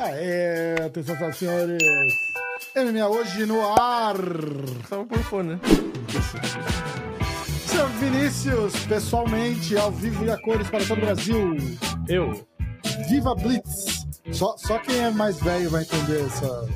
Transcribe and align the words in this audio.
Aê, 0.00 0.74
atenção, 0.84 1.16
senhoras 1.16 1.36
e 1.36 1.38
senhores. 1.38 2.34
MMA 2.76 3.08
hoje 3.08 3.46
no 3.46 3.60
ar. 3.62 4.16
Tava 4.88 5.04
por 5.06 5.18
fone, 5.20 5.54
né? 5.54 5.60
Seu 7.66 7.88
Vinícius, 7.88 8.86
pessoalmente, 8.86 9.76
ao 9.76 9.90
vivo 9.90 10.24
e 10.24 10.30
a 10.30 10.40
cores 10.40 10.68
para 10.68 10.84
todo 10.84 10.98
o 10.98 11.00
Brasil. 11.00 11.56
Eu. 12.08 12.46
Viva 13.08 13.34
Blitz. 13.34 14.06
Só, 14.32 14.56
só 14.56 14.78
quem 14.78 14.98
é 14.98 15.10
mais 15.10 15.40
velho 15.40 15.70
vai 15.70 15.82
entender 15.82 16.24
essa. 16.24 16.68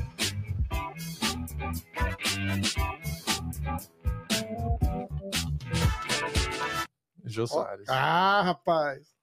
Jô 7.25 7.45
Soares. 7.47 7.87
Ah, 7.89 8.41
rapaz. 8.43 9.18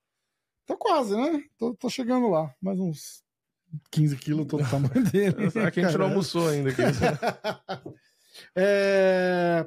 Tô 0.67 0.77
quase, 0.77 1.17
né? 1.17 1.43
Tô, 1.59 1.75
tô 1.75 1.89
chegando 1.89 2.29
lá. 2.29 2.53
Mais 2.61 2.79
uns 2.79 3.23
15 3.91 4.17
quilos, 4.17 4.47
tô 4.47 4.59
no 4.59 4.65
tamanho 4.71 5.05
dele. 5.11 5.47
Aqui 5.67 5.81
a 5.81 5.89
gente 5.89 5.99
não 5.99 6.07
almoçou 6.07 6.49
ainda. 6.49 6.71
Aqui. 6.71 6.83
É... 8.55 9.67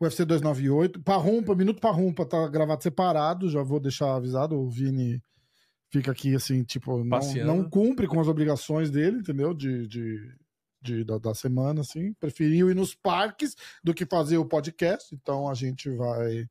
UFC 0.00 0.24
298. 0.24 1.00
Parrumpa, 1.02 1.54
Minuto 1.54 1.80
Parrumpa 1.80 2.24
tá 2.26 2.48
gravado 2.48 2.82
separado. 2.82 3.48
Já 3.48 3.62
vou 3.62 3.78
deixar 3.78 4.14
avisado. 4.16 4.58
O 4.58 4.68
Vini 4.68 5.22
fica 5.90 6.10
aqui 6.10 6.34
assim, 6.34 6.64
tipo, 6.64 6.98
não, 6.98 7.08
Passeando. 7.08 7.46
não 7.54 7.68
cumpre 7.68 8.06
com 8.06 8.18
as 8.20 8.26
obrigações 8.28 8.90
dele, 8.90 9.18
entendeu? 9.18 9.52
De, 9.54 9.86
de, 9.86 10.34
de- 10.80 11.04
da, 11.04 11.18
da 11.18 11.34
semana, 11.34 11.82
assim. 11.82 12.12
Preferiu 12.14 12.70
ir 12.70 12.74
nos 12.74 12.94
parques 12.94 13.54
do 13.84 13.92
que 13.94 14.06
fazer 14.06 14.38
o 14.38 14.44
podcast. 14.46 15.14
Então 15.14 15.48
a 15.48 15.54
gente 15.54 15.90
vai. 15.90 16.46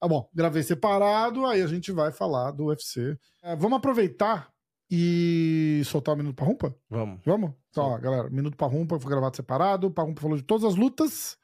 Ah, 0.00 0.08
bom, 0.08 0.28
gravei 0.34 0.62
separado, 0.62 1.46
aí 1.46 1.62
a 1.62 1.66
gente 1.66 1.90
vai 1.90 2.12
falar 2.12 2.50
do 2.50 2.66
UFC. 2.66 3.18
É, 3.42 3.56
vamos 3.56 3.78
aproveitar 3.78 4.52
e 4.90 5.82
soltar 5.84 6.14
o 6.14 6.18
Minuto 6.18 6.36
Parrumpa? 6.36 6.74
Vamos. 6.88 7.20
Vamos? 7.24 7.52
Então, 7.70 7.84
ó, 7.84 7.98
galera, 7.98 8.30
Minuto 8.30 8.56
Parrumpa 8.56 9.00
foi 9.00 9.10
gravado 9.10 9.36
separado. 9.36 9.90
Parrumpa 9.90 10.20
falou 10.20 10.36
de 10.36 10.42
todas 10.42 10.64
as 10.64 10.76
lutas. 10.76 11.36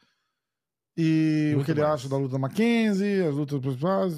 E 0.96 1.50
o 1.52 1.56
Muito 1.56 1.66
que 1.66 1.72
ele 1.72 1.80
mais. 1.80 1.94
acha 1.94 2.08
da 2.08 2.16
luta 2.16 2.32
da 2.32 2.38
Mackenzie, 2.38 3.22
as 3.22 3.34
lutas 3.34 3.58
principais. 3.60 4.14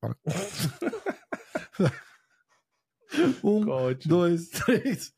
Para. 0.00 0.16
um, 3.44 3.64
dois, 4.06 4.48
três. 4.48 5.12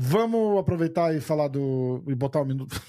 Vamos 0.00 0.58
aproveitar 0.58 1.14
e 1.14 1.20
falar 1.20 1.48
do. 1.48 2.02
e 2.08 2.14
botar 2.14 2.40
o 2.40 2.44
minuto. 2.44 2.80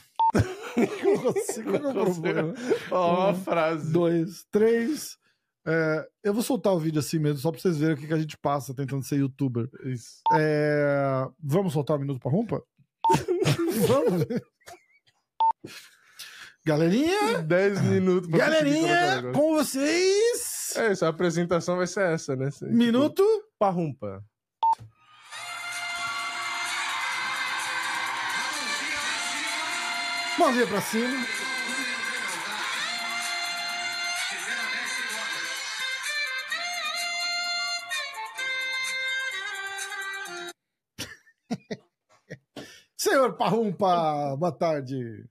Não 0.77 1.23
consigo, 1.33 1.71
Não 1.79 1.93
consigo. 2.05 2.53
Ó, 2.91 3.25
Um, 3.25 3.29
a 3.29 3.33
frase. 3.33 3.91
Dois, 3.91 4.45
três. 4.51 5.17
É, 5.65 6.07
eu 6.23 6.33
vou 6.33 6.41
soltar 6.43 6.73
o 6.73 6.79
vídeo 6.79 6.99
assim 6.99 7.19
mesmo, 7.19 7.39
só 7.39 7.51
pra 7.51 7.59
vocês 7.59 7.77
verem 7.77 7.95
o 7.95 7.97
que, 7.97 8.07
que 8.07 8.13
a 8.13 8.17
gente 8.19 8.37
passa 8.37 8.73
tentando 8.73 9.03
ser 9.03 9.17
youtuber. 9.17 9.67
Isso. 9.83 10.21
É, 10.33 11.27
Vamos 11.43 11.73
soltar 11.73 11.97
o 11.97 11.99
minuto 11.99 12.19
pra 12.21 12.31
rumpa? 12.31 12.63
Vamos. 13.87 14.25
Galerinha, 16.65 17.41
10 17.43 17.81
minutos 17.83 18.29
pra 18.29 18.39
galerinha, 18.39 19.31
com 19.33 19.53
vocês. 19.55 20.73
É 20.75 20.91
isso, 20.91 21.05
a 21.05 21.09
apresentação 21.09 21.77
vai 21.77 21.87
ser 21.87 22.13
essa, 22.13 22.35
né? 22.35 22.49
Tipo, 22.51 22.65
Minuto. 22.71 23.23
Parrumpa. 23.57 24.21
Mãozinha 30.37 30.67
pra 30.67 30.79
cima. 30.81 31.25
Senhor 42.95 43.33
Parrumpa, 43.33 44.35
boa 44.37 44.51
tarde. 44.51 45.25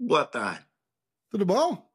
Boa 0.00 0.24
tarde. 0.24 0.66
Tudo 1.30 1.46
bom? 1.46 1.88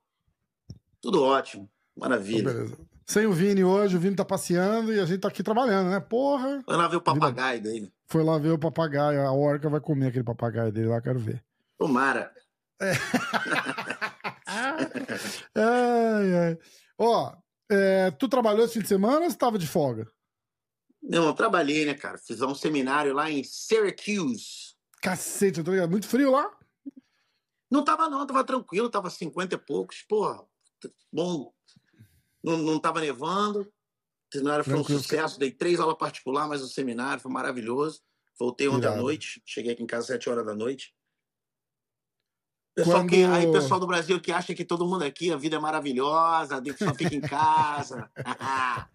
Tudo 1.01 1.21
ótimo. 1.23 1.69
Maravilha. 1.97 2.53
Beleza. 2.53 2.77
Sem 3.05 3.25
o 3.25 3.33
Vini 3.33 3.63
hoje, 3.65 3.97
o 3.97 3.99
Vini 3.99 4.15
tá 4.15 4.23
passeando 4.23 4.93
e 4.93 4.99
a 4.99 5.05
gente 5.05 5.19
tá 5.19 5.27
aqui 5.27 5.43
trabalhando, 5.43 5.89
né? 5.89 5.99
Porra. 5.99 6.61
Foi 6.63 6.77
lá 6.77 6.87
ver 6.87 6.95
o 6.97 7.01
papagaio 7.01 7.61
dele. 7.61 7.91
Foi 8.07 8.23
lá 8.23 8.37
ver 8.37 8.51
o 8.51 8.59
papagaio, 8.59 9.27
a 9.27 9.33
orca 9.33 9.69
vai 9.69 9.81
comer 9.81 10.07
aquele 10.07 10.23
papagaio 10.23 10.71
dele 10.71 10.87
lá, 10.87 11.01
quero 11.01 11.19
ver. 11.19 11.43
Tomara. 11.79 12.31
Ai, 15.55 16.35
ai. 16.35 16.57
Ó, 16.97 17.35
é, 17.69 18.11
tu 18.11 18.27
trabalhou 18.27 18.65
esse 18.65 18.73
fim 18.73 18.81
de 18.81 18.87
semana 18.87 19.21
ou 19.25 19.29
você 19.29 19.37
tava 19.37 19.57
de 19.59 19.67
folga? 19.67 20.11
Meu 21.01 21.21
irmão, 21.21 21.35
trabalhei, 21.35 21.85
né, 21.85 21.93
cara? 21.93 22.17
Fiz 22.17 22.41
um 22.41 22.55
seminário 22.55 23.13
lá 23.13 23.29
em 23.29 23.43
Syracuse. 23.43 24.75
Cacete, 25.01 25.59
eu 25.59 25.63
tô 25.63 25.71
ligado. 25.71 25.91
Muito 25.91 26.07
frio 26.07 26.31
lá? 26.31 26.51
Não 27.71 27.83
tava, 27.83 28.09
não, 28.09 28.25
tava 28.25 28.43
tranquilo, 28.43 28.89
tava 28.89 29.09
50 29.09 29.55
e 29.55 29.57
poucos. 29.57 30.01
Porra, 30.01 30.43
bom. 31.13 31.53
Não, 32.43 32.57
não 32.57 32.79
tava 32.79 32.99
nevando. 32.99 33.61
O 33.61 34.33
seminário 34.33 34.63
foi 34.63 34.73
um 34.73 34.77
Tranquilo. 34.77 35.01
sucesso. 35.01 35.39
Dei 35.39 35.51
três 35.51 35.79
aulas 35.79 35.97
particulares, 35.97 36.49
mas 36.49 36.61
o 36.61 36.67
seminário 36.67 37.21
foi 37.21 37.31
maravilhoso. 37.31 38.01
Voltei 38.37 38.67
ontem 38.67 38.87
à 38.87 38.95
noite. 38.95 39.41
Cheguei 39.45 39.73
aqui 39.73 39.83
em 39.83 39.87
casa 39.87 40.01
às 40.01 40.07
7 40.07 40.29
horas 40.29 40.45
da 40.45 40.55
noite. 40.55 40.93
Pessoal 42.75 42.99
Quando- 42.99 43.09
que, 43.09 43.23
aí, 43.23 43.51
pessoal 43.51 43.79
do 43.79 43.87
Brasil 43.87 44.19
que 44.21 44.31
acha 44.31 44.53
que 44.55 44.63
todo 44.63 44.85
mundo 44.87 45.03
aqui, 45.03 45.31
a 45.31 45.37
vida 45.37 45.57
é 45.57 45.59
maravilhosa, 45.59 46.61
só 46.77 46.93
fica 46.93 47.13
em 47.15 47.19
casa. 47.21 48.09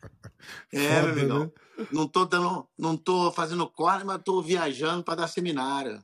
é, 0.72 1.00
Foda, 1.00 1.02
meu 1.02 1.12
amigão. 1.12 1.38
né? 1.44 1.50
Não 1.92 2.08
tô 2.08 2.24
dando, 2.24 2.66
não 2.78 2.96
tô 2.96 3.30
fazendo 3.32 3.68
corte, 3.68 4.04
mas 4.04 4.22
tô 4.24 4.40
viajando 4.40 5.02
para 5.02 5.16
dar 5.16 5.28
seminário. 5.28 6.02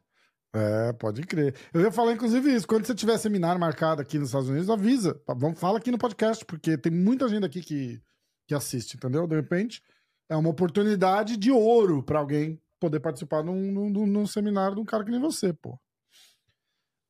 É, 0.53 0.93
pode 0.95 1.23
crer. 1.23 1.55
Eu 1.73 1.81
ia 1.81 1.93
falar, 1.93 2.13
inclusive, 2.13 2.53
isso. 2.53 2.67
Quando 2.67 2.85
você 2.85 2.95
tiver 2.95 3.17
seminário 3.19 3.61
marcado 3.61 4.03
aqui 4.03 4.19
nos 4.19 4.29
Estados 4.29 4.49
Unidos, 4.49 4.69
avisa. 4.69 5.15
Tá? 5.25 5.33
Vamos, 5.33 5.61
fala 5.61 5.79
aqui 5.79 5.91
no 5.93 5.99
podcast, 5.99 6.45
porque 6.45 6.77
tem 6.77 6.91
muita 6.93 7.29
gente 7.29 7.47
aqui 7.47 7.61
que, 7.63 8.03
que 8.49 8.55
assiste, 8.55 8.97
entendeu? 8.97 9.27
De 9.29 9.37
repente, 9.37 9.81
é 10.29 10.35
uma 10.37 10.51
oportunidade 10.51 11.37
de 11.37 11.53
ouro 11.53 12.03
pra 12.03 12.19
alguém 12.19 12.61
poder 12.81 12.99
participar 12.99 13.45
num, 13.45 13.71
num- 13.71 14.07
num 14.07 14.27
seminário 14.27 14.75
de 14.75 14.81
um 14.81 14.85
cara 14.85 15.05
que 15.05 15.11
nem 15.13 15.21
você, 15.21 15.53
pô. 15.53 15.79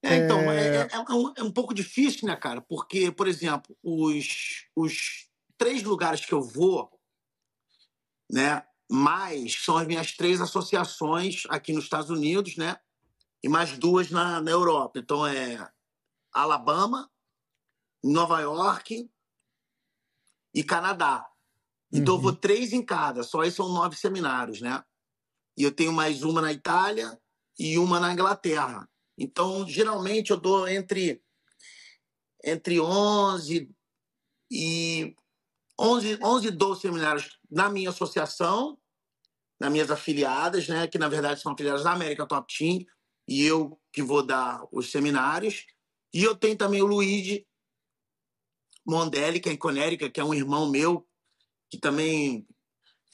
É, 0.03 0.17
então, 0.17 0.51
É. 0.51 0.77
é, 0.77 0.77
é- 0.83 0.89
é 0.93 0.99
um, 1.15 1.33
é 1.37 1.43
um 1.43 1.53
pouco 1.53 1.75
difícil, 1.75 2.27
né, 2.27 2.35
cara? 2.37 2.61
Porque, 2.63 3.13
por 3.13 3.29
exemplo, 3.29 3.77
os, 3.83 4.67
os 4.75 5.29
três 5.59 5.83
lugares 5.83 6.25
que 6.25 6.33
eu 6.33 6.43
vou, 6.43 6.91
né, 8.31 8.65
mais 8.91 9.63
são 9.63 9.77
as 9.77 9.87
minhas 9.87 10.13
três 10.17 10.41
associações 10.41 11.43
aqui 11.49 11.73
nos 11.73 11.85
Estados 11.85 12.11
Unidos, 12.11 12.57
né? 12.57 12.77
E 13.43 13.49
mais 13.49 13.79
duas 13.79 14.11
na, 14.11 14.41
na 14.41 14.51
Europa. 14.51 14.99
Então 14.99 15.27
é 15.27 15.71
Alabama, 16.33 17.11
Nova 18.03 18.41
York 18.41 19.11
e 20.55 20.65
Canadá. 20.65 21.27
Então 21.93 22.15
eu 22.15 22.19
Uhum. 22.19 22.23
vou 22.25 22.37
três 22.37 22.73
em 22.73 22.85
cada, 22.85 23.23
só 23.23 23.41
aí 23.43 23.51
são 23.53 23.69
nove 23.69 23.97
seminários, 23.97 24.61
né? 24.61 24.85
E 25.57 25.63
eu 25.63 25.73
tenho 25.73 25.93
mais 25.93 26.23
uma 26.25 26.41
na 26.43 26.53
Itália 26.53 27.21
e 27.59 27.79
uma 27.79 28.01
na 28.01 28.13
Inglaterra. 28.13 28.90
Então, 29.21 29.69
geralmente, 29.69 30.31
eu 30.31 30.39
dou 30.39 30.67
entre, 30.67 31.23
entre 32.43 32.81
11 32.81 33.71
e 34.51 35.15
11, 35.79 36.19
11 36.23 36.47
e 36.47 36.51
12 36.51 36.81
seminários 36.81 37.39
na 37.51 37.69
minha 37.69 37.91
associação, 37.91 38.79
nas 39.61 39.71
minhas 39.71 39.91
afiliadas, 39.91 40.69
né? 40.69 40.89
Que, 40.89 40.97
na 40.97 41.07
verdade, 41.07 41.43
são 41.43 41.53
afiliadas 41.53 41.85
da 41.85 41.93
América 41.93 42.27
Top 42.27 42.51
Team. 42.57 42.87
E 43.29 43.45
eu 43.45 43.79
que 43.93 44.03
vou 44.03 44.23
dar 44.23 44.67
os 44.73 44.91
seminários. 44.91 45.67
E 46.15 46.25
eu 46.25 46.35
tenho 46.35 46.57
também 46.57 46.81
o 46.81 46.87
Luigi 46.87 47.47
Mondelli, 48.87 49.39
que 49.39 49.51
é 49.51 49.53
em 49.53 49.59
Conérica, 49.59 50.09
que 50.09 50.19
é 50.19 50.25
um 50.25 50.33
irmão 50.33 50.71
meu, 50.71 51.07
que 51.71 51.79
também 51.79 52.49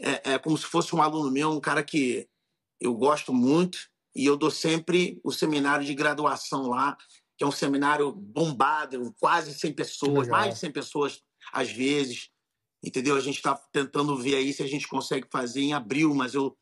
é, 0.00 0.35
é 0.35 0.38
como 0.38 0.56
se 0.56 0.67
fosse 0.67 0.94
um 0.94 1.02
aluno 1.02 1.32
meu, 1.32 1.50
um 1.50 1.61
cara 1.61 1.82
que 1.82 2.29
eu 2.81 2.94
gosto 2.94 3.35
muito. 3.35 3.91
E 4.17 4.25
eu 4.25 4.37
dou 4.37 4.51
sempre 4.51 5.21
o 5.23 5.31
seminário 5.31 5.85
de 5.85 5.95
graduação 5.95 6.69
lá, 6.69 6.97
que 7.37 7.45
é 7.45 7.47
um 7.47 7.53
seminário 7.53 8.11
bombado, 8.13 9.15
quase 9.21 9.53
100 9.53 9.75
pessoas, 9.75 10.27
mais 10.27 10.55
de 10.55 10.61
100 10.61 10.73
pessoas 10.73 11.23
às 11.53 11.71
vezes. 11.71 12.31
Entendeu? 12.83 13.15
A 13.15 13.21
gente 13.21 13.37
está 13.37 13.55
tentando 13.73 14.17
ver 14.17 14.37
aí 14.37 14.53
se 14.53 14.63
a 14.63 14.67
gente 14.67 14.89
consegue 14.89 15.27
fazer 15.31 15.61
em 15.61 15.75
abril, 15.75 16.15
mas 16.15 16.35
eu 16.35 16.57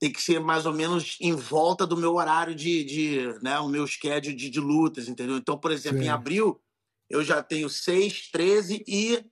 tem 0.00 0.10
que 0.10 0.20
ser 0.20 0.40
mais 0.40 0.66
ou 0.66 0.72
menos 0.72 1.16
em 1.20 1.34
volta 1.34 1.86
do 1.86 1.96
meu 1.96 2.14
horário 2.14 2.54
de, 2.54 2.82
de 2.84 3.42
né, 3.42 3.58
o 3.60 3.68
meu 3.68 3.86
schedule 3.86 4.34
de, 4.34 4.48
de 4.48 4.58
lutas, 4.58 5.08
entendeu? 5.08 5.36
Então, 5.36 5.58
por 5.58 5.70
exemplo, 5.70 5.98
Sim. 5.98 6.06
em 6.06 6.08
abril 6.08 6.60
eu 7.08 7.22
já 7.22 7.42
tenho 7.42 7.68
6, 7.68 8.30
13 8.30 8.82
e 8.88 9.24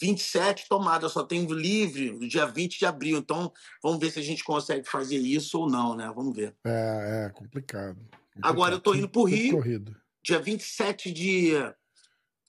27 0.00 0.68
tomadas. 0.68 1.12
Só 1.12 1.22
tenho 1.22 1.52
livre 1.52 2.12
no 2.12 2.28
dia 2.28 2.46
20 2.46 2.78
de 2.78 2.86
abril. 2.86 3.18
Então, 3.18 3.52
vamos 3.82 4.00
ver 4.00 4.10
se 4.10 4.18
a 4.18 4.22
gente 4.22 4.44
consegue 4.44 4.88
fazer 4.88 5.18
isso 5.18 5.58
ou 5.60 5.68
não, 5.68 5.94
né? 5.94 6.10
Vamos 6.14 6.34
ver. 6.34 6.54
É, 6.64 7.26
é 7.26 7.30
complicado. 7.30 7.98
Agora 8.40 8.74
eu 8.74 8.80
tô 8.80 8.94
indo 8.94 9.08
pro 9.08 9.24
Rio. 9.24 9.56
Corrido. 9.56 9.96
Dia 10.24 10.38
27 10.38 11.12
de 11.12 11.52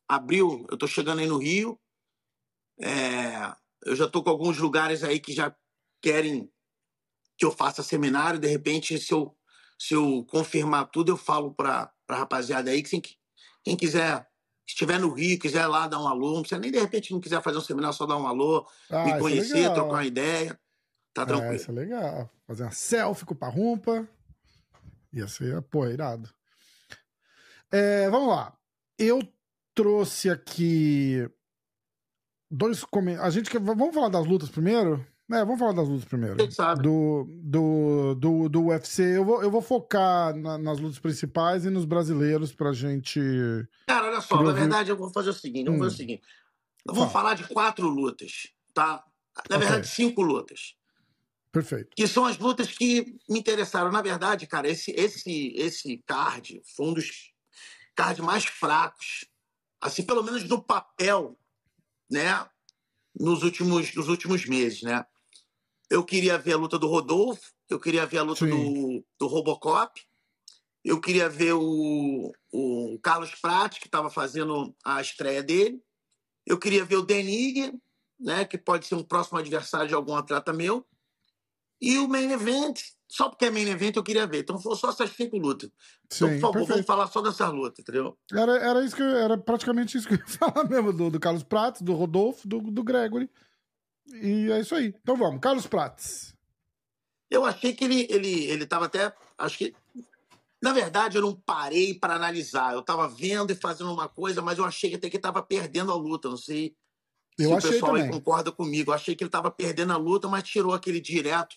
abril, 0.07 0.65
eu 0.69 0.77
tô 0.77 0.87
chegando 0.87 1.19
aí 1.19 1.27
no 1.27 1.37
Rio. 1.37 1.79
É, 2.79 3.53
eu 3.85 3.95
já 3.95 4.07
tô 4.07 4.23
com 4.23 4.29
alguns 4.29 4.57
lugares 4.57 5.03
aí 5.03 5.19
que 5.19 5.33
já 5.33 5.55
querem 6.01 6.51
que 7.37 7.45
eu 7.45 7.51
faça 7.51 7.83
seminário. 7.83 8.39
De 8.39 8.47
repente, 8.47 8.97
se 8.99 9.13
eu, 9.13 9.35
se 9.77 9.93
eu 9.93 10.25
confirmar 10.29 10.89
tudo, 10.89 11.11
eu 11.11 11.17
falo 11.17 11.53
pra, 11.53 11.91
pra 12.05 12.17
rapaziada 12.17 12.71
aí 12.71 12.81
que 12.83 12.89
quem, 12.89 13.01
quem 13.63 13.75
quiser, 13.75 14.27
estiver 14.65 14.99
no 14.99 15.13
Rio, 15.13 15.39
quiser 15.39 15.65
lá 15.67 15.87
dar 15.87 15.99
um 16.01 16.07
alô, 16.07 16.33
não 16.35 16.41
precisa 16.41 16.59
nem 16.59 16.71
de 16.71 16.79
repente 16.79 17.11
não 17.11 17.19
quiser 17.19 17.41
fazer 17.41 17.57
um 17.57 17.61
seminário, 17.61 17.95
só 17.95 18.05
dar 18.05 18.17
um 18.17 18.27
alô, 18.27 18.67
Ah, 18.89 19.03
me 19.05 19.11
é 19.11 19.19
conhecer, 19.19 19.53
legal. 19.55 19.73
trocar 19.73 19.93
uma 19.93 20.05
ideia. 20.05 20.59
Tá 21.13 21.21
É, 21.23 21.25
tranquilo. 21.25 21.55
isso 21.55 21.69
é 21.71 21.73
legal. 21.73 22.29
Fazer 22.47 22.63
uma 22.63 22.71
selfie 22.71 23.25
com 23.25 23.33
o 23.33 23.37
Parrumpa. 23.37 24.07
Ia 25.13 25.27
ser, 25.27 25.61
pô, 25.63 25.85
irado. 25.87 26.27
É, 27.71 28.09
vamos 28.09 28.29
lá. 28.29 28.55
Eu 28.97 29.21
trouxe 29.75 30.29
aqui 30.29 31.29
dois 32.49 32.83
comentários. 32.83 33.27
A 33.35 33.37
gente 33.37 33.49
quer... 33.49 33.59
Vamos 33.59 33.93
falar 33.93 34.09
das 34.09 34.25
lutas 34.25 34.49
primeiro? 34.49 35.05
É, 35.31 35.39
vamos 35.45 35.57
falar 35.59 35.71
das 35.71 35.87
lutas 35.87 36.05
primeiro. 36.05 36.35
Quem 36.35 36.51
sabe? 36.51 36.83
Do, 36.83 37.25
do, 37.41 38.15
do, 38.15 38.49
do 38.49 38.65
UFC. 38.67 39.17
Eu 39.17 39.25
vou, 39.25 39.41
eu 39.41 39.49
vou 39.49 39.61
focar 39.61 40.35
na- 40.35 40.57
nas 40.57 40.79
lutas 40.79 40.99
principais 40.99 41.65
e 41.65 41.69
nos 41.69 41.85
brasileiros 41.85 42.53
pra 42.53 42.73
gente. 42.73 43.19
Cara, 43.87 44.07
olha 44.07 44.21
só, 44.21 44.35
na 44.35 44.41
ouvir- 44.49 44.59
verdade, 44.59 44.91
eu 44.91 44.97
vou 44.97 45.09
fazer 45.11 45.29
o 45.29 45.33
seguinte: 45.33 45.67
eu 45.67 45.73
vou 45.73 45.79
fazer 45.83 45.91
o 45.91 45.95
Hum. 45.95 45.97
seguinte. 45.97 46.23
Eu 46.85 46.93
vou 46.93 47.07
Fala. 47.09 47.11
falar 47.13 47.33
de 47.35 47.47
quatro 47.47 47.87
lutas, 47.87 48.49
tá? 48.73 49.03
Na 49.49 49.57
verdade, 49.57 49.87
cinco 49.87 50.21
lutas. 50.21 50.75
Perfeito. 51.51 51.91
que 51.95 52.07
são 52.07 52.25
as 52.25 52.37
lutas 52.39 52.67
que 52.71 53.15
me 53.29 53.37
interessaram. 53.39 53.91
Na 53.91 54.01
verdade, 54.01 54.47
cara, 54.47 54.67
esse, 54.67 54.89
esse, 54.91 55.53
esse 55.55 55.97
card 56.07 56.59
foi 56.75 56.87
um 56.87 56.93
dos 56.95 57.31
cards 57.95 58.25
mais 58.25 58.43
fracos, 58.43 59.25
assim, 59.79 60.01
pelo 60.03 60.23
menos 60.23 60.43
no 60.49 60.59
papel, 60.63 61.37
né? 62.09 62.43
Nos 63.19 63.43
últimos, 63.43 63.93
nos 63.93 64.09
últimos 64.09 64.47
meses, 64.47 64.81
né? 64.81 65.05
Eu 65.93 66.03
queria 66.03 66.39
ver 66.39 66.53
a 66.53 66.57
luta 66.57 66.79
do 66.79 66.87
Rodolfo, 66.87 67.51
eu 67.69 67.79
queria 67.79 68.03
ver 68.03 68.17
a 68.17 68.23
luta 68.23 68.43
Sim. 68.43 68.49
do, 68.49 69.05
do 69.19 69.27
Robocop, 69.27 70.01
eu 70.83 70.99
queria 70.99 71.29
ver 71.29 71.53
o, 71.53 72.31
o 72.51 72.99
Carlos 72.99 73.35
Pratt, 73.35 73.79
que 73.79 73.85
estava 73.85 74.09
fazendo 74.09 74.75
a 74.83 74.99
estreia 74.99 75.43
dele, 75.43 75.79
eu 76.47 76.57
queria 76.57 76.83
ver 76.83 76.95
o 76.95 77.05
Denig, 77.05 77.71
né? 78.19 78.43
Que 78.43 78.57
pode 78.57 78.87
ser 78.87 78.95
um 78.95 79.03
próximo 79.03 79.37
adversário 79.37 79.87
de 79.87 79.93
algum 79.93 80.15
atleta 80.15 80.51
meu. 80.51 80.83
E 81.79 81.99
o 81.99 82.07
main 82.07 82.31
event, 82.31 82.79
só 83.07 83.29
porque 83.29 83.45
é 83.45 83.51
main 83.51 83.69
event 83.69 83.95
eu 83.95 84.03
queria 84.03 84.25
ver. 84.25 84.39
Então 84.39 84.57
foram 84.57 84.75
só 84.75 84.89
essas 84.89 85.11
cinco 85.11 85.37
lutas. 85.37 85.69
Então, 86.07 86.27
Sim, 86.27 86.33
por 86.35 86.41
favor, 86.41 86.53
vamos 86.53 86.67
perfeito. 86.67 86.87
falar 86.87 87.05
só 87.07 87.21
dessas 87.21 87.53
lutas, 87.53 87.79
entendeu? 87.79 88.17
Era, 88.33 88.57
era, 88.57 88.83
isso 88.83 88.95
que 88.95 89.03
eu- 89.03 89.15
era 89.15 89.37
praticamente 89.37 89.95
isso 89.95 90.07
que 90.07 90.15
eu 90.15 90.17
ia 90.17 90.25
falar 90.25 90.63
mesmo, 90.67 90.91
do, 90.91 91.11
do 91.11 91.19
Carlos 91.19 91.43
Prates, 91.43 91.83
do 91.83 91.93
Rodolfo, 91.93 92.47
do, 92.47 92.59
do 92.59 92.83
Gregory. 92.83 93.29
E 94.07 94.51
é 94.51 94.59
isso 94.59 94.75
aí. 94.75 94.93
Então 95.01 95.15
vamos, 95.15 95.39
Carlos 95.39 95.67
Prates. 95.67 96.33
Eu 97.29 97.45
achei 97.45 97.73
que 97.73 97.83
ele 97.83 98.05
ele 98.09 98.45
ele 98.45 98.63
estava 98.63 98.85
até, 98.85 99.13
acho 99.37 99.57
que 99.57 99.73
na 100.61 100.71
verdade 100.71 101.17
eu 101.17 101.21
não 101.21 101.35
parei 101.35 101.93
para 101.93 102.15
analisar. 102.15 102.73
Eu 102.73 102.79
estava 102.81 103.07
vendo 103.07 103.51
e 103.51 103.55
fazendo 103.55 103.91
uma 103.91 104.07
coisa, 104.07 104.41
mas 104.41 104.57
eu 104.57 104.65
achei 104.65 104.89
que 104.89 104.95
até 104.97 105.09
que 105.09 105.17
estava 105.17 105.41
perdendo 105.41 105.91
a 105.91 105.95
luta. 105.95 106.29
Não 106.29 106.37
sei 106.37 106.75
Eu 107.39 107.59
se 107.59 107.67
o 107.67 107.71
pessoal 107.71 107.95
aí 107.95 108.07
concorda 108.09 108.51
comigo. 108.51 108.91
Eu 108.91 108.95
achei 108.95 109.15
que 109.15 109.23
ele 109.23 109.29
estava 109.29 109.49
perdendo 109.49 109.93
a 109.93 109.97
luta, 109.97 110.27
mas 110.27 110.43
tirou 110.43 110.73
aquele 110.73 111.01
direto 111.01 111.55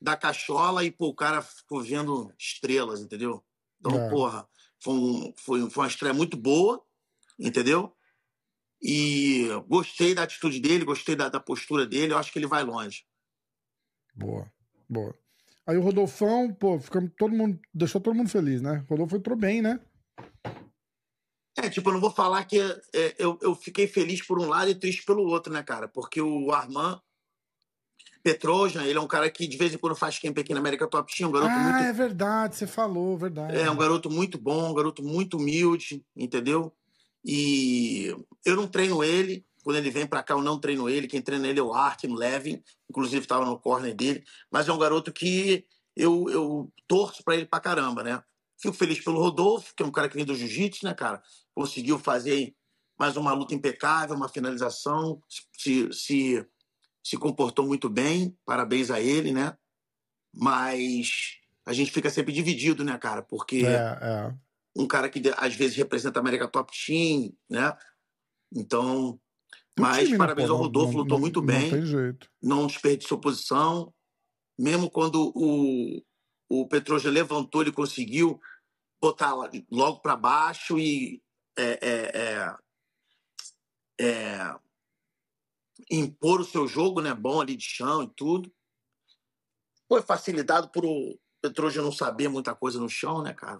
da 0.00 0.16
cachola 0.16 0.84
e 0.84 0.90
pô, 0.90 1.06
o 1.08 1.14
cara 1.14 1.40
ficou 1.40 1.80
vendo 1.82 2.32
estrelas, 2.36 3.00
entendeu? 3.00 3.44
Então, 3.78 3.94
É. 3.94 4.08
porra, 4.10 4.48
foi, 4.80 4.94
um- 4.94 5.32
foi, 5.36 5.70
foi 5.70 5.84
uma 5.84 5.88
estreia 5.88 6.12
muito 6.12 6.36
boa, 6.36 6.82
entendeu? 7.38 7.94
E 8.82 9.46
gostei 9.68 10.14
da 10.14 10.24
atitude 10.24 10.58
dele, 10.60 10.84
gostei 10.84 11.14
da, 11.14 11.28
da 11.28 11.38
postura 11.38 11.86
dele. 11.86 12.12
Eu 12.12 12.18
acho 12.18 12.32
que 12.32 12.38
ele 12.38 12.48
vai 12.48 12.64
longe. 12.64 13.04
Boa, 14.14 14.50
boa. 14.88 15.14
Aí 15.64 15.76
o 15.76 15.82
Rodolfão, 15.82 16.52
pô, 16.52 16.80
ficamos 16.80 17.12
todo 17.16 17.32
mundo, 17.32 17.60
deixou 17.72 18.00
todo 18.00 18.16
mundo 18.16 18.28
feliz, 18.28 18.60
né? 18.60 18.84
O 18.88 18.90
Rodolfo 18.90 19.16
entrou 19.16 19.36
bem, 19.36 19.62
né? 19.62 19.78
É, 21.56 21.68
tipo, 21.68 21.90
eu 21.90 21.94
não 21.94 22.00
vou 22.00 22.10
falar 22.10 22.44
que 22.44 22.58
é, 22.60 23.14
eu, 23.18 23.38
eu 23.40 23.54
fiquei 23.54 23.86
feliz 23.86 24.26
por 24.26 24.40
um 24.40 24.48
lado 24.48 24.70
e 24.70 24.74
triste 24.74 25.04
pelo 25.04 25.22
outro, 25.24 25.52
né, 25.52 25.62
cara? 25.62 25.86
Porque 25.86 26.20
o 26.20 26.50
Armand 26.50 27.00
Petrojan, 28.22 28.84
ele 28.84 28.98
é 28.98 29.00
um 29.00 29.06
cara 29.06 29.30
que 29.30 29.46
de 29.46 29.56
vez 29.56 29.74
em 29.74 29.78
quando 29.78 29.94
faz 29.94 30.18
camp 30.18 30.38
aqui 30.38 30.54
na 30.54 30.60
América 30.60 30.88
Top 30.88 31.14
Team, 31.14 31.28
um 31.28 31.32
garoto 31.32 31.52
Ah, 31.52 31.58
muito 31.58 31.84
é 31.84 31.92
verdade, 31.92 32.56
você 32.56 32.66
falou, 32.66 33.18
verdade. 33.18 33.56
É 33.56 33.70
um 33.70 33.76
garoto 33.76 34.08
muito 34.08 34.38
bom, 34.38 34.70
um 34.70 34.74
garoto 34.74 35.02
muito 35.02 35.36
humilde, 35.36 36.04
entendeu? 36.16 36.72
E 37.24 38.14
eu 38.44 38.56
não 38.56 38.66
treino 38.66 39.02
ele. 39.02 39.44
Quando 39.62 39.76
ele 39.76 39.90
vem 39.90 40.06
pra 40.06 40.22
cá, 40.22 40.34
eu 40.34 40.42
não 40.42 40.58
treino 40.58 40.88
ele. 40.88 41.06
Quem 41.06 41.22
treina 41.22 41.46
ele 41.46 41.60
é 41.60 41.62
o 41.62 41.72
Artem 41.72 42.14
Levin, 42.14 42.62
inclusive 42.90 43.22
estava 43.22 43.44
no 43.44 43.58
corner 43.58 43.94
dele. 43.94 44.24
Mas 44.50 44.68
é 44.68 44.72
um 44.72 44.78
garoto 44.78 45.12
que 45.12 45.64
eu, 45.96 46.28
eu 46.28 46.72
torço 46.88 47.22
pra 47.22 47.34
ele 47.34 47.46
pra 47.46 47.60
caramba, 47.60 48.02
né? 48.02 48.22
Fico 48.60 48.74
feliz 48.74 49.02
pelo 49.02 49.20
Rodolfo, 49.20 49.74
que 49.74 49.82
é 49.82 49.86
um 49.86 49.92
cara 49.92 50.08
que 50.08 50.16
vem 50.16 50.24
do 50.24 50.34
jiu-jitsu, 50.34 50.84
né, 50.84 50.94
cara? 50.94 51.22
Conseguiu 51.54 51.98
fazer 51.98 52.54
mais 52.98 53.16
uma 53.16 53.32
luta 53.32 53.54
impecável, 53.54 54.16
uma 54.16 54.28
finalização, 54.28 55.20
se, 55.58 55.92
se, 55.92 56.46
se 57.02 57.16
comportou 57.16 57.66
muito 57.66 57.88
bem, 57.88 58.36
parabéns 58.44 58.90
a 58.90 59.00
ele, 59.00 59.32
né? 59.32 59.56
Mas 60.34 61.38
a 61.66 61.72
gente 61.72 61.90
fica 61.90 62.10
sempre 62.10 62.32
dividido, 62.32 62.84
né, 62.84 62.96
cara? 62.98 63.22
Porque 63.22 63.64
É, 63.66 63.98
é. 64.02 64.34
Um 64.76 64.86
cara 64.86 65.08
que 65.08 65.20
às 65.36 65.54
vezes 65.54 65.76
representa 65.76 66.18
a 66.18 66.22
América 66.22 66.48
Top 66.48 66.72
Team, 66.86 67.32
né? 67.48 67.76
Então, 68.54 69.20
Tem 69.74 69.84
mas 69.84 69.98
time, 69.98 70.12
né, 70.12 70.18
parabéns 70.18 70.50
ao 70.50 70.56
Rodolfo, 70.56 70.92
não- 70.92 70.98
lutou 71.02 71.18
não- 71.18 71.20
muito 71.20 71.40
Não 71.40 71.46
bem, 71.46 71.70
tem 71.70 71.84
jeito. 71.84 72.30
não 72.42 72.66
desperdiçou 72.66 73.20
posição. 73.20 73.92
Mesmo 74.58 74.90
quando 74.90 75.32
o, 75.34 76.02
o 76.48 76.68
Petroja 76.68 77.10
levantou, 77.10 77.62
ele 77.62 77.72
conseguiu 77.72 78.40
botar 79.00 79.34
logo 79.70 80.00
para 80.00 80.16
baixo 80.16 80.78
e 80.78 81.22
é, 81.56 81.78
é, 81.82 82.56
é, 84.00 84.06
é, 84.06 84.56
impor 85.90 86.40
o 86.40 86.44
seu 86.44 86.66
jogo, 86.68 87.00
né? 87.00 87.14
Bom 87.14 87.40
ali 87.40 87.56
de 87.56 87.64
chão 87.64 88.02
e 88.02 88.08
tudo. 88.14 88.52
Foi 89.88 90.02
facilitado 90.02 90.70
por 90.70 90.84
o 90.84 91.18
Petroja 91.42 91.82
não 91.82 91.92
saber 91.92 92.28
muita 92.28 92.54
coisa 92.54 92.78
no 92.78 92.88
chão, 92.88 93.22
né, 93.22 93.34
cara? 93.34 93.58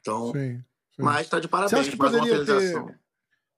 Então, 0.00 0.32
Sim. 0.32 0.58
sim. 0.58 1.02
mas 1.02 1.28
tá 1.28 1.38
de 1.38 1.46
Você 1.46 1.48
parabéns. 1.50 1.80
acha 1.80 1.90
que 1.90 1.96
poderia 1.96 2.44
ter, 2.44 2.98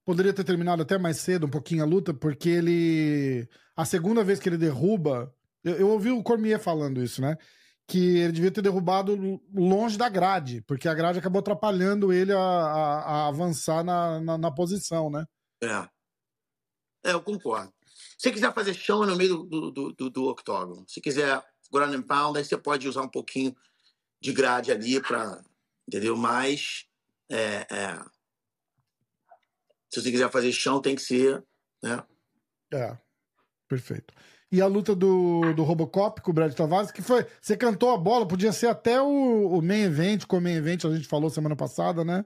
poderia 0.04 0.32
ter 0.32 0.44
terminado 0.44 0.82
até 0.82 0.99
mais 0.99 1.18
cedo, 1.18 1.47
um 1.47 1.50
pouquinho 1.50 1.82
a 1.82 1.87
luta, 1.87 2.12
porque 2.14 2.49
ele. 2.49 3.49
A 3.76 3.85
segunda 3.85 4.23
vez 4.25 4.38
que 4.38 4.49
ele 4.49 4.59
derruba. 4.59 5.35
Eu, 5.62 5.75
eu 5.76 5.88
ouvi 5.90 6.11
o 6.11 6.23
Cormier 6.23 6.59
falando 6.59 7.02
isso, 7.02 7.20
né? 7.20 7.37
Que 7.87 8.18
ele 8.18 8.32
devia 8.32 8.50
ter 8.50 8.62
derrubado 8.62 9.40
longe 9.54 9.99
da 9.99 10.09
grade, 10.09 10.62
porque 10.62 10.88
a 10.88 10.94
grade 10.94 11.18
acabou 11.18 11.40
atrapalhando 11.40 12.12
ele 12.12 12.32
a, 12.32 12.38
a- 12.38 13.00
a 13.02 13.28
avançar 13.28 13.85
na, 13.85 14.20
na, 14.20 14.38
na 14.38 14.50
posição, 14.50 15.11
né? 15.11 15.25
É. 15.62 15.88
É, 17.04 17.12
eu 17.12 17.20
concordo. 17.23 17.73
Se 18.18 18.30
quiser 18.30 18.52
fazer 18.54 18.75
chão 18.75 19.04
no 19.04 19.16
meio 19.16 19.38
do, 19.44 19.70
do, 19.70 19.92
do, 19.92 20.11
do 20.11 20.25
octógono. 20.28 20.85
Se 20.88 21.00
quiser 21.00 21.42
ground 21.73 21.94
and 21.94 22.02
pound, 22.02 22.38
aí 22.38 22.44
você 22.44 22.56
pode 22.56 22.87
usar 22.88 23.02
um 23.02 23.09
pouquinho 23.09 23.54
de 24.20 24.32
grade 24.32 24.70
ali 24.73 25.00
para. 25.00 25.42
Entendeu? 25.90 26.16
Mas. 26.16 26.87
É, 27.28 27.66
é, 27.68 27.99
se 29.92 30.00
você 30.00 30.11
quiser 30.12 30.30
fazer 30.30 30.52
chão, 30.52 30.80
tem 30.80 30.94
que 30.94 31.02
ser. 31.02 31.44
Né? 31.82 32.00
É. 32.73 32.97
Perfeito. 33.66 34.14
E 34.52 34.61
a 34.61 34.66
luta 34.68 34.94
do, 34.94 35.52
do 35.52 35.64
Robocop 35.64 36.20
com 36.23 36.30
o 36.30 36.35
Brad 36.35 36.54
Tavares, 36.54 36.92
que 36.92 37.02
foi. 37.02 37.26
Você 37.42 37.56
cantou 37.56 37.90
a 37.90 37.99
bola, 37.99 38.26
podia 38.26 38.52
ser 38.52 38.68
até 38.68 39.02
o, 39.02 39.49
o 39.49 39.61
main 39.61 39.82
event, 39.82 40.26
com 40.26 40.38
o 40.38 40.40
main 40.40 40.54
event 40.54 40.85
a 40.85 40.94
gente 40.94 41.09
falou 41.09 41.28
semana 41.28 41.56
passada, 41.56 42.04
né? 42.04 42.25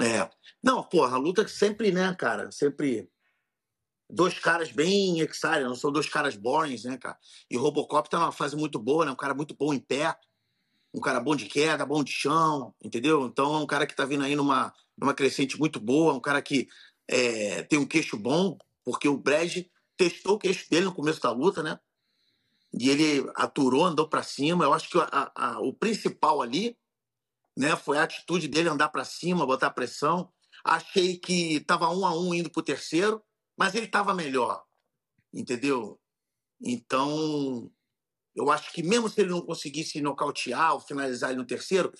É. 0.00 0.30
Não, 0.62 0.82
porra, 0.82 1.16
a 1.16 1.18
luta 1.18 1.44
que 1.44 1.50
sempre, 1.50 1.92
né, 1.92 2.14
cara? 2.14 2.50
Sempre. 2.50 3.10
Dois 4.10 4.38
caras 4.38 4.72
bem 4.72 5.20
excited, 5.20 5.64
não 5.64 5.74
são 5.74 5.92
dois 5.92 6.08
caras 6.08 6.34
boring, 6.34 6.80
né, 6.84 6.96
cara? 6.96 7.18
E 7.50 7.58
o 7.58 7.60
Robocop 7.60 8.08
tá 8.08 8.18
numa 8.18 8.32
fase 8.32 8.56
muito 8.56 8.78
boa, 8.78 9.04
né? 9.04 9.10
Um 9.10 9.16
cara 9.16 9.34
muito 9.34 9.54
bom 9.54 9.74
em 9.74 9.78
pé, 9.78 10.16
um 10.92 11.00
cara 11.00 11.20
bom 11.20 11.36
de 11.36 11.46
queda, 11.46 11.84
bom 11.84 12.02
de 12.02 12.12
chão, 12.12 12.74
entendeu? 12.82 13.26
Então 13.26 13.54
é 13.54 13.58
um 13.58 13.66
cara 13.66 13.86
que 13.86 13.94
tá 13.94 14.04
vindo 14.04 14.24
aí 14.24 14.34
numa, 14.34 14.72
numa 14.96 15.14
crescente 15.14 15.58
muito 15.58 15.78
boa, 15.78 16.14
um 16.14 16.20
cara 16.20 16.40
que 16.40 16.68
é, 17.06 17.62
tem 17.62 17.78
um 17.78 17.86
queixo 17.86 18.16
bom, 18.16 18.58
Porque 18.84 19.08
o 19.08 19.16
Brad 19.16 19.64
testou 19.96 20.34
o 20.34 20.38
queixo 20.38 20.68
dele 20.70 20.86
no 20.86 20.94
começo 20.94 21.20
da 21.20 21.30
luta, 21.30 21.62
né? 21.62 21.78
E 22.72 22.90
ele 22.90 23.30
aturou, 23.34 23.84
andou 23.84 24.08
para 24.08 24.22
cima. 24.22 24.64
Eu 24.64 24.72
acho 24.72 24.90
que 24.90 24.98
a, 24.98 25.32
a, 25.34 25.60
o 25.60 25.72
principal 25.72 26.42
ali 26.42 26.76
né, 27.56 27.74
foi 27.76 27.98
a 27.98 28.04
atitude 28.04 28.46
dele 28.46 28.68
andar 28.68 28.88
para 28.90 29.04
cima, 29.04 29.46
botar 29.46 29.70
pressão. 29.70 30.30
Achei 30.64 31.16
que 31.16 31.56
estava 31.56 31.90
um 31.90 32.06
a 32.06 32.16
um 32.16 32.34
indo 32.34 32.50
para 32.50 32.60
o 32.60 32.64
terceiro, 32.64 33.22
mas 33.56 33.74
ele 33.74 33.86
estava 33.86 34.14
melhor, 34.14 34.62
entendeu? 35.32 35.98
Então, 36.60 37.70
eu 38.38 38.52
acho 38.52 38.72
que 38.72 38.84
mesmo 38.84 39.08
se 39.08 39.20
ele 39.20 39.30
não 39.30 39.40
conseguisse 39.40 40.00
nocautear 40.00 40.74
ou 40.74 40.80
finalizar 40.80 41.30
ele 41.30 41.40
no 41.40 41.46
terceiro, 41.46 41.92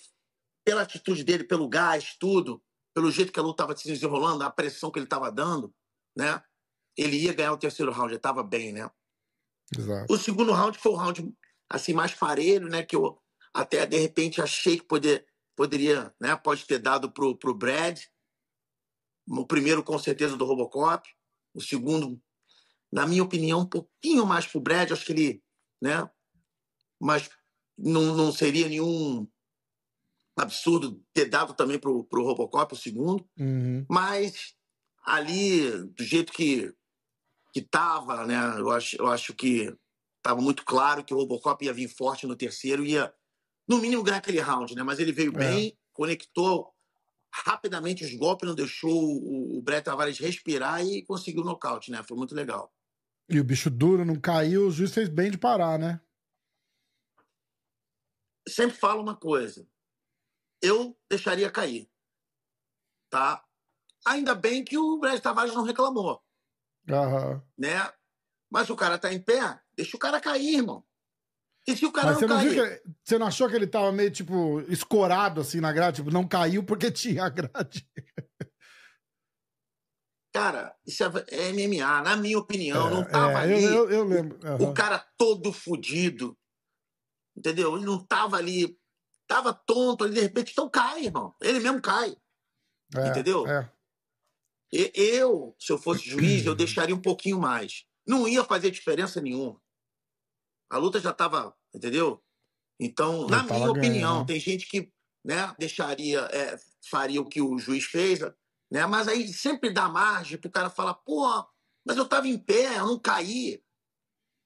pela 0.65 0.83
atitude 0.83 1.25
dele, 1.25 1.43
pelo 1.43 1.69
gás, 1.69 2.17
tudo, 2.19 2.63
pelo 2.95 3.11
jeito 3.11 3.33
que 3.33 3.41
a 3.41 3.43
luta 3.43 3.65
estava 3.65 3.77
se 3.77 3.89
desenrolando, 3.89 4.45
a 4.45 4.51
pressão 4.51 4.89
que 4.89 5.01
ele 5.01 5.07
estava 5.07 5.33
dando, 5.33 5.75
né? 6.17 6.41
Ele 6.97 7.17
ia 7.17 7.33
ganhar 7.33 7.53
o 7.53 7.59
terceiro 7.59 7.91
round, 7.91 8.11
ele 8.11 8.19
estava 8.19 8.45
bem, 8.45 8.73
né? 8.73 8.89
Exato. 9.77 10.13
O 10.13 10.17
segundo 10.17 10.53
round 10.53 10.79
foi 10.79 10.93
o 10.93 10.95
round 10.95 11.35
assim 11.69 11.93
mais 11.93 12.15
parelho, 12.15 12.69
né? 12.69 12.85
Que 12.85 12.95
eu 12.95 13.21
até 13.53 13.85
de 13.85 13.99
repente 13.99 14.41
achei 14.41 14.79
que 14.79 14.85
poder, 14.85 15.27
poderia, 15.57 16.15
né? 16.21 16.37
Pode 16.37 16.65
ter 16.67 16.79
dado 16.79 17.11
pro, 17.11 17.37
pro 17.37 17.55
Brad. 17.55 17.99
O 19.29 19.45
primeiro 19.45 19.83
com 19.83 19.99
certeza 19.99 20.37
do 20.37 20.45
Robocop, 20.45 21.09
o 21.53 21.61
segundo, 21.61 22.21
na 22.93 23.07
minha 23.07 23.25
opinião, 23.25 23.61
um 23.61 23.69
pouquinho 23.69 24.25
mais 24.25 24.47
pro 24.47 24.61
Brad. 24.61 24.93
Acho 24.93 25.05
que 25.05 25.13
ele, 25.13 25.43
né? 25.83 26.09
Mas 27.01 27.29
não, 27.77 28.17
não 28.17 28.33
seria 28.33 28.69
nenhum 28.69 29.27
absurdo 30.37 31.03
ter 31.13 31.27
dado 31.27 31.55
também 31.55 31.79
pro, 31.79 32.05
pro 32.05 32.25
Robocop 32.25 32.75
o 32.75 32.77
segundo. 32.77 33.29
Uhum. 33.39 33.85
Mas 33.89 34.55
ali, 35.05 35.71
do 35.97 36.05
jeito 36.05 36.33
que 36.33 36.73
que 37.53 37.63
tava, 37.63 38.27
né? 38.27 38.37
Eu 38.59 38.71
acho, 38.71 38.97
eu 38.97 39.07
acho 39.07 39.35
que 39.35 39.75
estava 40.19 40.41
muito 40.41 40.65
claro 40.65 41.03
que 41.03 41.15
o 41.15 41.17
Robocop 41.17 41.65
ia 41.65 41.73
vir 41.73 41.89
forte 41.89 42.27
no 42.27 42.37
terceiro, 42.37 42.85
ia 42.85 43.13
no 43.67 43.79
mínimo 43.79 44.03
ganhar 44.03 44.19
aquele 44.19 44.41
round, 44.41 44.75
né? 44.75 44.83
Mas 44.83 44.99
ele 44.99 45.13
veio 45.13 45.33
É. 45.35 45.39
bem, 45.39 45.79
conectou 45.93 46.73
rapidamente 47.33 48.05
os 48.05 48.15
golpes, 48.15 48.49
não 48.49 48.55
deixou 48.55 48.93
o, 48.93 49.59
o 49.59 49.63
Brett 49.63 49.85
Tavares 49.85 50.19
respirar 50.19 50.85
e 50.85 51.03
conseguiu 51.03 51.43
o 51.43 51.47
nocaute, 51.47 51.91
né? 51.91 52.03
Foi 52.03 52.17
muito 52.17 52.35
legal. 52.35 52.73
E 53.29 53.39
o 53.39 53.45
bicho 53.45 53.71
duro 53.71 54.05
não 54.05 54.17
caiu, 54.17 54.67
o 54.67 54.71
juiz 54.71 54.93
fez 54.93 55.09
bem 55.09 55.31
de 55.31 55.39
parar, 55.39 55.79
né? 55.79 56.01
Sempre 58.49 58.77
falo 58.77 59.03
uma 59.03 59.17
coisa, 59.17 59.69
eu 60.63 60.99
deixaria 61.09 61.51
cair, 61.51 61.91
tá? 63.11 63.45
Ainda 64.07 64.35
bem 64.35 64.65
que 64.65 64.79
o 64.79 64.99
Brett 64.99 65.21
Tavares 65.21 65.55
não 65.55 65.63
reclamou. 65.65 66.23
Aham. 66.91 67.43
né? 67.59 67.93
Mas 68.51 68.71
o 68.71 68.77
cara 68.77 68.99
tá 68.99 69.13
em 69.13 69.21
pé, 69.21 69.61
deixa 69.77 69.97
o 69.97 70.01
cara 70.01 70.21
cair, 70.21 70.55
irmão. 70.57 70.83
E 71.67 71.77
se 71.77 71.85
o 71.85 71.93
cara 71.93 72.13
Mas 72.13 72.19
você 72.19 72.27
não 72.27 72.37
não, 72.37 72.43
cair? 72.45 72.81
que, 72.81 72.91
você 73.05 73.19
não 73.19 73.27
achou 73.27 73.49
que 73.49 73.55
ele 73.55 73.67
tava 73.67 73.93
meio, 73.93 74.11
tipo, 74.11 74.61
escorado 74.63 75.43
assim 75.43 75.61
na 75.61 75.71
grade? 75.71 75.97
Tipo, 75.97 76.11
não 76.11 76.27
caiu 76.27 76.65
porque 76.65 76.91
tinha 76.91 77.25
a 77.25 77.29
grade. 77.29 77.87
Cara, 80.33 80.75
isso 80.87 81.05
é, 81.05 81.09
é 81.31 81.53
MMA, 81.53 82.03
na 82.03 82.17
minha 82.17 82.39
opinião, 82.39 82.89
não 82.91 83.03
É, 83.03 83.11
tava 83.11 83.33
é, 83.33 83.37
ali 83.37 83.65
eu, 83.65 83.91
eu, 83.91 83.91
eu 83.91 84.05
lembro. 84.05 84.39
Aham. 84.47 84.71
o 84.71 84.75
cara 84.75 84.99
todo 85.19 85.53
fudido. 85.53 86.39
Entendeu? 87.39 87.77
Ele 87.77 87.87
não 87.87 88.05
tava 88.05 88.37
ali, 88.37 88.77
tava 89.29 89.55
tonto 89.55 90.03
ali, 90.03 90.15
de 90.15 90.21
repente, 90.23 90.51
então 90.51 90.69
cai, 90.69 91.05
irmão. 91.05 91.33
Ele 91.41 91.61
mesmo 91.61 91.81
cai. 91.81 92.17
É, 92.97 93.09
entendeu? 93.09 93.47
É. 93.47 93.71
E- 94.73 94.91
eu, 94.95 95.55
se 95.57 95.73
eu 95.73 95.79
fosse 95.79 96.05
juiz, 96.05 96.45
eu 96.45 96.57
deixaria 96.57 96.95
um 96.95 97.01
pouquinho 97.01 97.39
mais. 97.39 97.85
Não 98.05 98.27
ia 98.27 98.43
fazer 98.43 98.73
diferença 98.73 99.21
nenhuma. 99.21 99.61
A 100.69 100.79
luta 100.79 100.99
já 100.99 101.11
estava, 101.11 101.57
entendeu? 101.73 102.21
Então, 102.81 103.29
Já 103.29 103.37
na 103.37 103.45
tava 103.45 103.55
minha 103.55 103.73
ganhando, 103.73 103.79
opinião, 103.79 104.19
né? 104.21 104.27
tem 104.27 104.41
gente 104.41 104.67
que 104.67 104.93
né, 105.25 105.55
deixaria, 105.59 106.21
é, 106.33 106.59
faria 106.91 107.21
o 107.21 107.29
que 107.29 107.41
o 107.41 107.57
juiz 107.59 107.85
fez, 107.85 108.19
né? 108.71 108.85
Mas 108.87 109.07
aí 109.07 109.29
sempre 109.29 109.73
dá 109.73 109.89
margem 109.89 110.39
pro 110.39 110.51
cara 110.51 110.71
falar, 110.71 110.95
pô, 110.95 111.25
mas 111.87 111.97
eu 111.97 112.09
tava 112.09 112.27
em 112.27 112.39
pé, 112.39 112.79
eu 112.79 112.87
não 112.87 112.99
caí. 112.99 113.63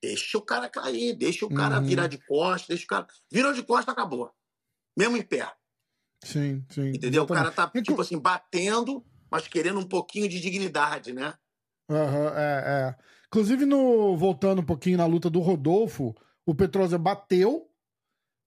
Deixa 0.02 0.36
o 0.36 0.42
cara 0.42 0.68
cair, 0.68 1.14
deixa 1.14 1.46
o 1.46 1.48
cara 1.54 1.78
Uhum. 1.78 1.84
virar 1.84 2.08
de 2.08 2.18
costas, 2.18 2.68
deixa 2.68 2.84
o 2.84 2.88
cara. 2.88 3.06
Virou 3.30 3.52
de 3.52 3.62
costas, 3.62 3.92
acabou. 3.92 4.32
Mesmo 4.98 5.16
em 5.16 5.22
pé. 5.22 5.50
Sim, 6.24 6.64
sim. 6.70 6.88
Entendeu? 6.88 7.22
O 7.22 7.26
cara 7.26 7.50
tá, 7.52 7.70
tipo 7.82 8.00
assim, 8.00 8.18
batendo, 8.18 9.04
mas 9.30 9.46
querendo 9.46 9.78
um 9.78 9.88
pouquinho 9.88 10.28
de 10.28 10.40
dignidade, 10.40 11.12
né? 11.12 11.34
Aham, 11.88 12.32
é, 12.36 12.64
é. 12.66 12.96
Inclusive, 13.28 13.64
no, 13.64 14.16
voltando 14.16 14.60
um 14.60 14.64
pouquinho 14.64 14.98
na 14.98 15.06
luta 15.06 15.30
do 15.30 15.40
Rodolfo, 15.40 16.14
o 16.44 16.54
Petrosa 16.54 16.98
bateu, 16.98 17.68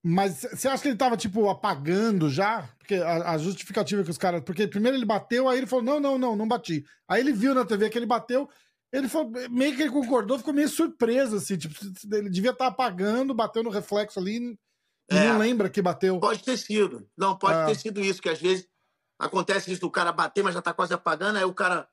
mas 0.03 0.45
você 0.53 0.67
acha 0.67 0.83
que 0.83 0.89
ele 0.89 0.97
tava, 0.97 1.17
tipo, 1.17 1.49
apagando 1.49 2.29
já? 2.29 2.69
Porque 2.77 2.95
a, 2.95 3.31
a 3.31 3.37
justificativa 3.39 4.03
que 4.03 4.11
os 4.11 4.17
caras. 4.17 4.41
Porque 4.43 4.67
primeiro 4.67 4.95
ele 4.95 5.05
bateu, 5.05 5.49
aí 5.49 5.57
ele 5.57 5.65
falou: 5.65 5.83
não, 5.83 5.99
não, 5.99 6.17
não, 6.17 6.35
não 6.35 6.47
bati. 6.47 6.85
Aí 7.07 7.19
ele 7.19 7.33
viu 7.33 7.55
na 7.55 7.65
TV 7.65 7.89
que 7.89 7.97
ele 7.97 8.05
bateu, 8.05 8.47
ele 8.95 9.09
falou, 9.09 9.31
meio 9.49 9.75
que 9.75 9.81
ele 9.81 9.91
concordou, 9.91 10.37
ficou 10.37 10.53
meio 10.53 10.69
surpreso, 10.69 11.35
assim, 11.37 11.57
tipo, 11.57 11.73
ele 12.11 12.29
devia 12.29 12.51
estar 12.51 12.67
apagando, 12.67 13.33
bateu 13.33 13.63
no 13.63 13.69
reflexo 13.69 14.19
ali 14.19 14.57
e 15.11 15.15
É. 15.15 15.29
não 15.29 15.37
lembra 15.39 15.69
que 15.69 15.81
bateu. 15.81 16.19
Pode 16.19 16.43
ter 16.43 16.57
sido. 16.57 17.07
Não, 17.17 17.37
pode 17.37 17.57
Ah. 17.57 17.65
ter 17.65 17.75
sido 17.75 18.01
isso, 18.01 18.21
que 18.21 18.29
às 18.29 18.39
vezes 18.39 18.67
acontece 19.19 19.71
isso 19.71 19.81
do 19.81 19.89
cara 19.91 20.11
bater, 20.11 20.43
mas 20.43 20.53
já 20.53 20.61
tá 20.61 20.73
quase 20.73 20.93
apagando, 20.93 21.37
aí 21.37 21.45
o 21.45 21.53
cara 21.53 21.87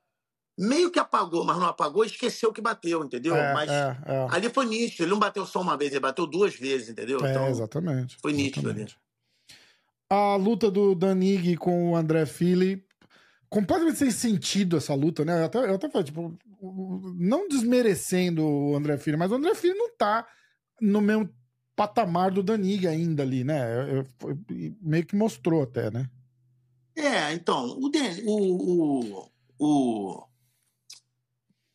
meio 0.59 0.91
que 0.91 0.99
apagou, 0.99 1.43
mas 1.43 1.57
não 1.57 1.65
apagou 1.65 2.03
esqueceu 2.05 2.53
que 2.53 2.61
bateu, 2.61 3.03
entendeu? 3.03 3.35
É, 3.35 3.53
mas 3.53 3.69
é, 3.71 3.97
é. 4.05 4.27
ali 4.29 4.49
foi 4.49 4.65
nítido, 4.65 5.03
ele 5.03 5.11
não 5.11 5.19
bateu 5.19 5.45
só 5.45 5.61
uma 5.61 5.75
vez, 5.75 5.91
ele 5.91 5.99
bateu 5.99 6.27
duas 6.27 6.55
vezes, 6.55 6.89
entendeu? 6.89 7.23
É, 7.25 7.31
então, 7.31 7.47
exatamente. 7.47 8.17
foi 8.21 8.33
nítido 8.33 8.67
exatamente. 8.69 8.97
A 10.09 10.35
luta 10.35 10.69
do 10.69 10.93
Danig 10.93 11.57
com 11.57 11.91
o 11.91 11.95
André 11.95 12.25
Fili, 12.27 12.85
completamente 13.49 13.97
sem 13.97 14.11
sentido 14.11 14.77
essa 14.77 14.93
luta, 14.93 15.25
né? 15.25 15.41
Eu 15.41 15.45
até, 15.45 15.57
eu 15.57 15.75
até 15.75 15.89
falei, 15.89 16.05
tipo, 16.05 16.37
não 17.15 17.47
desmerecendo 17.47 18.43
o 18.43 18.75
André 18.75 18.97
Fili, 18.97 19.17
mas 19.17 19.31
o 19.31 19.35
André 19.35 19.53
Fili 19.55 19.73
não 19.73 19.95
tá 19.95 20.27
no 20.79 21.01
mesmo 21.01 21.29
patamar 21.75 22.31
do 22.31 22.43
Danig 22.43 22.87
ainda 22.87 23.23
ali, 23.23 23.43
né? 23.43 23.63
Meio 24.81 25.05
que 25.05 25.15
mostrou 25.15 25.63
até, 25.63 25.91
né? 25.91 26.09
É, 26.95 27.33
então, 27.33 27.77
o, 27.79 27.91
o, 28.25 29.17
o, 29.17 29.29
o, 29.59 30.23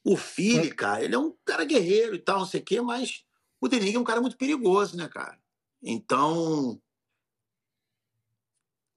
o 0.04 0.16
Philly, 0.16 0.70
cara, 0.70 1.04
ele 1.04 1.14
é 1.14 1.18
um 1.18 1.34
cara 1.44 1.64
guerreiro 1.64 2.14
e 2.14 2.18
tal, 2.18 2.40
não 2.40 2.46
sei 2.46 2.60
o 2.60 2.64
quê, 2.64 2.80
mas 2.80 3.24
o 3.60 3.68
Denig 3.68 3.96
é 3.96 3.98
um 3.98 4.04
cara 4.04 4.20
muito 4.20 4.36
perigoso, 4.36 4.96
né, 4.96 5.08
cara? 5.08 5.38
Então, 5.82 6.80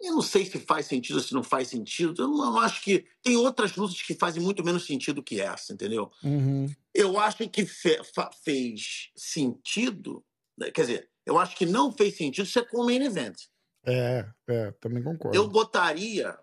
eu 0.01 0.15
não 0.15 0.21
sei 0.21 0.45
se 0.45 0.59
faz 0.59 0.85
sentido 0.87 1.15
ou 1.17 1.21
se 1.21 1.33
não 1.33 1.43
faz 1.43 1.67
sentido. 1.69 2.21
Eu 2.23 2.27
não, 2.27 2.55
eu 2.55 2.59
acho 2.59 2.81
que. 2.81 3.05
Tem 3.21 3.35
outras 3.37 3.75
lutas 3.75 4.01
que 4.01 4.15
fazem 4.15 4.41
muito 4.41 4.63
menos 4.63 4.85
sentido 4.85 5.21
que 5.23 5.39
essa, 5.39 5.73
entendeu? 5.73 6.11
Uhum. 6.23 6.67
Eu 6.93 7.19
acho 7.19 7.47
que 7.49 7.65
fe- 7.65 8.01
fa- 8.13 8.31
fez 8.43 9.09
sentido. 9.15 10.23
né, 10.57 10.71
Quer 10.71 10.81
dizer, 10.81 11.09
eu 11.25 11.37
acho 11.37 11.55
que 11.55 11.65
não 11.65 11.91
fez 11.91 12.17
sentido 12.17 12.45
ser 12.47 12.67
com 12.69 12.81
o 12.81 12.85
main 12.85 13.01
event. 13.03 13.37
É, 13.85 14.27
é, 14.47 14.71
também 14.79 15.01
concordo. 15.03 15.35
Eu 15.37 15.47
botaria, 15.47 16.37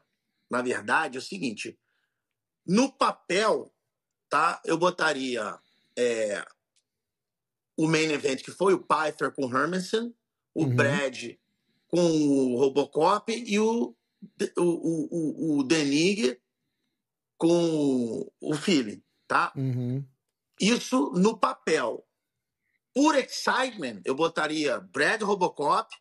na 0.51 0.63
verdade, 0.63 1.19
o 1.19 1.23
seguinte: 1.23 1.79
no 2.67 2.93
papel, 2.93 3.73
tá? 4.29 4.61
Eu 4.65 4.77
botaria 4.79 5.59
é, 5.97 6.45
o 7.77 7.87
main 7.87 8.11
event, 8.13 8.43
que 8.43 8.51
foi 8.51 8.75
o 8.75 8.81
Pfeiffer 8.83 9.33
com 9.33 9.47
o 9.47 9.57
Hermanson, 9.57 10.13
o 10.55 10.65
Uhum. 10.65 10.75
Brad 10.77 11.35
com 11.89 11.99
o 11.99 12.59
Robocop 12.59 13.33
e 13.33 13.59
o, 13.59 13.97
o, 14.57 14.63
o, 14.63 15.59
o, 15.59 15.63
Denig 15.65 16.39
com 17.37 18.31
o 18.41 18.55
Philly, 18.55 19.03
tá? 19.27 19.53
Uhum. 19.57 20.05
Isso 20.61 21.13
no 21.15 21.39
papel. 21.39 22.05
Por 22.95 23.15
excitement, 23.15 24.01
eu 24.05 24.15
botaria 24.15 24.81
Brad 24.81 25.23
Robocop, 25.23 25.95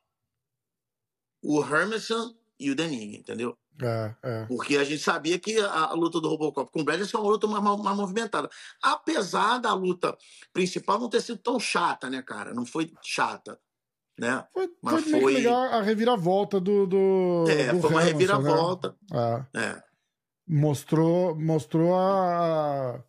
o 1.44 1.62
Hermanson 1.62 2.36
e 2.60 2.72
o 2.72 2.76
Denig, 2.76 3.18
entendeu? 3.18 3.58
É, 3.82 4.16
é. 4.24 4.46
Porque 4.46 4.76
a 4.78 4.84
gente 4.84 5.04
sabia 5.04 5.38
que 5.38 5.60
a, 5.60 5.86
a 5.86 5.94
luta 5.94 6.20
do 6.20 6.28
Robocop 6.28 6.72
com 6.72 6.82
o 6.82 6.84
Brad 6.84 7.00
ia 7.00 7.06
ser 7.06 7.18
uma 7.18 7.30
luta 7.30 7.46
mais, 7.46 7.64
mais 7.64 7.96
movimentada. 7.96 8.50
Apesar 8.82 9.60
da 9.60 9.74
luta 9.74 10.18
principal 10.52 11.00
não 11.00 11.10
ter 11.10 11.22
sido 11.22 11.38
tão 11.38 11.60
chata, 11.60 12.10
né, 12.10 12.22
cara? 12.24 12.54
Não 12.54 12.66
foi 12.66 12.92
chata, 13.04 13.60
né? 14.20 14.44
Foi, 14.54 14.70
Mas 14.82 15.04
foi 15.04 15.22
foi- 15.22 15.34
legal 15.36 15.56
a 15.74 15.82
reviravolta 15.82 16.60
do. 16.60 16.86
do 16.88 17.46
É, 17.50 17.72
do 17.72 17.80
foi 17.82 17.90
uma 17.92 18.02
Hermanson, 18.02 18.02
né? 18.02 18.04
reviravolta. 18.06 18.96
É. 19.54 19.60
É. 19.60 19.84
mostrou 20.48 21.36
mostrou 21.40 21.94
a, 21.96 23.04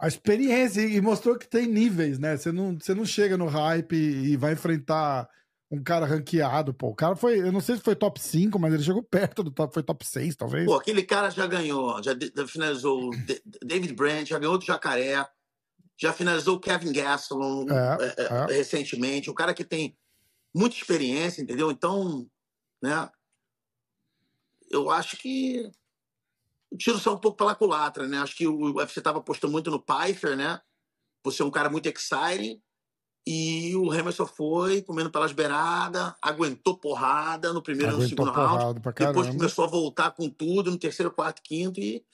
a 0.00 0.08
experiência 0.08 0.80
e 0.82 1.00
mostrou 1.00 1.38
que 1.38 1.48
tem 1.48 1.66
níveis, 1.66 2.18
né? 2.18 2.36
Você 2.36 2.50
não, 2.52 2.78
você 2.78 2.94
não 2.94 3.04
chega 3.04 3.36
no 3.36 3.46
hype 3.46 3.94
e 3.96 4.36
vai 4.36 4.52
enfrentar 4.52 5.28
um 5.70 5.80
cara 5.82 6.04
ranqueado, 6.04 6.74
pô. 6.74 6.88
O 6.88 6.94
cara 6.96 7.14
foi, 7.14 7.38
eu 7.38 7.52
não 7.52 7.60
sei 7.60 7.76
se 7.76 7.82
foi 7.82 7.94
top 7.94 8.20
5, 8.20 8.58
mas 8.58 8.74
ele 8.74 8.82
chegou 8.82 9.02
perto 9.08 9.42
do 9.44 9.52
top, 9.52 9.72
foi 9.72 9.82
top 9.84 10.04
6, 10.04 10.34
talvez. 10.34 10.66
Pô, 10.66 10.74
aquele 10.74 11.02
cara 11.02 11.30
já 11.30 11.46
ganhou, 11.46 12.02
já, 12.02 12.12
finalizou 12.46 13.08
o 13.08 13.10
David 13.64 13.94
Brandt, 13.94 14.30
já 14.30 14.38
ganhou 14.38 14.58
do 14.58 14.64
Jacaré, 14.64 15.24
já 15.96 16.12
finalizou 16.12 16.56
o 16.56 16.60
Kevin 16.60 16.92
Gastelum 16.92 17.66
É, 17.70 17.98
é, 18.04 18.14
é, 18.22 18.52
é. 18.52 18.56
recentemente. 18.56 19.30
O 19.30 19.34
cara 19.34 19.54
que 19.54 19.62
tem 19.64 19.96
muita 20.54 20.76
experiência, 20.76 21.42
entendeu? 21.42 21.70
Então, 21.70 22.28
né? 22.82 23.10
Eu 24.70 24.90
acho 24.90 25.16
que 25.16 25.70
o 26.70 26.76
tiro 26.76 26.98
saiu 26.98 27.16
um 27.16 27.20
pouco 27.20 27.36
pela 27.36 27.54
culatra, 27.54 28.06
né? 28.06 28.18
Acho 28.18 28.36
que 28.36 28.46
o 28.46 28.76
UFC 28.76 29.00
estava 29.00 29.18
apostando 29.18 29.52
muito 29.52 29.70
no 29.70 29.80
Pfeiffer, 29.80 30.36
né? 30.36 30.60
Por 31.22 31.32
ser 31.32 31.42
um 31.42 31.50
cara 31.50 31.68
muito 31.68 31.86
exciting. 31.86 32.62
E 33.26 33.74
o 33.76 33.92
Emerson 33.92 34.26
foi 34.26 34.80
comendo 34.82 35.10
pelas 35.10 35.32
beiradas, 35.32 36.14
aguentou 36.22 36.78
porrada 36.78 37.52
no 37.52 37.62
primeiro 37.62 37.92
e 37.92 37.96
no 37.96 38.00
segundo 38.08 38.30
round. 38.32 38.64
Depois 39.08 39.28
começou 39.28 39.64
a 39.64 39.68
voltar 39.68 40.10
com 40.12 40.28
tudo 40.28 40.70
no 40.70 40.78
terceiro, 40.78 41.10
quarto, 41.10 41.42
quinto 41.42 41.78
e 41.80 42.04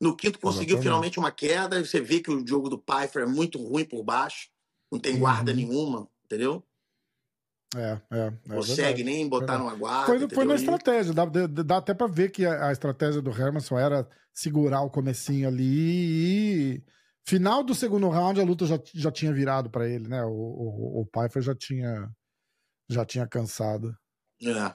no 0.00 0.16
quinto 0.16 0.38
conseguiu 0.40 0.76
Exatamente. 0.76 0.82
finalmente 0.82 1.18
uma 1.18 1.30
queda. 1.30 1.84
Você 1.84 2.00
vê 2.00 2.20
que 2.20 2.30
o 2.30 2.46
jogo 2.46 2.68
do 2.68 2.78
Pfeiffer 2.78 3.22
é 3.22 3.26
muito 3.26 3.58
ruim 3.62 3.84
por 3.84 4.02
baixo, 4.02 4.48
não 4.90 4.98
tem 4.98 5.18
guarda 5.18 5.50
Uhum. 5.52 5.56
nenhuma, 5.56 6.08
entendeu? 6.24 6.64
É, 7.76 8.00
é. 8.10 8.18
é 8.18 8.30
não 8.46 8.56
consegue 8.56 8.76
verdade. 8.76 9.04
nem 9.04 9.28
botar 9.28 9.46
verdade. 9.56 9.62
numa 9.62 9.74
guarda. 9.76 10.06
Foi, 10.06 10.28
foi 10.28 10.44
na 10.44 10.54
estratégia, 10.54 11.12
dá, 11.14 11.24
dá- 11.24 11.76
até 11.76 11.94
pra 11.94 12.06
ver 12.06 12.30
que 12.30 12.44
a, 12.44 12.68
a 12.68 12.72
estratégia 12.72 13.22
do 13.22 13.30
Hermanson 13.30 13.78
era 13.78 14.08
segurar 14.34 14.82
o 14.82 14.90
comecinho 14.90 15.46
ali 15.48 16.74
e 16.76 16.84
final 17.26 17.62
do 17.62 17.74
segundo 17.74 18.08
round 18.08 18.40
a 18.40 18.44
luta 18.44 18.66
já, 18.66 18.78
já 18.94 19.10
tinha 19.12 19.32
virado 19.32 19.70
pra 19.70 19.88
ele, 19.88 20.08
né? 20.08 20.22
O, 20.24 20.30
o, 20.30 21.00
o 21.02 21.06
Pfeiffer 21.06 21.42
já 21.42 21.54
tinha 21.54 22.08
já 22.88 23.04
tinha 23.04 23.26
cansado. 23.26 23.94
É. 24.42 24.74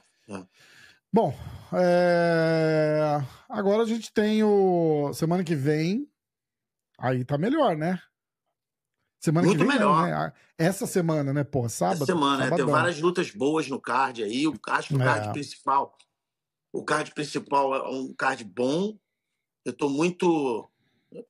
Bom, 1.11 1.33
é, 1.73 3.21
agora 3.49 3.83
a 3.83 3.85
gente 3.85 4.11
tem 4.13 4.41
o 4.43 5.11
semana 5.13 5.43
que 5.43 5.55
vem, 5.55 6.07
aí 6.99 7.25
tá 7.25 7.37
melhor, 7.37 7.75
né? 7.75 7.99
Semana 9.19 9.47
Muito 9.47 9.59
que 9.59 9.65
vem, 9.69 9.79
não, 9.79 9.93
melhor. 9.95 10.05
né? 10.07 10.13
A- 10.13 10.33
Essa 10.57 10.85
semana, 10.85 11.33
né? 11.33 11.43
Porra, 11.43 11.69
sábado. 11.69 11.95
Essa 11.97 12.05
semana, 12.05 12.49
né? 12.49 12.55
tem 12.55 12.65
várias 12.65 12.99
lutas 12.99 13.31
boas 13.31 13.67
no 13.67 13.79
card 13.81 14.23
aí. 14.23 14.47
O, 14.47 14.53
acho 14.69 14.89
que 14.89 14.95
o 14.95 15.01
É. 15.01 15.05
card 15.05 15.31
principal. 15.33 15.97
O 16.71 16.83
card 16.83 17.11
principal 17.13 17.73
é 17.75 17.89
um 17.89 18.13
card 18.13 18.43
bom. 18.43 18.97
Eu 19.65 19.73
tô 19.73 19.89
muito. 19.89 20.69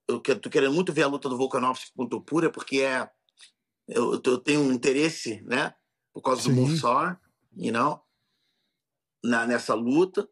Eu 0.08 0.20
tô 0.20 0.50
querendo 0.50 0.74
muito 0.74 0.92
ver 0.92 1.04
a 1.04 1.08
luta 1.08 1.30
do 1.30 1.38
Volkanovski 1.38 1.92
contra 1.96 2.18
o 2.18 2.22
Pura, 2.22 2.52
porque 2.52 2.82
é. 2.82 3.10
Eu, 3.88 4.14
eu 4.14 4.38
tenho 4.40 4.62
um 4.62 4.72
interesse, 4.74 5.42
né? 5.44 5.74
Por 6.14 6.22
causa 6.22 6.42
do 6.44 6.50
Sim. 6.50 6.60
Mursar, 6.62 7.22
you 7.56 7.72
know? 7.72 8.02
Na, 9.24 9.46
nessa 9.46 9.74
luta. 9.76 10.28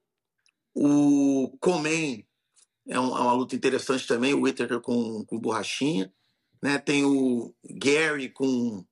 O 0.75 1.55
Comen 1.61 2.27
é, 2.87 2.99
um- 2.99 3.15
é 3.17 3.21
uma 3.21 3.33
luta 3.33 3.55
interessante 3.55 4.07
também, 4.07 4.33
o 4.33 4.41
Whittaker 4.41 4.81
com, 4.81 5.23
com 5.25 5.39
borrachinha. 5.39 6.11
Né? 6.63 6.79
Tem 6.79 7.03
o 7.03 7.53
Gary 7.69 8.29
com 8.29 8.85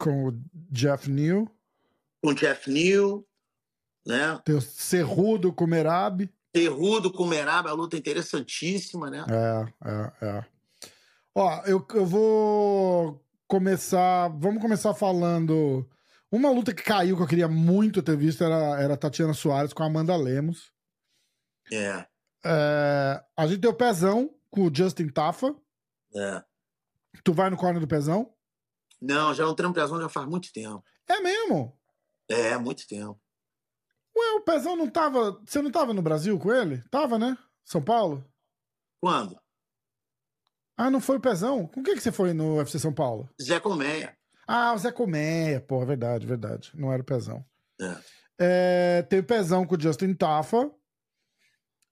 Com 0.00 0.30
o 0.30 0.32
Jeff 0.68 1.08
New, 1.08 1.48
com 2.20 2.34
Jeff 2.34 2.68
New, 2.68 3.24
né? 4.04 4.40
tem 4.44 4.56
o 4.56 4.60
Cerrudo 4.60 5.52
com 5.52 5.62
o 5.62 5.68
Merab. 5.68 6.28
Terrudo 6.52 7.12
com 7.12 7.24
Merab, 7.24 7.68
a 7.68 7.72
luta 7.72 7.96
interessantíssima, 7.96 9.08
né? 9.08 9.24
É, 9.30 9.88
é, 9.88 10.26
é. 10.26 10.44
Ó, 11.32 11.62
eu, 11.66 11.86
eu 11.94 12.04
vou 12.04 13.24
começar. 13.46 14.28
Vamos 14.36 14.60
começar 14.60 14.92
falando. 14.92 15.88
Uma 16.32 16.50
luta 16.50 16.74
que 16.74 16.82
caiu 16.82 17.16
que 17.16 17.22
eu 17.22 17.28
queria 17.28 17.46
muito 17.46 18.02
ter 18.02 18.16
visto 18.16 18.42
era, 18.42 18.80
era 18.80 18.94
a 18.94 18.96
Tatiana 18.96 19.34
Soares 19.34 19.72
com 19.72 19.84
a 19.84 19.86
Amanda 19.86 20.16
Lemos. 20.16 20.72
É, 21.70 22.04
É, 22.44 23.22
a 23.36 23.46
gente 23.46 23.64
o 23.68 23.74
Pezão 23.74 24.34
com 24.50 24.66
o 24.66 24.74
Justin 24.74 25.08
Tafa. 25.10 25.54
é. 26.16 26.42
Tu 27.24 27.32
vai 27.32 27.50
no 27.50 27.56
corner 27.56 27.80
do 27.80 27.88
Pezão? 27.88 28.32
Não, 29.00 29.34
já 29.34 29.44
não 29.44 29.54
treino 29.54 29.74
prezão 29.74 30.00
já 30.00 30.08
faz 30.08 30.26
muito 30.26 30.52
tempo. 30.52 30.82
É 31.08 31.20
mesmo? 31.20 31.76
É, 32.28 32.56
muito 32.56 32.86
tempo. 32.86 33.20
Ué, 34.16 34.32
o 34.32 34.40
Pezão 34.40 34.74
não 34.74 34.88
tava. 34.88 35.40
Você 35.46 35.60
não 35.60 35.70
tava 35.70 35.92
no 35.92 36.02
Brasil 36.02 36.38
com 36.38 36.52
ele? 36.52 36.82
Tava, 36.90 37.18
né? 37.18 37.36
São 37.64 37.82
Paulo? 37.82 38.24
Quando? 39.00 39.38
Ah, 40.76 40.90
não 40.90 41.00
foi 41.00 41.16
o 41.16 41.20
Pezão? 41.20 41.66
Com 41.66 41.82
quem 41.82 41.94
que 41.94 42.00
você 42.00 42.12
foi 42.12 42.32
no 42.32 42.56
UFC 42.56 42.78
São 42.78 42.92
Paulo? 42.92 43.28
Zé 43.40 43.60
Colmeia. 43.60 44.16
Ah, 44.46 44.72
o 44.74 44.78
Zé 44.78 44.92
Colmeia, 44.92 45.60
porra, 45.60 45.86
verdade, 45.86 46.26
verdade. 46.26 46.70
Não 46.74 46.92
era 46.92 47.02
o 47.02 47.04
Pezão. 47.04 47.44
É. 47.80 47.96
É, 48.38 49.02
tem 49.02 49.20
o 49.20 49.24
Pezão 49.24 49.66
com 49.66 49.74
o 49.74 49.80
Justin 49.80 50.14
Tafa. 50.14 50.70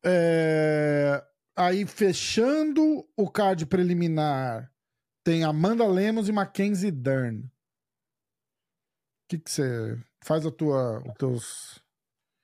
É, 0.04 1.24
aí, 1.56 1.86
fechando 1.86 3.06
o 3.16 3.30
card 3.30 3.64
preliminar, 3.66 4.70
tem 5.24 5.42
Amanda 5.42 5.86
Lemos 5.86 6.28
e 6.28 6.32
Mackenzie 6.32 6.90
Dern. 6.90 7.40
O 7.40 7.50
que 9.28 9.38
que 9.38 9.50
você... 9.50 9.98
Faz 10.22 10.46
a 10.46 10.50
tua, 10.50 11.02
os 11.06 11.14
teus... 11.18 11.84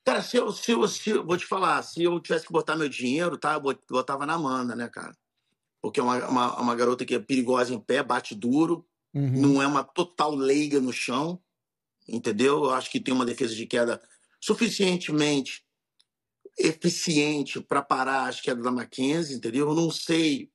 Cara, 0.05 0.23
se 0.23 0.37
eu, 0.37 0.51
se 0.53 0.73
eu, 0.73 0.89
se 0.89 1.11
eu- 1.11 1.25
vou 1.25 1.37
te 1.37 1.47
falar, 1.47 1.83
se 1.83 2.03
eu 2.03 2.19
tivesse 2.21 2.47
que 2.47 2.53
botar 2.53 2.75
meu 2.77 2.89
dinheiro, 2.89 3.39
tá? 3.39 3.55
Eu 3.55 3.61
bot- 3.61 3.83
botava 3.89 4.27
na 4.27 4.35
Amanda, 4.35 4.75
né, 4.75 4.89
cara? 4.89 5.17
Porque 5.81 6.01
é 6.01 6.03
uma, 6.03 6.27
uma, 6.29 6.61
uma 6.61 6.75
garota 6.75 7.05
que 7.05 7.15
é 7.15 7.19
perigosa 7.19 7.73
em 7.73 7.81
pé, 7.81 8.03
bate 8.03 8.35
duro, 8.35 8.87
Uhum. 9.13 9.41
não 9.41 9.63
é 9.63 9.67
uma 9.67 9.83
total 9.83 10.35
leiga 10.35 10.81
no 10.81 10.93
chão, 10.93 11.43
entendeu? 12.07 12.65
Eu 12.65 12.71
acho 12.71 12.91
que 12.91 13.01
tem 13.01 13.13
uma 13.13 13.27
defesa 13.27 13.55
de 13.55 13.67
queda 13.67 14.01
suficientemente 14.41 15.65
eficiente 16.59 17.61
para 17.61 17.83
parar 17.83 18.29
as 18.29 18.41
quedas 18.41 18.63
da 18.63 18.71
Mackenzie, 18.71 19.37
entendeu? 19.37 19.69
Eu 19.69 19.75
não 19.75 19.91
sei 19.91 20.51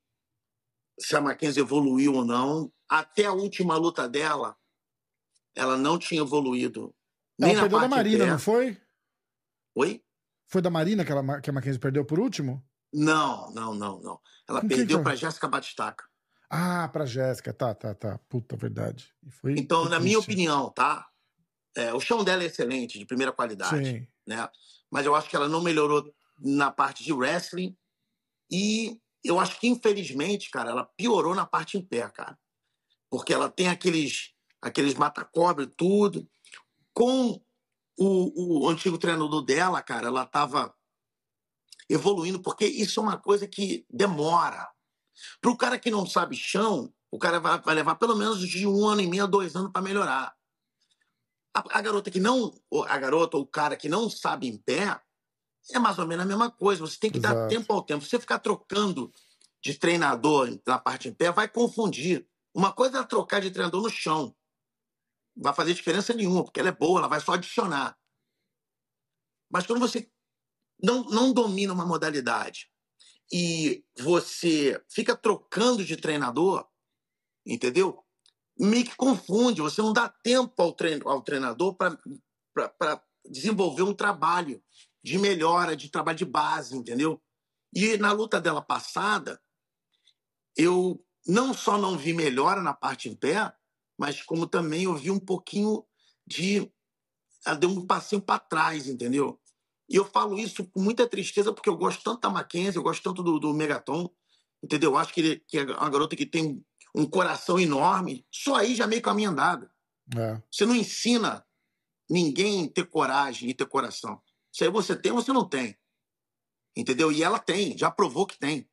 se 1.00 1.16
a 1.16 1.22
Mackenzie 1.22 1.62
evoluiu 1.62 2.14
ou 2.14 2.26
não. 2.26 2.72
Até 2.88 3.26
a 3.26 3.34
última 3.34 3.76
luta 3.78 4.08
dela, 4.08 4.56
ela 5.56 5.78
não 5.78 5.98
tinha 5.98 6.22
evoluído. 6.22 6.94
Nem 7.38 7.52
Ela 7.52 7.56
na 7.56 7.62
perdeu 7.64 7.80
da 7.80 7.88
Marina, 7.88 8.26
não 8.26 8.40
foi? 8.40 8.78
Oi? 9.76 10.04
Foi 10.48 10.62
da 10.62 10.70
Marina 10.70 11.04
que, 11.04 11.12
ela, 11.12 11.42
que 11.42 11.50
a 11.50 11.54
Mackenzie 11.54 11.80
perdeu 11.80 12.06
por 12.06 12.20
último? 12.20 12.64
Não, 12.94 13.52
não, 13.52 13.74
não, 13.74 14.00
não. 14.02 14.20
Ela 14.48 14.62
Com 14.62 14.68
perdeu 14.68 15.04
para 15.04 15.16
Jéssica 15.16 15.48
Batistaca. 15.48 16.06
Ah, 16.50 16.88
pra 16.88 17.06
Jéssica, 17.06 17.52
tá, 17.52 17.74
tá, 17.74 17.94
tá. 17.94 18.20
Puta, 18.30 18.56
verdade. 18.56 19.14
Foi, 19.30 19.56
Então, 19.58 19.90
na 19.90 20.00
minha 20.00 20.20
opinião, 20.20 20.70
tá? 20.70 21.08
É, 21.76 21.94
o 21.94 22.00
chão 22.00 22.24
dela 22.24 22.44
é 22.44 22.46
excelente, 22.46 22.98
de 22.98 23.06
primeira 23.06 23.34
qualidade. 23.34 23.86
Sim. 23.86 24.08
né? 24.26 24.48
Mas 24.90 25.06
eu 25.06 25.16
acho 25.16 25.30
que 25.30 25.36
ela 25.36 25.50
não 25.50 25.62
melhorou 25.62 26.14
na 26.40 26.72
parte 26.72 27.04
de 27.04 27.12
wrestling 27.12 27.76
e 28.50 29.02
eu 29.26 29.40
acho 29.40 29.60
que 29.60 29.68
infelizmente, 29.68 30.50
cara, 30.50 30.70
ela 30.70 30.86
piorou 30.86 31.34
na 31.36 31.46
parte 31.46 31.78
em 31.78 31.82
pé, 31.82 32.10
cara, 32.10 32.38
porque 33.10 33.34
ela 33.34 33.50
tem 33.50 33.68
aqueles 33.68 34.36
aqueles 34.62 34.96
mata-cobre 34.96 35.68
tudo. 35.68 36.28
Com 36.94 37.40
o, 37.98 38.66
o 38.66 38.70
antigo 38.70 38.98
treinador 38.98 39.44
dela, 39.44 39.82
cara, 39.82 40.08
ela 40.08 40.26
tava 40.26 40.74
evoluindo 41.90 42.42
porque 42.42 42.66
isso 42.66 43.00
é 43.00 43.04
uma 43.04 43.18
coisa 43.18 43.48
que 43.48 43.86
demora. 43.90 44.68
Para 45.40 45.52
o 45.52 45.58
cara 45.58 45.80
que 45.80 45.92
não 45.92 46.06
sabe 46.06 46.36
chão, 46.36 46.92
o 47.12 47.20
cara 47.20 47.40
vai, 47.40 47.62
vai 47.62 47.76
levar 47.76 47.96
pelo 47.96 48.16
menos 48.16 48.40
de 48.40 48.66
um 48.66 48.86
ano 48.88 49.02
e 49.02 49.08
meio 49.08 49.24
a 49.24 49.28
dois 49.28 49.56
anos 49.56 49.72
para 49.72 49.82
melhorar. 49.82 50.36
A, 51.54 51.78
a 51.78 51.82
garota 51.82 52.10
que 52.10 52.20
não, 52.20 52.52
a 52.88 52.98
garota 52.98 53.38
ou 53.38 53.44
o 53.44 53.48
cara 53.48 53.78
que 53.78 53.88
não 53.88 54.10
sabe 54.10 54.48
em 54.48 54.58
pé, 54.58 55.00
é 55.72 55.80
mais 55.80 55.98
ou 55.98 56.08
menos 56.08 56.26
a 56.26 56.28
mesma 56.28 56.52
coisa. 56.52 56.82
Você 56.82 56.98
tem 57.00 57.12
que 57.12 57.20
dar 57.20 57.32
Exato. 57.32 57.50
tempo 57.50 57.74
ao 57.74 57.82
tempo. 57.82 58.04
Se 58.04 58.10
você 58.10 58.20
ficar 58.20 58.40
trocando 58.40 59.12
de 59.62 59.74
treinador 59.74 60.60
na 60.66 60.78
parte 60.78 61.08
em 61.08 61.14
pé, 61.14 61.32
vai 61.32 61.48
confundir. 61.48 62.28
Uma 62.54 62.72
coisa 62.72 63.00
é 63.00 63.04
trocar 63.04 63.42
de 63.42 63.52
treinador 63.52 63.82
no 63.82 63.90
chão. 63.90 64.36
Não 65.36 65.44
vai 65.44 65.54
fazer 65.54 65.74
diferença 65.74 66.14
nenhuma, 66.14 66.44
porque 66.44 66.60
ela 66.60 66.70
é 66.70 66.72
boa, 66.72 67.00
ela 67.00 67.08
vai 67.08 67.20
só 67.20 67.34
adicionar. 67.34 67.98
Mas 69.50 69.66
quando 69.66 69.80
você 69.80 70.10
não, 70.82 71.04
não 71.06 71.34
domina 71.34 71.74
uma 71.74 71.86
modalidade 71.86 72.70
e 73.32 73.84
você 73.98 74.82
fica 74.88 75.16
trocando 75.16 75.84
de 75.84 75.98
treinador, 75.98 76.68
entendeu? 77.46 78.04
Meio 78.58 78.86
que 78.86 78.96
confunde, 78.96 79.62
você 79.62 79.82
não 79.82 79.92
dá 79.92 80.08
tempo 80.08 80.62
ao, 80.62 80.72
trein 80.72 81.02
ao 81.04 81.22
treinador 81.22 81.76
para 81.76 83.04
desenvolver 83.30 83.84
um 83.84 83.94
trabalho 83.94 84.64
de 85.06 85.20
melhora, 85.20 85.76
de 85.76 85.88
trabalho 85.88 86.18
de 86.18 86.26
base, 86.26 86.76
entendeu? 86.76 87.22
E 87.72 87.96
na 87.96 88.12
luta 88.12 88.42
dela 88.42 88.60
passada, 88.60 89.40
eu 90.58 91.00
não 91.28 91.54
só 91.54 91.78
não 91.78 91.96
vi 91.96 92.12
melhora 92.12 92.60
na 92.60 92.74
parte 92.74 93.08
em 93.08 93.16
pé, 93.16 93.54
mas 94.00 94.24
como 94.24 94.48
também 94.48 94.86
eu 94.86 94.96
vi 94.96 95.12
um 95.12 95.20
pouquinho 95.20 95.86
de. 96.26 96.72
Ela 97.46 97.56
deu 97.56 97.70
um 97.70 97.86
passinho 97.86 98.20
para 98.20 98.40
trás, 98.40 98.88
entendeu? 98.88 99.40
E 99.88 99.96
eu 99.96 100.06
falo 100.06 100.40
isso 100.40 100.66
com 100.66 100.82
muita 100.82 101.08
tristeza, 101.08 101.54
porque 101.54 101.70
eu 101.70 101.78
gosto 101.78 102.04
tanto 102.04 102.22
da 102.22 102.30
Mackenzie, 102.32 102.78
eu 102.78 102.84
gosto 102.84 103.04
tanto 103.04 103.22
do, 103.22 103.38
do 103.38 103.54
Megaton, 103.54 104.10
entendeu? 104.64 104.94
Eu 104.94 104.98
acho 104.98 105.14
que, 105.14 105.22
ele, 105.22 105.40
que 105.48 105.60
é 105.60 105.64
uma 105.66 105.90
garota 105.92 106.16
que 106.16 106.26
tem 106.26 106.66
um 106.96 107.06
coração 107.06 107.60
enorme. 107.60 108.26
Só 108.32 108.56
aí 108.56 108.74
já 108.74 108.88
meio 108.88 109.04
caminho 109.04 109.30
andado. 109.30 109.70
É. 110.18 110.42
Você 110.52 110.66
não 110.66 110.76
ensina 110.76 111.46
ninguém 112.10 112.68
ter 112.68 112.86
coragem 112.86 113.52
e 113.52 113.54
ter 113.54 113.68
coração. 113.68 114.20
Isso 114.56 114.64
aí 114.64 114.70
você 114.70 114.96
tem 114.96 115.12
ou 115.12 115.22
você 115.22 115.34
não 115.34 115.46
tem. 115.46 115.78
Entendeu? 116.78 117.12
E 117.12 117.22
ela 117.22 117.38
tem, 117.38 117.78
já 117.78 117.92
provou 117.92 118.26
que 118.26 118.40
tem. 118.40 118.66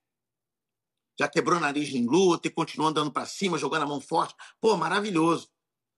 Já 1.19 1.29
quebrou 1.29 1.59
o 1.59 1.61
nariz 1.61 1.89
em 1.89 2.07
luta 2.07 2.47
e 2.47 2.53
continua 2.53 2.91
andando 2.91 3.11
para 3.11 3.27
cima, 3.27 3.59
jogando 3.59 3.83
a 3.83 3.87
mão 3.87 4.01
forte. 4.01 4.33
Pô, 4.61 4.77
maravilhoso. 4.77 5.51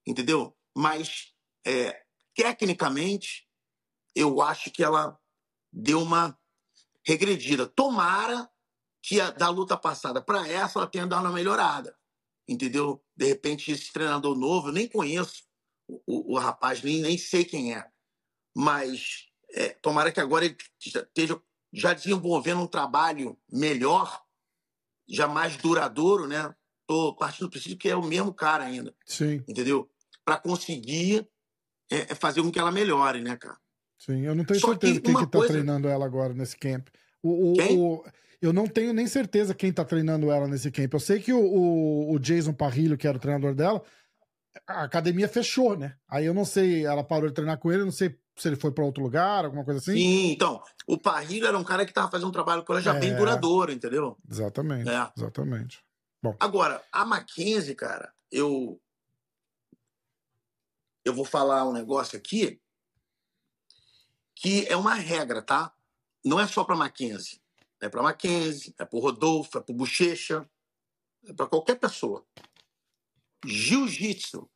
Entendeu? 0.03 0.57
Mas, 0.75 1.35
é, 1.63 2.03
tecnicamente, 2.33 3.47
eu 4.15 4.41
acho 4.41 4.71
que 4.71 4.83
ela 4.83 5.19
deu 5.71 6.01
uma 6.01 6.35
regredida. 7.05 7.67
Tomara 7.67 8.51
que 9.03 9.21
a, 9.21 9.29
da 9.29 9.49
luta 9.49 9.77
passada 9.77 10.19
para 10.19 10.47
essa 10.47 10.79
ela 10.79 10.89
tenha 10.89 11.05
dado 11.05 11.25
uma 11.25 11.31
melhorada. 11.31 11.95
Entendeu? 12.47 13.05
De 13.15 13.27
repente, 13.27 13.71
esse 13.71 13.93
treinador 13.93 14.35
novo, 14.35 14.69
eu 14.69 14.73
nem 14.73 14.89
conheço 14.89 15.43
o, 15.87 16.01
o, 16.07 16.33
o 16.33 16.39
rapaz, 16.39 16.81
nem, 16.81 17.01
nem 17.03 17.19
sei 17.19 17.45
quem 17.45 17.75
é. 17.75 17.87
Mas 18.57 19.29
é, 19.55 19.69
tomara 19.81 20.11
que 20.11 20.19
agora 20.19 20.45
ele 20.45 20.57
esteja 20.79 21.41
já 21.73 21.93
desenvolvendo 21.93 22.61
um 22.61 22.67
trabalho 22.67 23.37
melhor, 23.51 24.21
já 25.09 25.27
mais 25.27 25.57
duradouro, 25.57 26.27
né? 26.27 26.53
Tô 26.87 27.15
partindo 27.15 27.47
do 27.47 27.49
princípio 27.51 27.77
que 27.77 27.89
é 27.89 27.95
o 27.95 28.03
mesmo 28.03 28.33
cara 28.33 28.63
ainda. 28.63 28.93
Sim. 29.05 29.43
Entendeu? 29.47 29.89
Para 30.23 30.37
conseguir 30.37 31.27
é, 31.91 32.11
é, 32.11 32.15
fazer 32.15 32.41
com 32.41 32.51
que 32.51 32.59
ela 32.59 32.71
melhore, 32.71 33.21
né, 33.21 33.35
cara? 33.35 33.57
Sim, 33.97 34.21
eu 34.25 34.35
não 34.35 34.43
tenho 34.45 34.59
Só 34.59 34.67
certeza 34.69 34.95
que 34.95 35.01
quem 35.01 35.15
que 35.15 35.25
tá 35.25 35.37
coisa- 35.37 35.53
treinando 35.53 35.87
ela 35.87 36.05
agora 36.05 36.33
nesse 36.33 36.55
camp. 36.57 36.87
O, 37.23 37.51
o- 37.51 37.53
Quem? 37.53 37.77
o- 37.79 38.03
eu 38.41 38.53
não 38.53 38.67
tenho 38.67 38.93
nem 38.93 39.07
certeza 39.07 39.53
quem 39.55 39.71
tá 39.73 39.83
treinando 39.83 40.29
ela 40.31 40.47
nesse 40.47 40.69
camp. 40.71 40.93
Eu 40.93 40.99
sei 40.99 41.19
que 41.19 41.33
o, 41.33 41.39
o- 41.39 42.13
o 42.13 42.19
Jason 42.19 42.53
Parrilho, 42.53 42.97
que 42.97 43.07
era 43.07 43.17
o 43.17 43.19
treinador 43.21 43.53
dela, 43.55 43.83
a 44.67 44.83
academia 44.83 45.27
fechou, 45.27 45.75
né? 45.77 45.95
Aí 46.07 46.25
eu 46.25 46.33
não 46.33 46.45
sei, 46.45 46.85
ela 46.85 47.03
parou 47.03 47.27
de 47.29 47.33
treinar 47.35 47.57
com 47.57 47.71
ele, 47.71 47.81
eu 47.81 47.85
não 47.85 47.91
sei 47.91 48.15
se 48.35 48.47
ele 48.49 48.55
foi 48.55 48.71
pra 48.71 48.83
outro 48.83 49.01
lugar, 49.03 49.45
alguma 49.45 49.63
coisa 49.63 49.79
assim. 49.79 49.93
Sim, 49.93 50.31
então, 50.31 50.61
o 50.87 50.97
Parrilho 50.97 51.47
era 51.47 51.57
um 51.57 51.63
cara 51.63 51.85
que 51.85 51.93
tava 51.93 52.11
fazendo 52.11 52.27
um 52.27 52.31
trabalho 52.31 52.63
com 52.63 52.73
ela 52.73 52.81
já 52.81 52.93
bem 52.93 53.11
É. 53.11 53.15
duradouro, 53.15 53.71
entendeu? 53.71 54.17
Exatamente, 54.29 54.89
É. 54.89 55.11
exatamente. 55.17 55.83
Agora, 56.39 56.83
a 56.91 57.05
Mackenzie, 57.05 57.75
cara, 57.75 58.11
eu. 58.31 58.81
Eu 61.03 61.13
vou 61.13 61.23
falar 61.23 61.67
um 61.67 61.71
negócio 61.71 62.17
aqui 62.17 62.59
que 64.35 64.65
é 64.67 64.75
uma 64.75 64.95
regra, 64.95 65.41
tá? 65.41 65.71
Não 66.23 66.39
é 66.39 66.47
só 66.47 66.63
pra 66.63 66.75
Mackenzie. 66.75 67.39
É 67.79 67.87
pra 67.87 68.01
Mackenzie, 68.01 68.73
é 68.79 68.85
pro 68.85 68.97
Rodolfo, 68.99 69.57
é 69.57 69.61
pro 69.61 69.73
Bochecha, 69.75 70.49
é 71.25 71.31
pra 71.33 71.45
qualquer 71.45 71.75
pessoa. 71.79 72.25
Jiu-jitsu 73.45 74.49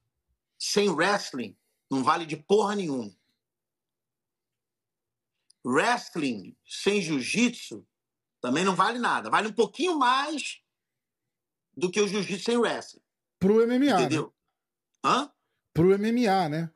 sem 0.57 0.89
wrestling 0.89 1.55
não 1.89 2.03
vale 2.03 2.25
de 2.25 2.35
porra 2.35 2.75
nenhuma. 2.75 3.11
Wrestling 5.65 6.55
sem 6.65 7.01
jiu-jitsu 7.01 7.85
também 8.41 8.63
não 8.63 8.75
vale 8.75 8.99
nada. 8.99 9.29
Vale 9.29 9.47
um 9.49 9.53
pouquinho 9.53 9.97
mais 9.97 10.61
do 11.75 11.91
que 11.91 11.99
o 12.01 12.07
jiu-jitsu 12.07 12.43
sem 12.45 12.57
wrestling. 12.57 13.01
Pro 13.39 13.55
MMA, 13.67 13.77
né? 13.79 13.91
Entendeu? 13.91 14.33
Hã? 15.03 15.31
Pro 15.73 15.97
MMA, 15.97 16.49
né? 16.49 16.71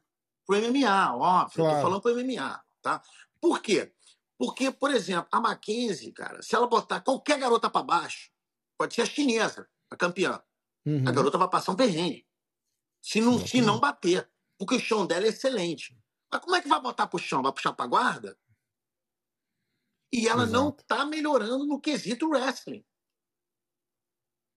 Pro 0.46 0.58
MMA, 0.58 1.16
óbvio. 1.16 1.62
Eu 1.62 1.66
Claro. 1.66 1.76
tô 1.76 1.82
falando 1.82 2.02
pro 2.02 2.12
MMA, 2.16 2.64
tá? 2.82 3.02
Por 3.40 3.62
quê? 3.62 3.94
Porque, 4.38 4.72
por 4.72 4.92
exemplo, 4.92 5.28
a 5.32 5.40
Mackenzie, 5.40 6.12
cara, 6.12 6.42
se 6.42 6.56
ela 6.56 6.68
botar 6.68 7.02
qualquer 7.02 7.40
garota 7.40 7.70
pra 7.70 7.82
baixo, 7.84 8.30
pode 8.78 8.94
ser 8.94 9.04
a 9.04 9.06
chinesa, 9.06 9.70
a 9.90 9.96
campeã, 9.96 10.42
Uhum. 10.86 11.08
a 11.08 11.12
garota 11.12 11.38
vai 11.38 11.50
passar 11.50 11.72
um 11.72 11.76
perrengue. 11.78 12.28
Se 13.02 13.22
não, 13.22 13.40
se 13.40 13.62
não 13.62 13.80
bater. 13.80 14.30
Porque 14.58 14.76
o 14.76 14.80
chão 14.80 15.06
dela 15.06 15.26
é 15.26 15.30
excelente. 15.30 15.98
Mas 16.32 16.42
como 16.42 16.56
é 16.56 16.62
que 16.62 16.68
vai 16.68 16.80
botar 16.82 17.08
pro 17.08 17.20
chão? 17.20 17.42
Vai 17.42 17.52
puxar 17.54 17.74
pra 17.74 17.86
guarda? 17.88 18.38
E 20.14 20.28
ela 20.30 20.46
não 20.48 20.72
Exato. 20.72 20.86
tá 20.88 21.06
melhorando 21.06 21.66
no 21.66 21.82
quesito 21.82 22.30
wrestling. 22.30 22.86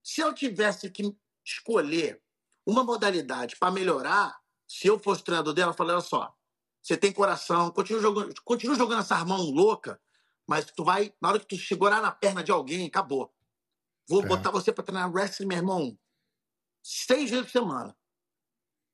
Se 0.02 0.20
eu 0.20 0.32
tivesse 0.34 0.90
que 0.90 1.02
escolher 1.44 2.22
uma 2.66 2.84
modalidade 2.84 3.56
para 3.56 3.72
melhorar, 3.72 4.40
se 4.68 4.86
eu 4.86 4.98
fosse 4.98 5.24
treinador 5.24 5.54
dela, 5.54 5.70
eu 5.72 5.76
falei, 5.76 5.94
olha 5.94 6.02
só, 6.02 6.34
você 6.82 6.96
tem 6.96 7.12
coração, 7.12 7.70
continua 7.70 8.02
jogando, 8.02 8.34
continua 8.44 8.76
jogando 8.76 9.00
essa 9.00 9.24
mão 9.24 9.42
louca, 9.50 10.00
mas 10.46 10.66
tu 10.66 10.84
vai, 10.84 11.14
na 11.20 11.30
hora 11.30 11.40
que 11.40 11.46
tu 11.46 11.56
segurar 11.56 12.02
na 12.02 12.12
perna 12.12 12.42
de 12.44 12.52
alguém, 12.52 12.86
acabou. 12.86 13.32
Vou 14.08 14.22
É. 14.22 14.26
botar 14.26 14.50
você 14.50 14.72
para 14.72 14.84
treinar 14.84 15.12
wrestling, 15.12 15.46
meu 15.46 15.58
irmão, 15.58 15.98
seis 16.82 17.30
vezes 17.30 17.46
por 17.46 17.52
semana. 17.52 17.96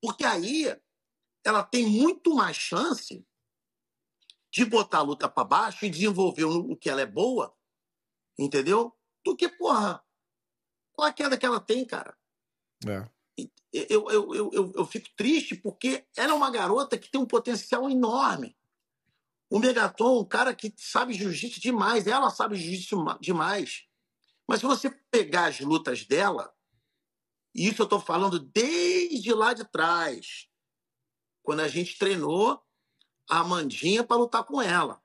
Porque 0.01 0.25
aí 0.25 0.75
ela 1.45 1.63
tem 1.63 1.87
muito 1.87 2.35
mais 2.35 2.57
chance 2.57 3.25
de 4.53 4.63
botar 4.65 4.99
a 4.99 5.01
luta 5.01 5.27
para 5.27 5.43
baixo 5.43 5.83
e 5.83 5.89
desenvolver 5.89 6.43
o 6.43 6.77
que 6.77 6.87
ela 6.87 7.01
é 7.01 7.07
boa, 7.07 7.51
entendeu? 8.37 8.95
Do 9.25 9.35
que, 9.35 9.49
porra, 9.49 10.05
qual 10.91 11.07
a 11.07 11.11
queda 11.11 11.35
que 11.35 11.45
ela 11.45 11.59
tem, 11.59 11.83
cara? 11.83 12.15
É. 12.87 13.09
Eu, 13.73 14.11
eu, 14.11 14.35
eu, 14.35 14.51
eu, 14.53 14.73
eu 14.75 14.85
fico 14.85 15.09
triste 15.15 15.55
porque 15.55 16.05
ela 16.15 16.33
é 16.33 16.35
uma 16.35 16.51
garota 16.51 16.99
que 16.99 17.09
tem 17.09 17.19
um 17.19 17.25
potencial 17.25 17.89
enorme. 17.89 18.55
O 19.49 19.57
Megaton, 19.57 20.19
um 20.19 20.25
cara 20.25 20.53
que 20.53 20.71
sabe 20.77 21.13
jiu-jitsu 21.13 21.59
demais, 21.59 22.05
ela 22.05 22.29
sabe 22.29 22.55
jiu-jitsu 22.55 22.97
ma- 22.97 23.17
demais. 23.19 23.87
Mas 24.47 24.59
se 24.59 24.67
você 24.67 24.91
pegar 25.09 25.47
as 25.47 25.59
lutas 25.61 26.05
dela, 26.05 26.53
e 27.55 27.67
isso 27.67 27.81
eu 27.81 27.85
estou 27.85 27.99
falando 27.99 28.37
desde 28.37 29.33
lá 29.33 29.53
de 29.53 29.65
trás, 29.65 30.47
quando 31.41 31.61
a 31.61 31.67
gente 31.67 31.97
treinou 31.97 32.63
a 33.29 33.39
Amandinha 33.39 34.03
para 34.03 34.17
lutar 34.17 34.43
com 34.43 34.61
ela. 34.61 35.01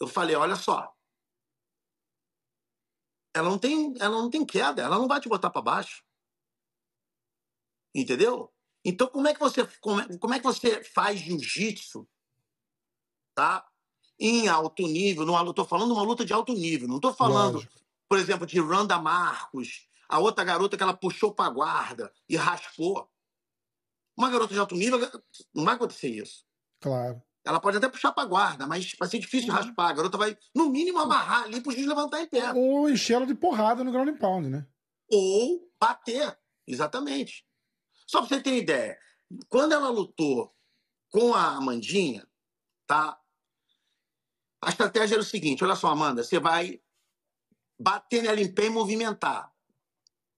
Eu 0.00 0.06
falei, 0.06 0.36
olha 0.36 0.56
só, 0.56 0.94
ela 3.34 3.50
não 3.50 3.58
tem, 3.58 3.94
ela 4.00 4.16
não 4.16 4.30
tem 4.30 4.44
queda, 4.44 4.82
ela 4.82 4.98
não 4.98 5.06
vai 5.06 5.20
te 5.20 5.28
botar 5.28 5.50
para 5.50 5.62
baixo. 5.62 6.02
Entendeu? 7.94 8.52
Então 8.84 9.08
como 9.08 9.28
é 9.28 9.34
que 9.34 9.40
você 9.40 9.66
como 9.80 10.00
é, 10.00 10.18
como 10.18 10.34
é 10.34 10.38
que 10.38 10.44
você 10.44 10.82
faz 10.84 11.20
jiu-jitsu, 11.20 12.08
tá? 13.34 13.66
Em 14.18 14.48
alto 14.48 14.86
nível, 14.86 15.26
numa 15.26 15.40
luta, 15.42 15.62
tô 15.62 15.68
falando 15.68 15.88
de 15.88 15.94
uma 15.94 16.02
luta 16.02 16.24
de 16.24 16.32
alto 16.32 16.54
nível, 16.54 16.88
não 16.88 17.00
tô 17.00 17.12
falando, 17.12 17.54
Lógico. 17.54 17.74
por 18.08 18.18
exemplo, 18.18 18.46
de 18.46 18.58
Randa 18.60 18.98
Marcos, 18.98 19.86
a 20.08 20.18
outra 20.18 20.44
garota 20.44 20.76
que 20.76 20.82
ela 20.82 20.96
puxou 20.96 21.34
para 21.34 21.50
guarda 21.50 22.12
e 22.28 22.36
raspou. 22.36 23.10
Uma 24.16 24.30
garota 24.30 24.54
de 24.54 24.60
alto 24.60 24.74
nível, 24.74 24.98
não 25.52 25.64
vai 25.64 25.74
acontecer 25.74 26.08
isso. 26.08 26.46
Claro. 26.80 27.22
Ela 27.46 27.60
pode 27.60 27.76
até 27.76 27.88
puxar 27.88 28.10
para 28.10 28.26
guarda, 28.26 28.66
mas 28.66 28.92
vai 28.98 29.08
ser 29.08 29.20
difícil 29.20 29.46
de 29.46 29.52
raspar. 29.52 29.90
A 29.90 29.92
garota 29.92 30.18
vai, 30.18 30.36
no 30.52 30.68
mínimo, 30.68 30.98
amarrar 30.98 31.44
ali 31.44 31.60
para 31.60 31.70
o 31.70 31.72
juiz 31.72 31.86
levantar 31.86 32.20
em 32.20 32.26
pé. 32.26 32.52
Ou 32.52 32.90
encher 32.90 33.14
ela 33.14 33.26
de 33.26 33.36
porrada 33.36 33.84
no 33.84 33.92
ground 33.92 34.08
and 34.08 34.16
pound, 34.16 34.48
né? 34.48 34.66
Ou 35.08 35.70
bater. 35.80 36.36
Exatamente. 36.66 37.46
Só 38.04 38.18
para 38.18 38.28
você 38.28 38.42
ter 38.42 38.56
ideia, 38.56 38.98
quando 39.48 39.72
ela 39.72 39.88
lutou 39.88 40.52
com 41.08 41.34
a 41.34 41.56
Amandinha, 41.56 42.26
tá? 42.84 43.16
A 44.60 44.70
estratégia 44.70 45.14
era 45.14 45.22
o 45.22 45.24
seguinte: 45.24 45.62
olha 45.62 45.76
só, 45.76 45.86
Amanda, 45.86 46.24
você 46.24 46.40
vai 46.40 46.80
bater 47.78 48.24
nela 48.24 48.40
em 48.40 48.52
pé 48.52 48.66
e 48.66 48.70
movimentar. 48.70 49.52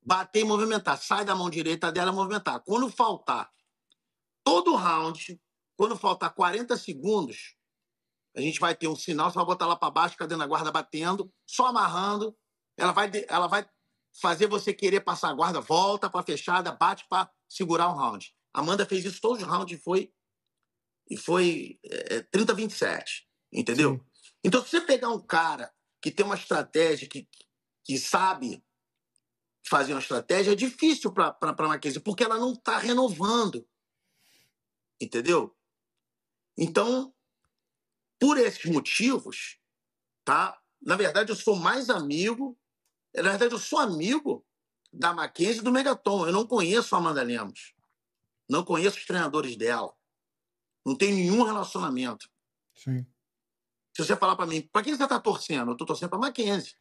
Bater 0.03 0.41
e 0.41 0.45
movimentar. 0.45 0.99
Sai 0.99 1.25
da 1.25 1.35
mão 1.35 1.49
direita 1.49 1.91
dela 1.91 2.13
e 2.13 2.15
movimentar. 2.15 2.61
Quando 2.61 2.91
faltar 2.91 3.51
todo 4.45 4.75
o 4.75 4.77
round, 4.77 5.41
quando 5.79 5.97
faltar 5.97 6.35
40 6.35 6.77
segundos, 6.77 7.55
a 8.37 8.41
gente 8.41 8.59
vai 8.59 8.75
ter 8.75 8.89
um 8.89 8.97
sinal, 8.97 9.31
você 9.31 9.37
vai 9.37 9.45
botar 9.45 9.65
lá 9.65 9.77
para 9.77 9.93
baixo, 9.93 10.17
cadê 10.17 10.35
na 10.35 10.45
guarda 10.45 10.73
batendo, 10.73 11.33
só 11.47 11.67
amarrando. 11.67 12.37
Ela 12.77 12.91
vai, 12.91 13.09
ela 13.29 13.47
vai 13.47 13.65
fazer 14.21 14.49
você 14.49 14.75
querer 14.75 15.03
passar 15.03 15.31
a 15.31 15.35
guarda, 15.35 15.61
volta 15.61 16.11
para 16.11 16.25
fechada, 16.25 16.73
bate 16.73 17.07
para 17.09 17.31
segurar 17.49 17.91
um 17.91 17.97
round. 17.97 18.35
Amanda 18.53 18.85
fez 18.85 19.05
isso 19.05 19.21
todos 19.21 19.41
os 19.41 19.49
rounds 19.49 19.79
e 19.79 19.81
foi 19.81 20.13
e 21.09 21.17
foi 21.17 21.79
é, 21.85 22.23
30 22.23 22.55
27, 22.55 23.29
entendeu? 23.53 23.93
Sim. 23.93 24.05
Então 24.43 24.61
se 24.61 24.71
você 24.71 24.81
pegar 24.81 25.11
um 25.11 25.25
cara 25.25 25.73
que 26.03 26.11
tem 26.11 26.27
uma 26.27 26.35
estratégia 26.35 27.09
que, 27.09 27.29
que 27.85 27.97
sabe 27.97 28.65
fazer 29.65 29.93
uma 29.95 30.01
estratégia, 30.01 30.53
é 30.53 30.57
difícil 30.57 31.13
para 31.13 31.33
para 31.33 31.69
Mackenzie, 31.69 32.01
porque 32.01 32.25
ela 32.25 32.37
não 32.37 32.53
está 32.53 32.79
renovando. 32.79 33.65
Entendeu? 35.01 35.57
Então, 36.59 37.15
por 38.19 38.37
esses 38.37 38.65
motivos, 38.65 39.61
tá? 40.25 40.61
Na 40.83 40.97
verdade, 40.97 41.31
eu 41.31 41.37
sou 41.37 41.55
mais 41.55 41.89
amigo, 41.89 42.59
na 43.15 43.31
verdade, 43.31 43.55
eu 43.55 43.59
sou 43.59 43.79
amigo 43.79 44.45
da 44.93 45.15
Mackenzie 45.15 45.61
e 45.61 45.65
do 45.65 45.73
Megaton. 45.73 46.27
Eu 46.27 46.33
não 46.33 46.47
conheço 46.47 46.95
a 46.95 46.99
Amanda 46.99 47.23
Lemos. 47.23 47.75
Não 48.49 48.65
conheço 48.65 48.99
os 48.99 49.07
treinadores 49.07 49.57
dela. 49.57 49.95
Não 50.85 50.97
tenho 50.97 51.15
nenhum 51.17 51.43
relacionamento. 51.43 52.29
Sim. 52.75 53.07
Se 53.95 54.05
você 54.05 54.17
falar 54.17 54.37
pra 54.37 54.47
mim, 54.47 54.63
pra 54.73 54.83
quem 54.83 54.97
você 54.97 55.07
tá 55.07 55.21
torcendo? 55.21 55.73
Eu 55.73 55.77
tô 55.77 55.85
torcendo 55.85 56.11
pra 56.11 56.19
Mackenzie. 56.19 56.77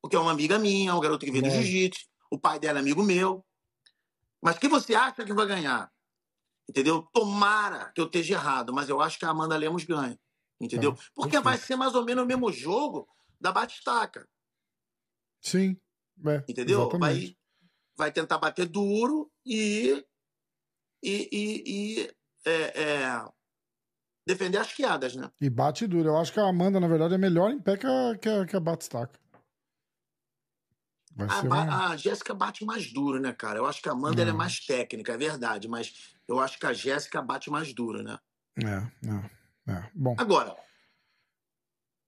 Porque 0.00 0.16
é 0.16 0.18
uma 0.18 0.32
amiga 0.32 0.58
minha, 0.58 0.94
um 0.94 1.00
garoto 1.00 1.24
que 1.24 1.32
veio 1.32 1.42
do 1.42 1.48
Lógico. 1.48 1.64
jiu-jitsu, 1.64 2.06
o 2.30 2.38
pai 2.38 2.58
dela 2.58 2.78
é 2.78 2.82
amigo 2.82 3.02
meu. 3.02 3.44
Mas 4.42 4.58
quem 4.58 4.68
você 4.68 4.94
acha 4.94 5.24
que 5.24 5.32
vai 5.32 5.46
ganhar? 5.46 5.92
Entendeu? 6.68 7.02
Tomara 7.12 7.90
que 7.92 8.00
eu 8.00 8.06
esteja 8.06 8.34
errado, 8.34 8.74
mas 8.74 8.88
eu 8.88 9.00
acho 9.00 9.18
que 9.18 9.24
a 9.24 9.30
Amanda 9.30 9.56
Lemos 9.56 9.84
ganha. 9.84 10.18
Entendeu? 10.60 10.92
Tá, 10.94 11.02
Porque 11.14 11.30
perfeito. 11.30 11.44
vai 11.44 11.58
ser 11.58 11.76
mais 11.76 11.94
ou 11.94 12.04
menos 12.04 12.24
o 12.24 12.26
mesmo 12.26 12.52
jogo 12.52 13.08
da 13.40 13.52
Batistaca. 13.52 14.28
Sim. 15.40 15.80
É, 16.26 16.44
Entendeu? 16.48 16.80
Exatamente. 16.80 17.38
Vai, 17.96 18.08
vai 18.08 18.12
tentar 18.12 18.38
bater 18.38 18.66
duro 18.66 19.30
e. 19.46 20.04
e, 21.02 21.28
e, 21.32 21.62
e, 21.66 22.14
é, 22.44 22.82
é, 22.82 23.24
defender 24.26 24.58
as 24.58 24.72
quedas, 24.72 25.14
né? 25.14 25.30
E 25.40 25.48
bate 25.48 25.86
duro. 25.86 26.08
Eu 26.08 26.16
acho 26.18 26.32
que 26.32 26.40
a 26.40 26.48
Amanda, 26.48 26.80
na 26.80 26.88
verdade, 26.88 27.14
é 27.14 27.18
melhor 27.18 27.50
em 27.50 27.60
pé 27.60 27.76
que 27.76 27.86
a, 27.86 28.18
que 28.18 28.28
a, 28.28 28.46
que 28.46 28.56
a 28.56 28.60
Batistaca. 28.60 29.18
A, 31.18 31.40
uma... 31.40 31.88
a 31.88 31.96
Jéssica 31.96 32.34
bate 32.34 32.64
mais 32.64 32.92
duro, 32.92 33.20
né, 33.20 33.32
cara? 33.32 33.58
Eu 33.58 33.66
acho 33.66 33.80
que 33.80 33.88
a 33.88 33.92
Amanda 33.92 34.22
é 34.22 34.32
mais 34.32 34.60
técnica, 34.64 35.14
é 35.14 35.16
verdade, 35.16 35.66
mas 35.66 36.17
eu 36.28 36.38
acho 36.38 36.58
que 36.58 36.66
a 36.66 36.72
Jéssica 36.72 37.22
bate 37.22 37.50
mais 37.50 37.72
duro, 37.72 38.02
né? 38.02 38.18
É, 38.58 39.08
é, 39.08 39.72
é. 39.72 39.90
Bom, 39.94 40.14
Agora, 40.18 40.54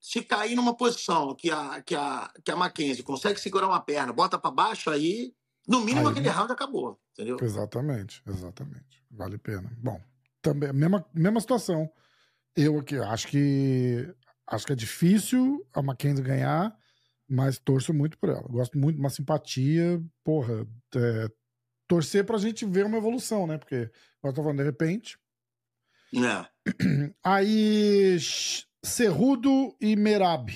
se 0.00 0.22
cair 0.22 0.54
numa 0.54 0.76
posição 0.76 1.34
que 1.34 1.50
a, 1.50 1.82
que 1.82 1.94
a, 1.94 2.32
que 2.44 2.50
a 2.50 2.56
Mackenzie 2.56 3.02
consegue 3.02 3.40
segurar 3.40 3.66
uma 3.66 3.80
perna, 3.80 4.12
bota 4.12 4.38
pra 4.38 4.50
baixo, 4.50 4.90
aí, 4.90 5.34
no 5.68 5.80
mínimo, 5.80 6.06
Aí- 6.08 6.12
aquele 6.12 6.28
round 6.28 6.52
acabou, 6.52 7.00
entendeu? 7.12 7.36
exatamente, 7.40 8.22
exatamente. 8.26 9.02
Vale 9.10 9.36
a 9.36 9.38
pena. 9.38 9.70
Bom, 9.78 10.00
também, 10.42 10.72
mesma, 10.72 11.04
mesma 11.12 11.40
situação. 11.40 11.90
Eu 12.56 12.78
aqui 12.78 12.96
acho 12.96 13.28
que 13.28 14.12
acho 14.46 14.66
que 14.66 14.72
é 14.72 14.76
difícil 14.76 15.64
a 15.72 15.80
Mackenzie 15.80 16.24
ganhar, 16.24 16.76
mas 17.28 17.58
torço 17.58 17.94
muito 17.94 18.18
por 18.18 18.30
ela. 18.30 18.42
Gosto 18.48 18.76
muito, 18.76 18.98
uma 18.98 19.10
simpatia, 19.10 20.02
porra, 20.24 20.66
é, 20.96 21.28
torcer 21.90 22.24
pra 22.24 22.38
gente 22.38 22.64
ver 22.64 22.86
uma 22.86 22.98
evolução, 22.98 23.48
né? 23.48 23.58
Porque, 23.58 23.90
eu 24.22 24.32
tô 24.32 24.44
falando, 24.44 24.58
de 24.58 24.62
repente, 24.62 25.18
É. 26.14 26.46
Aí, 27.24 28.16
Cerrudo 28.84 29.76
e 29.80 29.96
Merab. 29.96 30.50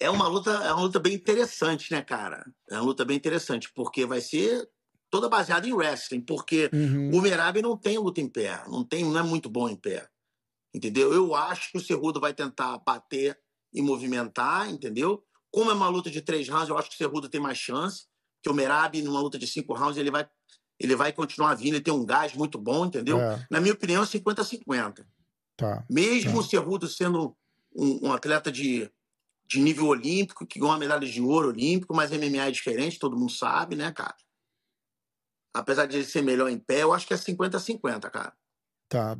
É 0.00 0.10
uma 0.10 0.26
luta, 0.26 0.50
é 0.50 0.72
uma 0.72 0.82
luta 0.82 0.98
bem 0.98 1.14
interessante, 1.14 1.92
né, 1.92 2.02
cara? 2.02 2.44
É 2.68 2.74
uma 2.74 2.82
luta 2.82 3.04
bem 3.04 3.16
interessante, 3.16 3.70
porque 3.72 4.04
vai 4.04 4.20
ser 4.20 4.68
toda 5.10 5.28
baseada 5.28 5.68
em 5.68 5.72
wrestling, 5.72 6.22
porque 6.22 6.70
Uhum. 6.72 7.10
o 7.16 7.20
Merab 7.20 7.60
não 7.62 7.76
tem 7.76 7.98
luta 7.98 8.20
em 8.20 8.28
pé, 8.28 8.64
não 8.66 8.82
tem, 8.84 9.04
não 9.04 9.20
é 9.20 9.22
muito 9.22 9.48
bom 9.48 9.68
em 9.68 9.76
pé. 9.76 10.08
Entendeu? 10.74 11.12
Eu 11.12 11.34
acho 11.36 11.70
que 11.70 11.78
o 11.78 11.80
Cerrudo 11.80 12.20
vai 12.20 12.34
tentar 12.34 12.78
bater 12.78 13.38
e 13.72 13.80
movimentar, 13.80 14.68
entendeu? 14.70 15.22
Como 15.52 15.70
é 15.70 15.74
uma 15.74 15.88
luta 15.88 16.10
de 16.10 16.20
três 16.20 16.48
rounds, 16.48 16.68
eu 16.68 16.78
acho 16.78 16.88
que 16.88 16.94
o 16.94 16.98
Cerrudo 16.98 17.28
tem 17.28 17.40
mais 17.40 17.58
chance, 17.58 18.09
que 18.42 18.48
o 18.50 18.54
Merab, 18.54 19.00
numa 19.02 19.20
luta 19.20 19.38
de 19.38 19.46
cinco 19.46 19.74
rounds, 19.74 19.96
ele 19.96 20.10
vai, 20.10 20.28
ele 20.78 20.96
vai 20.96 21.12
continuar 21.12 21.54
vindo, 21.54 21.74
ele 21.74 21.82
tem 21.84 21.92
um 21.92 22.04
gás 22.06 22.32
muito 22.34 22.58
bom, 22.58 22.86
entendeu? 22.86 23.20
É, 23.20 23.46
Na 23.50 23.60
minha 23.60 23.74
opinião, 23.74 24.02
é 24.02 24.06
50-50. 24.06 25.04
tá. 25.56 25.84
Mesmo 25.90 26.32
Tá. 26.32 26.38
o 26.38 26.42
Cerrudo 26.42 26.88
sendo 26.88 27.36
um, 27.74 28.08
um 28.08 28.12
atleta 28.12 28.50
de, 28.50 28.90
de 29.46 29.60
nível 29.60 29.86
olímpico, 29.86 30.46
que 30.46 30.58
ganhou 30.58 30.72
uma 30.72 30.78
medalha 30.78 31.06
de 31.06 31.20
ouro 31.20 31.48
olímpico, 31.48 31.94
mas 31.94 32.10
MMA 32.12 32.48
é 32.48 32.50
diferente, 32.50 32.98
todo 32.98 33.16
mundo 33.18 33.32
sabe, 33.32 33.76
né, 33.76 33.92
cara? 33.92 34.14
Apesar 35.52 35.86
de 35.86 35.96
ele 35.96 36.04
ser 36.04 36.22
melhor 36.22 36.48
em 36.48 36.58
pé, 36.58 36.82
eu 36.82 36.92
acho 36.92 37.06
que 37.06 37.12
é 37.14 37.16
50-50, 37.16 38.08
cara. 38.10 38.32
Tá. 38.88 39.16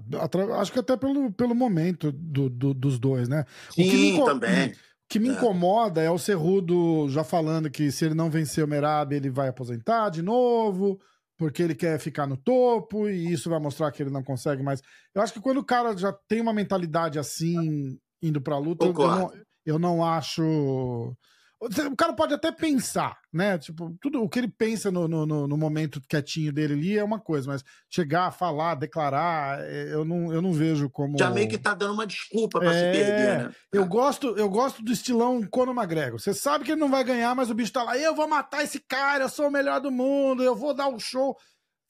Acho 0.59 0.73
que 0.73 0.79
até 0.81 0.97
pelo, 0.97 1.33
pelo 1.33 1.55
momento 1.55 2.11
do, 2.13 2.49
do- 2.49 2.75
dos 2.75 2.99
dois, 2.99 3.29
né? 3.29 3.45
O 3.71 3.75
que 3.75 3.85
me 3.85 4.13
Sim, 4.13 4.25
também. 4.25 4.75
O 5.11 5.13
que 5.13 5.19
me 5.19 5.29
É. 5.29 5.33
incomoda 5.33 6.01
é 6.01 6.09
o 6.09 6.17
Cerrudo 6.17 7.09
já 7.09 7.25
falando 7.25 7.69
que 7.69 7.91
se 7.91 8.05
ele 8.05 8.15
não 8.15 8.31
vencer 8.31 8.63
o 8.63 8.69
Merab, 8.69 9.13
ele 9.13 9.29
vai 9.29 9.49
aposentar 9.49 10.09
de 10.09 10.23
novo, 10.23 11.01
porque 11.37 11.61
ele 11.65 11.75
quer 11.75 11.99
ficar 11.99 12.29
no 12.29 12.37
topo, 12.37 13.09
e 13.09 13.33
isso 13.33 13.51
vai 13.51 13.59
mostrar 13.59 13.91
que 13.91 14.05
ele 14.05 14.11
não 14.11 14.23
consegue 14.23 14.63
mais. 14.63 14.81
Eu 15.13 15.21
acho 15.21 15.33
que 15.33 15.41
quando 15.41 15.59
o 15.59 15.65
cara 15.65 15.97
já 15.97 16.13
tem 16.29 16.41
uma 16.41 16.53
mentalidade 16.53 17.19
assim, 17.19 17.99
indo 18.23 18.41
pra 18.41 18.57
luta, 18.57 18.87
eu, 18.87 18.93
não, 18.95 19.33
eu 19.67 19.79
não 19.81 20.05
acho. 20.05 21.13
O 21.61 21.95
cara 21.95 22.15
pode 22.15 22.33
até 22.33 22.51
pensar, 22.51 23.19
né? 23.31 23.59
Tipo, 23.59 23.95
tudo 24.01 24.23
o 24.23 24.29
que 24.31 24.39
ele 24.39 24.49
pensa 24.49 24.91
no, 24.91 25.07
no, 25.07 25.27
no- 25.27 25.57
momento 25.59 26.01
quietinho 26.09 26.51
dele 26.51 26.73
ali 26.73 26.99
é 26.99 27.05
uma 27.05 27.21
coisa, 27.21 27.47
mas 27.47 27.63
chegar, 27.91 28.31
falar, 28.31 28.77
declarar, 28.77 29.61
eh, 29.61 29.91
eu 29.93 30.03
não, 30.03 30.33
eu 30.33 30.41
não 30.41 30.55
vejo 30.55 30.89
como. 30.89 31.19
Já 31.19 31.29
meio 31.31 31.49
que 31.49 31.59
tá 31.59 31.75
dando 31.75 31.93
uma 31.93 32.07
desculpa 32.07 32.61
pra 32.61 32.73
se 32.73 32.79
É, 32.79 32.93
perder, 32.93 33.39
né? 33.45 33.55
Eu 33.71 33.85
gosto, 33.85 34.29
eu 34.39 34.49
gosto 34.49 34.83
do 34.83 34.91
estilão 34.91 35.43
Conor 35.43 35.75
McGregor. 35.77 36.19
Você 36.19 36.33
sabe 36.33 36.65
que 36.65 36.73
ele 36.73 36.81
não 36.81 36.91
vai 36.91 37.05
ganhar, 37.05 37.35
mas 37.35 37.51
o 37.51 37.55
bicho 37.55 37.73
tá 37.73 37.83
lá. 37.83 37.99
Eu 37.99 38.15
vou 38.15 38.27
matar 38.27 38.65
esse 38.65 38.81
cara, 38.81 39.25
eu 39.25 39.29
sou 39.29 39.49
o 39.49 39.53
melhor 39.53 39.81
do 39.83 39.91
mundo, 39.91 40.43
eu 40.43 40.57
vou 40.57 40.73
dar 40.73 40.89
um 40.89 40.99
show. 40.99 41.37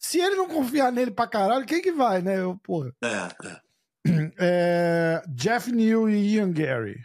Se 0.00 0.18
ele 0.18 0.34
não 0.34 0.48
confiar 0.48 0.90
nele 0.90 1.12
pra 1.12 1.28
caralho, 1.28 1.64
quem 1.64 1.80
que 1.80 1.92
vai, 1.92 2.20
né? 2.22 2.40
Eu, 2.40 2.58
porra. 2.64 2.90
É, 3.04 3.48
é. 3.48 3.60
É, 4.38 5.22
Jeff 5.28 5.70
New 5.70 6.08
e 6.08 6.34
Ian 6.34 6.50
Gary. 6.50 6.96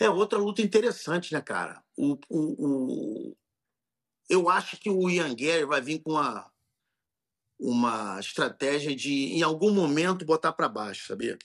É 0.00 0.08
outra 0.08 0.38
luta 0.38 0.62
interessante, 0.62 1.32
né, 1.34 1.40
cara? 1.40 1.82
O, 1.96 2.18
o, 2.28 2.66
o- 3.28 3.36
Eu 4.28 4.48
acho 4.48 4.76
que 4.78 4.88
o 4.88 5.10
Ian 5.10 5.34
Gary 5.34 5.64
vai 5.66 5.80
vir 5.80 5.98
com 6.00 6.12
uma, 6.12 6.50
uma 7.58 8.18
estratégia 8.18 8.94
de, 8.96 9.34
em 9.34 9.42
algum 9.42 9.72
momento, 9.72 10.24
botar 10.24 10.52
pra 10.52 10.68
baixo, 10.68 11.06
sabia? 11.06 11.38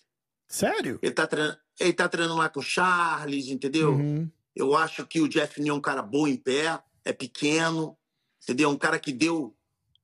Sério? 0.47 0.99
Ele 1.01 1.13
tá, 1.13 1.27
treinando, 1.27 1.57
ele 1.79 1.93
tá 1.93 2.07
treinando 2.07 2.37
lá 2.39 2.47
com 2.49 2.59
o 2.59 2.63
Charles, 2.63 3.47
entendeu? 3.47 3.93
Uhum. 3.93 4.29
Eu 4.55 4.75
acho 4.75 5.05
que 5.05 5.19
o 5.19 5.27
Jeff 5.27 5.59
Neal 5.61 5.75
é 5.75 5.79
um 5.79 5.81
cara 5.81 6.01
bom 6.01 6.25
em 6.27 6.37
pé, 6.37 6.81
é 7.03 7.11
pequeno, 7.11 7.97
entendeu? 8.41 8.69
Um 8.69 8.77
cara 8.77 8.97
que 8.99 9.11
deu 9.11 9.53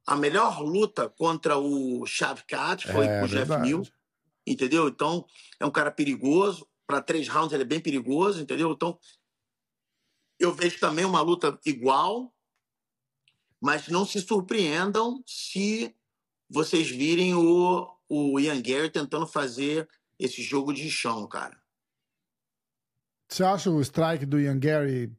a 0.06 0.16
melhor 0.18 0.60
luta 0.62 1.08
contra 1.08 1.58
o 1.58 2.06
Shavkat, 2.06 2.86
foi 2.92 3.06
É, 3.06 3.20
com 3.20 3.26
o 3.26 3.28
Jeff. 3.30 3.50
Neal, 3.60 3.84
entendeu? 4.46 4.90
Então, 4.90 5.26
é 5.60 5.66
um 5.66 5.72
cara 5.72 5.92
perigoso. 5.92 6.68
Para 6.91 7.01
três 7.01 7.30
rounds, 7.30 7.54
ele 7.54 7.63
é 7.63 7.65
bem 7.65 7.80
perigoso, 7.80 8.41
entendeu? 8.41 8.73
Então, 8.73 8.99
eu 10.38 10.54
vejo 10.54 10.77
também 10.77 11.06
uma 11.06 11.21
luta 11.21 11.58
igual, 11.65 12.36
mas 13.62 13.88
não 13.88 14.06
se 14.06 14.19
surpreendam 14.19 15.23
se 15.25 15.95
vocês 16.49 16.89
virem 16.89 17.34
o, 17.34 17.88
o 18.10 18.38
Ian 18.41 18.62
Gary 18.62 18.89
tentando 18.91 19.25
fazer 19.25 19.88
esse 20.19 20.41
jogo 20.41 20.73
de 20.73 20.91
chão, 20.91 21.25
cara. 21.30 21.58
Você 23.30 23.45
acha 23.45 23.71
o 23.71 23.80
strike 23.80 24.25
do 24.25 24.38
Ian 24.38 24.60
Gary 24.60 25.15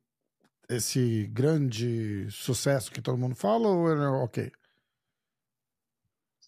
esse 0.68 1.26
grande 1.28 2.30
sucesso 2.30 2.92
que 2.92 3.00
todo 3.00 3.16
mundo 3.16 3.35
fala 3.35 3.66
ou 3.66 3.88
é 3.88 4.08
ok? 4.22 4.52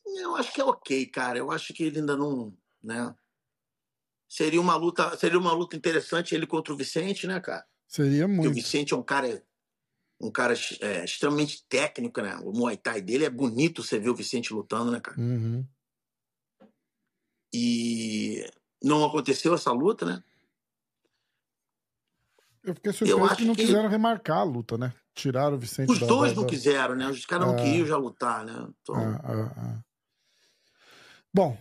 Eu 0.04 0.36
acho 0.36 0.52
que 0.52 0.60
é 0.60 0.64
ok, 0.64 1.06
cara. 1.06 1.38
Eu 1.38 1.50
acho 1.50 1.72
que 1.72 1.84
ele 1.84 2.00
ainda 2.00 2.14
não, 2.14 2.54
né? 2.82 3.16
Seria 4.34 4.60
uma 4.60 4.74
luta, 4.74 5.16
seria 5.16 5.38
uma 5.38 5.52
luta 5.52 5.76
interessante 5.76 6.34
ele 6.34 6.44
contra 6.44 6.74
o 6.74 6.76
Vicente, 6.76 7.24
né, 7.24 7.38
cara? 7.38 7.64
Seria 7.86 8.26
Porque 8.26 8.40
o 8.40 8.42
muito. 8.50 8.54
Vicente 8.54 8.92
é 8.92 8.96
um 8.96 9.02
cara 9.02 9.40
um 10.20 10.28
cara 10.28 10.54
é, 10.80 11.04
extremamente 11.04 11.64
técnico, 11.68 12.20
né? 12.20 12.34
O 12.42 12.50
Muay 12.50 12.76
Thai 12.76 13.00
dele 13.00 13.24
é 13.24 13.30
bonito 13.30 13.80
você 13.80 13.96
ver 13.96 14.08
o 14.08 14.14
Vicente 14.14 14.52
lutando, 14.52 14.90
né, 14.90 14.98
cara? 14.98 15.16
Uhum. 15.20 15.64
E 17.54 18.44
não 18.82 19.04
aconteceu 19.04 19.54
essa 19.54 19.70
luta, 19.70 20.04
né? 20.04 20.20
Eu 22.64 22.74
fiquei 22.74 22.92
surpreso 22.92 23.24
acho 23.24 23.36
que 23.36 23.44
não 23.44 23.54
que- 23.54 23.66
quiseram 23.66 23.88
remarcar 23.88 24.38
a 24.38 24.42
luta, 24.42 24.76
né? 24.76 24.92
Tiraram 25.14 25.54
o 25.54 25.60
Vicente 25.60 25.92
Os 25.92 26.00
da- 26.00 26.06
dois 26.08 26.32
da- 26.32 26.36
não 26.38 26.42
da- 26.44 26.48
quiseram, 26.48 26.96
né? 26.96 27.08
Os 27.08 27.24
caras 27.24 27.46
não 27.46 27.54
É. 27.54 27.62
queriam 27.62 27.86
já 27.86 27.96
lutar, 27.96 28.44
né? 28.44 28.66
Então, 28.82 28.96
Ah, 28.96 29.20
ah, 29.22 29.54
ah. 29.56 29.84
Bom, 31.32 31.56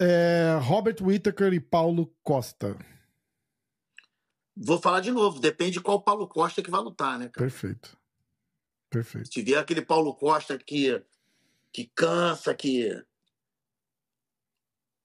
é, 0.00 0.58
Robert 0.62 0.96
Whittaker 1.00 1.52
e 1.52 1.60
Paulo 1.60 2.14
Costa. 2.22 2.76
vou 4.56 4.80
falar 4.80 5.00
de 5.00 5.10
novo, 5.10 5.40
depende 5.40 5.72
de 5.72 5.80
qual 5.80 6.02
Paulo 6.02 6.28
Costa 6.28 6.62
que 6.62 6.70
vai 6.70 6.80
lutar, 6.80 7.18
né, 7.18 7.28
cara? 7.28 7.46
Perfeito. 7.46 7.96
Perfeito. 8.90 9.32
Se 9.32 9.42
vier 9.42 9.58
aquele 9.58 9.82
Paulo 9.82 10.14
Costa 10.14 10.56
que, 10.58 11.02
que 11.72 11.90
cansa, 11.94 12.54
que, 12.54 12.90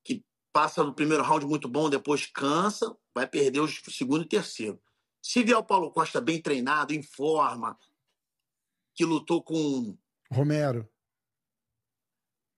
que 0.04 0.24
passa 0.54 0.84
no 0.84 0.94
primeiro 0.94 1.24
round 1.24 1.46
muito 1.46 1.68
bom, 1.68 1.90
depois 1.90 2.28
cansa, 2.28 2.96
vai 3.14 3.28
perder 3.28 3.62
os 3.62 3.82
segundo 3.90 4.24
e 4.24 4.28
terceiro. 4.28 4.80
Se 5.22 5.44
vier 5.44 5.58
o 5.58 5.64
Paulo 5.64 5.92
Costa 5.92 6.22
bem 6.22 6.42
treinado, 6.42 6.94
em 6.94 7.02
forma, 7.02 7.78
que 8.94 9.04
lutou 9.04 9.44
com, 9.44 9.98
Romero. 10.32 10.88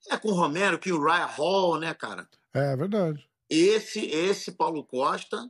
É, 0.10 0.18
com 0.18 0.30
o 0.30 0.34
Romero, 0.34 0.80
com 0.80 0.90
o 0.90 1.04
Ryan 1.04 1.26
Hall, 1.26 1.80
né, 1.80 1.94
cara? 1.94 2.28
É 2.54 2.76
verdade. 2.76 3.30
Esse, 3.50 4.06
esse 4.06 4.52
Paulo 4.52 4.84
Costa 4.84 5.50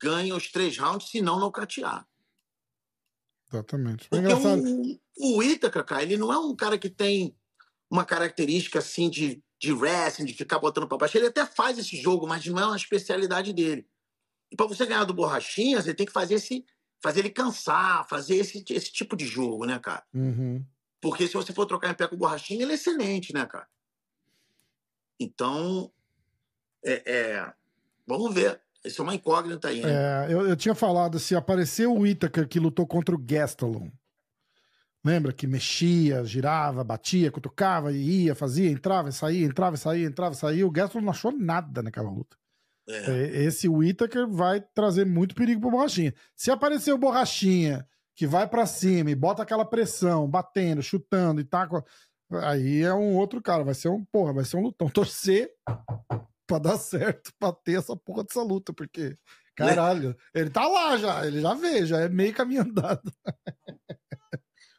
ganha 0.00 0.34
os 0.34 0.50
três 0.50 0.76
rounds, 0.76 1.08
se 1.08 1.20
não 1.20 1.38
nocautear. 1.38 2.06
Exatamente. 3.52 4.06
É 4.06 4.08
Porque 4.08 4.24
engraçado. 4.24 4.62
o, 5.18 5.36
o 5.36 5.42
Ítaca, 5.42 5.82
cara, 5.84 6.02
ele 6.02 6.16
não 6.16 6.32
é 6.32 6.38
um 6.38 6.54
cara 6.54 6.78
que 6.78 6.90
tem 6.90 7.36
uma 7.90 8.04
característica 8.04 8.80
assim 8.80 9.08
de, 9.08 9.42
de 9.60 9.72
wrestling, 9.72 10.26
de 10.26 10.34
ficar 10.34 10.58
botando 10.58 10.88
pra 10.88 10.98
baixo. 10.98 11.16
Ele 11.16 11.28
até 11.28 11.46
faz 11.46 11.78
esse 11.78 11.96
jogo, 11.96 12.26
mas 12.26 12.44
não 12.46 12.58
é 12.58 12.66
uma 12.66 12.76
especialidade 12.76 13.52
dele. 13.52 13.86
E 14.50 14.56
pra 14.56 14.66
você 14.66 14.84
ganhar 14.84 15.04
do 15.04 15.14
Borrachinha, 15.14 15.80
você 15.80 15.94
tem 15.94 16.06
que 16.06 16.12
fazer 16.12 16.34
esse. 16.34 16.64
Fazer 17.02 17.20
ele 17.20 17.30
cansar, 17.30 18.08
fazer 18.08 18.36
esse, 18.36 18.64
esse 18.70 18.90
tipo 18.90 19.16
de 19.16 19.26
jogo, 19.26 19.66
né, 19.66 19.78
cara? 19.78 20.02
Uhum. 20.14 20.64
Porque 21.00 21.28
se 21.28 21.34
você 21.34 21.52
for 21.52 21.66
trocar 21.66 21.90
em 21.90 21.94
pé 21.94 22.08
com 22.08 22.14
o 22.14 22.18
Borrachinha, 22.18 22.62
ele 22.62 22.72
é 22.72 22.74
excelente, 22.74 23.34
né, 23.34 23.44
cara? 23.44 23.68
Então, 25.18 25.90
é, 26.84 27.02
é, 27.06 27.52
vamos 28.06 28.34
ver. 28.34 28.60
Isso 28.84 29.02
é 29.02 29.04
uma 29.04 29.14
incógnita 29.14 29.68
aí, 29.68 29.82
né? 29.82 29.90
É, 29.90 30.32
eu, 30.32 30.46
eu 30.48 30.56
tinha 30.56 30.74
falado, 30.74 31.18
se 31.18 31.34
apareceu 31.34 31.92
o 31.92 32.00
Whittaker 32.00 32.46
que 32.46 32.60
lutou 32.60 32.86
contra 32.86 33.14
o 33.14 33.18
Gastelum, 33.18 33.90
lembra 35.04 35.32
que 35.32 35.46
mexia, 35.46 36.24
girava, 36.24 36.84
batia, 36.84 37.30
cutucava, 37.30 37.92
ia, 37.92 38.34
fazia, 38.34 38.70
entrava, 38.70 39.10
saía, 39.10 39.44
entrava, 39.44 39.76
saía, 39.76 40.06
entrava, 40.06 40.34
saía. 40.34 40.66
O 40.66 40.70
Gastelum 40.70 41.04
não 41.04 41.12
achou 41.12 41.32
nada 41.32 41.82
naquela 41.82 42.10
luta. 42.10 42.36
É. 42.88 43.10
É, 43.10 43.44
Esse 43.44 43.68
Whittaker 43.68 44.28
vai 44.28 44.60
trazer 44.60 45.04
muito 45.04 45.34
perigo 45.34 45.60
pro 45.60 45.70
Borrachinha. 45.70 46.14
Se 46.36 46.50
aparecer 46.50 46.92
o 46.92 46.98
Borrachinha 46.98 47.86
que 48.14 48.26
vai 48.26 48.48
pra 48.48 48.64
cima 48.64 49.10
e 49.10 49.14
bota 49.14 49.42
aquela 49.42 49.64
pressão, 49.64 50.28
batendo, 50.28 50.82
chutando 50.82 51.40
e 51.40 51.44
tá 51.44 51.66
com... 51.66 51.82
Aí 52.42 52.82
é 52.82 52.92
um 52.92 53.16
outro 53.16 53.40
cara, 53.40 53.62
vai 53.62 53.74
ser 53.74 53.88
um, 53.88 54.04
porra, 54.04 54.32
vai 54.32 54.44
ser 54.44 54.56
um 54.56 54.62
lutão. 54.62 54.88
Torcer 54.90 55.50
pra 56.46 56.58
dar 56.58 56.78
certo, 56.78 57.32
pra 57.38 57.52
ter 57.52 57.78
essa 57.78 57.96
porra 57.96 58.24
dessa 58.24 58.42
luta, 58.42 58.72
porque, 58.72 59.16
caralho, 59.56 60.16
ele 60.34 60.50
tá 60.50 60.66
lá 60.66 60.96
já, 60.96 61.26
ele 61.26 61.40
já 61.40 61.54
vê, 61.54 61.84
já 61.84 62.00
é 62.00 62.08
meio 62.08 62.32
caminho 62.32 62.62
andado. 62.68 63.12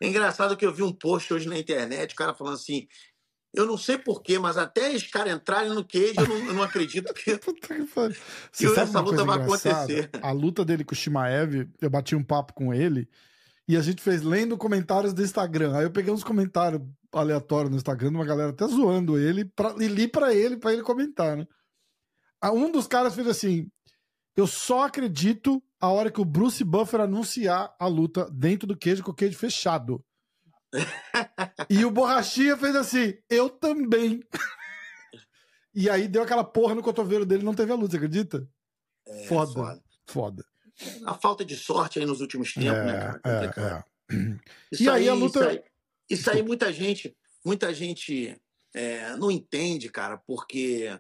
É 0.02 0.08
engraçado 0.08 0.56
que 0.56 0.66
eu 0.66 0.74
vi 0.74 0.84
um 0.84 0.94
post 0.94 1.34
hoje 1.34 1.48
na 1.48 1.58
internet, 1.58 2.14
o 2.14 2.16
cara 2.16 2.34
falando 2.34 2.56
assim. 2.56 2.88
Eu 3.54 3.66
não 3.66 3.78
sei 3.78 3.98
porquê, 3.98 4.38
mas 4.38 4.56
até 4.56 4.94
os 4.94 5.08
caras 5.08 5.34
entrarem 5.34 5.74
no 5.74 5.84
cage, 5.84 6.14
eu 6.18 6.28
não, 6.28 6.38
eu 6.38 6.54
não 6.54 6.64
acredito 6.64 7.12
que. 7.14 7.32
Que 8.54 8.66
essa 8.66 9.00
luta 9.00 9.24
vai 9.24 9.40
acontecer. 9.40 10.12
A 10.22 10.32
luta 10.32 10.64
dele 10.64 10.84
com 10.84 10.94
o 10.94 10.98
Shimaev, 10.98 11.68
eu 11.82 11.90
bati 11.90 12.16
um 12.16 12.24
papo 12.24 12.54
com 12.54 12.72
ele 12.74 13.10
e 13.68 13.76
a 13.76 13.82
gente 13.82 14.02
fez 14.02 14.22
lendo 14.22 14.58
comentários 14.58 15.14
do 15.14 15.22
Instagram. 15.22 15.76
Aí 15.76 15.84
eu 15.84 15.92
peguei 15.92 16.14
uns 16.14 16.24
comentários 16.24 16.82
aleatórios 17.12 17.70
no 17.72 17.78
Instagram, 17.78 18.10
de 18.10 18.16
uma 18.16 18.26
galera 18.26 18.52
até 18.52 18.66
zoando 18.68 19.18
ele, 19.18 19.46
pra, 19.46 19.76
e 19.80 19.88
li 19.88 20.08
pra 20.08 20.34
ele, 20.34 20.58
pra 20.58 20.72
ele 20.72 20.82
comentar, 20.82 21.36
né? 21.36 21.46
Ah, 22.42 22.52
Um 22.52 22.72
dos 22.72 22.88
caras 22.88 23.14
fez 23.16 23.28
assim: 23.28 23.70
Eu 24.36 24.48
só 24.48 24.86
acredito 24.86 25.62
a 25.80 25.90
hora 25.90 26.12
que 26.12 26.22
o 26.22 26.26
Bruce 26.26 26.64
Buffer 26.64 27.02
anunciar 27.02 27.76
a 27.80 27.88
luta 27.88 28.30
dentro 28.32 28.68
do 28.68 28.78
queijo 28.78 29.04
com 29.04 29.12
o 29.12 29.16
queijo 29.16 29.38
fechado. 29.38 30.04
e 31.70 31.84
o 31.84 31.92
Borrachinha 31.92 32.56
fez 32.58 32.76
assim: 32.76 33.14
Eu 33.30 33.50
também. 33.50 34.22
e 35.74 35.90
aí 35.90 36.08
deu 36.08 36.24
aquela 36.24 36.44
porra 36.44 36.76
no 36.76 36.84
cotovelo 36.84 37.26
dele 37.26 37.44
não 37.44 37.54
teve 37.54 37.72
a 37.72 37.76
luta, 37.76 37.92
você 37.92 37.98
acredita? 37.98 38.48
É, 39.08 39.28
Foda. 39.28 39.52
foda. 39.54 39.82
Foda. 40.08 40.46
A 41.06 41.14
falta 41.16 41.44
de 41.44 41.56
sorte 41.56 42.00
aí 42.00 42.06
nos 42.06 42.22
últimos 42.22 42.54
tempos, 42.54 42.86
né, 42.86 42.98
cara? 42.98 43.22
É, 43.24 43.46
é, 43.46 44.16
é. 44.16 44.40
Isso 44.72 44.84
E 44.84 44.90
aí 44.90 45.10
a 45.10 45.14
aí, 45.14 45.20
luta- 45.20 45.40
Isso 45.40 45.50
aí, 45.50 45.64
isso 46.10 46.32
aí 46.32 46.44
muita 46.44 46.72
gente, 46.72 47.18
muita 47.44 47.74
gente 47.74 48.40
é, 48.74 49.16
não 49.16 49.32
entende, 49.32 49.90
cara, 49.90 50.18
porque 50.18 51.00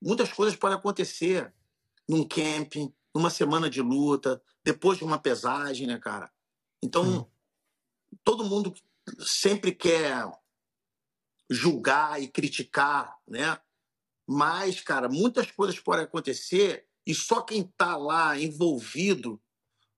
muitas 0.00 0.32
coisas 0.32 0.56
podem 0.56 0.76
acontecer 0.76 1.52
num 2.08 2.26
camping, 2.26 2.92
numa 3.14 3.30
semana 3.30 3.68
de 3.68 3.82
luta, 3.82 4.40
depois 4.62 4.98
de 4.98 5.04
uma 5.04 5.18
pesagem, 5.18 5.86
né, 5.86 5.98
cara? 5.98 6.30
Então, 6.82 7.04
Sim. 7.20 8.18
todo 8.22 8.44
mundo 8.44 8.72
sempre 9.18 9.72
quer 9.72 10.30
julgar 11.50 12.20
e 12.22 12.28
criticar, 12.28 13.18
né? 13.26 13.58
Mas, 14.26 14.80
cara, 14.80 15.08
muitas 15.08 15.50
coisas 15.50 15.78
podem 15.78 16.04
acontecer 16.04 16.85
e 17.06 17.14
só 17.14 17.40
quem 17.42 17.62
tá 17.76 17.96
lá 17.96 18.38
envolvido, 18.38 19.40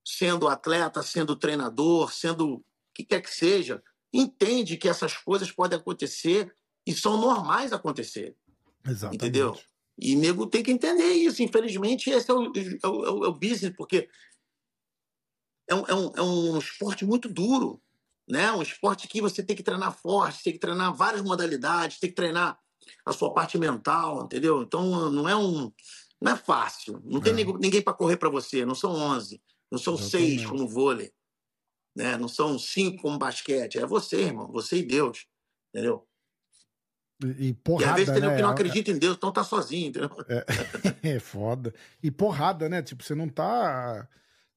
sendo 0.04 0.48
atleta, 0.48 1.02
sendo 1.02 1.34
treinador, 1.36 2.12
sendo 2.12 2.54
o 2.56 2.64
que 2.94 3.04
quer 3.04 3.20
que 3.22 3.34
seja, 3.34 3.82
entende 4.12 4.76
que 4.76 4.88
essas 4.88 5.16
coisas 5.16 5.50
podem 5.52 5.78
acontecer 5.78 6.54
e 6.86 6.92
são 6.94 7.16
normais 7.18 7.72
acontecer, 7.72 8.36
Exatamente. 8.86 9.16
entendeu? 9.16 9.58
E 9.98 10.14
nego 10.16 10.46
tem 10.46 10.62
que 10.62 10.70
entender 10.70 11.10
isso. 11.12 11.42
Infelizmente, 11.42 12.08
esse 12.10 12.30
é 12.30 12.34
o, 12.34 12.44
é 12.46 12.86
o- 12.88 13.04
é 13.06 13.10
o- 13.10 13.24
é 13.24 13.28
o 13.28 13.32
business, 13.34 13.74
porque 13.76 14.08
é 15.68 15.74
um, 15.74 15.84
é, 15.86 15.94
um, 15.94 16.12
é 16.16 16.22
um 16.22 16.58
esporte 16.58 17.04
muito 17.04 17.28
duro, 17.28 17.82
né? 18.28 18.50
Um 18.52 18.62
esporte 18.62 19.06
que 19.08 19.20
você 19.20 19.42
tem 19.42 19.56
que 19.56 19.62
treinar 19.62 19.92
forte, 19.96 20.42
tem 20.42 20.52
que 20.52 20.58
treinar 20.58 20.94
várias 20.94 21.22
modalidades, 21.22 21.98
tem 21.98 22.08
que 22.10 22.16
treinar 22.16 22.58
a 23.04 23.12
sua 23.12 23.32
parte 23.34 23.58
mental, 23.58 24.24
entendeu? 24.24 24.62
Então, 24.62 25.10
não 25.10 25.28
é 25.28 25.36
um... 25.36 25.72
Não 26.20 26.32
é 26.32 26.36
fácil. 26.36 27.00
Não 27.04 27.20
tem 27.20 27.32
É. 27.32 27.44
ninguém 27.44 27.82
para 27.82 27.94
correr 27.94 28.16
para 28.16 28.28
você. 28.28 28.64
Não 28.64 28.74
são 28.74 28.90
11. 28.90 29.40
Não 29.70 29.78
são 29.78 29.96
seis 29.96 30.40
Exatamente. 30.40 30.46
como 30.48 30.68
vôlei. 30.68 31.12
Né? 31.94 32.16
Não 32.16 32.28
são 32.28 32.58
cinco 32.58 33.02
como 33.02 33.18
basquete. 33.18 33.78
É 33.78 33.86
você, 33.86 34.22
irmão. 34.22 34.50
Você 34.52 34.78
e 34.78 34.82
Deus. 34.82 35.26
Entendeu? 35.74 36.06
E, 37.22 37.26
e 37.26 37.48
e 37.48 37.54
porrada, 37.54 37.90
às 37.90 37.96
vezes 37.96 38.12
tem 38.14 38.22
né? 38.22 38.36
que 38.36 38.42
não 38.42 38.50
acredita 38.50 38.90
em 38.90 38.98
Deus, 38.98 39.16
então 39.16 39.32
tá 39.32 39.42
sozinho, 39.42 39.88
entendeu? 39.88 40.10
É 41.02 41.18
foda. 41.18 41.74
E 42.02 42.10
porrada, 42.10 42.68
né? 42.68 42.82
Tipo, 42.82 43.02
você 43.02 43.14
não 43.14 43.28
tá. 43.28 44.08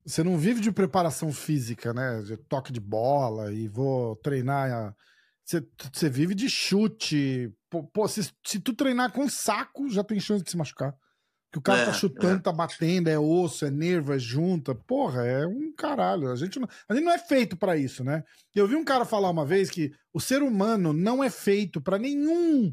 Você 0.05 0.23
não 0.23 0.37
vive 0.37 0.61
de 0.61 0.71
preparação 0.71 1.31
física, 1.31 1.93
né? 1.93 2.21
De 2.21 2.37
toque 2.37 2.71
de 2.71 2.79
bola 2.79 3.51
e 3.53 3.67
vou 3.67 4.15
treinar. 4.17 4.95
Você, 5.43 5.67
você 5.91 6.09
vive 6.09 6.33
de 6.35 6.49
chute. 6.49 7.51
Pô, 7.69 7.83
pô, 7.83 8.07
se, 8.07 8.31
se 8.45 8.59
tu 8.59 8.73
treinar 8.73 9.11
com 9.11 9.27
saco, 9.29 9.89
já 9.89 10.03
tem 10.03 10.19
chance 10.19 10.43
de 10.43 10.51
se 10.51 10.57
machucar. 10.57 10.95
Que 11.51 11.59
o 11.59 11.61
cara 11.61 11.81
É, 11.81 11.85
tá 11.85 11.93
chutando, 11.93 12.37
é. 12.39 12.41
tá 12.41 12.51
batendo, 12.51 13.09
é 13.09 13.19
osso, 13.19 13.65
é 13.65 13.69
nervo, 13.69 14.13
é 14.13 14.19
junta. 14.19 14.73
Porra, 14.73 15.25
é 15.25 15.45
um 15.45 15.73
caralho. 15.75 16.31
A 16.31 16.35
gente 16.35 16.57
não, 16.59 16.67
a 16.87 16.93
gente 16.93 17.03
não 17.03 17.11
é 17.11 17.17
feito 17.19 17.57
pra 17.57 17.75
isso, 17.75 18.03
né? 18.03 18.23
Eu 18.55 18.67
vi 18.67 18.75
um 18.75 18.85
cara 18.85 19.03
falar 19.03 19.29
uma 19.29 19.45
vez 19.45 19.69
que 19.69 19.91
o 20.13 20.19
ser 20.19 20.41
humano 20.41 20.93
não 20.93 21.21
é 21.23 21.29
feito 21.29 21.81
pra 21.81 21.99
nenhum 21.99 22.71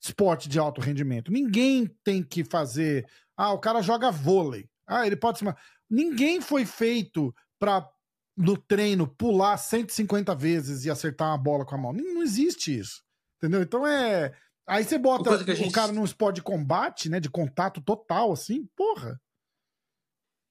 esporte 0.00 0.48
de 0.48 0.58
alto 0.58 0.80
rendimento. 0.80 1.32
Ninguém 1.32 1.90
tem 2.04 2.22
que 2.22 2.44
fazer. 2.44 3.06
Ah, 3.36 3.52
o 3.52 3.58
cara 3.58 3.80
joga 3.80 4.10
vôlei. 4.10 4.68
Ah, 4.86 5.06
ele 5.06 5.16
pode 5.16 5.38
se. 5.38 5.44
Ninguém 5.88 6.40
foi 6.40 6.66
feito 6.66 7.34
pra 7.58 7.88
no 8.36 8.56
treino 8.56 9.08
pular 9.08 9.56
150 9.56 10.34
vezes 10.34 10.84
e 10.84 10.90
acertar 10.90 11.28
uma 11.28 11.38
bola 11.38 11.64
com 11.64 11.74
a 11.74 11.78
mão. 11.78 11.92
Não 11.92 12.22
existe 12.22 12.78
isso. 12.78 13.02
Entendeu? 13.38 13.62
Então 13.62 13.86
é. 13.86 14.32
Aí 14.68 14.84
você 14.84 14.98
bota 14.98 15.30
o 15.30 15.54
gente- 15.54 15.72
cara 15.72 15.92
num 15.92 16.04
esporte 16.04 16.36
de 16.36 16.42
combate, 16.42 17.08
né? 17.08 17.18
De 17.18 17.30
contato 17.30 17.80
total, 17.80 18.32
assim, 18.32 18.66
porra. 18.76 19.20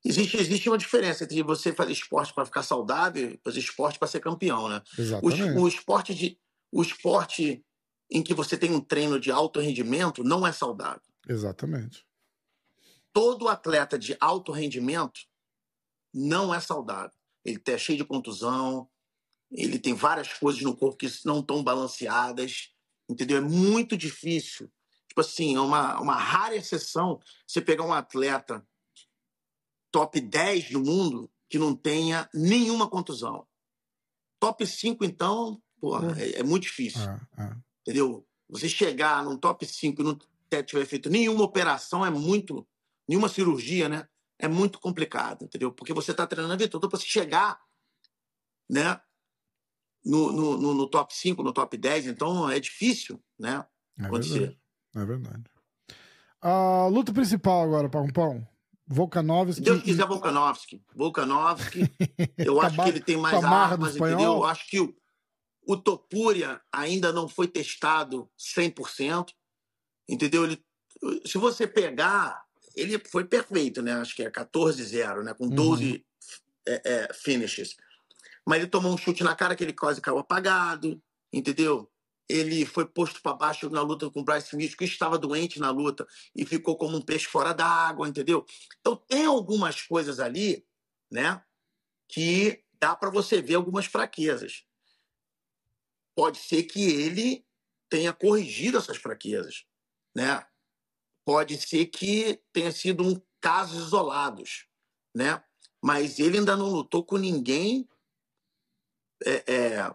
Existe, 0.03 0.37
existe 0.37 0.69
uma 0.69 0.77
diferença 0.77 1.23
entre 1.23 1.41
você 1.43 1.73
fazer 1.73 1.91
esporte 1.91 2.33
para 2.33 2.45
ficar 2.45 2.63
saudável 2.63 3.31
e 3.31 3.39
fazer 3.43 3.59
esporte 3.59 3.99
para 3.99 4.07
ser 4.07 4.19
campeão, 4.19 4.69
né? 4.69 4.81
O, 4.97 5.01
Exatamente. 5.01 5.59
o 5.59 5.67
esporte 5.67 6.13
de, 6.15 6.39
o 6.71 6.81
esporte 6.81 7.63
em 8.09 8.23
que 8.23 8.33
você 8.33 8.57
tem 8.57 8.71
um 8.71 8.79
treino 8.79 9.19
de 9.19 9.31
alto 9.31 9.59
rendimento 9.59 10.23
não 10.23 10.45
é 10.47 10.51
saudável. 10.51 11.01
Exatamente. 11.27 12.05
todo 13.11 13.49
atleta 13.49 13.97
de 13.99 14.15
alto 14.19 14.51
rendimento 14.51 15.19
não 16.13 16.53
é 16.53 16.59
saudável. 16.59 17.17
Ele 17.43 17.61
é 17.65 17.77
cheio 17.77 17.97
de 17.97 18.05
contusão, 18.05 18.87
ele 19.51 19.79
tem 19.79 19.93
várias 19.93 20.31
coisas 20.33 20.61
no 20.61 20.75
corpo 20.75 20.97
que 20.97 21.07
não 21.25 21.39
estão 21.39 21.63
balanceadas, 21.63 22.73
entendeu? 23.09 23.37
É 23.37 23.41
muito 23.41 23.95
difícil. 23.97 24.71
Tipo 25.07 25.21
assim, 25.21 25.55
é 25.55 25.59
uma, 25.59 25.99
uma 25.99 26.15
rara 26.15 26.55
exceção 26.55 27.19
você 27.47 27.61
pegar 27.61 27.83
um 27.83 27.93
atleta 27.93 28.65
top 29.91 30.19
10 30.19 30.71
do 30.71 30.83
mundo 30.83 31.31
que 31.49 31.57
não 31.57 31.75
tenha 31.75 32.29
nenhuma 32.33 32.89
contusão. 32.89 33.47
Top 34.39 34.65
5, 34.65 35.03
então, 35.03 35.61
porra, 35.79 36.21
é, 36.21 36.39
é 36.39 36.43
muito 36.43 36.63
difícil 36.63 37.01
Ah, 37.01 37.19
ah. 37.37 37.57
entendeu? 37.81 38.27
Você 38.49 38.69
chegar 38.69 39.23
num 39.23 39.37
top 39.37 39.65
5 39.65 40.01
e 40.01 40.05
não 40.05 40.19
tiver 40.65 40.85
feito 40.85 41.09
nenhuma 41.09 41.43
operação 41.43 42.05
é 42.05 42.09
muito, 42.09 42.67
nenhuma 43.07 43.27
cirurgia, 43.27 43.89
né? 43.89 44.07
É 44.39 44.47
muito 44.47 44.79
complicado, 44.79 45.45
entendeu? 45.45 45.71
Porque 45.71 45.93
você 45.93 46.11
está 46.11 46.27
treinando 46.27 46.53
a 46.53 46.57
vida 46.57 46.69
toda 46.69 46.87
para 46.87 46.99
você 46.99 47.07
chegar, 47.07 47.59
né? 48.69 49.01
No, 50.05 50.31
no, 50.31 50.57
no- 50.57 50.73
no 50.73 50.87
top 50.87 51.13
5, 51.15 51.43
no 51.43 51.51
top 51.51 51.75
10, 51.77 52.07
então 52.07 52.49
é 52.49 52.59
difícil, 52.59 53.21
né? 53.37 53.65
É 53.99 54.05
Acontecer. 54.05 54.39
verdade. 54.39 54.59
É 54.95 55.05
verdade. 55.05 55.43
A 56.41 56.87
luta 56.87 57.11
principal 57.13 57.63
agora, 57.63 57.89
Pão 57.89 58.07
Pão. 58.07 58.47
Volkanovski. 58.87 59.55
Se 59.55 59.61
Deus 59.61 59.79
e- 59.79 59.83
quiser, 59.83 60.05
Volkanovski. 60.07 60.81
Volkanovski, 60.95 61.79
eu 62.37 62.61
acho 62.61 62.75
que 62.81 62.89
ele 62.89 63.01
tem 63.01 63.17
mais 63.17 63.43
armas, 63.43 63.95
entendeu? 63.97 64.19
Eu 64.35 64.45
acho 64.45 64.65
que 64.69 64.79
o, 64.79 64.95
o 65.67 65.75
Topuria 65.75 66.61
ainda 66.71 67.11
não 67.11 67.27
foi 67.27 67.47
testado 67.49 68.29
100%, 68.39 69.33
entendeu? 70.07 70.45
Ele, 70.45 70.63
se 71.25 71.37
você 71.37 71.67
pegar, 71.67 72.45
ele 72.75 72.97
foi 72.99 73.25
perfeito, 73.25 73.81
né? 73.81 73.93
Acho 73.93 74.15
que 74.15 74.23
é 74.23 74.31
14-0, 74.31 75.23
né? 75.23 75.33
Com 75.33 75.45
Uhum. 75.45 75.49
12 75.55 76.05
é, 76.65 76.81
é, 77.09 77.13
finishes. 77.13 77.75
Mas 78.47 78.59
ele 78.59 78.67
tomou 78.67 78.93
um 78.93 78.97
chute 78.97 79.25
na 79.25 79.35
cara 79.35 79.57
que 79.57 79.63
ele 79.63 79.73
quase 79.73 79.99
caiu 79.99 80.19
apagado, 80.19 81.03
entendeu? 81.33 81.91
Ele 82.29 82.65
foi 82.65 82.85
posto 82.85 83.21
para 83.21 83.33
baixo 83.35 83.69
na 83.69 83.81
luta 83.81 84.09
com 84.09 84.21
o 84.21 84.23
Bryce 84.23 84.47
Smith, 84.47 84.77
que 84.77 84.85
estava 84.85 85.17
doente 85.17 85.59
na 85.59 85.69
luta 85.69 86.07
e 86.33 86.45
ficou 86.45 86.77
como 86.77 86.95
um 86.95 87.01
peixe 87.01 87.25
fora 87.25 87.51
d'água, 87.51 88.07
entendeu? 88.07 88.45
Então 88.79 88.95
tem 88.95 89.25
algumas 89.25 89.81
coisas 89.81 90.21
ali, 90.21 90.65
né, 91.11 91.43
que 92.07 92.63
dá 92.79 92.95
para 92.95 93.09
você 93.09 93.41
ver 93.41 93.55
algumas 93.55 93.85
fraquezas. 93.85 94.63
pode 96.15 96.37
ser 96.37 96.63
que 96.63 96.81
ele 96.81 97.45
tenha 97.89 98.11
corrigido 98.13 98.77
essas 98.77 98.97
fraquezas, 98.97 99.65
né? 100.15 100.43
Pode 101.25 101.57
ser 101.57 101.85
que 101.87 102.41
tenha 102.53 102.71
sido 102.71 103.03
um 103.03 103.21
casos 103.39 103.87
isolados, 103.87 104.67
né? 105.13 105.43
Mas 105.83 106.17
ele 106.17 106.39
ainda 106.39 106.55
não 106.55 106.69
lutou 106.69 107.03
com 107.05 107.17
ninguém 107.17 107.87
é, 109.25 109.43
é, 109.53 109.91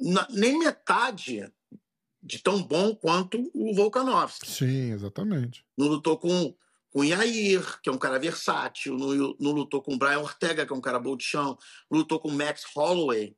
na- 0.00 0.28
nem 0.30 0.58
metade 0.58 1.50
de 2.22 2.38
tão 2.42 2.62
bom 2.62 2.94
quanto 2.94 3.50
o 3.54 3.74
Volkanovski. 3.74 4.50
Sim, 4.50 4.92
exatamente. 4.92 5.64
Não 5.76 5.86
lutou 5.88 6.18
com, 6.18 6.54
com 6.90 7.00
o 7.00 7.04
Yair, 7.04 7.80
que 7.82 7.88
é 7.88 7.92
um 7.92 7.98
cara 7.98 8.18
versátil. 8.18 8.96
Não, 8.96 9.36
não 9.38 9.52
lutou 9.52 9.82
com 9.82 9.94
o 9.94 9.98
Brian 9.98 10.20
Ortega, 10.20 10.66
que 10.66 10.72
é 10.72 10.76
um 10.76 10.80
cara 10.80 10.98
bom 10.98 11.16
de 11.16 11.24
chão. 11.24 11.58
Não 11.90 11.98
lutou 11.98 12.18
com 12.18 12.28
o 12.28 12.32
Max 12.32 12.64
Holloway, 12.74 13.36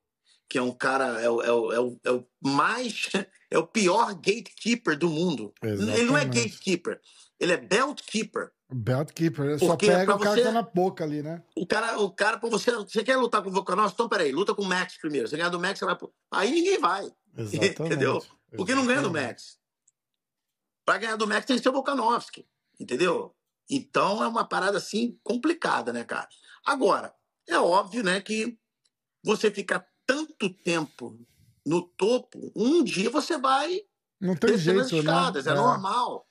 que 0.48 0.56
é 0.58 0.62
um 0.62 0.72
cara. 0.72 1.20
É, 1.20 1.28
o- 1.28 1.42
é, 1.42 1.50
o- 1.52 1.72
é, 1.72 1.80
o- 1.80 2.00
é 2.04 2.10
o 2.12 2.26
mais. 2.42 3.08
É 3.48 3.56
o 3.56 3.64
pior 3.64 4.12
gatekeeper 4.12 4.98
do 4.98 5.08
mundo. 5.08 5.54
Ele 5.62 5.76
não 6.02 6.16
é 6.18 6.22
Exatamente. 6.24 6.48
gatekeeper, 6.50 7.00
ele 7.38 7.52
é 7.52 7.56
belt 7.56 8.02
keeper. 8.04 8.50
Belt 8.68 9.12
Keeper, 9.12 9.44
ele 9.46 9.58
só 9.58 9.76
pega 9.76 10.14
o 10.14 10.18
cara 10.18 10.34
você- 10.34 10.42
tá 10.42 10.50
na 10.52 10.62
boca 10.62 11.04
ali, 11.04 11.22
né? 11.22 11.42
O 11.56 11.64
cara, 11.66 12.00
o 12.00 12.10
cara, 12.10 12.36
pra 12.38 12.48
você. 12.50 12.72
Você 12.72 13.04
quer 13.04 13.16
lutar 13.16 13.42
com 13.42 13.48
o 13.48 13.52
Volkanovski? 13.52 13.94
Então, 13.94 14.08
peraí, 14.08 14.32
luta 14.32 14.54
com 14.54 14.62
o 14.62 14.66
Max 14.66 14.96
primeiro. 14.98 15.28
Você 15.28 15.36
ganhar 15.36 15.50
do 15.50 15.60
Max, 15.60 15.78
você 15.78 15.84
vai. 15.84 15.94
pro- 15.96 16.12
Aí 16.32 16.50
ninguém 16.50 16.78
vai. 16.80 17.08
Exatamente. 17.38 17.82
Entendeu? 17.82 18.22
Porque 18.56 18.74
não 18.74 18.84
ganha 18.86 19.00
do 19.02 19.08
Exatamente. 19.08 19.28
Max. 19.28 19.58
Pra 20.84 20.98
ganhar 20.98 21.16
do 21.16 21.26
Max 21.26 21.46
tem 21.46 21.56
que 21.56 21.62
ser 21.62 21.68
o 21.68 21.72
Volkanovski. 21.72 22.46
Entendeu? 22.78 23.34
Então 23.70 24.22
é 24.22 24.28
uma 24.28 24.44
parada 24.44 24.78
assim 24.78 25.18
complicada, 25.22 25.92
né, 25.92 26.04
cara? 26.04 26.28
Agora, 26.64 27.14
é 27.48 27.58
óbvio, 27.58 28.02
né, 28.02 28.20
que 28.20 28.58
você 29.22 29.50
ficar 29.50 29.86
tanto 30.04 30.48
tempo 30.50 31.18
no 31.64 31.82
topo, 31.82 32.52
um 32.54 32.82
dia 32.84 33.10
você 33.10 33.36
vai 33.38 33.80
Não 34.20 34.36
tem 34.36 34.56
jeito, 34.56 34.94
né? 34.94 34.98
escadas, 35.00 35.46
é, 35.46 35.54
normal. 35.54 36.25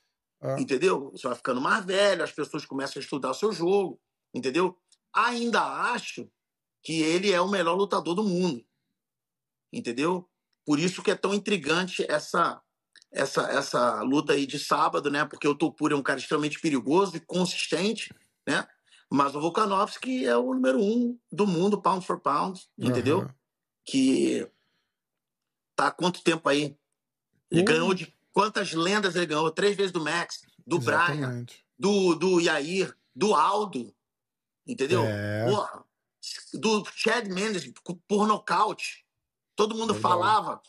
É. 0.45 0.61
Entendeu? 0.61 1.11
Você 1.11 1.27
vai 1.27 1.35
ficando 1.35 1.59
mais 1.59 1.83
velho, 1.83 2.23
as 2.23 2.31
pessoas 2.31 2.65
começam 2.65 2.99
a 2.99 3.03
estudar 3.03 3.31
o 3.31 3.33
seu 3.33 3.51
jogo, 3.51 3.99
entendeu? 4.33 4.77
Ainda 5.13 5.61
acho 5.63 6.29
que 6.83 7.01
ele 7.01 7.31
é 7.31 7.41
o 7.41 7.49
melhor 7.49 7.73
lutador 7.75 8.13
do 8.13 8.23
mundo. 8.23 8.63
Entendeu? 9.73 10.29
Por 10.65 10.79
isso 10.79 11.01
que 11.01 11.11
é 11.11 11.15
tão 11.15 11.33
intrigante 11.33 12.05
essa 12.09 12.61
essa 13.11 13.43
essa 13.49 14.01
luta 14.01 14.33
aí 14.33 14.45
de 14.45 14.59
sábado, 14.59 15.09
né? 15.09 15.25
Porque 15.25 15.47
o 15.47 15.55
Topur 15.55 15.91
é 15.91 15.95
um 15.95 16.03
cara 16.03 16.19
extremamente 16.19 16.59
perigoso 16.59 17.15
e 17.15 17.19
consistente, 17.19 18.13
né? 18.47 18.67
Mas 19.09 19.35
o 19.35 19.41
Volkanovski 19.41 20.25
é 20.25 20.35
o 20.35 20.53
número 20.53 20.79
um 20.79 21.17
do 21.31 21.47
mundo, 21.47 21.81
pound 21.81 22.05
for 22.05 22.19
pound, 22.19 22.61
entendeu? 22.77 23.19
Aham. 23.21 23.35
que 23.87 24.49
tá 25.75 25.87
há 25.87 25.91
quanto 25.91 26.23
tempo 26.23 26.49
aí? 26.49 26.75
Ele 27.51 27.61
Hum. 27.61 27.65
ganhou 27.65 27.93
de 27.93 28.14
quantas 28.35 28.73
lendas 28.73 29.15
ele 29.15 29.25
ganhou? 29.27 29.49
Três 29.49 29.75
vezes 29.77 29.91
do 29.93 30.03
Max, 30.03 30.41
do 30.67 30.77
Brian, 30.77 31.13
Exatamente. 31.13 31.65
do, 31.79 32.13
do 32.15 32.39
Yair, 32.41 32.93
do 33.15 33.33
Aldo, 33.33 33.95
entendeu? 34.67 35.03
É. 35.05 35.45
Porra, 35.49 35.83
do 36.53 36.83
Chad 36.93 37.27
Mendes 37.29 37.71
por 38.07 38.27
nocaute. 38.27 39.05
Todo 39.55 39.73
mundo 39.75 39.93
Verdade. 39.93 40.01
falava 40.01 40.61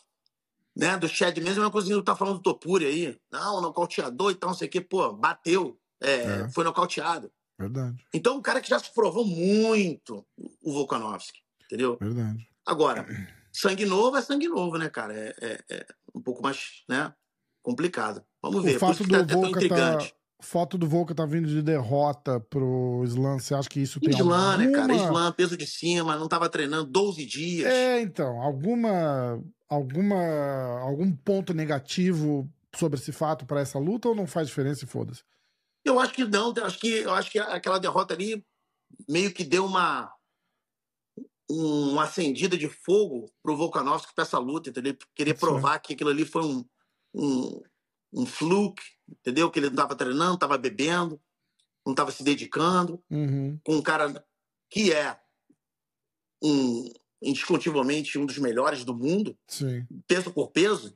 né, 0.75 0.95
do 0.97 1.09
Chad 1.09 1.35
Mendes, 1.37 1.53
a 1.57 1.61
mesma 1.61 1.71
coisa 1.71 1.93
que 1.93 2.01
tá 2.03 2.15
falando 2.15 2.35
do 2.37 2.41
Topuri 2.43 2.85
aí. 2.85 3.19
Não, 3.31 3.59
nocauteador 3.59 4.31
e 4.31 4.35
tal, 4.35 4.51
não 4.51 4.57
sei 4.57 4.67
o 4.67 4.71
quê. 4.71 4.79
Pô, 4.79 5.11
bateu, 5.11 5.77
é, 6.01 6.13
É. 6.43 6.49
foi 6.49 6.63
nocauteado. 6.63 7.29
Verdade, 7.59 8.05
Então, 8.13 8.37
um 8.37 8.41
cara 8.41 8.61
que 8.61 8.69
já 8.69 8.77
se 8.79 8.93
provou 8.93 9.25
muito, 9.25 10.23
o 10.61 10.71
Volkanovski, 10.71 11.39
entendeu? 11.65 11.97
verdade. 11.99 12.47
Agora, 12.63 13.03
sangue 13.51 13.83
novo 13.83 14.15
é 14.15 14.21
sangue 14.21 14.47
novo, 14.47 14.77
né, 14.77 14.89
cara? 14.89 15.13
É, 15.17 15.35
é- 15.41 15.63
é 15.69 15.85
um 16.13 16.21
pouco 16.21 16.43
mais, 16.43 16.83
né, 16.87 17.11
complicado. 17.61 18.23
Vamos 18.41 18.63
ver. 18.63 18.77
O 18.77 18.79
Por 18.79 18.79
fato 18.79 18.93
isso 18.93 19.03
que 19.03 19.09
do 19.09 19.25
tá, 19.25 19.33
é 19.33 19.35
Volca 19.35 19.69
tá, 19.69 19.97
o 20.39 20.43
fato 20.43 20.77
do 20.77 20.87
Volca 20.87 21.15
tá 21.15 21.25
vindo 21.25 21.47
de 21.47 21.61
derrota 21.61 22.39
pro 22.39 23.03
Slam, 23.05 23.39
você 23.39 23.55
acha 23.55 23.67
que 23.67 23.79
isso 23.79 23.99
tem 23.99 24.11
Islam, 24.11 24.57
né, 24.57 24.71
cara? 24.71 24.93
alguma... 24.93 25.03
Islam, 25.03 25.31
peso 25.33 25.57
de 25.57 25.65
cima, 25.65 26.15
não 26.15 26.27
tava 26.27 26.47
treinando 26.47 26.85
12 26.85 27.25
dias. 27.25 27.71
É, 27.71 28.01
então, 28.01 28.39
alguma 28.41 29.41
alguma 29.67 30.79
algum 30.81 31.11
ponto 31.11 31.53
negativo 31.53 32.49
sobre 32.75 32.99
esse 32.99 33.11
fato 33.11 33.45
para 33.45 33.61
essa 33.61 33.79
luta 33.79 34.09
ou 34.09 34.15
não 34.15 34.27
faz 34.27 34.47
diferença 34.47 34.85
e 34.85 34.87
foda-se? 34.87 35.23
Eu 35.83 35.99
acho 35.99 36.13
que 36.13 36.23
não, 36.23 36.53
eu 36.55 36.65
acho 36.65 36.79
que, 36.79 36.89
eu 36.89 37.13
acho 37.13 37.31
que 37.31 37.39
aquela 37.39 37.79
derrota 37.79 38.13
ali 38.13 38.45
meio 39.09 39.33
que 39.33 39.43
deu 39.43 39.65
uma 39.65 40.11
uma 41.49 42.03
acendida 42.03 42.57
de 42.57 42.67
fogo 42.67 43.31
pro 43.41 43.55
Volkanovski 43.55 44.13
pra 44.13 44.23
essa 44.23 44.37
luta, 44.37 44.69
entendeu? 44.69 44.91
Ele 44.91 44.99
Queria 45.15 45.33
Sim. 45.33 45.39
provar 45.39 45.79
que 45.79 45.93
aquilo 45.93 46.09
ali 46.09 46.25
foi 46.25 46.43
um, 46.43 46.65
um, 47.17 47.61
um 48.13 48.25
fluke, 48.25 48.83
entendeu? 49.09 49.49
Que 49.49 49.59
ele 49.59 49.69
não 49.69 49.75
tava 49.75 49.95
treinando, 49.95 50.31
não 50.31 50.37
tava 50.37 50.57
bebendo, 50.57 51.19
não 51.85 51.95
tava 51.95 52.11
se 52.11 52.23
dedicando. 52.23 53.03
Uhum. 53.09 53.59
com 53.63 53.75
um 53.75 53.81
cara 53.81 54.25
que 54.69 54.93
é 54.93 55.19
um 56.43 56.91
indiscutivelmente 57.21 58.19
um 58.19 58.25
dos 58.25 58.37
melhores 58.37 58.83
do 58.83 58.93
mundo, 58.93 59.35
Sim. 59.47 59.87
peso 60.07 60.31
por 60.31 60.51
peso, 60.51 60.95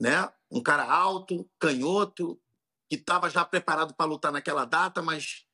né? 0.00 0.30
Um 0.50 0.62
cara 0.62 0.84
alto, 0.84 1.46
canhoto, 1.58 2.40
que 2.88 2.96
estava 2.96 3.28
já 3.28 3.44
preparado 3.44 3.94
para 3.94 4.06
lutar 4.06 4.32
naquela 4.32 4.64
data, 4.64 5.02
mas 5.02 5.44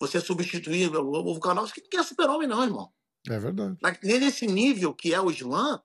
você 0.00 0.20
substituir 0.20 0.94
o 0.94 1.24
Volkanovski 1.24 1.80
que 1.80 1.96
é 1.96 2.02
super-homem 2.02 2.46
não, 2.46 2.62
irmão. 2.62 2.92
É 3.28 3.38
verdade. 3.38 3.76
Nesse 4.02 4.46
nível 4.46 4.94
que 4.94 5.12
é 5.12 5.20
o 5.20 5.30
Slam, 5.30 5.82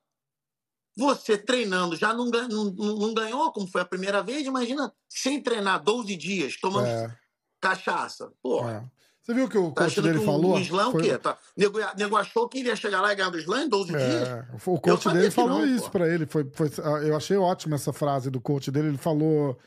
você 0.96 1.38
treinando 1.38 1.96
já 1.96 2.14
não, 2.14 2.26
não, 2.28 2.66
não- 2.72 3.14
ganhou, 3.14 3.52
como 3.52 3.68
foi 3.68 3.82
a 3.82 3.86
primeira 3.86 4.22
vez, 4.24 4.46
imagina 4.48 4.92
sem 5.10 5.42
treinar 5.42 5.84
12 5.84 6.16
dias, 6.16 6.58
tomando 6.60 6.88
É, 6.88 7.16
cachaça. 7.60 8.32
Porra. 8.42 8.88
é. 8.92 8.96
Você 9.22 9.34
viu 9.34 9.46
o 9.46 9.50
que 9.50 9.58
o 9.58 9.72
Tá 9.72 9.86
coach 9.86 10.00
dele 10.02 10.20
que 10.20 10.24
o, 10.24 10.26
falou? 10.26 10.54
o 10.54 10.60
Slam 10.60 10.92
Foi- 10.92 11.02
o 11.02 11.04
quê? 11.04 11.18
Tá, 11.18 11.36
nego, 11.58 11.80
nego 11.98 12.16
achou 12.16 12.48
que 12.48 12.60
ele 12.60 12.70
ia 12.70 12.76
chegar 12.76 13.02
lá 13.02 13.12
e 13.12 13.16
ganhar 13.16 13.32
do 13.32 13.40
Slam 13.40 13.64
em 13.64 13.70
12 13.70 13.92
dias? 13.92 14.02
É, 14.30 14.46
o 14.68 14.74
Eu 14.76 14.80
coach 14.80 15.10
dele 15.10 15.32
falou 15.32 15.60
não, 15.62 15.66
isso 15.66 15.86
pô. 15.86 15.90
pra 15.92 16.08
ele. 16.08 16.28
Foi, 16.28 16.48
foi- 16.54 16.70
eu 17.04 17.16
achei 17.18 17.36
ótima 17.36 17.76
essa 17.76 17.92
frase 17.92 18.30
do 18.30 18.40
coach 18.40 18.70
dele. 18.70 18.90
Ele 18.90 18.98
falou. 19.00 19.58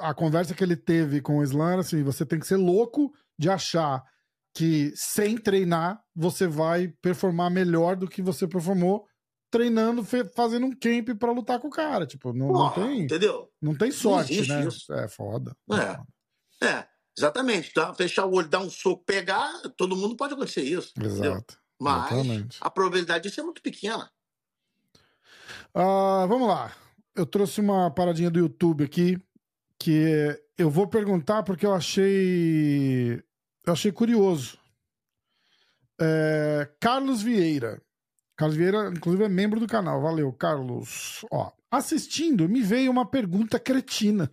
A 0.00 0.14
conversa 0.14 0.54
que 0.54 0.64
ele 0.64 0.76
teve 0.76 1.20
com 1.20 1.38
o 1.38 1.42
Slam 1.42 1.72
era 1.72 1.80
assim: 1.82 2.02
você 2.02 2.24
tem 2.24 2.38
que 2.40 2.46
ser 2.46 2.56
louco 2.56 3.12
de 3.38 3.50
achar 3.50 4.02
que 4.54 4.90
sem 4.96 5.36
treinar 5.36 6.00
você 6.16 6.46
vai 6.46 6.88
performar 7.02 7.50
melhor 7.50 7.96
do 7.96 8.08
que 8.08 8.22
você 8.22 8.46
performou 8.48 9.06
treinando, 9.52 10.02
fazendo 10.34 10.64
um 10.66 10.72
camp 10.72 11.10
pra 11.18 11.30
lutar 11.30 11.60
com 11.60 11.68
o 11.68 11.70
cara. 11.70 12.06
Tipo, 12.06 12.32
não, 12.32 12.46
não 12.48 12.54
Porra, 12.54 12.86
tem, 12.86 13.02
Entendeu? 13.02 13.52
não 13.60 13.74
tem 13.76 13.92
sorte, 13.92 14.32
existe 14.32 14.50
né? 14.52 14.66
isso. 14.66 14.92
É 14.94 15.06
foda. 15.06 15.54
É. 15.70 16.66
É, 16.66 16.86
exatamente. 17.16 17.72
Tá? 17.72 17.92
Fechar 17.92 18.24
o 18.24 18.32
olho, 18.34 18.48
dar 18.48 18.60
um 18.60 18.70
soco, 18.70 19.04
pegar, 19.04 19.52
todo 19.76 19.94
mundo 19.94 20.16
pode 20.16 20.32
acontecer 20.32 20.62
isso. 20.62 20.92
entendeu? 20.96 21.32
Exato. 21.34 21.58
Mas 21.78 22.12
Exatamente. 22.12 22.58
a 22.60 22.70
probabilidade 22.70 23.28
disso 23.28 23.40
é 23.40 23.44
muito 23.44 23.60
pequena. 23.60 24.10
Ah, 25.74 26.24
vamos 26.28 26.48
lá. 26.48 26.72
Eu 27.14 27.26
trouxe 27.26 27.60
uma 27.60 27.90
paradinha 27.90 28.30
do 28.30 28.38
YouTube 28.38 28.84
aqui 28.84 29.18
que 29.78 30.40
eu 30.56 30.70
vou 30.70 30.86
perguntar 30.86 31.42
porque 31.42 31.66
eu 31.66 31.74
achei 31.74 33.22
eu 33.66 33.72
achei 33.72 33.92
curioso. 33.92 34.56
É, 36.00 36.68
Carlos 36.80 37.20
Vieira. 37.20 37.82
Carlos 38.42 38.56
Vieira, 38.56 38.88
inclusive, 38.88 39.22
é 39.22 39.28
membro 39.28 39.60
do 39.60 39.68
canal. 39.68 40.02
Valeu, 40.02 40.32
Carlos. 40.32 41.24
Ó, 41.30 41.52
assistindo, 41.70 42.48
me 42.48 42.60
veio 42.60 42.90
uma 42.90 43.08
pergunta 43.08 43.56
cretina. 43.56 44.28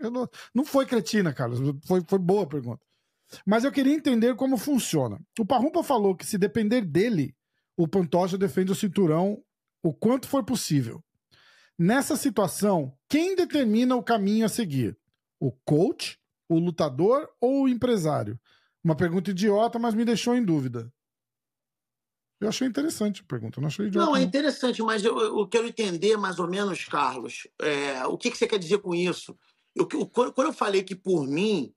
Não, 0.00 0.26
não 0.54 0.64
foi 0.64 0.86
cretina, 0.86 1.30
Carlos. 1.30 1.60
Foi, 1.84 2.02
foi 2.08 2.18
boa 2.18 2.44
a 2.44 2.46
pergunta. 2.46 2.80
Mas 3.44 3.62
eu 3.62 3.70
queria 3.70 3.92
entender 3.92 4.34
como 4.34 4.56
funciona. 4.56 5.20
O 5.38 5.44
Parrumpa 5.44 5.82
falou 5.82 6.16
que 6.16 6.24
se 6.24 6.38
depender 6.38 6.80
dele, 6.80 7.36
o 7.76 7.86
Pantoja 7.86 8.38
defende 8.38 8.72
o 8.72 8.74
cinturão 8.74 9.42
o 9.82 9.92
quanto 9.92 10.26
for 10.26 10.42
possível. 10.42 11.04
Nessa 11.78 12.16
situação, 12.16 12.94
quem 13.10 13.36
determina 13.36 13.94
o 13.94 14.02
caminho 14.02 14.46
a 14.46 14.48
seguir? 14.48 14.96
O 15.38 15.52
coach, 15.66 16.18
o 16.48 16.58
lutador 16.58 17.28
ou 17.38 17.64
o 17.64 17.68
empresário? 17.68 18.40
Uma 18.82 18.96
pergunta 18.96 19.32
idiota, 19.32 19.78
mas 19.78 19.94
me 19.94 20.06
deixou 20.06 20.34
em 20.34 20.42
dúvida. 20.42 20.90
Eu 22.40 22.48
achei 22.48 22.66
interessante 22.66 23.20
a 23.20 23.24
pergunta, 23.24 23.60
não 23.60 23.68
achei 23.68 23.86
idiota. 23.86 24.06
Não, 24.06 24.16
é 24.16 24.22
interessante, 24.22 24.82
mas 24.82 25.04
eu, 25.04 25.18
eu 25.18 25.46
quero 25.46 25.66
entender 25.66 26.16
mais 26.16 26.38
ou 26.38 26.48
menos, 26.48 26.84
Carlos, 26.86 27.46
é, 27.60 28.06
o 28.06 28.16
que, 28.16 28.30
que 28.30 28.38
você 28.38 28.46
quer 28.46 28.58
dizer 28.58 28.78
com 28.78 28.94
isso? 28.94 29.36
Eu, 29.76 29.86
quando 29.86 30.46
eu 30.48 30.52
falei 30.52 30.82
que, 30.82 30.94
por 30.94 31.26
mim, 31.26 31.72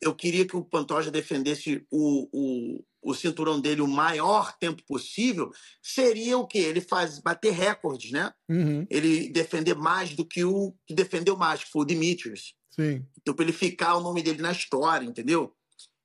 eu 0.00 0.14
queria 0.14 0.46
que 0.46 0.54
o 0.54 0.64
Pantoja 0.64 1.10
defendesse 1.10 1.86
o, 1.90 2.28
o, 2.30 2.84
o 3.02 3.14
cinturão 3.14 3.58
dele 3.58 3.80
o 3.80 3.88
maior 3.88 4.56
tempo 4.58 4.82
possível, 4.86 5.50
seria 5.82 6.36
o 6.36 6.46
quê? 6.46 6.58
Ele 6.58 6.80
faz 6.82 7.18
bater 7.18 7.52
recordes, 7.52 8.10
né? 8.10 8.32
Uhum, 8.48 8.86
Ele 8.90 9.30
defender 9.30 9.74
mais 9.74 10.14
do 10.14 10.26
que 10.26 10.44
o 10.44 10.74
que 10.86 10.94
defendeu 10.94 11.36
mais, 11.36 11.64
que 11.64 11.70
foi 11.70 11.82
o 11.82 11.86
Demetrius. 11.86 12.54
sim, 12.70 13.02
Então, 13.18 13.34
para 13.34 13.44
ele 13.44 13.52
ficar 13.52 13.96
o 13.96 14.02
nome 14.02 14.22
dele 14.22 14.42
na 14.42 14.52
história, 14.52 15.06
entendeu? 15.06 15.55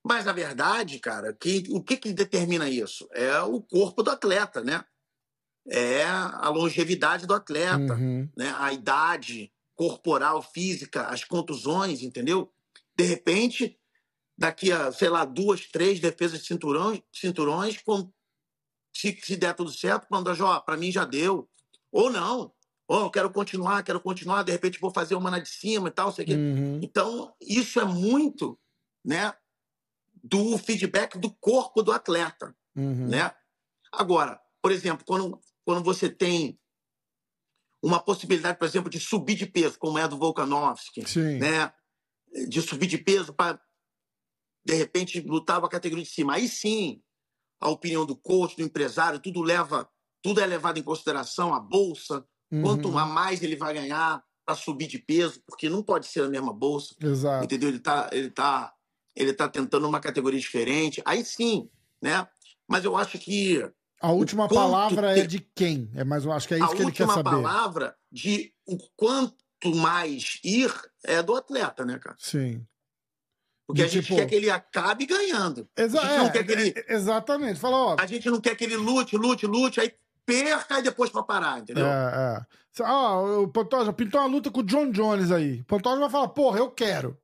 Mas, 0.04 0.26
na 0.26 0.32
verdade, 0.32 1.00
cara, 1.00 1.34
que, 1.34 1.64
o 1.70 1.82
que, 1.82 1.96
que 1.98 2.12
determina 2.14 2.70
isso? 2.70 3.08
É 3.12 3.40
o 3.42 3.62
corpo 3.62 4.02
do 4.02 4.10
atleta, 4.12 4.64
né? 4.64 4.84
é 5.68 6.06
a 6.06 6.50
longevidade 6.50 7.26
do 7.28 7.34
atleta, 7.34 7.94
Uhum. 7.94 8.28
né? 8.36 8.54
a 8.58 8.74
idade 8.74 9.52
corporal, 9.76 10.42
física, 10.42 11.08
as 11.08 11.24
contusões, 11.24 12.02
entendeu? 12.02 12.52
De 12.96 13.04
repente, 13.04 13.78
daqui 14.38 14.72
a, 14.72 14.92
sei 14.92 15.10
lá, 15.10 15.24
duas, 15.26 15.68
três 15.68 16.00
defesas 16.00 16.40
de 16.40 16.48
cinturões, 16.48 17.02
cinturões 17.12 17.78
com, 17.82 18.12
se, 18.96 19.18
se 19.22 19.36
der 19.38 19.54
tudo 19.56 19.72
certo, 19.72 20.08
quando 20.08 20.30
ó, 20.44 20.60
para 20.60 20.78
mim 20.78 20.92
já 20.92 21.06
deu. 21.06 21.48
Ou 21.92 22.10
não. 22.12 22.52
Ou 22.88 23.02
eu 23.04 23.12
quero 23.12 23.32
continuar, 23.32 23.84
quero 23.84 24.02
continuar, 24.02 24.44
de 24.44 24.52
repente 24.52 24.80
vou 24.80 24.92
fazer 24.92 25.16
uma 25.16 25.32
na 25.32 25.40
de 25.40 25.50
cima 25.50 25.88
e 25.88 25.92
tal, 25.92 26.12
sei 26.12 26.26
o 26.26 26.28
quê. 26.28 26.36
Uhum. 26.36 26.80
Então, 26.82 27.34
isso 27.40 27.80
é 27.80 27.86
muito, 27.86 28.60
né, 29.06 29.34
do 30.24 30.58
feedback 30.58 31.18
do 31.18 31.34
corpo 31.36 31.82
do 31.82 31.92
atleta, 31.92 32.56
Uhum. 32.76 33.08
né? 33.10 33.34
Agora, 33.92 34.40
por 34.62 34.72
exemplo, 34.72 35.06
quando, 35.06 35.40
quando 35.66 35.84
você 35.84 36.10
tem 36.10 36.58
uma 37.84 38.00
possibilidade, 38.00 38.58
por 38.60 38.66
exemplo, 38.66 38.90
de 38.90 39.00
subir 39.00 39.36
de 39.36 39.46
peso, 39.46 39.78
como 39.80 39.98
é 39.98 40.04
a 40.04 40.08
do 40.08 40.18
Volkanovski, 40.18 41.08
Sim. 41.08 41.40
né? 41.40 41.74
De 42.48 42.62
subir 42.62 42.88
de 42.88 42.98
peso 42.98 43.34
para, 43.34 43.60
de 44.66 44.76
repente, 44.76 45.20
lutar 45.22 45.60
com 45.60 45.66
a 45.66 45.70
categoria 45.70 46.04
de 46.06 46.10
cima. 46.10 46.36
Aí 46.36 46.48
sim, 46.48 47.02
a 47.60 47.70
opinião 47.70 48.06
do 48.06 48.16
coach, 48.16 48.56
do 48.56 48.64
empresário, 48.64 49.20
tudo 49.20 49.42
leva, 49.42 49.90
tudo 50.22 50.40
é 50.40 50.46
levado 50.46 50.78
em 50.78 50.84
consideração, 50.84 51.54
a 51.54 51.60
bolsa, 51.60 52.26
Uhum. 52.52 52.62
quanto 52.64 52.98
a 52.98 53.06
mais 53.06 53.42
ele 53.42 53.56
vai 53.56 53.74
ganhar 53.74 54.22
para 54.46 54.56
subir 54.56 54.88
de 54.88 55.00
peso, 55.00 55.42
porque 55.48 55.70
não 55.70 55.82
pode 55.82 56.06
ser 56.06 56.24
a 56.24 56.30
mesma 56.30 56.52
bolsa, 56.54 56.94
Exato. 57.02 57.46
entendeu? 57.46 57.70
Ele 57.70 57.80
tá, 57.80 58.10
ele 58.12 58.30
tá, 58.30 58.74
ele 59.16 59.34
tá 59.34 59.48
tentando 59.48 59.88
uma 59.88 60.00
categoria 60.00 60.40
diferente. 60.40 61.02
Aí 61.06 61.24
sim, 61.26 61.70
né? 62.02 62.28
Mas 62.68 62.86
eu 62.86 62.96
acho 62.96 63.18
que 63.20 63.64
A 64.02 64.12
última 64.12 64.48
palavra 64.48 65.18
é 65.20 65.26
de 65.26 65.40
quem? 65.40 65.90
É 65.96 66.04
mais, 66.04 66.26
eu 66.26 66.32
acho 66.32 66.48
que 66.48 66.54
é 66.54 66.58
isso 66.58 66.66
a 66.66 66.70
que 66.76 66.82
ele 66.82 66.92
quer 66.92 67.04
última 67.06 67.14
saber. 67.14 67.30
palavra 67.44 67.96
de 68.12 68.54
o 68.66 68.78
quanto 68.96 69.36
mais 69.76 70.40
ir 70.44 70.74
é 71.04 71.22
do 71.22 71.36
atleta, 71.36 71.86
né, 71.86 72.00
cara? 72.00 72.16
Sim. 72.20 72.66
Porque 73.68 73.84
De 73.84 73.88
a 73.88 73.92
gente 73.92 74.04
tipo- 74.06 74.16
quer 74.18 74.26
que 74.26 74.36
ele 74.36 74.50
acabe 74.50 75.06
ganhando. 75.06 75.68
Exa 75.78 76.02
A 76.02 76.26
gente 76.26 76.38
é, 76.38 76.44
que 76.44 76.52
ele- 76.52 76.74
é, 76.76 76.94
exatamente. 76.94 77.60
Fala, 77.60 77.78
ó. 77.78 77.96
A 78.00 78.06
gente 78.06 78.30
não 78.30 78.42
quer 78.42 78.56
que 78.56 78.64
ele 78.64 78.76
lute, 78.76 79.16
lute, 79.16 79.46
lute, 79.46 79.80
aí 79.80 79.94
perca 80.26 80.80
e 80.80 80.84
depois 80.84 81.10
para 81.10 81.24
parar, 81.24 81.60
entendeu? 81.60 81.86
É, 81.86 82.46
é. 82.80 82.84
Ó, 82.84 83.42
o 83.44 83.48
Pantoja 83.48 83.94
pintou 83.94 84.20
uma 84.22 84.28
luta 84.28 84.50
com 84.50 84.60
o 84.62 84.64
John 84.64 84.92
Jones 84.92 85.32
aí. 85.32 85.62
O 85.62 85.66
Pantoja 85.66 86.00
vai 86.00 86.10
falar, 86.10 86.30
porra, 86.30 86.58
eu 86.60 86.70
quero. 86.72 87.18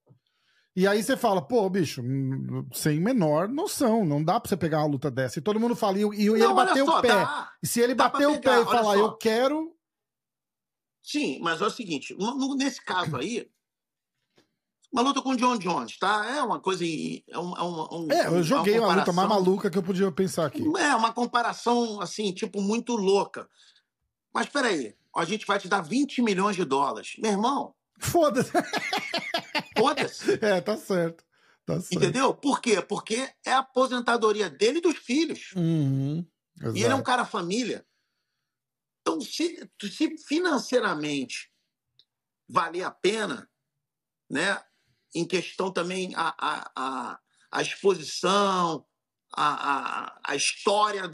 E 0.77 0.85
aí 0.85 1.01
você 1.01 1.17
fala, 1.17 1.41
pô, 1.41 1.67
bicho, 1.67 2.03
hum, 2.03 2.63
sem 2.71 2.99
menor 2.99 3.47
noção, 3.47 4.05
não 4.05 4.23
dá 4.23 4.39
pra 4.39 4.47
você 4.47 4.55
pegar 4.55 4.77
uma 4.77 4.91
luta 4.91 5.09
dessa. 5.09 5.39
E 5.39 5.41
todo 5.41 5.59
mundo 5.59 5.75
fala, 5.75 5.97
e, 5.97 6.01
e 6.01 6.27
ele 6.27 6.37
Não, 6.37 6.55
olha 6.55 6.67
bateu 6.67 6.85
só, 6.85 6.99
o 6.99 7.01
pé. 7.01 7.07
dá. 7.07 7.51
E 7.63 7.65
se 7.65 7.81
ele 7.81 7.95
bater 7.95 8.27
o 8.27 8.39
pé 8.39 8.61
e 8.61 8.65
falar, 8.65 8.93
só. 8.93 8.95
eu 8.95 9.17
quero. 9.17 9.75
Sim, 11.01 11.39
mas 11.41 11.61
é 11.61 11.65
o 11.65 11.71
seguinte, 11.71 12.15
nesse 12.57 12.79
caso 12.85 13.15
aí, 13.15 13.49
uma 14.93 15.01
luta 15.01 15.19
com 15.19 15.31
o 15.31 15.35
John 15.35 15.57
Jones, 15.57 15.97
tá? 15.97 16.23
É 16.29 16.43
uma 16.43 16.59
coisa. 16.59 16.85
É, 16.85 17.39
um, 17.39 17.57
é, 17.57 17.63
um, 17.63 18.11
É, 18.11 18.27
eu 18.27 18.43
joguei 18.43 18.77
uma 18.77 18.89
uma 18.89 18.95
luta 18.97 19.11
mais 19.11 19.27
maluca 19.27 19.71
que 19.71 19.79
eu 19.79 19.83
podia 19.83 20.11
pensar 20.11 20.45
aqui. 20.45 20.61
É, 20.77 20.95
uma 20.95 21.11
comparação, 21.11 21.99
assim, 22.01 22.31
tipo, 22.31 22.61
muito 22.61 22.95
louca. 22.95 23.49
Mas 24.31 24.45
peraí, 24.45 24.93
a 25.15 25.25
gente 25.25 25.47
vai 25.47 25.57
te 25.57 25.67
dar 25.67 25.81
20 25.81 26.21
milhões 26.21 26.55
de 26.55 26.63
dólares. 26.63 27.15
Meu 27.17 27.31
irmão, 27.31 27.73
Foda-se. 27.99 28.51
foda-se. 29.77 30.37
É, 30.43 30.61
tá 30.61 30.77
certo. 30.77 31.23
Tá 31.65 31.79
certo. 31.81 31.93
Entendeu? 31.95 32.33
Por 32.33 32.61
quê? 32.61 32.81
Porque 32.81 33.29
é 33.45 33.51
a 33.51 33.59
aposentadoria 33.59 34.49
dele 34.49 34.77
e 34.79 34.81
dos 34.81 34.97
filhos. 34.97 35.51
Uhum. 35.55 36.25
E 36.73 36.83
ele 36.83 36.93
é 36.93 36.95
um 36.95 37.03
cara 37.03 37.25
família. 37.25 37.85
Então, 39.01 39.19
se, 39.21 39.69
se 39.81 40.17
financeiramente 40.17 41.51
valer 42.47 42.83
a 42.83 42.91
pena, 42.91 43.49
né? 44.29 44.61
Em 45.15 45.25
questão 45.25 45.71
também 45.71 46.13
a, 46.15 46.35
a, 46.37 46.71
a, 46.75 47.19
a 47.51 47.61
exposição, 47.61 48.85
a, 49.33 49.71
a, 49.71 50.21
a 50.25 50.35
história 50.35 51.09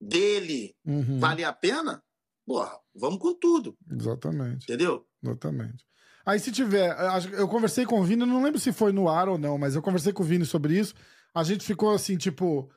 dele 0.00 0.76
Uhum. 0.84 1.18
valer 1.18 1.44
a 1.44 1.52
pena, 1.52 2.02
porra, 2.46 2.78
vamos 2.94 3.18
com 3.18 3.34
tudo, 3.34 3.76
Exatamente. 3.90 4.64
entendeu? 4.64 5.08
Exatamente. 5.22 5.84
Aí 6.26 6.40
se 6.40 6.50
tiver, 6.50 6.96
eu 7.32 7.46
conversei 7.46 7.84
com 7.84 8.00
o 8.00 8.04
Vini, 8.04 8.24
não 8.24 8.42
lembro 8.42 8.58
se 8.58 8.72
foi 8.72 8.92
no 8.92 9.08
ar 9.08 9.28
ou 9.28 9.36
não, 9.36 9.58
mas 9.58 9.74
eu 9.74 9.82
conversei 9.82 10.12
com 10.12 10.22
o 10.22 10.26
Vini 10.26 10.46
sobre 10.46 10.78
isso. 10.78 10.94
A 11.34 11.42
gente 11.44 11.64
ficou 11.66 11.92
assim, 11.92 12.16
tipo, 12.16 12.70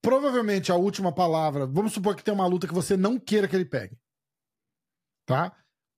provavelmente 0.00 0.70
a 0.70 0.76
última 0.76 1.12
palavra, 1.12 1.66
vamos 1.66 1.92
supor 1.92 2.14
que 2.14 2.22
tem 2.22 2.32
uma 2.32 2.46
luta 2.46 2.68
que 2.68 2.74
você 2.74 2.96
não 2.96 3.18
queira 3.18 3.48
que 3.48 3.56
ele 3.56 3.64
pegue. 3.64 3.98
Tá? 5.26 5.52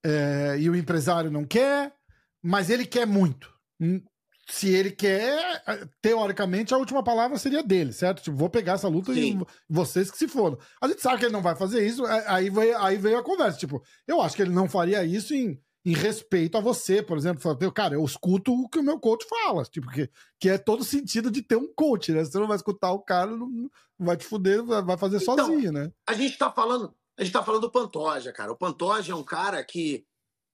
É, 0.05 0.57
e 0.59 0.71
o 0.71 0.75
empresário 0.77 1.31
não 1.31 1.45
quer, 1.45 1.95
mas 2.43 2.71
ele 2.71 2.87
quer 2.87 3.07
muito. 3.07 3.53
Hum, 3.81 4.03
Se 4.49 4.69
ele 4.69 4.91
quer, 4.91 5.63
eh, 5.67 5.87
teoricamente 6.03 6.75
a 6.75 6.77
última 6.77 7.05
palavra 7.05 7.39
seria 7.39 7.63
dele, 7.63 7.93
certo? 7.93 8.23
Tipo, 8.23 8.37
vou 8.37 8.51
pegar 8.51 8.73
essa 8.73 8.89
luta 8.89 9.13
e 9.13 9.15
Sim. 9.33 9.43
vocês 9.69 10.11
que 10.11 10.19
se 10.19 10.27
fodam. 10.27 10.59
A 10.81 10.89
gente 10.89 11.01
sabe 11.01 11.19
que 11.19 11.27
ele 11.27 11.33
não 11.33 11.43
vai 11.43 11.55
fazer 11.55 11.87
isso, 11.87 12.05
é, 12.07 12.25
aí 12.27 12.51
veio, 12.51 12.77
aí 12.79 12.97
veio 12.97 13.19
a 13.19 13.23
conversa. 13.23 13.59
Tipo, 13.59 13.81
eu 14.09 14.21
acho 14.21 14.35
que 14.35 14.43
ele 14.43 14.51
não 14.51 14.69
faria 14.69 15.05
isso 15.05 15.35
em, 15.35 15.61
em 15.85 15.93
respeito 15.93 16.59
a 16.59 16.61
você, 16.61 17.03
por 17.03 17.17
exemplo. 17.17 17.41
Falar, 17.41 17.73
Cara, 17.73 17.95
eu 17.95 18.05
escuto 18.05 18.53
o 18.53 18.69
que 18.69 18.79
o 18.79 18.83
meu 18.83 18.99
coach 18.99 19.27
fala. 19.27 19.65
Tipo, 19.65 19.89
que, 19.91 20.11
que 20.39 20.49
é 20.49 20.59
todo 20.59 20.85
sentido 20.85 21.31
de 21.31 21.43
ter 21.43 21.57
um 21.57 21.73
coach, 21.73 22.13
né? 22.13 22.25
Você 22.25 22.39
não 22.39 22.47
vai 22.47 22.57
escutar 22.57 22.93
o 22.93 23.01
cara, 23.01 23.31
não, 23.37 23.71
vai 23.99 24.17
te 24.17 24.25
fuder, 24.25 24.63
vai 24.65 24.97
fazer 24.97 25.23
Então, 25.23 25.37
sozinho, 25.37 25.73
né? 25.73 25.91
A 26.07 26.15
gente 26.15 26.33
está 26.33 26.51
falando, 26.51 26.95
a 27.19 27.25
gente 27.25 27.33
tá 27.33 27.43
falando 27.43 27.63
do 27.63 27.71
Pantoja, 27.71 28.33
cara. 28.33 28.53
O 28.53 28.57
Pantoja 28.57 29.13
é 29.13 29.17
um 29.17 29.25
cara 29.25 29.63
que 29.65 30.05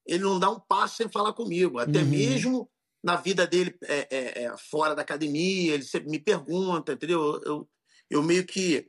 ele 0.06 0.22
não 0.22 0.38
dá 0.38 0.50
um 0.50 0.60
passo 0.60 0.96
sem 0.96 1.08
falar 1.08 1.32
comigo. 1.32 1.78
Até 1.78 2.00
Uhum. 2.00 2.08
mesmo 2.08 2.70
na 3.02 3.16
vida 3.16 3.46
dele 3.46 3.76
é, 3.84 4.08
é, 4.10 4.44
é, 4.44 4.56
fora 4.56 4.94
da 4.94 5.02
academia, 5.02 5.74
ele 5.74 5.82
sempre 5.82 6.10
me 6.10 6.18
pergunta, 6.18 6.92
entendeu? 6.92 7.40
Eu, 7.44 7.68
eu 8.10 8.22
meio 8.22 8.46
que 8.46 8.88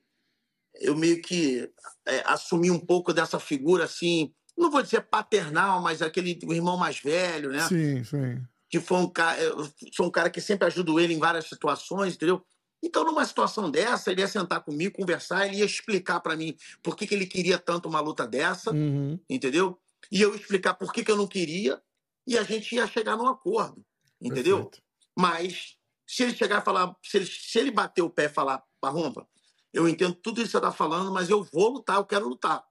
eu 0.79 0.95
meio 0.95 1.21
que 1.21 1.71
é, 2.05 2.21
assumi 2.25 2.69
um 2.69 2.79
pouco 2.79 3.11
dessa 3.11 3.39
figura 3.39 3.85
assim, 3.85 4.31
não 4.57 4.71
vou 4.71 4.81
dizer 4.81 5.01
paternal, 5.01 5.81
mas 5.81 6.01
aquele 6.01 6.39
o 6.45 6.53
irmão 6.53 6.77
mais 6.77 6.99
velho, 6.99 7.51
né? 7.51 7.67
Sim, 7.67 8.03
sim. 8.03 8.41
que 8.69 8.79
foi 8.79 8.97
um 8.97 9.09
cara, 9.09 9.39
eu 9.41 9.69
sou 9.93 10.07
um 10.07 10.11
cara 10.11 10.29
que 10.29 10.41
sempre 10.41 10.67
ajudo 10.67 10.99
ele 10.99 11.13
em 11.13 11.19
várias 11.19 11.47
situações, 11.47 12.15
entendeu? 12.15 12.43
Então, 12.83 13.03
numa 13.03 13.25
situação 13.25 13.71
dessa, 13.71 14.11
ele 14.11 14.21
ia 14.21 14.27
sentar 14.27 14.61
comigo, 14.63 14.95
conversar, 14.95 15.47
ele 15.47 15.57
ia 15.57 15.65
explicar 15.65 16.19
para 16.19 16.35
mim 16.35 16.55
por 16.83 16.95
que, 16.95 17.07
que 17.07 17.15
ele 17.15 17.25
queria 17.25 17.57
tanto 17.57 17.89
uma 17.89 17.99
luta 17.99 18.27
dessa, 18.27 18.71
Uhum. 18.71 19.19
entendeu? 19.29 19.79
E 20.11 20.21
eu 20.21 20.35
explicar 20.35 20.75
por 20.75 20.93
que, 20.93 21.03
que 21.03 21.11
eu 21.11 21.17
não 21.17 21.27
queria, 21.27 21.81
e 22.25 22.37
a 22.37 22.43
gente 22.43 22.75
ia 22.75 22.85
chegar 22.87 23.15
num 23.17 23.27
acordo, 23.27 23.83
entendeu? 24.21 24.65
Perfeito. 24.65 24.83
Mas 25.17 25.75
se 26.05 26.23
ele 26.23 26.35
chegar 26.35 26.61
e 26.61 26.65
falar, 26.65 26.95
se 27.03 27.17
ele, 27.17 27.25
se 27.25 27.57
ele 27.59 27.71
bater 27.71 28.01
o 28.01 28.09
pé 28.09 28.25
e 28.25 28.29
falar, 28.29 28.63
Parrompa, 28.79 29.27
eu 29.73 29.87
entendo 29.87 30.13
tudo 30.13 30.37
isso 30.39 30.47
que 30.47 30.51
você 30.51 30.57
está 30.57 30.71
falando, 30.71 31.11
mas 31.11 31.29
eu 31.29 31.43
vou 31.43 31.69
lutar, 31.69 31.97
eu 31.97 32.05
quero 32.05 32.27
lutar. 32.29 32.63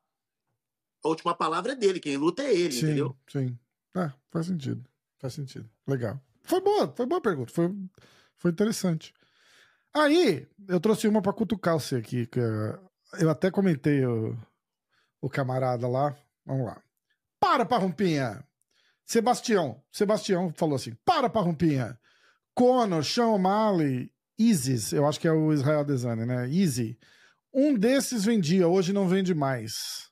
A 1.04 1.08
última 1.08 1.34
palavra 1.34 1.72
é 1.72 1.76
dele, 1.76 2.00
quem 2.00 2.16
luta 2.16 2.42
é 2.42 2.54
ele, 2.54 2.72
Sim, 2.72 2.86
entendeu? 2.86 3.16
sim. 3.30 3.58
Ah, 3.94 4.12
faz 4.30 4.46
sentido. 4.46 4.84
Faz 5.18 5.34
sentido. 5.34 5.68
Legal. 5.86 6.20
Foi 6.42 6.60
boa, 6.60 6.92
foi 6.94 7.06
boa 7.06 7.20
pergunta. 7.20 7.52
Foi, 7.52 7.72
foi 8.36 8.50
interessante. 8.50 9.14
Aí, 9.94 10.46
eu 10.68 10.78
trouxe 10.78 11.08
uma 11.08 11.22
pra 11.22 11.32
cutucar 11.32 11.74
você 11.78 11.96
aqui. 11.96 12.26
Que 12.26 12.38
eh, 12.40 12.78
eu 13.20 13.30
até 13.30 13.50
comentei 13.50 14.04
o, 14.04 14.36
o 15.20 15.30
camarada 15.30 15.88
lá. 15.88 16.14
Vamos 16.44 16.66
lá. 16.66 16.80
Para, 17.40 17.64
Parrumpinha! 17.64 18.44
Sebastião. 19.04 19.82
Sebastião 19.90 20.52
falou 20.54 20.76
assim: 20.76 20.94
Para, 21.04 21.30
Parrumpinha! 21.30 21.98
Conor, 22.54 23.04
Sean 23.04 23.28
O'Malley, 23.28 24.12
Isis, 24.38 24.92
eu 24.92 25.06
acho 25.06 25.18
que 25.20 25.28
é 25.28 25.32
o 25.32 25.52
Israel 25.52 25.84
Desane, 25.84 26.26
né? 26.26 26.48
Easy. 26.50 26.98
Um 27.52 27.74
desses 27.74 28.24
vendia, 28.24 28.68
hoje 28.68 28.92
não 28.92 29.08
vende 29.08 29.34
mais. 29.34 30.10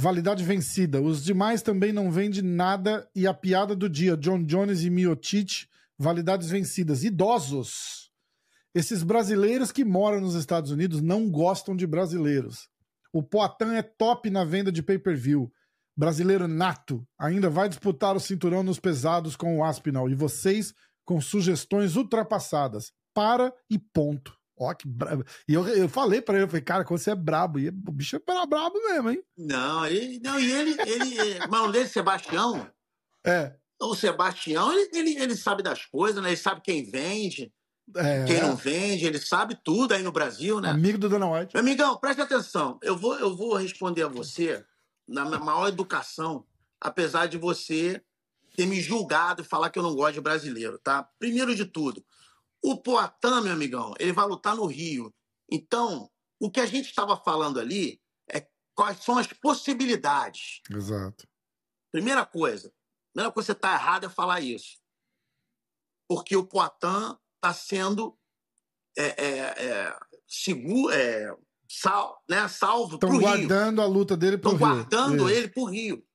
Validade 0.00 0.42
vencida. 0.42 0.98
Os 0.98 1.22
demais 1.22 1.60
também 1.60 1.92
não 1.92 2.10
vendem 2.10 2.40
nada. 2.40 3.06
E 3.14 3.26
a 3.26 3.34
piada 3.34 3.76
do 3.76 3.86
dia: 3.86 4.16
John 4.16 4.42
Jones 4.42 4.82
e 4.82 4.88
Miotich, 4.88 5.68
validades 5.98 6.48
vencidas. 6.48 7.04
Idosos. 7.04 8.10
Esses 8.74 9.02
brasileiros 9.02 9.70
que 9.70 9.84
moram 9.84 10.22
nos 10.22 10.34
Estados 10.34 10.70
Unidos 10.70 11.02
não 11.02 11.30
gostam 11.30 11.76
de 11.76 11.86
brasileiros. 11.86 12.66
O 13.12 13.22
Poitin 13.22 13.74
é 13.74 13.82
top 13.82 14.30
na 14.30 14.42
venda 14.42 14.72
de 14.72 14.82
pay-per-view. 14.82 15.52
Brasileiro 15.94 16.48
nato. 16.48 17.06
Ainda 17.18 17.50
vai 17.50 17.68
disputar 17.68 18.16
o 18.16 18.20
cinturão 18.20 18.62
nos 18.62 18.80
pesados 18.80 19.36
com 19.36 19.58
o 19.58 19.64
Aspinal. 19.64 20.08
E 20.08 20.14
vocês 20.14 20.72
com 21.04 21.20
sugestões 21.20 21.94
ultrapassadas. 21.94 22.90
Para 23.12 23.52
e 23.68 23.78
ponto. 23.78 24.39
Ó, 24.60 24.74
que 24.74 24.86
brabo. 24.86 25.24
E 25.48 25.54
eu, 25.54 25.66
eu 25.68 25.88
falei 25.88 26.20
pra 26.20 26.34
ele, 26.34 26.44
eu 26.44 26.48
falei, 26.48 26.60
cara, 26.62 26.84
você 26.84 27.12
é 27.12 27.14
brabo, 27.14 27.58
e 27.58 27.68
o 27.68 27.72
bicho 27.72 28.16
é 28.16 28.18
bra- 28.18 28.44
brabo 28.44 28.78
mesmo, 28.84 29.10
hein? 29.10 29.22
Não, 29.38 29.86
ele, 29.86 30.20
não 30.22 30.38
e 30.38 30.52
ele, 30.52 30.76
ele 30.82 31.38
mas 31.48 31.60
o 31.68 31.72
dele, 31.72 31.88
Sebastião, 31.88 32.70
É. 33.24 33.54
o 33.80 33.94
Sebastião, 33.94 34.70
ele, 34.72 34.90
ele, 34.92 35.16
ele 35.22 35.34
sabe 35.36 35.62
das 35.62 35.86
coisas, 35.86 36.22
né? 36.22 36.28
Ele 36.28 36.36
sabe 36.36 36.60
quem 36.60 36.84
vende. 36.84 37.50
É, 37.96 38.24
Quem 38.24 38.40
não 38.40 38.54
vende, 38.54 39.04
ele 39.04 39.18
sabe 39.18 39.58
tudo 39.64 39.92
aí 39.94 40.02
no 40.02 40.12
Brasil, 40.12 40.60
né? 40.60 40.68
amigo 40.70 40.96
do 40.96 41.08
Dana 41.08 41.26
White. 41.28 41.54
Meu 41.54 41.60
amigão, 41.62 41.96
preste 41.98 42.20
atenção. 42.20 42.78
Eu 42.82 42.96
vou, 42.96 43.18
eu 43.18 43.36
vou 43.36 43.56
responder 43.56 44.02
a 44.02 44.08
você 44.08 44.64
na 45.08 45.24
maior 45.24 45.66
educação, 45.66 46.44
apesar 46.80 47.26
de 47.26 47.36
você 47.36 48.00
ter 48.54 48.64
me 48.66 48.80
julgado 48.80 49.42
e 49.42 49.44
falar 49.44 49.70
que 49.70 49.78
eu 49.78 49.82
não 49.82 49.96
gosto 49.96 50.14
de 50.14 50.20
brasileiro, 50.20 50.78
tá? 50.78 51.02
Primeiro 51.18 51.52
de 51.52 51.64
tudo, 51.64 52.04
o 52.62 52.76
Poatan, 52.76 53.40
meu 53.42 53.52
amigão, 53.52 53.94
ele 53.98 54.12
vai 54.12 54.26
lutar 54.26 54.54
no 54.54 54.66
Rio. 54.66 55.12
Então, 55.50 56.10
o 56.40 56.50
que 56.50 56.60
a 56.60 56.66
gente 56.66 56.86
estava 56.86 57.16
falando 57.16 57.58
ali 57.58 58.00
é 58.28 58.46
quais 58.74 59.02
são 59.02 59.18
as 59.18 59.26
possibilidades. 59.26 60.60
Exato. 60.70 61.26
Primeira 61.90 62.24
coisa, 62.24 62.72
primeira 63.12 63.32
coisa 63.32 63.46
que 63.46 63.52
você 63.52 63.58
está 63.58 63.74
errado 63.74 64.06
é 64.06 64.08
falar 64.08 64.40
isso. 64.40 64.78
Porque 66.08 66.36
o 66.36 66.46
Poitin 66.46 67.16
está 67.36 67.54
sendo 67.54 68.18
é, 68.96 69.24
é, 69.24 69.38
é, 69.38 69.98
seguro, 70.26 70.92
é, 70.92 71.36
sal, 71.68 72.22
né, 72.28 72.48
salvo 72.48 72.98
para 72.98 73.08
Estão 73.08 73.10
o 73.10 73.18
Rio. 73.18 73.48
guardando 73.48 73.80
a 73.80 73.86
luta 73.86 74.16
dele 74.16 74.36
pro 74.36 74.52
Estão 74.52 74.66
Rio. 74.66 74.76
guardando 74.76 75.28
Isso. 75.28 75.38
ele 75.38 75.48
para 75.48 75.62
o 75.62 75.66
Rio. 75.66 76.06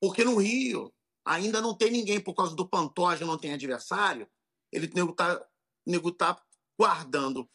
Porque 0.00 0.24
no 0.24 0.36
Rio 0.36 0.92
ainda 1.24 1.60
não 1.60 1.74
tem 1.74 1.90
ninguém, 1.90 2.20
por 2.20 2.34
causa 2.34 2.54
do 2.54 2.68
Pantoja 2.68 3.24
não 3.24 3.38
tem 3.38 3.54
adversário, 3.54 4.28
ele 4.70 4.90
nego 4.94 5.14
tá, 5.84 5.90
nego 5.90 6.12
tá 6.12 6.42
guardando 6.78 7.48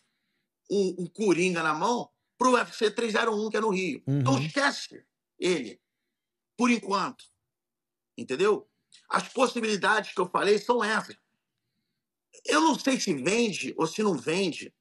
um, 0.69 1.03
um 1.03 1.07
Coringa 1.07 1.63
na 1.63 1.73
mão 1.73 2.09
pro 2.37 2.53
UFC 2.53 2.91
301, 2.91 3.49
que 3.49 3.57
é 3.57 3.61
no 3.61 3.69
Rio. 3.69 4.03
Uhum. 4.07 4.19
Então 4.19 4.39
esquece 4.39 5.05
ele, 5.37 5.81
por 6.57 6.69
enquanto. 6.69 7.25
Entendeu? 8.17 8.69
As 9.09 9.27
possibilidades 9.29 10.13
que 10.13 10.21
eu 10.21 10.29
falei 10.29 10.57
são 10.57 10.83
essas. 10.83 11.17
Eu 12.45 12.61
não 12.61 12.77
sei 12.77 12.99
se 12.99 13.13
vende 13.13 13.73
ou 13.77 13.87
se 13.87 14.03
não 14.03 14.17
vende. 14.17 14.73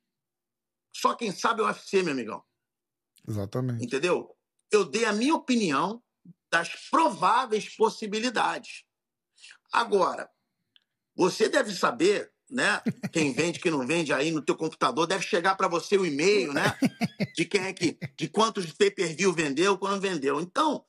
Só 0.94 1.14
quem 1.14 1.32
sabe 1.32 1.60
é 1.60 1.64
o 1.64 1.66
UFC, 1.66 2.02
meu 2.02 2.12
amigão. 2.12 2.44
Exatamente. 3.26 3.84
Entendeu? 3.84 4.36
Eu 4.70 4.84
dei 4.84 5.04
a 5.04 5.12
minha 5.12 5.34
opinião 5.34 6.02
das 6.50 6.74
prováveis 6.90 7.74
possibilidades. 7.76 8.84
Agora, 9.72 10.30
você 11.14 11.48
deve 11.48 11.74
saber, 11.74 12.32
né? 12.50 12.80
Quem 13.12 13.32
vende, 13.32 13.60
quem 13.60 13.70
não 13.70 13.86
vende 13.86 14.12
aí 14.12 14.30
no 14.30 14.42
teu 14.42 14.56
computador, 14.56 15.06
deve 15.06 15.24
chegar 15.24 15.56
para 15.56 15.68
você 15.68 15.96
o 15.96 16.06
e-mail, 16.06 16.52
né? 16.52 16.74
De 17.34 17.44
quem 17.44 17.62
é 17.62 17.72
que, 17.72 17.98
de 18.16 18.28
quantos 18.28 18.72
pay-per-view 18.72 19.32
vendeu, 19.32 19.76
quando 19.76 20.00
vendeu. 20.00 20.40
Então, 20.40 20.84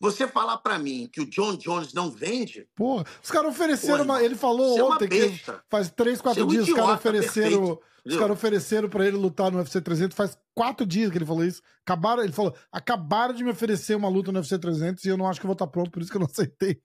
você 0.00 0.26
falar 0.26 0.58
para 0.58 0.78
mim 0.78 1.08
que 1.10 1.20
o 1.20 1.26
John 1.26 1.56
Jones 1.56 1.92
não 1.92 2.10
vende, 2.10 2.66
Porra, 2.74 3.04
os 3.22 3.30
caras 3.30 3.50
ofereceram 3.52 3.98
Pô, 3.98 4.12
uma. 4.12 4.22
Ele 4.22 4.34
falou 4.34 4.78
é 4.78 4.82
ontem 4.82 5.08
que 5.08 5.42
faz 5.70 5.90
três, 5.90 6.20
quatro 6.20 6.46
dias 6.46 6.68
os 6.68 6.74
caras 6.74 6.96
ofereceram. 6.96 7.60
perfeito, 7.60 7.82
Os 8.04 8.16
caras 8.16 8.30
ofereceram 8.32 8.88
pra 8.88 9.06
ele 9.06 9.16
lutar 9.16 9.50
no 9.50 9.58
UFC 9.58 9.80
300. 9.80 10.16
Faz 10.16 10.36
quatro 10.54 10.84
dias 10.84 11.10
que 11.10 11.16
ele 11.16 11.24
falou 11.24 11.44
isso. 11.44 11.62
Acabaram, 11.86 12.22
ele 12.22 12.32
falou: 12.32 12.54
acabaram 12.70 13.32
de 13.32 13.42
me 13.44 13.50
oferecer 13.50 13.94
uma 13.94 14.08
luta 14.08 14.30
no 14.30 14.40
UFC 14.40 14.58
300 14.58 15.04
e 15.04 15.08
eu 15.08 15.16
não 15.16 15.26
acho 15.26 15.40
que 15.40 15.46
vou 15.46 15.54
estar 15.54 15.66
pronto, 15.68 15.90
por 15.90 16.02
isso 16.02 16.10
que 16.10 16.16
eu 16.16 16.20
não 16.20 16.28
aceitei. 16.30 16.80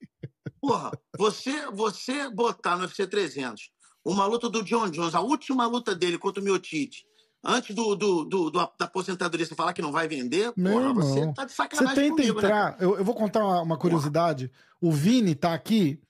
Porra, 0.61 0.91
você, 1.17 1.65
você 1.71 2.29
botar 2.29 2.77
no 2.77 2.83
UFC 2.83 3.07
300 3.07 3.69
uma 4.11 4.25
luta 4.25 4.49
do 4.49 4.63
John 4.63 4.89
Jones, 4.89 5.15
a 5.15 5.21
última 5.21 5.65
luta 5.67 5.95
dele 5.95 6.17
contra 6.17 6.41
o 6.41 6.43
Miotite, 6.43 7.05
antes 7.43 7.75
do, 7.75 7.95
do, 7.95 8.25
do- 8.25 8.49
do- 8.49 8.71
da 8.77 8.85
aposentadoria, 8.85 9.45
você 9.45 9.55
falar 9.55 9.73
que 9.73 9.81
não 9.81 9.91
vai 9.91 10.07
vender, 10.07 10.51
Meu 10.57 10.73
porra, 10.73 10.85
irmão, 10.89 11.03
você 11.07 11.33
tá 11.33 11.45
de 11.45 11.51
Você 11.51 11.55
sacanagem 11.57 11.95
tenta 11.95 12.15
comigo, 12.15 12.41
né? 12.41 12.47
entrar. 12.47 12.77
eu, 12.81 12.97
eu 12.97 13.03
vou 13.05 13.15
contar 13.15 13.43
uma, 13.45 13.61
uma 13.61 13.77
curiosidade. 13.77 14.51
O 14.81 14.91
Vini 14.91 15.35
tá 15.35 15.53
aqui 15.53 16.01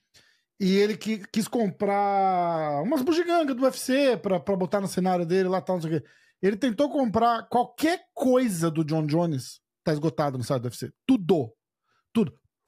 e 0.60 0.76
ele 0.76 0.96
que, 0.96 1.18
quis 1.32 1.46
comprar 1.48 2.82
umas 2.82 3.02
bugigangas 3.02 3.56
do 3.56 3.62
UFC 3.62 4.16
pra, 4.16 4.38
pra 4.40 4.56
botar 4.56 4.80
no 4.80 4.88
cenário 4.88 5.24
dele 5.26 5.48
lá 5.48 5.60
tal, 5.60 5.76
não 5.76 5.82
sei 5.82 5.96
o 5.96 6.00
quê. 6.00 6.06
Ele 6.42 6.56
tentou 6.56 6.88
comprar 6.90 7.48
qualquer 7.48 8.00
coisa 8.14 8.70
do 8.70 8.82
John 8.84 9.04
Jones, 9.06 9.60
tá 9.84 9.92
esgotado 9.92 10.38
no 10.38 10.44
site 10.44 10.62
do 10.62 10.66
UFC. 10.66 10.90
Tudo. 11.06 11.52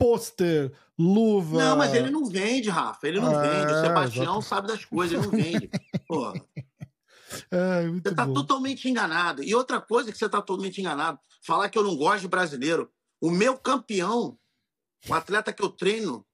Pôster, 0.03 0.72
luva. 0.98 1.59
Não, 1.59 1.76
mas 1.76 1.94
ele 1.94 2.11
não 2.11 2.24
vende, 2.26 2.68
Rafa. 2.68 3.07
Ele 3.07 3.20
não 3.20 3.32
É, 3.40 3.48
vende. 3.61 3.72
O 3.72 3.80
Sebastião 3.80 4.24
exato. 4.24 4.42
sabe 4.42 4.68
das 4.68 4.84
coisas, 4.84 5.16
ele 5.16 5.26
não 5.26 5.30
vende. 5.30 5.70
Porra, 6.09 6.32
É, 7.50 7.88
você 7.88 8.14
tá 8.14 8.26
bom. 8.26 8.34
totalmente 8.34 8.88
enganado. 8.88 9.42
E 9.42 9.55
outra 9.55 9.80
coisa 9.80 10.11
que 10.12 10.18
você 10.18 10.28
tá 10.28 10.42
totalmente 10.42 10.80
enganado, 10.80 11.18
falar 11.40 11.68
que 11.68 11.78
eu 11.78 11.82
não 11.84 11.96
gosto 11.96 12.22
de 12.22 12.28
brasileiro. 12.28 12.90
O 13.20 13.30
meu 13.30 13.57
campeão, 13.57 14.36
o 15.09 15.14
atleta 15.14 15.53
que 15.53 15.62
eu 15.62 15.70
treino, 15.70 16.26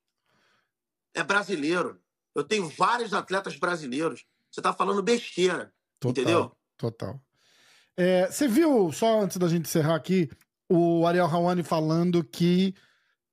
é 1.14 1.22
brasileiro. 1.22 2.00
Eu 2.34 2.42
tenho 2.44 2.68
vários 2.68 3.12
atletas 3.12 3.56
brasileiros. 3.56 4.24
Você 4.50 4.60
tá 4.62 4.72
falando 4.72 5.02
besteira. 5.02 5.72
Total, 6.00 6.10
entendeu? 6.22 6.52
Total. 6.76 7.20
É, 7.96 8.26
você 8.30 8.46
viu, 8.48 8.90
só 8.92 9.20
antes 9.20 9.36
da 9.36 9.48
gente 9.48 9.66
encerrar 9.66 9.96
aqui, 9.96 10.30
o 10.68 11.06
Ariel 11.06 11.26
Hawani 11.26 11.62
falando 11.62 12.22
que 12.22 12.74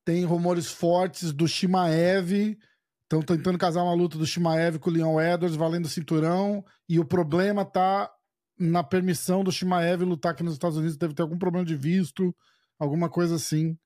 tem 0.06 0.24
rumores 0.24 0.72
fortes 0.72 1.34
do 1.34 1.48
Shimaev. 1.48 2.58
Estão 3.04 3.22
tentando 3.22 3.58
casar 3.58 3.84
uma 3.84 3.94
luta 3.94 4.18
do 4.18 4.26
Shimaev 4.26 4.78
com 4.80 4.90
o 4.90 4.94
Leon 4.94 5.20
Edwards, 5.20 5.58
valendo 5.58 5.90
cinturão. 5.90 6.64
E 6.88 7.00
o 7.00 7.06
problema 7.06 7.66
tá 7.66 8.12
na 8.58 8.84
permissão 8.84 9.44
do 9.44 9.52
Shimaev 9.52 10.04
lutar 10.04 10.32
aqui 10.32 10.44
nos 10.44 10.54
Estados 10.54 10.78
Unidos. 10.78 10.96
Deve 10.96 11.14
ter 11.14 11.22
algum 11.24 11.38
problema 11.38 11.66
de 11.66 11.76
visto, 11.76 12.34
alguma 12.80 13.10
coisa 13.10 13.36
assim. 13.36 13.78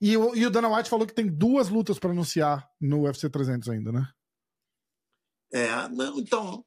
E, 0.00 0.16
o- 0.16 0.34
e 0.34 0.46
o 0.46 0.50
Dana 0.50 0.74
White 0.74 0.88
falou 0.88 1.06
que 1.06 1.14
tem 1.14 1.26
duas 1.26 1.68
lutas 1.68 1.98
para 1.98 2.10
anunciar 2.10 2.68
no 2.80 3.02
UFC 3.02 3.28
300 3.28 3.68
ainda, 3.68 3.90
né? 3.92 4.08
É, 5.52 5.88
não, 5.88 6.18
então, 6.18 6.64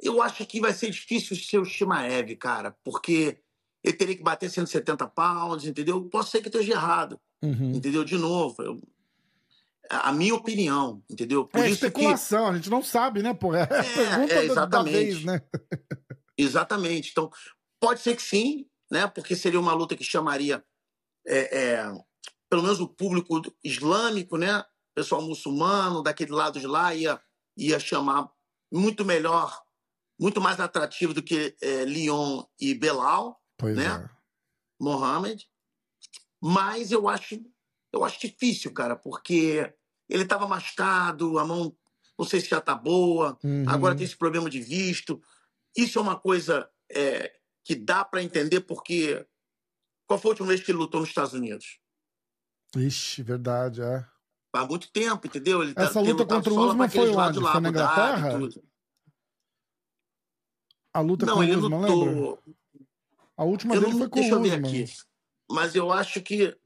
eu 0.00 0.22
acho 0.22 0.46
que 0.46 0.60
vai 0.60 0.72
ser 0.72 0.90
difícil 0.90 1.36
ser 1.36 1.58
o 1.58 1.64
Shimaev, 1.64 2.36
cara, 2.36 2.74
porque 2.84 3.38
ele 3.82 3.96
teria 3.96 4.16
que 4.16 4.22
bater 4.22 4.48
170 4.48 5.06
pounds, 5.08 5.66
entendeu? 5.66 6.08
Posso 6.08 6.30
ser 6.30 6.40
que 6.40 6.48
esteja 6.48 6.72
errado, 6.72 7.20
Uhum. 7.42 7.72
entendeu? 7.72 8.04
De 8.04 8.16
novo, 8.18 8.62
eu- 8.62 8.80
a 9.88 10.12
minha 10.12 10.34
opinião, 10.34 11.02
entendeu? 11.10 11.44
Por 11.44 11.60
É 11.60 11.68
isso 11.68 11.80
que, 11.80 11.86
especulação, 11.86 12.46
a 12.46 12.54
gente 12.54 12.70
não 12.70 12.82
sabe, 12.82 13.22
né, 13.22 13.34
pô? 13.34 13.52
É 13.54 13.62
a 13.62 13.66
pergunta 13.66 14.32
é, 14.32 14.36
da 14.36 14.42
exatamente. 14.44 14.92
vez, 14.92 15.24
né? 15.24 15.40
exatamente. 16.38 17.10
Então, 17.10 17.30
pode 17.80 18.00
ser 18.00 18.14
que 18.14 18.22
sim, 18.22 18.66
né? 18.90 19.06
Porque 19.08 19.34
seria 19.34 19.58
uma 19.58 19.72
luta 19.72 19.96
que 19.96 20.04
chamaria, 20.04 20.64
é, 21.26 21.58
é, 21.72 21.92
pelo 22.48 22.62
menos 22.62 22.80
o 22.80 22.86
público 22.88 23.40
islâmico, 23.64 24.36
né? 24.36 24.64
Pessoal 24.94 25.22
muçulmano 25.22 26.02
daquele 26.02 26.32
lado 26.32 26.60
de 26.60 26.66
lá 26.66 26.94
ia, 26.94 27.20
ia 27.56 27.80
chamar 27.80 28.30
muito 28.72 29.04
melhor, 29.04 29.60
muito 30.20 30.40
mais 30.40 30.60
atrativo 30.60 31.12
do 31.14 31.22
que 31.22 31.56
é, 31.60 31.84
Lyon 31.84 32.44
e 32.60 32.74
Belal. 32.74 33.40
Pois 33.58 33.76
né? 33.76 33.86
é. 33.86 34.20
Mohamed. 34.80 35.49
Mas 36.40 36.90
eu 36.90 37.08
acho, 37.08 37.40
eu 37.92 38.04
acho 38.04 38.20
difícil, 38.20 38.72
cara, 38.72 38.96
porque 38.96 39.72
ele 40.08 40.22
estava 40.22 40.48
machucado, 40.48 41.38
a 41.38 41.44
mão 41.44 41.76
não 42.18 42.26
sei 42.26 42.40
se 42.40 42.48
já 42.48 42.60
tá 42.60 42.74
boa, 42.74 43.38
Uhum. 43.42 43.64
agora 43.66 43.94
tem 43.94 44.04
esse 44.04 44.16
problema 44.16 44.50
de 44.50 44.60
visto. 44.60 45.22
Isso 45.76 45.98
é 45.98 46.02
uma 46.02 46.18
coisa 46.18 46.68
é, 46.92 47.32
que 47.64 47.74
dá 47.74 48.04
para 48.04 48.22
entender 48.22 48.60
porque 48.60 49.26
qual 50.06 50.18
foi 50.20 50.30
a 50.30 50.32
última 50.32 50.48
vez 50.48 50.60
que 50.62 50.70
ele 50.70 50.78
lutou 50.78 51.00
nos 51.00 51.08
Estados 51.08 51.32
Unidos? 51.32 51.78
Ixi, 52.76 53.22
verdade, 53.22 53.80
é. 53.80 54.04
Há 54.52 54.66
muito 54.66 54.90
tempo, 54.90 55.26
entendeu? 55.26 55.62
Ele 55.62 55.72
Essa 55.76 56.02
tem 56.02 56.12
luta 56.12 56.26
contra 56.26 56.52
o 56.52 56.58
Usman 56.66 56.88
foi 56.88 57.08
onde? 57.08 57.40
lá, 57.40 57.52
Foi 57.52 57.60
na 57.60 57.68
Inglaterra? 57.68 58.38
A 60.92 61.00
luta 61.00 61.24
Não, 61.24 61.34
com 61.34 61.40
o 61.40 61.44
Usman, 61.44 61.80
lembra? 61.80 62.10
lutou. 62.10 62.42
A 63.36 63.44
última 63.44 63.74
Eu 63.76 63.80
dele 63.80 63.92
não, 63.92 63.98
foi 64.00 64.08
com 64.08 64.16
deixa 64.20 64.34
o 64.34 64.38
eu 64.38 64.42
ver 64.42 64.52
Usman. 64.54 64.68
aqui. 64.82 64.92
Mas 65.50 65.74
eu 65.74 65.90
acho 65.90 66.22
que. 66.22 66.56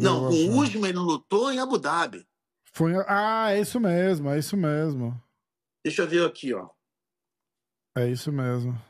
Não, 0.00 0.28
com 0.28 0.34
o. 0.34 0.58
Usman 0.58 0.90
ele 0.90 0.98
lutou 0.98 1.52
em 1.52 1.58
Abu 1.58 1.78
Dhabi. 1.78 2.26
Foi... 2.72 2.92
Ah, 3.06 3.52
é 3.52 3.60
isso 3.60 3.78
mesmo, 3.78 4.30
é 4.30 4.38
isso 4.38 4.56
mesmo. 4.56 5.22
Deixa 5.84 6.02
eu 6.02 6.08
ver 6.08 6.26
aqui, 6.26 6.54
ó. 6.54 6.70
É 7.96 8.08
isso 8.08 8.32
mesmo. 8.32 8.80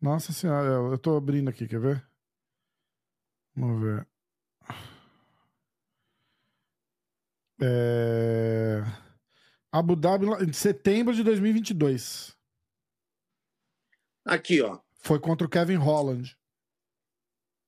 Nossa 0.00 0.32
senhora, 0.32 0.66
eu, 0.66 0.98
tô 0.98 1.16
abrindo 1.16 1.48
aqui, 1.48 1.66
quer 1.66 1.80
ver? 1.80 2.06
Vamos 3.54 3.80
ver. 3.80 4.06
É... 7.62 8.82
Abu 9.70 9.96
Dhabi, 9.96 10.26
em 10.44 10.52
setembro 10.52 11.14
de 11.14 11.22
2022. 11.22 12.36
Aqui, 14.24 14.60
ó. 14.60 14.80
Foi 14.96 15.18
contra 15.18 15.46
o 15.46 15.50
Kevin 15.50 15.76
Holland. 15.76 16.36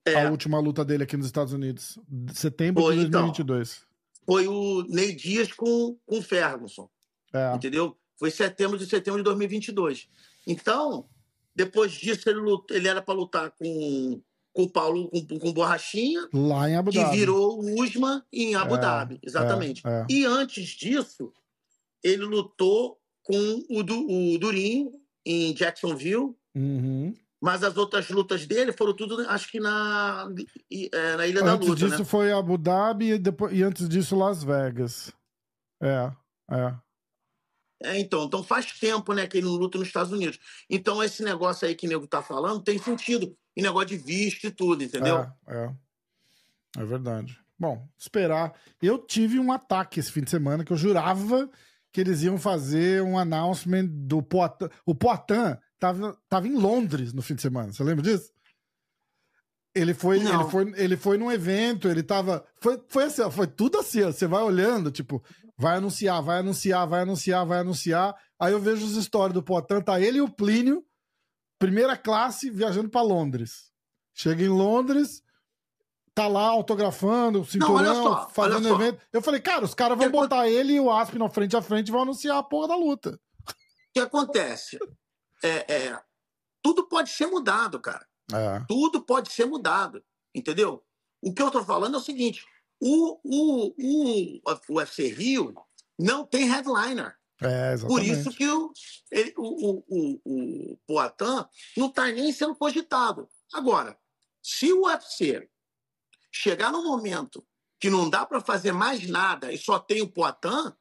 É, 0.07 0.27
A 0.27 0.31
última 0.31 0.59
luta 0.61 0.85
dele 0.85 1.05
aqui 1.05 1.17
nos 1.17 1.27
Estados 1.27 1.53
Unidos. 1.53 1.99
Setembro 2.35 2.83
Foi, 2.83 2.95
de 2.97 3.07
então. 3.07 3.23
2022. 3.23 3.83
foi 4.27 4.47
o 4.49 4.83
Ney 4.89 5.15
Dias 5.15 5.53
com, 5.53 5.97
com 6.07 6.19
o 6.19 6.23
Ferguson, 6.23 6.89
É. 7.33 7.55
entendeu? 7.55 7.97
Foi 8.19 8.31
setembro 8.31 8.79
de 8.79 8.87
setembro 8.87 9.21
de 9.21 9.25
2022. 9.25 10.09
Então, 10.47 11.09
depois 11.55 11.93
disso, 11.93 12.29
ele, 12.29 12.41
ele 12.71 12.89
era 12.89 13.01
para 13.03 13.15
lutar 13.15 13.51
com, 13.53 14.21
com 14.53 14.63
o 14.63 14.71
Paulo, 14.71 15.09
com, 15.11 15.39
com 15.39 15.53
Borrachinha, 15.53 16.29
Lá 16.33 16.69
em 16.71 16.77
Abu 16.77 16.91
que 16.91 16.99
Dhabi. 16.99 17.17
virou 17.19 17.61
o 17.61 17.83
Usman 17.83 18.23
em 18.33 18.55
Abu 18.55 18.77
É, 18.77 18.81
Dhabi, 18.81 19.19
exatamente. 19.23 19.83
é, 19.87 19.91
é. 19.91 20.07
E 20.11 20.25
antes 20.25 20.69
disso, 20.69 21.33
ele 22.03 22.25
lutou 22.25 23.01
com 23.23 23.65
o, 23.71 23.83
du, 23.83 24.07
o 24.07 24.39
Durinho 24.39 24.93
em 25.25 25.53
Jacksonville. 25.55 26.35
Uhum. 26.55 27.15
Mas 27.45 27.63
as 27.63 27.77
outras 27.77 28.09
lutas 28.09 28.47
dele 28.47 28.73
foram 28.73 28.97
tudo, 28.97 29.21
acho 29.29 29.51
que 29.51 29.61
na, 29.61 30.27
é, 30.73 31.17
na 31.17 31.27
Ilha 31.27 31.43
da 31.43 31.53
Antes 31.53 31.69
Luta, 31.69 31.85
disso 31.85 31.99
né? 31.99 32.05
foi 32.07 32.33
Abu 32.33 32.57
Dhabi 32.57 33.13
e, 33.13 33.19
depois, 33.19 33.53
e 33.53 33.63
antes 33.63 33.87
disso 33.87 34.17
Las 34.17 34.43
Vegas. 34.43 35.13
É, 35.79 36.11
é. 36.51 36.75
É, 37.83 37.99
então, 37.99 38.25
então 38.25 38.43
faz 38.43 38.73
tempo, 38.79 39.13
né, 39.13 39.27
que 39.27 39.37
ele 39.37 39.47
não 39.47 39.57
luta 39.57 39.77
nos 39.77 39.89
Estados 39.89 40.11
Unidos. 40.11 40.39
Então 40.71 41.05
esse 41.05 41.23
negócio 41.23 41.69
aí 41.69 41.75
que 41.75 41.87
o 41.87 41.91
nego 41.91 42.07
tá 42.07 42.23
falando 42.23 42.63
tem 42.63 42.79
sentido. 42.79 43.37
E 43.55 43.61
negócio 43.61 43.89
de 43.89 43.99
visto 43.99 44.47
e 44.47 44.51
tudo, 44.51 44.83
entendeu? 44.83 45.19
É, 45.47 45.67
é. 45.67 45.75
É 46.79 46.85
verdade. 46.87 47.39
Bom, 47.59 47.87
esperar. 47.99 48.55
Eu 48.81 48.97
tive 48.97 49.39
um 49.39 49.53
ataque 49.53 50.01
esse 50.01 50.11
fim 50.11 50.23
de 50.23 50.31
semana 50.31 50.65
que 50.65 50.73
eu 50.73 50.79
jurava 50.79 51.51
que 51.93 52.01
eles 52.01 52.23
iam 52.23 52.39
fazer 52.39 53.03
um 53.03 53.19
announcement 53.19 53.87
do 53.87 54.23
Poitin. 54.23 54.71
O 54.87 54.95
Poitin 54.95 55.59
tava, 55.85 56.19
tava 56.29 56.49
em 56.49 56.55
Londres 56.57 57.13
no 57.13 57.21
fim 57.21 57.35
de 57.35 57.43
semana. 57.43 57.73
Você 57.73 57.85
lembra 57.85 58.03
disso? 58.03 58.33
Ele 59.75 59.93
foi, 59.93 60.21
Não. 60.21 60.41
ele 60.41 60.51
foi, 60.51 60.73
ele 60.77 60.97
foi 60.97 61.19
num 61.19 61.31
evento, 61.31 61.89
ele 61.89 62.03
tava. 62.03 62.47
Foi, 62.61 62.81
foi 62.89 63.05
assim, 63.05 63.29
foi 63.31 63.47
tudo 63.47 63.79
assim, 63.79 64.03
ó, 64.03 64.13
Você 64.13 64.27
vai 64.27 64.43
olhando, 64.43 64.91
tipo, 64.91 65.23
vai 65.59 65.77
anunciar, 65.77 66.23
vai 66.23 66.39
anunciar, 66.39 66.87
vai 66.87 67.03
anunciar, 67.03 67.45
vai 67.45 67.59
anunciar. 67.59 68.15
Aí 68.39 68.53
eu 68.53 68.61
vejo 68.61 68.87
as 68.87 68.93
histórias 68.93 69.35
do 69.35 69.43
Poitin, 69.43 69.81
tá 69.81 70.01
ele 70.01 70.19
e 70.19 70.23
o 70.23 70.31
Plínio, 70.31 70.85
primeira 71.59 71.97
classe, 71.97 72.51
viajando 72.51 72.89
pra 72.89 73.03
Londres. 73.03 73.71
Chega 74.15 74.45
em 74.45 74.49
Londres, 74.49 75.23
tá 76.15 76.29
lá 76.29 76.47
autografando, 76.47 77.45
cinturão, 77.45 78.05
só, 78.05 78.29
fazendo 78.31 78.69
evento. 78.69 79.01
Eu 79.13 79.21
falei, 79.21 79.41
cara, 79.41 79.65
os 79.65 79.75
caras 79.75 79.99
vão 79.99 80.11
botar 80.11 80.49
ele 80.49 80.75
e 80.75 80.81
o 80.81 80.91
Asp 80.91 81.17
na 81.17 81.29
frente 81.29 81.57
a 81.57 81.63
frente 81.63 81.89
e 81.89 81.93
vão 81.93 82.03
anunciar 82.03 82.39
a 82.39 82.43
porra 82.45 82.69
da 82.69 82.77
luta. 82.77 83.19
O 83.49 83.93
que 83.93 84.01
acontece? 84.01 84.79
É, 85.47 85.75
é, 85.89 86.03
tudo 86.63 86.89
pode 86.89 87.11
ser 87.11 87.27
mudado, 87.27 87.79
cara. 87.81 88.07
É. 88.33 88.65
Tudo 88.67 89.03
pode 89.03 89.31
ser 89.33 89.45
mudado, 89.45 90.03
entendeu? 90.35 90.83
O 91.21 91.33
que 91.35 91.43
eu 91.43 91.51
tô 91.51 91.63
falando 91.63 91.95
é 91.95 91.99
o 91.99 92.03
seguinte: 92.03 92.45
o, 92.81 93.21
o, 93.23 93.75
o, 93.79 94.41
o 94.71 94.75
UFC 94.79 95.09
Rio 95.09 95.55
não 95.99 96.25
tem 96.27 96.45
headliner. 96.49 97.17
É, 97.43 97.77
Por 97.77 98.03
isso 98.03 98.31
que 98.31 98.49
o, 98.49 98.73
ele- 99.11 99.35
o, 99.37 99.83
o, 99.89 100.21
o, 100.25 100.73
o 100.73 100.77
Poitin 100.87 101.47
não 101.77 101.89
está 101.89 102.07
nem 102.07 102.33
sendo 102.33 102.55
cogitado. 102.55 103.29
Agora, 103.53 103.99
se 104.43 104.73
o 104.73 104.85
UFC 104.87 105.49
chegar 106.33 106.73
no 106.73 106.83
momento 106.85 107.47
que 107.79 107.91
não 107.91 108.09
dá 108.09 108.25
para 108.25 108.41
fazer 108.41 108.73
mais 108.73 109.07
nada 109.09 109.53
e 109.53 109.59
só 109.59 109.79
tem 109.79 110.01
o 110.01 110.09
Poitin, 110.09 110.73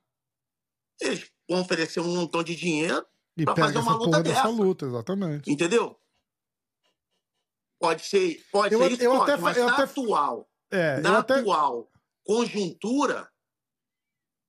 eles 1.02 1.30
vão 1.50 1.62
oferecer 1.62 2.00
um 2.00 2.16
montão 2.16 2.44
de 2.44 2.56
dinheiro, 2.56 3.06
E 3.36 3.46
pra 3.46 3.56
fazer 3.56 3.80
essa 3.80 3.90
uma 3.90 3.98
luta 3.98 4.22
dessa 4.24 4.48
luta, 4.48 4.86
exatamente. 4.86 5.52
entendeu? 5.52 6.00
Pode 7.80 8.06
ser, 8.06 8.42
pode 8.52 8.74
Eu- 8.74 8.80
ser 8.82 8.92
isso, 8.92 9.04
eu 9.04 9.12
pode, 9.12 9.32
até 9.32 9.42
mas 9.42 9.58
eu 9.58 9.66
na 9.66 9.74
até- 9.74 9.84
atual, 9.84 10.50
É, 10.72 11.00
na 11.02 11.18
até. 11.20 11.40
atual 11.40 11.90
conjuntura, 12.26 13.30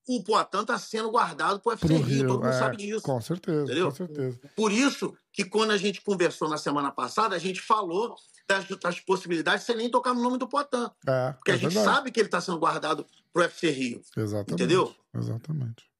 o 0.07 0.22
Poitin 0.22 0.59
está 0.61 0.78
sendo 0.78 1.11
guardado 1.11 1.59
para 1.61 1.70
o 1.70 1.72
UFC 1.72 1.87
Pro 1.87 1.97
Rio, 1.97 2.05
Rio, 2.07 2.26
todo 2.28 2.37
mundo 2.45 2.49
é, 2.55 2.59
sabe 2.59 2.76
disso. 2.76 3.03
Com 3.03 3.20
certeza, 3.20 3.62
Entendeu? 3.64 3.87
com 3.89 3.95
certeza. 3.97 4.41
Por 4.55 4.70
isso 4.70 5.16
que 5.32 5.45
quando 5.45 5.70
a 5.72 5.76
gente 5.76 6.01
conversou 6.03 6.49
na 6.49 6.59
semana 6.59 6.93
passada, 6.93 7.35
a 7.35 7.39
gente 7.39 7.61
falou 7.61 8.14
das, 8.47 8.68
das 8.68 9.01
possibilidades 9.01 9.64
sem 9.64 9.74
nem 9.74 9.91
tocar 9.91 10.14
no 10.14 10.22
nome 10.22 10.39
do 10.39 10.47
Poitin. 10.47 10.89
É, 11.09 11.32
Porque 11.32 11.51
é 11.51 11.55
a 11.55 11.57
gente 11.57 11.72
verdade. 11.74 11.97
sabe 11.97 12.12
que 12.12 12.20
ele 12.20 12.28
está 12.28 12.41
sendo 12.41 12.59
guardado 12.59 13.05
pro 13.32 13.43
UFC 13.43 13.70
Rio. 13.70 14.03
Exatamente. 14.16 14.53
Entendeu? 14.53 14.95
Exatamente. 15.14 15.91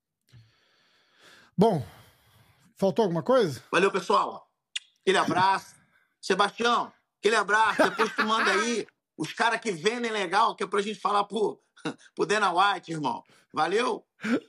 Bom, 1.57 1.85
faltou 2.77 3.05
alguma 3.05 3.23
coisa? 3.23 3.63
Valeu, 3.71 3.91
pessoal. 3.91 4.49
Aquele 5.01 5.19
abraço. 5.19 5.75
Sebastião, 6.21 6.93
aquele 7.19 7.37
abraço. 7.37 7.83
Depois 7.83 8.15
tu 8.15 8.25
manda 8.25 8.51
aí 8.51 8.87
os 9.17 9.33
caras 9.33 9.61
que 9.61 9.71
vendem 9.71 10.11
legal, 10.11 10.55
que 10.55 10.65
é 10.65 10.67
pra 10.67 10.83
gente 10.83 10.99
falar 10.99 11.25
pro, 11.25 11.61
pro 12.15 12.27
Dana 12.27 12.53
White, 12.53 12.93
irmão. 12.93 13.23
Valeu? 13.53 14.05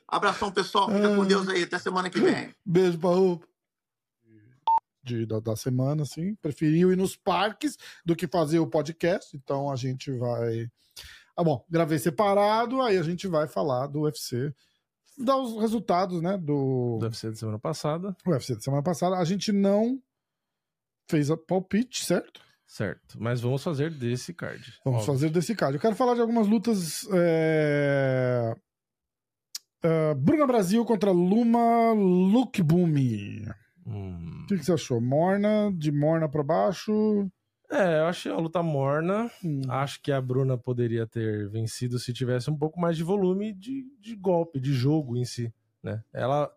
Abração, 0.08 0.52
pessoal. 0.52 0.90
Fica 0.90 1.16
com 1.16 1.26
Deus 1.26 1.48
aí. 1.48 1.64
Até 1.64 1.78
semana 1.78 2.10
que 2.10 2.20
vem. 2.20 2.56
Beijo, 2.66 2.98
Paul. 2.98 3.44
De, 5.04 5.26
da, 5.26 5.40
da 5.40 5.56
semana, 5.56 6.02
assim. 6.04 6.34
Preferiu 6.36 6.92
ir 6.92 6.96
nos 6.96 7.16
parques 7.16 7.78
do 8.04 8.16
que 8.16 8.28
fazer 8.28 8.60
o 8.60 8.68
podcast. 8.68 9.36
Então 9.38 9.70
a 9.70 9.76
gente 9.76 10.12
vai. 10.18 10.68
Ah, 11.38 11.44
bom, 11.44 11.64
gravei 11.70 12.00
separado, 12.00 12.82
aí 12.82 12.98
a 12.98 13.04
gente 13.04 13.28
vai 13.28 13.48
falar 13.48 13.88
do 13.88 14.02
UFC. 14.02 14.56
Dar 15.18 15.38
os 15.38 15.60
resultados, 15.60 16.22
né? 16.22 16.38
Do 16.38 16.98
Deve 17.00 17.18
ser 17.18 17.32
da 17.32 17.36
semana 17.38 17.60
passada. 17.60 18.16
UFC 18.26 18.56
da 18.56 18.62
semana 18.62 18.84
passada. 18.84 19.18
A 19.18 19.24
gente 19.24 19.52
não 19.52 20.02
fez 21.10 21.32
a 21.32 21.38
palpite, 21.38 22.06
certo? 22.06 22.42
Certo. 22.68 23.18
Mas 23.20 23.42
vamos 23.42 23.64
fazer 23.64 23.92
desse 23.92 24.34
card. 24.34 24.80
Vamos 24.84 25.02
Óbvio. 25.02 25.14
fazer 25.14 25.30
desse 25.30 25.56
card. 25.56 25.76
Eu 25.76 25.82
quero 25.82 25.96
falar 25.96 26.16
de 26.16 26.22
algumas 26.22 26.48
lutas. 26.48 27.08
é, 27.14 28.56
ah, 29.84 30.16
Bruna 30.16 30.48
Brasil 30.48 30.84
contra 30.84 31.12
Luma 31.12 31.94
Lukbumi. 31.94 33.46
Hum. 33.86 34.42
O 34.44 34.48
que, 34.48 34.58
que 34.58 34.66
você 34.66 34.74
achou? 34.74 35.00
Morna, 35.00 35.72
de 35.78 35.92
morna 35.92 36.28
pra 36.28 36.44
baixo? 36.44 37.30
É, 37.70 38.00
eu 38.00 38.06
achei 38.06 38.32
a 38.32 38.38
luta 38.38 38.62
morna. 38.62 39.30
Hum. 39.44 39.62
Acho 39.70 40.02
que 40.02 40.12
a 40.12 40.22
Bruna 40.22 40.58
poderia 40.58 41.08
ter 41.08 41.50
vencido 41.50 41.98
se 42.00 42.14
tivesse 42.14 42.50
um 42.50 42.58
pouco 42.58 42.80
mais 42.80 42.96
de 42.96 43.04
volume 43.04 43.54
de, 43.54 43.86
de 44.00 44.16
golpe, 44.16 44.60
de 44.60 44.74
jogo 44.74 45.18
em 45.18 45.26
si, 45.26 45.54
né? 45.82 46.04
Ela 46.14 46.52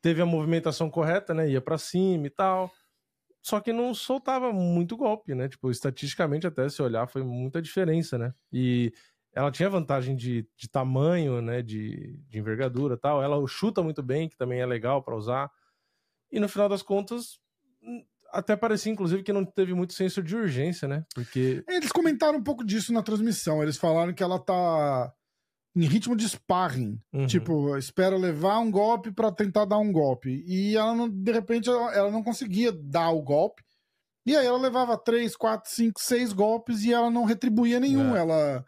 teve 0.00 0.22
a 0.22 0.26
movimentação 0.26 0.90
correta, 0.90 1.34
né? 1.34 1.48
Ia 1.48 1.60
pra 1.60 1.78
cima 1.78 2.26
e 2.26 2.30
tal. 2.30 2.70
Só 3.42 3.60
que 3.60 3.72
não 3.72 3.92
soltava 3.92 4.52
muito 4.52 4.96
golpe, 4.96 5.34
né? 5.34 5.48
Tipo, 5.48 5.70
estatisticamente 5.70 6.46
até 6.46 6.68
se 6.68 6.80
olhar 6.80 7.08
foi 7.08 7.24
muita 7.24 7.60
diferença, 7.60 8.16
né? 8.16 8.32
E 8.52 8.92
ela 9.32 9.50
tinha 9.50 9.68
vantagem 9.68 10.14
de, 10.14 10.46
de 10.56 10.68
tamanho, 10.68 11.42
né? 11.42 11.60
De, 11.60 12.20
de 12.28 12.38
envergadura 12.38 12.94
e 12.94 12.98
tal. 12.98 13.22
Ela 13.22 13.44
chuta 13.48 13.82
muito 13.82 14.02
bem, 14.02 14.28
que 14.28 14.36
também 14.36 14.60
é 14.60 14.66
legal 14.66 15.02
pra 15.02 15.16
usar. 15.16 15.50
E 16.30 16.38
no 16.38 16.48
final 16.48 16.68
das 16.68 16.82
contas, 16.82 17.40
até 18.32 18.56
parecia, 18.56 18.90
inclusive, 18.92 19.22
que 19.22 19.32
não 19.32 19.44
teve 19.44 19.74
muito 19.74 19.92
senso 19.92 20.22
de 20.22 20.34
urgência, 20.34 20.88
né? 20.88 21.04
Porque 21.14 21.62
Eles 21.68 21.92
comentaram 21.92 22.38
um 22.38 22.42
pouco 22.42 22.64
disso 22.64 22.92
na 22.92 23.02
transmissão. 23.02 23.62
Eles 23.62 23.76
falaram 23.76 24.12
que 24.12 24.22
ela 24.22 24.38
tá 24.38 25.12
em 25.76 25.84
ritmo 25.86 26.16
de 26.16 26.28
sparring. 26.28 27.00
Uhum. 27.12 27.26
Tipo, 27.26 27.76
espera 27.76 28.16
levar 28.16 28.58
um 28.58 28.70
golpe 28.70 29.10
pra 29.12 29.30
tentar 29.32 29.64
dar 29.64 29.78
um 29.78 29.92
golpe. 29.92 30.44
E 30.46 30.76
ela, 30.76 30.94
não, 30.94 31.08
de 31.08 31.32
repente, 31.32 31.68
ela, 31.68 31.94
ela 31.94 32.10
não 32.10 32.22
conseguia 32.22 32.72
dar 32.72 33.10
o 33.10 33.22
golpe. 33.22 33.62
E 34.24 34.36
aí 34.36 34.46
ela 34.46 34.58
levava 34.58 34.96
três, 34.96 35.34
quatro, 35.34 35.70
cinco, 35.70 36.00
seis 36.00 36.32
golpes 36.32 36.84
e 36.84 36.92
ela 36.92 37.10
não 37.10 37.24
retribuía 37.24 37.80
nenhum. 37.80 38.14
É. 38.14 38.20
Ela 38.20 38.64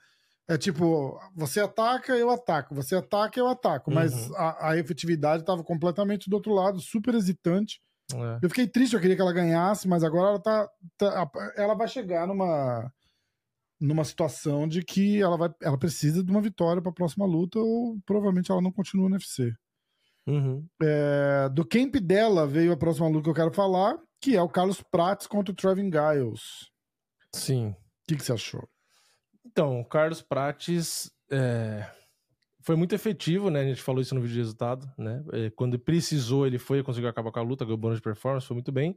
é 0.48 0.58
tipo, 0.58 1.18
você 1.34 1.60
ataca, 1.60 2.12
eu 2.16 2.28
ataco. 2.30 2.74
Você 2.74 2.96
ataca, 2.96 3.38
eu 3.38 3.46
ataco. 3.48 3.90
Mas 3.90 4.12
Uhum. 4.28 4.36
a, 4.36 4.70
a 4.70 4.76
efetividade 4.78 5.42
estava 5.42 5.62
completamente 5.62 6.28
do 6.28 6.34
outro 6.34 6.52
lado, 6.52 6.80
super 6.80 7.14
hesitante. 7.14 7.80
É. 8.12 8.38
Eu 8.42 8.48
fiquei 8.48 8.66
triste, 8.66 8.94
eu 8.94 9.00
queria 9.00 9.16
que 9.16 9.22
ela 9.22 9.32
ganhasse, 9.32 9.88
mas 9.88 10.04
agora 10.04 10.30
ela 10.30 10.38
tá, 10.40 10.68
tá- 10.98 11.30
ela 11.56 11.74
vai 11.74 11.88
chegar 11.88 12.26
numa 12.26 12.92
numa 13.80 14.04
situação 14.04 14.68
de 14.68 14.82
que 14.82 15.20
ela 15.20 15.36
vai 15.36 15.50
ela 15.62 15.78
precisa 15.78 16.22
de 16.22 16.30
uma 16.30 16.40
vitória 16.40 16.80
para 16.80 16.90
a 16.90 16.94
próxima 16.94 17.26
luta 17.26 17.58
ou 17.58 17.98
provavelmente 18.06 18.50
ela 18.50 18.62
não 18.62 18.72
continua 18.72 19.08
no 19.08 19.14
UFC. 19.16 19.52
Uhum. 20.26 20.66
É, 20.82 21.48
do 21.50 21.66
camp 21.66 21.96
dela 21.96 22.46
veio 22.46 22.72
a 22.72 22.76
próxima 22.76 23.08
luta 23.08 23.24
que 23.24 23.30
eu 23.30 23.34
quero 23.34 23.52
falar, 23.52 23.98
que 24.20 24.36
é 24.36 24.42
o 24.42 24.48
Carlos 24.48 24.82
Prates 24.82 25.26
contra 25.26 25.52
o 25.52 25.56
Trevin 25.56 25.90
Giles. 25.90 26.70
Sim. 27.34 27.68
O 27.68 27.76
que, 28.08 28.16
que 28.16 28.24
você 28.24 28.32
achou? 28.32 28.66
Então, 29.44 29.80
o 29.80 29.84
Carlos 29.84 30.22
Prates 30.22 31.10
é, 31.30 31.86
foi 32.64 32.76
muito 32.76 32.94
efetivo, 32.94 33.50
né? 33.50 33.60
A 33.60 33.64
gente 33.64 33.82
falou 33.82 34.00
isso 34.00 34.14
no 34.14 34.22
vídeo 34.22 34.34
de 34.34 34.40
resultado, 34.40 34.90
né? 34.96 35.22
É, 35.32 35.50
quando 35.50 35.78
precisou, 35.78 36.46
ele 36.46 36.58
foi 36.58 36.82
conseguiu 36.82 37.10
acabar 37.10 37.30
com 37.30 37.38
a 37.38 37.42
luta, 37.42 37.64
ganhou 37.64 37.76
bônus 37.76 37.98
de 37.98 38.02
performance, 38.02 38.46
foi 38.46 38.54
muito 38.54 38.72
bem. 38.72 38.96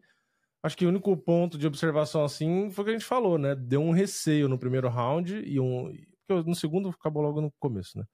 Acho 0.63 0.78
que 0.78 0.86
o 0.86 0.89
único 0.89 1.15
ponto 1.18 1.57
de 1.57 1.68
observação 1.68 2.24
assim 2.24 2.72
foi 2.72 2.82
o 2.82 2.86
que 2.86 2.91
a 2.91 2.93
gente 2.93 3.05
falou, 3.05 3.38
né? 3.38 3.55
Deu 3.55 3.82
um 3.82 3.91
receio 3.91 4.47
no 4.47 4.57
primeiro 4.57 4.88
round 4.88 5.43
e 5.45 5.59
um. 5.59 5.93
porque 6.26 6.49
No 6.49 6.55
segundo 6.55 6.89
acabou 6.89 7.22
logo 7.22 7.41
no 7.41 7.51
começo, 7.59 7.97
né? 7.97 8.05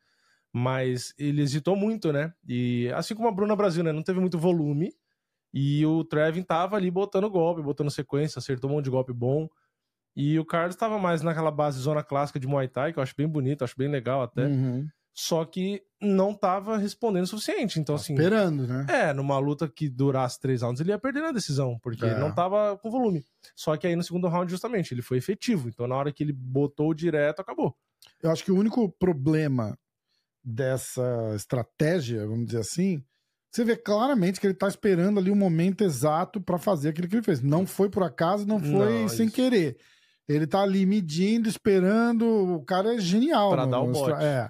Mas 0.52 1.14
ele 1.20 1.42
hesitou 1.42 1.76
muito, 1.76 2.12
né? 2.12 2.34
E 2.48 2.92
assim 2.96 3.16
como 3.16 3.28
a 3.28 3.32
Bruna 3.32 3.56
Brasil, 3.56 3.84
né? 3.84 3.92
Não 3.92 4.04
teve 4.04 4.20
muito 4.20 4.40
volume. 4.40 4.92
E 5.54 5.86
o 5.86 6.04
Trevin 6.04 6.42
tava 6.42 6.76
ali 6.78 6.90
botando 6.90 7.30
golpe, 7.30 7.62
botando 7.62 7.92
sequência, 7.92 8.40
acertou 8.40 8.70
um 8.72 8.74
monte 8.74 8.86
de 8.86 8.92
golpe 8.92 9.14
bom. 9.14 9.48
E 10.16 10.40
o 10.40 10.46
Carlos 10.46 10.76
estava 10.76 10.98
mais 10.98 11.22
naquela 11.22 11.52
base 11.52 11.80
zona 11.80 12.04
clássica 12.04 12.40
de 12.40 12.48
Muay 12.48 12.68
Thai, 12.68 12.92
que 12.92 12.98
eu 12.98 13.04
acho 13.04 13.16
bem 13.16 13.28
bonito, 13.28 13.64
acho 13.64 13.78
bem 13.78 13.88
legal 13.88 14.24
até. 14.24 14.48
Uhum. 14.48 14.88
Só 15.16 15.46
que 15.46 15.82
não 16.02 16.34
tava 16.34 16.76
respondendo 16.78 17.24
o 17.24 17.28
suficiente. 17.28 17.80
Então, 17.80 17.94
assim. 17.96 18.14
Esperando, 18.14 18.66
né? 18.68 18.86
É, 18.90 19.14
numa 19.14 19.38
luta 19.38 19.68
que 19.70 19.88
durasse 19.88 20.40
três 20.40 20.62
rounds, 20.64 20.82
ele 20.82 20.90
ia 20.90 20.98
perder 20.98 21.22
na 21.22 21.32
decisão, 21.32 21.78
porque 21.84 22.04
É. 22.06 22.18
não 22.18 22.34
tava 22.34 22.78
com 22.80 22.90
volume. 22.90 23.24
Só 23.56 23.78
que 23.78 23.86
aí 23.86 23.96
no 23.96 24.04
segundo 24.04 24.28
round, 24.28 24.50
justamente, 24.52 24.92
ele 24.94 25.02
foi 25.04 25.18
efetivo. 25.20 25.70
Então, 25.70 25.88
na 25.88 25.96
hora 25.96 26.12
que 26.12 26.24
ele 26.24 26.34
botou 26.34 26.94
direto, 26.96 27.40
acabou. 27.42 27.76
Eu 28.22 28.32
acho 28.32 28.44
que 28.44 28.52
o 28.52 28.58
único 28.58 28.90
problema 28.98 29.78
dessa 30.44 31.34
estratégia, 31.36 32.26
vamos 32.28 32.48
dizer 32.48 32.60
assim, 32.60 33.04
você 33.52 33.64
vê 33.64 33.76
claramente 33.78 34.40
que 34.40 34.48
ele 34.48 34.54
tá 34.54 34.68
esperando 34.68 35.20
ali 35.20 35.30
o 35.32 35.36
momento 35.36 35.84
exato 35.84 36.42
para 36.42 36.58
fazer 36.58 36.90
aquilo 36.90 37.08
que 37.08 37.16
ele 37.16 37.24
fez. 37.24 37.42
Não 37.42 37.66
foi 37.68 37.90
por 37.90 38.04
acaso, 38.04 38.48
não 38.48 38.60
foi 38.60 39.02
Não, 39.04 39.08
sem 39.10 39.28
isso. 39.28 39.36
querer. 39.36 39.78
Ele 40.28 40.48
tá 40.48 40.62
ali 40.62 40.86
medindo, 40.86 41.48
esperando. 41.48 42.26
O 42.56 42.64
cara 42.66 42.96
é 42.96 42.98
genial. 43.00 43.52
Pra 43.52 43.66
no- 43.66 43.72
dar 43.72 43.82
o 43.82 43.92
bote. 43.92 44.24
É. 44.24 44.50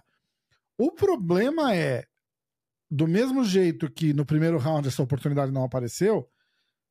O 0.78 0.92
problema 0.92 1.76
é, 1.76 2.06
do 2.90 3.08
mesmo 3.08 3.44
jeito 3.44 3.90
que 3.92 4.14
no 4.14 4.26
primeiro 4.26 4.58
round 4.58 4.88
essa 4.88 5.02
oportunidade 5.04 5.52
não 5.52 5.64
apareceu, 5.64 6.28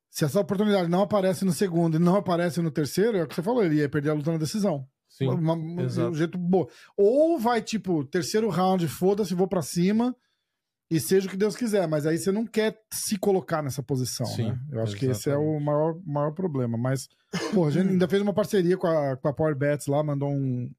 se 0.09 0.23
essa 0.25 0.39
oportunidade 0.39 0.89
não 0.89 1.01
aparece 1.01 1.43
no 1.43 1.51
segundo 1.51 1.95
e 1.95 1.99
não 1.99 2.15
aparece 2.15 2.61
no 2.61 2.69
terceiro, 2.71 3.17
é 3.17 3.23
o 3.23 3.27
que 3.27 3.33
você 3.35 3.41
falou, 3.41 3.63
ele 3.63 3.75
ia 3.75 3.89
perder 3.89 4.11
a 4.11 4.13
luta 4.13 4.31
na 4.31 4.37
decisão. 4.37 4.87
Sim. 5.09 5.27
Uma- 5.27 5.53
uma- 5.53 5.81
um 6.09 6.13
jeito 6.15 6.37
bom. 6.37 6.65
Ou 6.97 7.37
vai, 7.39 7.61
tipo, 7.61 8.03
terceiro 8.05 8.49
round, 8.49 8.87
foda-se, 8.87 9.33
vou 9.35 9.47
pra 9.47 9.61
cima 9.61 10.15
e 10.89 10.99
seja 10.99 11.27
o 11.27 11.29
que 11.29 11.37
Deus 11.37 11.55
quiser. 11.55 11.87
Mas 11.87 12.05
aí 12.05 12.17
você 12.17 12.31
não 12.31 12.45
quer 12.45 12.79
se 12.91 13.17
colocar 13.17 13.61
nessa 13.61 13.81
posição, 13.83 14.25
Sim, 14.25 14.49
né? 14.49 14.59
Eu 14.71 14.81
acho 14.81 14.95
que 14.95 15.05
esse 15.05 15.29
é 15.29 15.37
o 15.37 15.59
maior, 15.59 15.99
maior 16.05 16.31
problema. 16.31 16.77
Mas, 16.77 17.07
pô, 17.53 17.65
a 17.67 17.71
gente 17.71 17.89
ainda 17.89 18.07
fez 18.07 18.21
uma 18.21 18.33
parceria 18.33 18.77
com 18.77 18.87
a, 18.87 19.15
com 19.17 19.27
a 19.27 19.33
Power 19.33 19.55
Bets 19.55 19.87
lá, 19.87 20.03
mandou 20.03 20.29
um, 20.29 20.71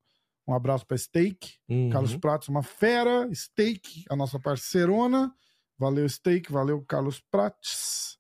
um 0.47 0.55
abraço 0.55 0.87
pra 0.87 0.97
Steak. 0.97 1.55
Uhum. 1.69 1.91
Carlos 1.91 2.17
Prates, 2.17 2.49
uma 2.49 2.63
fera. 2.63 3.29
Steak, 3.33 4.05
a 4.11 4.17
nossa 4.17 4.39
parceirona. 4.39 5.33
Valeu, 5.79 6.09
Steak. 6.09 6.53
Valeu, 6.53 6.83
Carlos 6.83 7.21
Prates. 7.21 8.19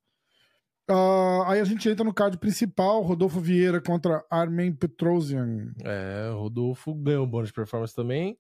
Ah, 0.88 1.44
aí 1.46 1.60
a 1.60 1.64
gente 1.64 1.88
entra 1.88 2.04
no 2.04 2.12
card 2.12 2.36
principal, 2.38 3.00
Rodolfo 3.02 3.40
Vieira 3.40 3.80
contra 3.80 4.24
Armen 4.30 4.72
Petrosian. 4.72 5.72
É, 5.82 6.30
o 6.30 6.40
Rodolfo 6.40 6.94
ganhou 6.94 7.24
o 7.24 7.26
bônus 7.26 7.48
de 7.48 7.54
performance 7.54 7.94
também. 7.94 8.38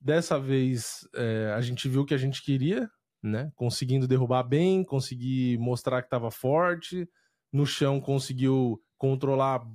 Dessa 0.00 0.38
vez 0.38 1.08
é, 1.14 1.52
a 1.56 1.60
gente 1.60 1.88
viu 1.88 2.02
o 2.02 2.06
que 2.06 2.14
a 2.14 2.18
gente 2.18 2.42
queria, 2.42 2.88
né? 3.22 3.50
Conseguindo 3.56 4.06
derrubar 4.06 4.42
bem, 4.42 4.84
conseguir 4.84 5.58
mostrar 5.58 6.02
que 6.02 6.06
estava 6.06 6.30
forte. 6.30 7.08
No 7.50 7.64
chão 7.64 8.00
conseguiu 8.00 8.80
controlar 8.98 9.66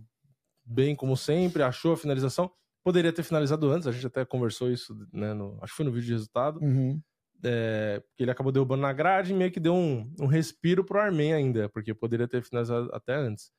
bem 0.63 0.95
como 0.95 1.17
sempre, 1.17 1.63
achou 1.63 1.93
a 1.93 1.97
finalização. 1.97 2.51
Poderia 2.83 3.13
ter 3.13 3.23
finalizado 3.23 3.69
antes, 3.71 3.87
a 3.87 3.91
gente 3.91 4.05
até 4.07 4.25
conversou 4.25 4.69
isso, 4.69 4.93
né? 5.11 5.33
no- 5.33 5.57
acho 5.61 5.71
que 5.73 5.77
foi 5.77 5.85
no 5.85 5.91
vídeo 5.91 6.07
de 6.07 6.11
resultado. 6.13 6.59
Uhum. 6.61 7.01
É, 7.45 8.01
ele 8.17 8.31
acabou 8.31 8.51
derrubando 8.51 8.81
na 8.81 8.93
grade 8.93 9.31
e 9.31 9.35
meio 9.35 9.51
que 9.51 9.59
deu 9.59 9.73
um, 9.73 10.13
um 10.19 10.27
respiro 10.27 10.83
pro 10.83 10.99
Armen 10.99 11.33
ainda, 11.33 11.67
porque 11.69 11.93
poderia 11.93 12.27
ter 12.27 12.41
finalizado 12.43 12.89
até 12.93 13.15
antes. 13.15 13.51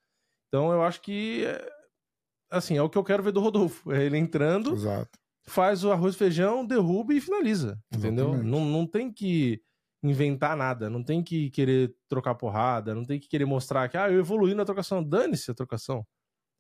Então 0.49 0.73
eu 0.73 0.83
acho 0.83 1.01
que, 1.03 1.45
é, 1.45 1.69
assim, 2.51 2.77
é 2.77 2.83
o 2.83 2.89
que 2.89 2.97
eu 2.99 3.05
quero 3.05 3.23
ver 3.23 3.33
do 3.33 3.41
Rodolfo. 3.41 3.93
É 3.93 4.05
ele 4.05 4.17
entrando, 4.17 4.73
Exato. 4.75 5.19
faz 5.47 5.85
o 5.85 5.93
arroz 5.93 6.15
e 6.15 6.19
feijão, 6.19 6.65
derruba 6.67 7.13
e 7.15 7.21
finaliza. 7.21 7.79
Entendeu? 7.95 8.29
Exatamente. 8.29 8.51
Não, 8.51 8.65
não 8.65 8.87
tem 8.87 9.13
que 9.13 9.61
inventar 10.03 10.55
nada, 10.57 10.89
não 10.91 11.03
tem 11.03 11.23
que 11.23 11.51
querer 11.51 11.95
trocar 12.09 12.35
porrada, 12.35 12.95
não 12.95 13.05
tem 13.05 13.19
que 13.19 13.27
querer 13.29 13.47
mostrar 13.47 13.89
que, 13.89 13.97
ah, 13.97 14.11
eu 14.11 14.19
evoluí 14.19 14.55
na 14.55 14.65
trocação. 14.65 15.03
Dane-se 15.03 15.51
a 15.51 15.55
trocação. 15.55 16.07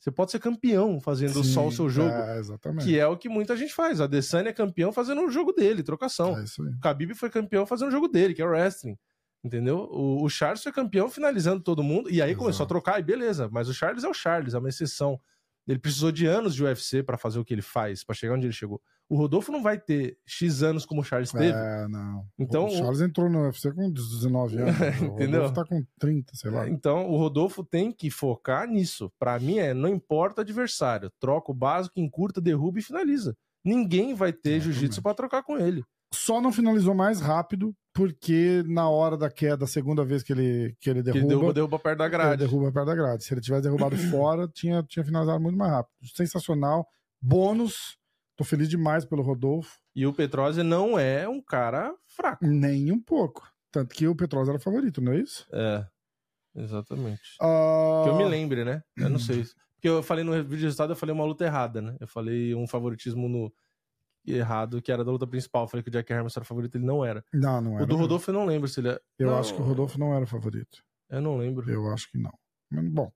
Você 0.04 0.10
pode 0.10 0.32
ser 0.32 0.38
campeão 0.38 1.00
fazendo 1.00 1.42
só 1.42 1.66
o 1.66 1.70
Sim, 1.70 1.76
seu 1.76 1.88
jogo, 1.88 2.10
É, 2.10 2.38
exatamente. 2.38 2.84
que 2.84 2.98
é 2.98 3.06
o 3.06 3.16
que 3.16 3.26
muita 3.26 3.56
gente 3.56 3.72
faz. 3.72 4.02
A 4.02 4.04
Adesanya 4.04 4.50
é 4.50 4.52
campeão 4.52 4.92
fazendo 4.92 5.22
o 5.22 5.30
jogo 5.30 5.50
dele, 5.50 5.82
trocação. 5.82 6.38
É 6.38 6.44
isso 6.44 6.62
aí. 6.62 6.68
O 6.68 6.78
Khabib 6.78 7.14
foi 7.14 7.30
campeão 7.30 7.64
fazendo 7.64 7.88
o 7.88 7.90
jogo 7.90 8.06
dele, 8.06 8.34
que 8.34 8.42
é 8.42 8.44
o 8.44 8.50
wrestling. 8.50 8.98
Entendeu? 9.42 9.78
O, 9.90 10.22
o 10.22 10.28
Charles 10.28 10.62
foi 10.62 10.72
campeão 10.72 11.08
finalizando 11.08 11.62
todo 11.62 11.82
mundo. 11.82 12.10
E 12.10 12.20
aí 12.20 12.32
Exato. 12.32 12.38
começou 12.38 12.64
a 12.64 12.66
trocar, 12.66 13.00
e 13.00 13.02
beleza. 13.02 13.48
Mas 13.50 13.66
o 13.66 13.72
Charles 13.72 14.04
é 14.04 14.08
o 14.08 14.12
Charles, 14.12 14.52
é 14.52 14.58
uma 14.58 14.68
exceção. 14.68 15.18
Ele 15.66 15.78
precisou 15.78 16.12
de 16.12 16.26
anos 16.26 16.54
de 16.54 16.62
UFC 16.62 17.02
pra 17.02 17.16
fazer 17.16 17.38
o 17.38 17.44
que 17.44 17.54
ele 17.54 17.62
faz, 17.62 18.04
pra 18.04 18.14
chegar 18.14 18.34
onde 18.34 18.44
ele 18.44 18.52
chegou. 18.52 18.82
O 19.08 19.16
Rodolfo 19.16 19.52
não 19.52 19.62
vai 19.62 19.78
ter 19.78 20.16
X 20.26 20.62
anos 20.62 20.86
como 20.86 21.02
o 21.02 21.04
Charles 21.04 21.30
teve. 21.30 21.52
É, 21.56 21.86
não. 21.88 22.24
Então, 22.38 22.66
o 22.66 22.70
Charles 22.70 23.00
entrou 23.02 23.28
no 23.28 23.42
UFC 23.42 23.70
com 23.72 23.90
19 23.90 24.58
anos. 24.58 24.74
O 25.02 25.04
Entendeu? 25.14 25.42
Rodolfo 25.42 25.54
tá 25.54 25.64
com 25.66 25.84
30, 25.98 26.32
sei 26.34 26.50
lá. 26.50 26.68
Então, 26.68 27.06
o 27.10 27.16
Rodolfo 27.16 27.62
tem 27.62 27.92
que 27.92 28.10
focar 28.10 28.66
nisso. 28.66 29.12
Pra 29.18 29.38
mim 29.38 29.58
é, 29.58 29.74
não 29.74 29.88
importa 29.90 30.40
o 30.40 30.42
adversário. 30.42 31.10
Troca 31.20 31.52
o 31.52 31.54
básico, 31.54 32.00
encurta, 32.00 32.40
derruba 32.40 32.78
e 32.78 32.82
finaliza. 32.82 33.36
Ninguém 33.64 34.14
vai 34.14 34.32
ter 34.32 34.60
jiu-jitsu 34.60 35.02
pra 35.02 35.14
trocar 35.14 35.42
com 35.42 35.58
ele. 35.58 35.82
Só 36.12 36.40
não 36.40 36.52
finalizou 36.52 36.94
mais 36.94 37.20
rápido, 37.20 37.74
porque 37.92 38.62
na 38.66 38.88
hora 38.88 39.16
da 39.16 39.28
queda, 39.30 39.64
a 39.64 39.68
segunda 39.68 40.04
vez 40.04 40.22
que 40.22 40.32
ele, 40.32 40.76
que 40.80 40.88
ele 40.88 41.00
Que 41.00 41.04
derruba, 41.06 41.18
ele 41.24 41.28
derruba, 41.28 41.52
derruba 41.54 41.78
perto 41.78 41.98
da 41.98 42.04
ele 42.04 42.12
grade. 42.12 42.36
derruba 42.44 42.72
perto 42.72 42.86
da 42.86 42.94
grade. 42.94 43.24
Se 43.24 43.34
ele 43.34 43.40
tivesse 43.40 43.62
derrubado 43.64 43.96
fora, 44.10 44.48
tinha, 44.48 44.82
tinha 44.84 45.04
finalizado 45.04 45.40
muito 45.40 45.58
mais 45.58 45.72
rápido. 45.72 45.92
Sensacional. 46.14 46.86
Bônus. 47.20 47.96
Tô 48.36 48.44
feliz 48.44 48.68
demais 48.68 49.04
pelo 49.04 49.22
Rodolfo. 49.22 49.78
E 49.94 50.06
o 50.06 50.12
Petrose 50.12 50.62
não 50.62 50.98
é 50.98 51.28
um 51.28 51.40
cara 51.40 51.94
fraco. 52.06 52.44
Nem 52.46 52.90
um 52.90 53.00
pouco. 53.00 53.48
Tanto 53.70 53.94
que 53.94 54.06
o 54.08 54.14
Petrosa 54.14 54.52
era 54.52 54.58
favorito, 54.58 55.00
não 55.00 55.12
é 55.12 55.18
isso? 55.20 55.46
É, 55.52 55.86
exatamente. 56.54 57.22
Ah, 57.40 58.02
Que 58.04 58.10
eu 58.10 58.16
me 58.16 58.24
lembre, 58.24 58.64
né? 58.64 58.82
Eu 58.96 59.08
não 59.08 59.18
sei. 59.18 59.44
Porque 59.74 59.88
eu 59.88 60.02
falei 60.02 60.24
no 60.24 60.32
vídeo 60.32 60.56
de 60.58 60.64
resultado, 60.64 60.92
eu 60.92 60.96
falei 60.96 61.14
uma 61.14 61.24
luta 61.24 61.44
errada, 61.44 61.80
né? 61.82 61.96
Eu 62.00 62.08
falei 62.08 62.54
um 62.54 62.66
favoritismo 62.66 63.28
no 63.28 63.52
errado, 64.26 64.80
que 64.80 64.90
era 64.90 65.04
da 65.04 65.10
luta 65.12 65.26
principal. 65.26 65.64
Eu 65.64 65.68
falei 65.68 65.82
que 65.82 65.88
o 65.90 65.92
Jack 65.92 66.10
Hermanson 66.12 66.40
era 66.40 66.44
favorito, 66.46 66.76
ele 66.76 66.86
não 66.86 67.04
era. 67.04 67.24
Não, 67.32 67.60
não 67.60 67.74
era. 67.74 67.82
o 67.84 67.86
do 67.86 67.96
Rodolfo 67.96 68.30
eu 68.30 68.34
não 68.34 68.46
lembro 68.46 68.66
se 68.68 68.80
ele 68.80 68.88
é. 68.88 69.00
Eu 69.18 69.30
Não, 69.30 69.38
acho 69.38 69.54
que 69.54 69.60
o 69.60 69.64
Rodolfo 69.64 69.98
não 69.98 70.14
era 70.14 70.26
favorito. 70.26 70.82
Eu 71.10 71.20
não 71.20 71.36
lembro. 71.36 71.70
Eu 71.70 71.92
acho 71.92 72.10
que 72.10 72.18
não. 72.18 72.32
Bom. 72.70 73.12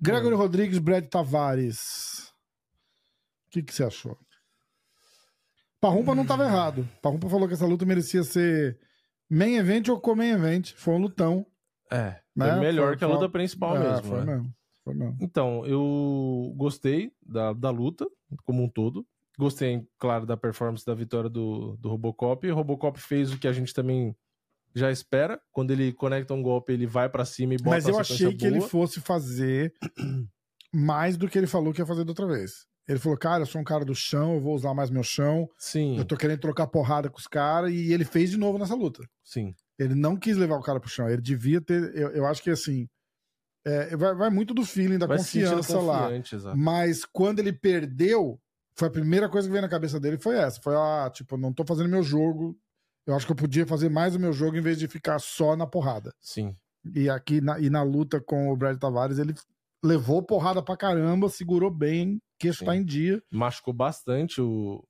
Gregory 0.00 0.34
Rodrigues, 0.34 0.78
Brad 0.78 1.06
Tavares. 1.06 2.32
O 3.46 3.50
que, 3.50 3.62
que 3.62 3.74
você 3.74 3.84
achou? 3.84 4.18
Parrumpa 5.88 6.14
não 6.14 6.22
estava 6.22 6.44
errado. 6.44 6.88
Parrumpa 7.02 7.28
falou 7.28 7.46
que 7.48 7.54
essa 7.54 7.66
luta 7.66 7.84
merecia 7.86 8.22
ser 8.24 8.78
main 9.30 9.56
event 9.56 9.88
ou 9.88 10.00
co-main 10.00 10.30
event. 10.30 10.72
Foi 10.76 10.94
um 10.94 10.98
lutão. 10.98 11.46
É, 11.90 12.20
foi 12.36 12.46
Né? 12.46 12.60
melhor 12.60 12.88
Foi- 12.88 12.96
que 12.98 13.04
a 13.04 13.08
foi- 13.08 13.16
luta 13.16 13.28
principal 13.28 13.76
É, 13.76 13.80
mesmo. 13.90 14.02
Foi 14.08 14.18
né? 14.24 14.34
mesmo. 14.34 14.54
Foi 14.84 14.94
mesmo. 14.94 15.16
Então, 15.20 15.64
eu 15.66 16.52
gostei 16.56 17.10
da, 17.24 17.52
da 17.52 17.70
luta 17.70 18.06
como 18.44 18.62
um 18.62 18.68
todo. 18.68 19.06
Gostei, 19.38 19.86
claro, 19.98 20.24
da 20.26 20.36
performance 20.36 20.84
da 20.86 20.94
vitória 20.94 21.28
do, 21.28 21.76
do 21.76 21.88
Robocop. 21.88 22.50
O 22.50 22.54
Robocop 22.54 22.98
fez 23.00 23.32
o 23.32 23.38
que 23.38 23.46
a 23.46 23.52
gente 23.52 23.74
também 23.74 24.16
já 24.74 24.90
espera. 24.90 25.40
Quando 25.52 25.70
ele 25.72 25.92
conecta 25.92 26.32
um 26.34 26.42
golpe, 26.42 26.72
ele 26.72 26.86
vai 26.86 27.08
pra 27.08 27.24
cima 27.24 27.54
e 27.54 27.58
bota 27.58 27.70
Mas 27.70 27.86
eu 27.88 27.98
achei 27.98 28.34
que 28.34 28.46
ele 28.46 28.58
boa. 28.58 28.68
fosse 28.70 29.00
fazer 29.00 29.72
mais 30.72 31.16
do 31.16 31.28
que 31.28 31.36
ele 31.38 31.46
falou 31.46 31.72
que 31.72 31.80
ia 31.80 31.86
fazer 31.86 32.04
da 32.04 32.10
outra 32.10 32.26
vez. 32.26 32.66
Ele 32.88 32.98
falou, 32.98 33.18
cara, 33.18 33.42
eu 33.42 33.46
sou 33.46 33.60
um 33.60 33.64
cara 33.64 33.84
do 33.84 33.94
chão, 33.94 34.34
eu 34.34 34.40
vou 34.40 34.54
usar 34.54 34.72
mais 34.74 34.90
meu 34.90 35.02
chão, 35.02 35.48
Sim, 35.58 35.98
eu 35.98 36.04
tô 36.04 36.16
querendo 36.16 36.38
trocar 36.40 36.66
porrada 36.68 37.10
com 37.10 37.18
os 37.18 37.26
caras, 37.26 37.72
e 37.72 37.92
ele 37.92 38.04
fez 38.04 38.30
de 38.30 38.36
novo 38.36 38.58
nessa 38.58 38.74
luta. 38.74 39.02
sim. 39.22 39.54
Ele 39.78 39.94
não 39.94 40.16
quis 40.16 40.38
levar 40.38 40.56
o 40.56 40.62
cara 40.62 40.80
pro 40.80 40.88
chão. 40.88 41.06
Ele 41.06 41.20
devia 41.20 41.60
ter. 41.60 41.94
Eu, 41.94 42.08
eu 42.12 42.26
acho 42.26 42.42
que 42.42 42.48
assim. 42.48 42.88
é, 43.62 43.94
vai, 43.94 44.14
vai 44.14 44.30
muito 44.30 44.54
do 44.54 44.64
feeling, 44.64 44.96
da 44.96 45.06
Vai 45.06 45.18
confiança 45.18 45.78
lá. 45.80 46.10
exato. 46.16 46.56
Mas 46.56 47.04
quando 47.04 47.40
ele 47.40 47.52
perdeu, 47.52 48.40
foi 48.74 48.88
a 48.88 48.90
primeira 48.90 49.28
coisa 49.28 49.46
que 49.46 49.52
veio 49.52 49.60
na 49.60 49.68
cabeça 49.68 50.00
dele 50.00 50.16
foi 50.16 50.38
essa. 50.38 50.62
Foi, 50.62 50.74
ah, 50.74 51.10
tipo, 51.12 51.36
não 51.36 51.52
tô 51.52 51.62
fazendo 51.62 51.90
meu 51.90 52.02
jogo. 52.02 52.56
Eu 53.06 53.14
acho 53.14 53.26
que 53.26 53.32
eu 53.32 53.36
podia 53.36 53.66
fazer 53.66 53.90
mais 53.90 54.14
o 54.16 54.18
meu 54.18 54.32
jogo 54.32 54.56
em 54.56 54.62
vez 54.62 54.78
de 54.78 54.88
ficar 54.88 55.18
só 55.18 55.54
na 55.54 55.66
porrada. 55.66 56.14
Sim. 56.22 56.56
E 56.94 57.10
aqui 57.10 57.42
na, 57.42 57.60
e 57.60 57.68
na 57.68 57.82
luta 57.82 58.18
com 58.18 58.48
o 58.50 58.56
Brad 58.56 58.78
Tavares, 58.78 59.18
ele 59.18 59.34
levou 59.84 60.22
porrada 60.22 60.62
pra 60.62 60.74
caramba, 60.74 61.28
segurou 61.28 61.70
bem, 61.70 62.18
queixo 62.38 62.60
Sim. 62.60 62.64
tá 62.66 62.76
em 62.76 62.84
dia. 62.84 63.22
Machucou 63.30 63.72
bastante 63.74 64.40
o, 64.40 64.82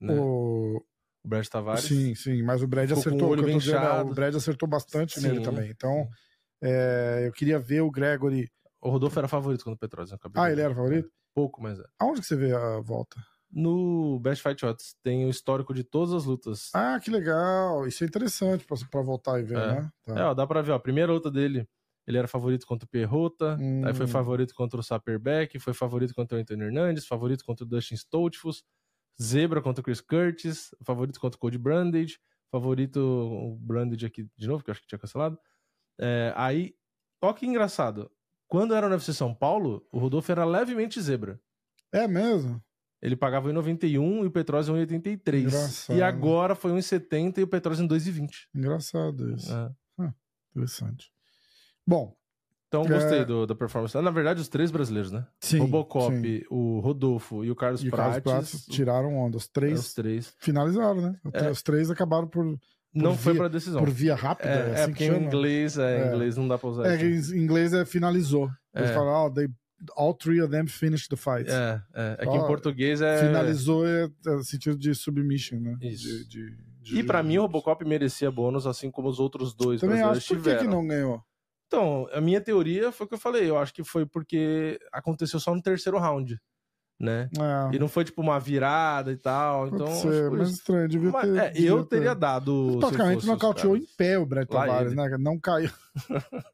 né, 0.00 0.14
o... 0.14 0.76
O... 0.76 0.84
Brad 1.24 1.46
Tavares. 1.46 1.84
Sim, 1.84 2.14
sim, 2.14 2.42
mas 2.42 2.62
o 2.62 2.66
Brad 2.68 2.88
Ficou 2.88 3.00
acertou. 3.00 3.28
o 3.28 3.30
olho 3.32 3.42
que 3.42 3.50
bem 3.50 3.58
dizendo 3.58 3.84
é, 3.84 4.02
o 4.02 4.14
Brad 4.14 4.34
acertou 4.34 4.68
bastante 4.68 5.20
Sim, 5.20 5.28
nele 5.28 5.40
também. 5.42 5.68
Então, 5.70 6.08
é, 6.62 7.24
eu 7.26 7.32
queria 7.32 7.58
ver 7.58 7.82
o 7.82 7.90
Gregory. 7.90 8.50
O 8.80 8.88
Rodolfo 8.88 9.18
era 9.18 9.28
favorito 9.28 9.64
quando 9.64 9.74
o 9.74 9.78
Petróleo. 9.78 10.08
Ah, 10.34 10.50
ele 10.50 10.60
era 10.60 10.74
favorito? 10.74 11.10
Pouco, 11.34 11.60
mas 11.62 11.78
é. 11.78 11.84
Aonde 11.98 12.20
que 12.20 12.26
você 12.26 12.36
vê 12.36 12.54
a 12.54 12.80
volta? 12.80 13.16
No 13.50 14.18
Best 14.20 14.42
Fight 14.42 14.60
Shots 14.60 14.94
tem 15.02 15.24
o 15.24 15.30
histórico 15.30 15.72
de 15.74 15.82
todas 15.82 16.12
as 16.14 16.24
lutas. 16.24 16.70
Ah, 16.74 16.98
que 17.00 17.10
legal. 17.10 17.86
Isso 17.86 18.04
é 18.04 18.06
interessante 18.06 18.64
pra, 18.64 18.76
pra 18.90 19.02
voltar 19.02 19.40
e 19.40 19.42
ver, 19.42 19.58
É. 19.58 19.66
né? 19.80 19.90
Tá. 20.04 20.18
É, 20.18 20.22
ó, 20.24 20.34
dá 20.34 20.46
pra 20.46 20.62
ver, 20.62 20.72
ó. 20.72 20.74
A 20.76 20.80
primeira 20.80 21.12
luta 21.12 21.30
dele, 21.30 21.66
ele 22.08 22.16
era 22.18 22.26
favorito 22.26 22.66
contra 22.66 22.86
o 22.86 22.88
Perrota, 22.88 23.56
Hum. 23.60 23.86
aí 23.86 23.92
foi 23.92 24.06
favorito 24.06 24.54
contra 24.54 24.80
o 24.80 24.82
Saperbeck, 24.82 25.58
foi 25.58 25.74
favorito 25.74 26.14
contra 26.14 26.38
o 26.38 26.40
Anthony 26.40 26.64
Hernandes, 26.64 27.06
favorito 27.06 27.44
contra 27.44 27.64
o 27.64 27.68
Dustin 27.68 27.94
Stoltzfus, 27.94 28.64
zebra 29.20 29.60
contra 29.60 29.82
o 29.82 29.84
Chris 29.84 30.00
Curtis, 30.00 30.74
favorito 30.82 31.20
contra 31.20 31.36
o 31.36 31.40
Cody 31.40 31.58
Brandage, 31.58 32.18
favorito 32.50 32.96
o 32.98 33.56
Brandage 33.60 34.06
aqui 34.06 34.26
de 34.36 34.48
novo, 34.48 34.64
que 34.64 34.70
eu 34.70 34.72
acho 34.72 34.80
que 34.80 34.86
tinha 34.88 34.98
cancelado. 34.98 35.38
É, 36.00 36.32
aí, 36.34 36.74
ó 37.22 37.32
que 37.34 37.46
engraçado. 37.46 38.10
Quando 38.46 38.74
era 38.74 38.88
no 38.88 38.94
UFC 38.94 39.12
São 39.12 39.34
Paulo, 39.34 39.86
o 39.92 39.98
Rodolfo 39.98 40.32
era 40.32 40.44
levemente 40.46 40.98
zebra. 41.02 41.38
É 41.92 42.08
mesmo? 42.08 42.62
Ele 43.02 43.14
pagava 43.14 43.50
1,91 43.50 44.24
e 44.24 44.26
o 44.26 44.30
Petróleo 44.30 44.72
1,83. 44.72 45.40
Engraçado. 45.42 45.96
E 45.96 46.02
agora 46.02 46.54
foi 46.54 46.72
1,70 46.72 47.38
e 47.38 47.42
o 47.42 47.46
Petróleo 47.48 47.82
em 47.82 47.86
2,20. 47.86 48.30
Engraçado 48.54 49.30
isso. 49.34 49.52
É. 49.52 49.70
Interessante. 50.56 51.12
Bom, 51.88 52.14
Então 52.68 52.84
gostei 52.84 53.20
É. 53.20 53.24
do- 53.24 53.46
da 53.46 53.54
performance. 53.54 53.96
Na 53.98 54.10
verdade, 54.10 54.42
os 54.42 54.48
três 54.48 54.70
brasileiros, 54.70 55.10
né? 55.10 55.26
sim. 55.40 55.58
Robocop, 55.58 56.14
sim. 56.14 56.42
o 56.50 56.80
Rodolfo 56.80 57.42
e 57.42 57.50
o 57.50 57.56
Carlos 57.56 57.82
E 57.82 57.88
o 57.88 57.90
Carlos 57.90 58.20
Prates. 58.20 58.50
Prates 58.50 58.66
tiraram 58.66 59.16
onda. 59.16 59.38
Os 59.38 59.46
é, 59.46 59.48
três 59.50 59.80
Os 59.80 59.94
três. 59.94 60.34
finalizaram, 60.38 61.00
né? 61.00 61.16
É. 61.32 61.50
Os 61.50 61.62
três 61.62 61.90
acabaram 61.90 62.28
por 62.28 62.44
Não 62.92 63.16
foi 63.16 63.32
via- 63.32 63.40
pra 63.40 63.48
decisão. 63.48 63.80
por 63.80 63.88
via 63.88 64.14
rápida. 64.14 64.50
É, 64.50 64.52
É, 64.52 64.58
é 64.70 64.74
assim 64.82 64.92
porque 64.92 65.08
que 65.08 65.14
em 65.16 65.24
inglês, 65.24 65.78
é, 65.78 66.02
É. 66.02 66.08
inglês 66.08 66.36
não 66.36 66.46
dá 66.46 66.58
pra 66.58 66.68
usar 66.68 66.86
É, 66.92 67.02
isso. 67.06 67.34
em 67.34 67.38
inglês 67.40 67.72
é 67.72 67.86
finalizou. 67.86 68.50
Eles 68.74 68.90
É. 68.90 68.92
falam, 68.92 69.24
oh, 69.26 69.30
they, 69.30 69.48
all 69.96 70.12
three 70.12 70.42
of 70.42 70.50
them 70.50 70.66
finished 70.66 71.08
the 71.08 71.16
fight. 71.16 71.50
É, 71.50 71.80
é, 71.94 72.16
é 72.20 72.26
que 72.26 72.36
em 72.36 72.46
português 72.46 73.00
é. 73.00 73.26
Finalizou 73.28 73.86
é, 73.86 74.10
é 74.26 74.42
sentido 74.42 74.76
de 74.76 74.94
submission, 74.94 75.58
né? 75.58 75.78
Isso. 75.80 76.04
De, 76.06 76.28
de- 76.28 76.56
de- 76.82 76.98
E 76.98 77.02
pra 77.02 77.22
mim 77.22 77.38
o 77.38 77.42
Robocop 77.42 77.82
merecia 77.86 78.30
bônus, 78.30 78.66
assim 78.66 78.90
como 78.90 79.08
os 79.08 79.18
outros 79.18 79.54
dois 79.54 79.80
Também 79.80 79.96
brasileiros 79.96 80.24
acho 80.24 80.34
por 80.42 80.58
que 80.58 80.66
não 80.66 80.86
ganhou. 80.86 81.22
Então, 81.68 82.08
a 82.12 82.20
minha 82.20 82.40
teoria 82.40 82.90
foi 82.90 83.04
o 83.04 83.08
que 83.08 83.14
eu 83.14 83.18
falei. 83.20 83.48
Eu 83.48 83.58
acho 83.58 83.72
que 83.74 83.84
foi 83.84 84.04
porque 84.06 84.80
aconteceu 84.90 85.38
só 85.38 85.54
no 85.54 85.60
terceiro 85.62 85.98
round, 85.98 86.40
né? 86.98 87.28
É, 87.38 87.76
E 87.76 87.78
não 87.78 87.88
foi 87.88 88.04
tipo 88.06 88.22
uma 88.22 88.40
virada 88.40 89.12
e 89.12 89.16
tal. 89.18 89.68
pode 89.68 89.74
Então, 89.82 89.94
ser, 89.94 90.08
acho 90.08 90.28
por 90.30 90.38
mas 90.38 90.48
isso. 90.48 90.58
estranho, 90.58 90.88
devia 90.88 91.10
Mas, 91.10 91.22
ter. 91.30 91.36
é, 91.38 91.50
devia 91.50 91.68
eu 91.68 91.84
ter. 91.84 91.96
teria 91.98 92.14
dado. 92.14 92.78
Praticamente 92.80 93.26
nocauteou 93.26 93.76
em 93.76 93.84
pé 93.98 94.18
o 94.18 94.24
Brett 94.24 94.50
Tavares, 94.50 94.94
né? 94.94 95.08
Não 95.18 95.38
caiu. 95.38 95.70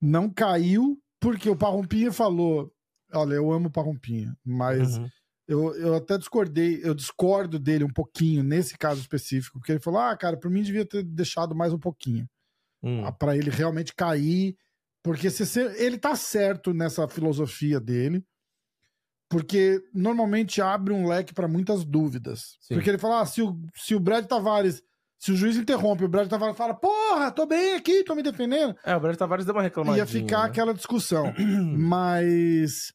não 0.00 0.30
caiu 0.30 0.98
porque 1.20 1.48
o 1.50 1.56
Parrumpinha 1.56 2.12
falou: 2.12 2.72
Olha, 3.12 3.34
eu 3.34 3.52
amo 3.52 3.68
o 3.68 3.72
Parrumpinha, 3.72 4.34
mas 4.44 4.96
Uhum. 4.96 5.08
eu, 5.46 5.74
eu 5.76 5.94
até 5.96 6.16
discordei, 6.16 6.80
eu 6.82 6.94
discordo 6.94 7.58
dele 7.58 7.84
um 7.84 7.92
pouquinho 7.92 8.42
nesse 8.42 8.78
caso 8.78 9.00
específico, 9.00 9.58
porque 9.58 9.72
ele 9.72 9.80
falou: 9.80 10.00
Ah, 10.00 10.16
cara, 10.16 10.36
por 10.36 10.50
mim 10.50 10.62
devia 10.62 10.86
ter 10.86 11.02
deixado 11.02 11.54
mais 11.54 11.72
um 11.72 11.78
pouquinho. 11.78 12.26
Hum. 12.82 13.10
Pra 13.18 13.36
ele 13.36 13.50
realmente 13.50 13.94
cair. 13.94 14.56
Porque 15.02 15.30
se 15.30 15.46
você- 15.46 15.74
ele 15.82 15.98
tá 15.98 16.14
certo 16.14 16.74
nessa 16.74 17.06
filosofia 17.08 17.80
dele, 17.80 18.22
porque 19.30 19.80
normalmente 19.94 20.60
abre 20.60 20.92
um 20.92 21.06
leque 21.06 21.32
pra 21.32 21.46
muitas 21.48 21.84
dúvidas. 21.84 22.56
Sim. 22.60 22.74
Porque 22.74 22.90
ele 22.90 22.98
fala: 22.98 23.20
ah, 23.20 23.26
se 23.26 23.40
o, 23.42 23.56
se 23.74 23.94
o 23.94 24.00
Brad 24.00 24.26
Tavares, 24.26 24.82
se 25.18 25.30
o 25.32 25.36
juiz 25.36 25.56
interrompe, 25.56 26.04
o 26.04 26.08
Brad 26.08 26.28
Tavares 26.28 26.56
fala: 26.56 26.74
porra, 26.74 27.30
tô 27.30 27.46
bem 27.46 27.74
aqui, 27.74 28.02
tô 28.02 28.14
me 28.14 28.22
defendendo. 28.22 28.74
É, 28.84 28.94
o 28.96 29.00
Brett 29.00 29.18
Tavares 29.18 29.44
deu 29.46 29.54
uma 29.54 29.62
reclamadinha. 29.62 30.02
Ia 30.02 30.06
ficar 30.06 30.42
né? 30.44 30.48
aquela 30.48 30.74
discussão. 30.74 31.32
Mas, 31.78 32.92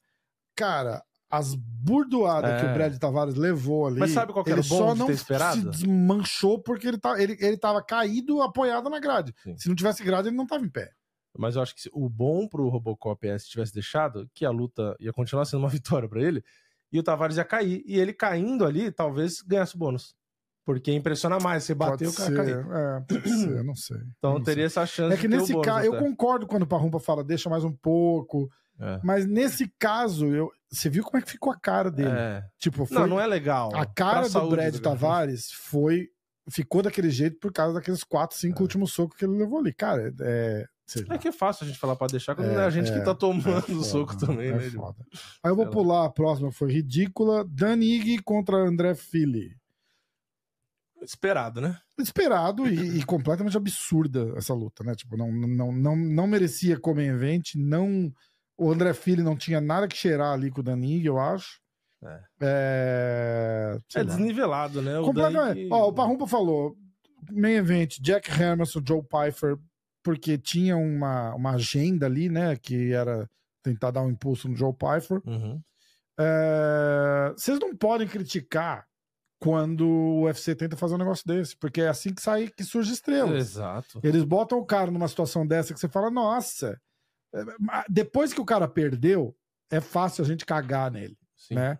cara, 0.56 1.02
as 1.30 1.56
burdoadas 1.56 2.52
É. 2.52 2.60
que 2.60 2.66
o 2.66 2.74
Brad 2.74 2.98
Tavares 2.98 3.36
levou 3.36 3.88
ali. 3.88 4.00
Mas 4.00 4.12
sabe 4.12 4.32
qual 4.32 4.44
que 4.46 4.52
era 4.52 4.60
ele 4.60 4.68
o 4.68 4.70
bom 4.70 4.78
só 4.78 4.94
de 4.94 5.00
não 5.00 5.08
ter 5.08 5.14
esperado? 5.14 5.58
se 5.60 5.70
desmanchou 5.70 6.60
porque 6.60 6.88
ele, 6.88 6.98
tá, 6.98 7.22
ele, 7.22 7.36
ele 7.40 7.58
tava 7.58 7.82
caído, 7.84 8.42
apoiado 8.42 8.90
na 8.90 9.00
grade. 9.00 9.34
Sim. 9.44 9.58
Se 9.58 9.68
não 9.68 9.76
tivesse 9.76 10.04
grade, 10.04 10.28
ele 10.30 10.36
não 10.38 10.46
tava 10.48 10.64
em 10.64 10.70
pé. 10.70 10.92
Mas 11.38 11.56
eu 11.56 11.62
acho 11.62 11.76
que 11.76 11.82
se- 11.82 11.90
o 11.94 12.08
bom 12.08 12.48
pro 12.48 12.70
Robocop 12.70 13.28
é 13.28 13.38
se 13.38 13.50
tivesse 13.50 13.74
deixado, 13.74 14.30
que 14.34 14.46
a 14.46 14.50
luta 14.52 14.96
ia 15.00 15.12
continuar 15.12 15.46
sendo 15.46 15.60
uma 15.62 15.70
vitória 15.70 16.08
pra 16.08 16.22
ele, 16.22 16.44
e 16.92 17.00
o 17.00 17.04
Tavares 17.04 17.38
ia 17.38 17.44
cair. 17.44 17.84
E 17.86 18.00
ele 18.00 18.14
caindo 18.14 18.64
ali, 18.66 18.92
talvez 18.92 19.42
ganhasse 19.42 19.76
o 19.76 19.80
bônus. 19.80 20.16
Porque 20.66 20.92
impressiona 20.94 21.38
mais, 21.40 21.64
você 21.64 21.76
bateu, 21.76 22.10
o 22.10 22.14
pode 22.14 22.34
cara 22.34 22.46
ser, 22.46 22.56
caiu. 22.66 22.74
é, 22.76 23.02
pode 23.02 23.30
ser, 23.30 23.64
não 23.64 23.76
sei. 23.76 23.98
Então 24.18 24.34
Não 24.36 24.44
teria 24.44 24.66
essa 24.66 24.86
sei. 24.88 24.96
chance 24.96 25.14
É 25.16 25.18
que 25.20 25.28
o 25.28 25.30
nesse 25.30 25.62
caso, 25.62 25.86
eu 25.86 25.98
concordo 26.00 26.48
quando 26.48 26.64
o 26.64 26.68
Parrumpa 26.68 27.00
fala, 27.00 27.24
deixa 27.24 27.50
mais 27.50 27.64
um 27.64 27.72
pouco. 27.72 28.50
É. 28.80 29.00
Mas 29.04 29.26
nesse 29.26 29.72
caso, 29.80 30.28
eu, 30.28 30.52
você 30.70 30.90
viu 30.90 31.04
como 31.04 31.18
é 31.18 31.22
que 31.22 31.32
ficou 31.32 31.52
a 31.52 31.58
cara 31.60 31.90
dele? 31.90 32.10
É. 32.12 32.44
Tipo, 32.58 32.86
foi, 32.86 32.98
Não, 32.98 33.08
não 33.08 33.20
é 33.20 33.26
legal. 33.28 33.70
a 33.70 33.86
Pra 33.86 33.86
cara 33.86 34.30
do 34.30 34.50
Brad. 34.50 34.78
Tavares 34.80 35.52
foi. 35.52 36.10
Ficou 36.50 36.84
daquele 36.84 37.10
jeito 37.10 37.40
por 37.40 37.52
causa 37.52 37.74
daqueles 37.74 38.04
quatro, 38.04 38.38
cinco 38.38 38.60
É. 38.60 38.62
últimos 38.62 38.92
socos 38.94 39.18
que 39.18 39.26
ele 39.26 39.38
levou 39.38 39.60
ali. 39.60 39.74
Cara, 39.74 40.14
é. 40.22 40.66
É 41.10 41.18
que 41.18 41.30
é 41.30 41.32
fácil 41.32 41.64
a 41.64 41.68
gente 41.68 41.80
falar 41.80 41.96
pra 41.96 42.06
deixar 42.06 42.36
quando 42.36 42.52
É, 42.52 42.54
é 42.56 42.64
a 42.64 42.70
gente 42.70 42.92
é, 42.92 43.00
que 43.00 43.04
tá 43.04 43.16
tomando 43.16 43.50
É 43.50 43.58
o 43.58 43.62
foda, 43.62 43.84
soco 43.84 44.18
também, 44.18 44.50
é 44.50 44.56
né? 44.56 44.70
Foda. 44.70 45.04
Aí 45.42 45.50
eu 45.50 45.56
vou 45.56 45.68
pular 45.68 46.06
a 46.06 46.12
próxima, 46.12 46.52
foi 46.52 46.72
ridícula. 46.72 47.44
Danig 47.44 48.22
contra 48.22 48.58
André 48.58 48.94
Fili. 48.94 49.58
Esperado, 51.02 51.62
né? 51.62 51.80
Esperado 52.00 52.68
e, 52.68 52.74
e 53.00 53.06
completamente 53.06 53.58
absurda 53.58 54.34
essa 54.38 54.54
luta, 54.54 54.84
né? 54.84 54.94
Tipo, 54.96 55.18
não, 55.18 55.32
não, 55.32 55.72
não, 55.72 55.96
não 55.96 56.28
merecia 56.28 56.80
comer 56.80 57.08
event, 57.14 57.56
não. 57.56 58.12
O 58.58 58.72
André 58.72 58.94
Fili 58.94 59.22
não 59.22 59.36
tinha 59.36 59.60
nada 59.60 59.88
que 59.88 59.98
cheirar 59.98 60.34
ali 60.34 60.50
com 60.50 60.62
o 60.62 60.64
Danig, 60.64 61.06
eu 61.06 61.20
acho. 61.20 61.60
É. 62.04 62.22
É, 62.42 63.80
É 63.96 64.04
desnivelado, 64.04 64.82
né? 64.82 65.00
O 65.00 65.06
Completamente. 65.06 65.70
Ó, 65.72 65.90
o 65.90 65.94
Parrumpa 65.94 66.28
falou: 66.28 66.76
main 67.32 67.56
event, 67.56 68.00
Jack 68.00 68.30
Hermanson, 68.30 68.82
Joe 68.86 69.04
Pfeiffer, 69.04 69.58
porque 70.04 70.38
tinha 70.38 70.78
uma, 70.78 71.34
uma 71.36 71.52
agenda 71.52 72.06
ali, 72.06 72.30
né? 72.30 72.56
Que 72.56 72.94
era 72.94 73.28
tentar 73.64 73.92
dar 73.92 74.04
um 74.04 74.10
impulso 74.12 74.48
no 74.48 74.56
Joe 74.56 74.74
Pfeiffer. 74.74 75.22
Uhum. 75.26 75.60
É, 76.20 77.34
Vocês 77.36 77.60
não 77.60 77.76
podem 77.76 78.08
criticar 78.08 78.86
quando 79.40 79.86
o 79.88 80.24
UFC 80.24 80.56
tenta 80.56 80.78
fazer 80.78 80.96
um 80.96 81.00
negócio 81.00 81.26
desse, 81.28 81.58
porque 81.58 81.82
é 81.82 81.88
assim 81.88 82.14
que 82.14 82.22
sai 82.22 82.48
que 82.48 82.64
surge 82.64 82.94
estrelas. 82.94 83.36
Exato. 83.36 84.00
Eles 84.04 84.24
botam 84.24 84.58
o 84.58 84.66
cara 84.66 84.90
numa 84.90 85.08
situação 85.08 85.46
dessa 85.46 85.74
que 85.74 85.80
você 85.80 85.90
fala, 85.90 86.10
nossa. 86.10 86.80
É, 87.36 87.84
Depois 87.90 88.34
que 88.34 88.42
o 88.42 88.46
cara 88.46 88.68
perdeu, 88.68 89.36
é 89.72 89.80
fácil 89.82 90.24
a 90.24 90.28
gente 90.28 90.46
cagar 90.46 90.92
nele 90.92 91.18
Sim. 91.38 91.56
né? 91.56 91.78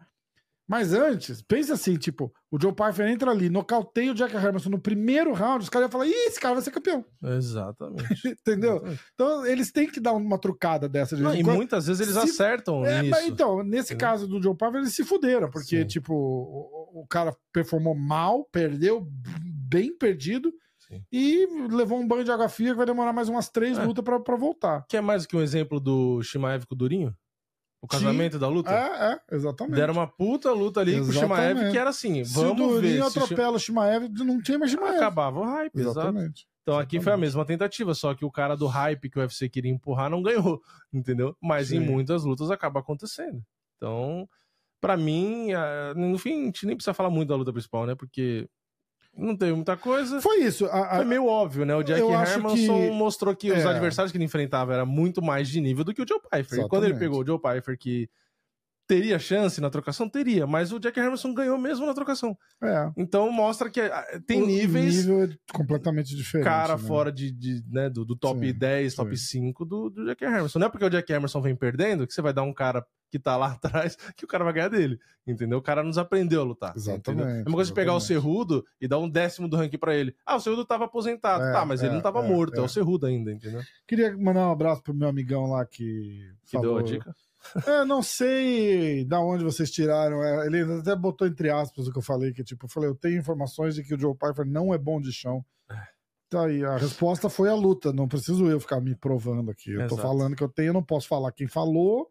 Mas 0.68 0.94
antes, 0.94 1.44
pensa 1.44 1.76
assim, 1.76 1.96
tipo, 1.96 2.34
o 2.50 2.60
Joe 2.60 2.74
Pfeiffer 2.74 3.08
entra 3.08 3.30
ali, 3.30 3.52
nocauteia 3.52 4.12
o 4.12 4.16
Jack 4.16 4.36
Hermanson 4.36 4.72
no 4.72 4.82
primeiro 4.82 5.32
round, 5.32 5.62
os 5.64 5.70
caras 5.70 5.86
iam 5.86 5.92
falar, 5.92 6.08
ih, 6.08 6.12
esse 6.26 6.40
cara 6.40 6.56
vai 6.56 6.64
ser 6.64 6.72
campeão, 6.72 7.06
Exatamente. 7.24 8.04
entendeu? 8.28 8.78
Exatamente. 8.78 9.02
Então 9.14 9.46
eles 9.46 9.72
têm 9.72 9.88
que 9.88 10.00
dar 10.00 10.14
uma 10.14 10.40
trucada 10.40 10.90
dessa 10.90 11.16
de 11.16 11.22
Não, 11.22 11.36
e 11.36 11.44
quando. 11.44 11.58
muitas 11.58 11.86
vezes 11.86 12.02
eles 12.02 12.20
Se- 12.20 12.32
acertam 12.32 12.84
É, 12.84 13.00
nisso. 13.04 13.12
mas 13.12 13.26
então, 13.28 13.64
nesse 13.64 13.94
entendeu? 13.94 14.08
caso 14.08 14.28
do 14.28 14.42
Joe 14.42 14.56
Pfeiffer, 14.58 14.80
eles 14.82 14.96
se 14.96 15.04
fuderam, 15.04 15.52
porque, 15.52 15.82
Sim. 15.82 15.86
tipo, 15.88 16.14
o, 16.16 17.02
o 17.04 17.08
cara 17.08 17.36
performou 17.54 17.94
mal, 17.94 18.44
perdeu, 18.52 19.08
bem 19.70 19.96
perdido, 19.96 20.52
Sim. 20.88 21.04
e 21.12 21.48
levou 21.72 22.00
um 22.00 22.08
banho 22.08 22.24
de 22.24 22.32
água 22.32 22.48
fria 22.50 22.72
que 22.72 22.78
vai 22.78 22.86
demorar 22.86 23.12
mais 23.14 23.28
umas 23.30 23.50
três 23.50 23.78
É. 23.78 23.84
lutas 23.84 24.04
pra, 24.04 24.20
pra 24.20 24.36
voltar. 24.36 24.86
Que 24.88 24.98
é 24.98 25.02
mais 25.02 25.26
que 25.26 25.36
um 25.36 25.42
exemplo 25.42 25.80
do 25.80 26.22
Shimaev 26.22 26.66
com 26.66 26.76
o 26.76 26.78
Durinho? 26.78 27.16
O 27.82 27.88
casamento 27.88 28.40
da 28.40 28.48
luta? 28.48 28.72
É, 28.72 29.14
é, 29.14 29.36
exatamente. 29.36 29.76
Deram 29.76 29.94
uma 29.94 30.08
puta 30.08 30.52
luta 30.52 30.80
ali 30.80 30.96
com 31.00 31.02
o 31.08 31.12
Shimaev, 31.14 31.52
Exatamente. 31.52 31.72
que 31.72 31.78
era 31.78 31.90
assim, 31.92 32.24
Se 32.26 32.38
o 32.40 32.42
vamos 32.42 32.58
ver 32.58 32.74
Durinho 32.74 33.04
se 33.04 33.08
o 33.08 33.12
Shim- 33.12 33.20
atropela 33.26 33.56
o 33.56 33.60
Shimaev, 33.60 34.10
não 34.10 34.42
tinha 34.42 34.58
mais 34.58 34.72
Shimaev. 34.72 34.96
acabava 34.98 35.40
o 35.40 35.44
hype, 35.44 35.76
exato. 35.76 36.00
Exatamente. 36.00 36.48
Então 36.64 36.80
aqui 36.80 37.00
foi 37.00 37.14
a 37.14 37.18
mesma 37.18 37.46
tentativa, 37.46 37.94
só 37.94 38.16
que 38.16 38.26
o 38.26 38.32
cara 38.32 38.56
do 38.58 38.66
hype 38.66 39.08
que 39.08 39.20
o 39.20 39.22
UFC 39.22 39.48
queria 39.48 39.72
empurrar 39.72 40.10
não 40.10 40.24
ganhou, 40.24 40.60
entendeu? 40.92 41.38
Mas 41.40 41.72
em 41.72 41.80
Sim. 41.80 41.86
muitas 41.86 42.24
lutas 42.24 42.50
acaba 42.50 42.80
acontecendo. 42.80 43.40
Então, 43.78 44.28
pra 44.82 44.98
mim, 44.98 45.50
no 45.96 46.18
fim, 46.18 46.42
a 46.42 46.46
gente 46.46 46.66
nem 46.66 46.76
precisa 46.76 46.94
falar 46.94 47.12
muito 47.12 47.30
da 47.30 47.36
luta 47.36 47.54
principal, 47.54 47.86
né? 47.86 47.94
Porque 47.94 48.50
não 49.18 49.36
teve 49.36 49.54
muita 49.54 49.76
coisa. 49.78 50.22
Foi 50.22 50.38
isso. 50.44 50.66
A, 50.68 50.94
a- 50.94 50.96
Foi 50.98 51.06
meio 51.06 51.26
óbvio, 51.26 51.66
né? 51.66 51.76
O 51.76 51.84
Jack 51.84 52.02
Hermanson 52.02 52.80
que- 52.82 52.92
mostrou 52.92 53.36
que 53.36 53.52
os 53.52 53.60
é. 53.64 53.68
adversários 53.68 54.12
que 54.12 54.18
ele 54.18 54.26
enfrentava 54.26 54.74
era 54.74 54.86
muito 54.86 55.22
mais 55.22 55.48
de 55.50 55.60
nível 55.62 55.84
do 55.84 55.94
que 55.94 56.02
o 56.02 56.06
Joe 56.08 56.20
Pfeiffer. 56.30 56.66
E 56.66 56.68
quando 56.70 56.84
ele 56.86 56.96
pegou 56.96 57.22
o 57.22 57.26
Joe 57.26 57.40
Pfeiffer, 57.40 57.78
que 57.78 58.10
teria 58.88 59.18
chance 59.18 59.60
na 59.60 59.70
trocação, 59.72 60.08
teria. 60.08 60.46
Mas 60.46 60.72
o 60.72 60.80
Jack 60.80 61.00
Hermanson 61.00 61.34
ganhou 61.34 61.58
mesmo 61.58 61.86
na 61.88 61.94
trocação. 61.96 62.38
é. 62.62 62.92
Então 62.96 63.32
mostra 63.32 63.68
que 63.70 63.82
ah, 63.82 64.06
tem 64.28 64.44
O 64.44 64.46
níveis 64.46 64.98
nível 65.08 65.24
é 65.24 65.30
completamente 65.52 66.16
diferente. 66.16 66.46
cara 66.46 66.78
né? 66.78 66.84
fora 66.84 67.12
de, 67.12 67.32
de, 67.32 67.64
né, 67.68 67.90
do, 67.90 68.06
do 68.06 68.16
top 68.16 68.46
Sim, 68.48 68.54
10, 68.54 68.92
sim. 68.92 68.98
top 68.98 69.18
5 69.18 69.66
do, 69.66 69.90
do 69.90 70.06
Jack 70.06 70.24
Hermanson. 70.24 70.60
Não 70.60 70.68
é 70.68 70.70
porque 70.70 70.86
o 70.86 70.90
Jack 70.90 71.12
Hermanson 71.12 71.42
vem 71.42 71.56
perdendo 71.56 72.06
que 72.06 72.14
você 72.14 72.22
vai 72.22 72.32
dar 72.32 72.44
um 72.44 72.54
cara 72.54 72.86
que 73.16 73.20
tá 73.20 73.38
lá 73.38 73.54
atrás 73.64 73.96
que 74.16 74.26
o 74.26 74.28
cara 74.28 74.44
vai 74.44 74.54
ganhar 74.54 74.68
dele. 74.68 75.00
Entendeu? 75.26 75.58
O 75.58 75.62
cara 75.62 75.84
nos 75.84 75.98
aprendeu 75.98 76.42
a 76.42 76.44
lutar. 76.44 76.74
Exatamente? 76.76 77.48
É 77.48 77.50
uma 77.50 77.56
coisa 77.56 77.72
de 77.72 77.76
pegar 77.76 77.96
o. 77.96 78.00
Cerrudo 78.00 78.64
e 78.80 78.88
dar 78.88 79.00
um 79.00 79.10
décimo 79.10 79.48
do 79.48 79.58
ranking 79.58 79.78
pra 79.78 79.96
ele. 79.96 80.16
Ah, 80.26 80.36
o 80.36 80.40
Cerrudo 80.40 80.66
tava 80.66 80.86
aposentado. 80.86 81.44
É, 81.44 81.52
tá, 81.52 81.66
mas 81.66 81.82
ele 81.82 81.92
é, 81.92 81.96
não 81.96 82.02
tava 82.02 82.24
é, 82.24 82.28
morto. 82.28 82.58
É. 82.58 82.60
é. 82.60 82.62
o 82.62 82.68
Cerrudo 82.68 83.06
ainda, 83.06 83.32
entendeu? 83.32 83.62
Queria 83.88 84.16
mandar 84.16 84.48
um 84.48 84.52
abraço 84.52 84.84
pro 84.84 84.94
meu 84.94 85.08
amigão 85.08 85.50
lá 85.50 85.66
que. 85.66 86.30
Que 86.46 86.52
falou... 86.52 86.76
deu 86.76 86.78
a 86.78 86.84
dica. 86.84 87.16
É, 87.68 87.86
não 87.86 88.02
sei 88.02 89.06
da 89.06 89.20
onde 89.20 89.44
vocês 89.44 89.70
tiraram. 89.70 90.24
é, 90.24 90.48
Ele 90.48 90.64
até 90.80 90.96
botou 90.96 91.28
entre 91.28 91.52
aspas 91.52 91.88
o 91.88 91.92
que 91.92 92.00
eu 92.00 92.02
falei, 92.02 92.34
que 92.34 92.44
tipo, 92.44 92.66
eu 92.66 92.70
falei, 92.70 92.90
eu 92.90 92.96
tenho 92.96 93.20
informações 93.20 93.76
de 93.76 93.84
que 93.84 93.94
o 93.94 94.00
Joe 94.00 94.16
Pfeiffer 94.16 94.48
não 94.48 94.74
é 94.74 94.80
bom 94.80 95.00
de 95.00 95.14
chão. 95.14 95.46
É. 95.70 95.76
Tá 96.28 96.48
aí, 96.48 96.66
a 96.66 96.76
resposta 96.76 97.30
foi 97.30 97.50
a 97.50 97.54
luta. 97.54 97.94
Não 97.94 98.08
preciso 98.08 98.50
eu 98.50 98.60
ficar 98.60 98.82
me 98.82 98.96
provando 98.96 99.52
aqui. 99.52 99.72
Eu 99.72 99.88
tô 99.88 99.94
Exato. 99.96 100.02
falando 100.02 100.36
que 100.36 100.44
eu 100.44 100.50
tenho, 100.50 100.70
eu 100.70 100.74
não 100.74 100.84
posso 100.84 101.08
falar 101.08 101.32
quem 101.32 101.48
falou. 101.48 102.10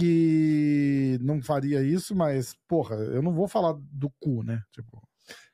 E 0.00 1.18
não 1.20 1.40
faria 1.40 1.82
isso, 1.82 2.16
mas, 2.16 2.56
porra, 2.66 2.96
eu 2.96 3.22
não 3.22 3.32
vou 3.32 3.46
falar 3.46 3.74
do 3.92 4.10
cu, 4.20 4.42
né? 4.42 4.62
Tipo, 4.72 5.00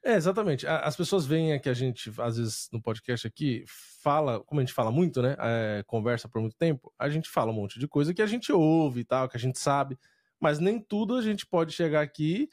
É, 0.03 0.14
exatamente. 0.14 0.66
As 0.66 0.97
pessoas 0.97 1.26
veem 1.26 1.61
que 1.61 1.68
a 1.68 1.74
gente, 1.74 2.11
às 2.18 2.38
vezes, 2.38 2.68
no 2.72 2.80
podcast 2.80 3.26
aqui, 3.26 3.64
fala, 4.03 4.41
como 4.45 4.61
a 4.61 4.64
gente 4.64 4.72
fala 4.72 4.91
muito, 4.91 5.20
né? 5.20 5.36
é, 5.38 5.82
conversa 5.86 6.28
por 6.28 6.41
muito 6.41 6.57
tempo, 6.57 6.93
a 6.99 7.11
gente 7.11 7.28
fala 7.28 7.51
um 7.53 7.55
monte 7.55 7.78
de 7.78 7.86
coisa 7.86 8.14
que 8.14 8.22
a 8.22 8.26
gente 8.26 8.51
ouve 8.51 9.01
e 9.01 9.05
tal, 9.05 9.28
que 9.28 9.36
a 9.36 9.41
gente 9.41 9.59
sabe, 9.59 9.99
mas 10.41 10.59
nem 10.59 10.80
tudo 10.80 11.16
a 11.16 11.22
gente 11.22 11.47
pode 11.47 11.72
chegar 11.72 12.01
aqui 12.01 12.49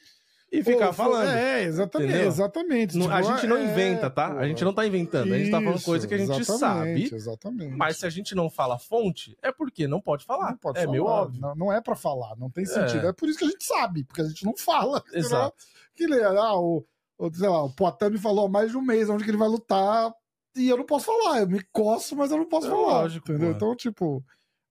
e 0.51 0.63
ficar 0.63 0.87
Pô, 0.87 0.93
falando. 0.93 1.29
É, 1.29 1.63
exatamente, 1.63 2.09
entendeu? 2.09 2.27
exatamente. 2.27 2.97
Não- 2.97 3.05
Tipo, 3.07 3.15
a 3.17 3.21
gente 3.21 3.47
não 3.47 3.57
é, 3.57 3.63
inventa, 3.65 4.09
tá? 4.09 4.31
pô. 4.31 4.37
A 4.39 4.47
gente 4.47 4.63
não 4.63 4.73
tá 4.73 4.85
inventando, 4.87 5.33
a 5.33 5.37
gente 5.37 5.51
tá 5.51 5.61
falando 5.61 5.83
coisa 5.83 6.07
que 6.07 6.13
a 6.13 6.17
gente 6.17 6.45
sabe, 6.45 7.09
Exatamente. 7.13 7.75
mas 7.75 7.97
se 7.97 8.05
a 8.05 8.09
gente 8.09 8.33
não 8.33 8.49
fala 8.49 8.77
fonte, 8.79 9.37
é 9.41 9.51
porque 9.51 9.87
não 9.87 9.99
pode 9.99 10.23
falar. 10.25 10.51
Não 10.51 10.57
pode 10.57 10.77
é 10.79 10.81
falar, 10.81 10.91
meio 10.91 11.05
óbvio. 11.05 11.41
Não, 11.41 11.55
não 11.55 11.73
é 11.73 11.81
pra 11.81 11.95
falar, 11.95 12.35
não 12.37 12.49
tem 12.49 12.65
sentido. 12.65 13.05
É. 13.07 13.09
É. 13.09 13.13
por 13.13 13.27
isso 13.27 13.37
que 13.39 13.45
a 13.45 13.49
gente 13.49 13.63
sabe, 13.65 14.03
porque 14.05 14.21
a 14.21 14.25
gente 14.25 14.45
não 14.45 14.55
fala. 14.55 15.03
Exato. 15.13 15.55
Que 15.95 16.03
ele, 16.05 16.21
ah, 16.23 16.55
o, 16.55 16.85
ou, 17.17 17.33
sei 17.33 17.49
lá, 17.49 17.63
o 17.63 17.69
Poitin 17.73 18.09
me 18.11 18.17
falou 18.17 18.45
há 18.45 18.49
mais 18.49 18.71
de 18.71 18.77
um 18.77 18.81
mês 18.81 19.09
onde 19.09 19.23
que 19.23 19.29
ele 19.29 19.37
vai 19.37 19.49
lutar 19.49 20.13
e 20.55 20.69
eu 20.69 20.77
não 20.77 20.85
posso 20.85 21.05
falar. 21.05 21.41
Eu 21.41 21.47
me 21.47 21.61
coço, 21.73 22.15
mas 22.15 22.31
eu 22.31 22.37
não 22.37 22.45
posso 22.45 22.67
É 22.67 22.69
falar. 22.69 23.01
lógico, 23.01 23.31
entendeu? 23.31 23.51
Então, 23.51 23.75
tipo, 23.75 24.23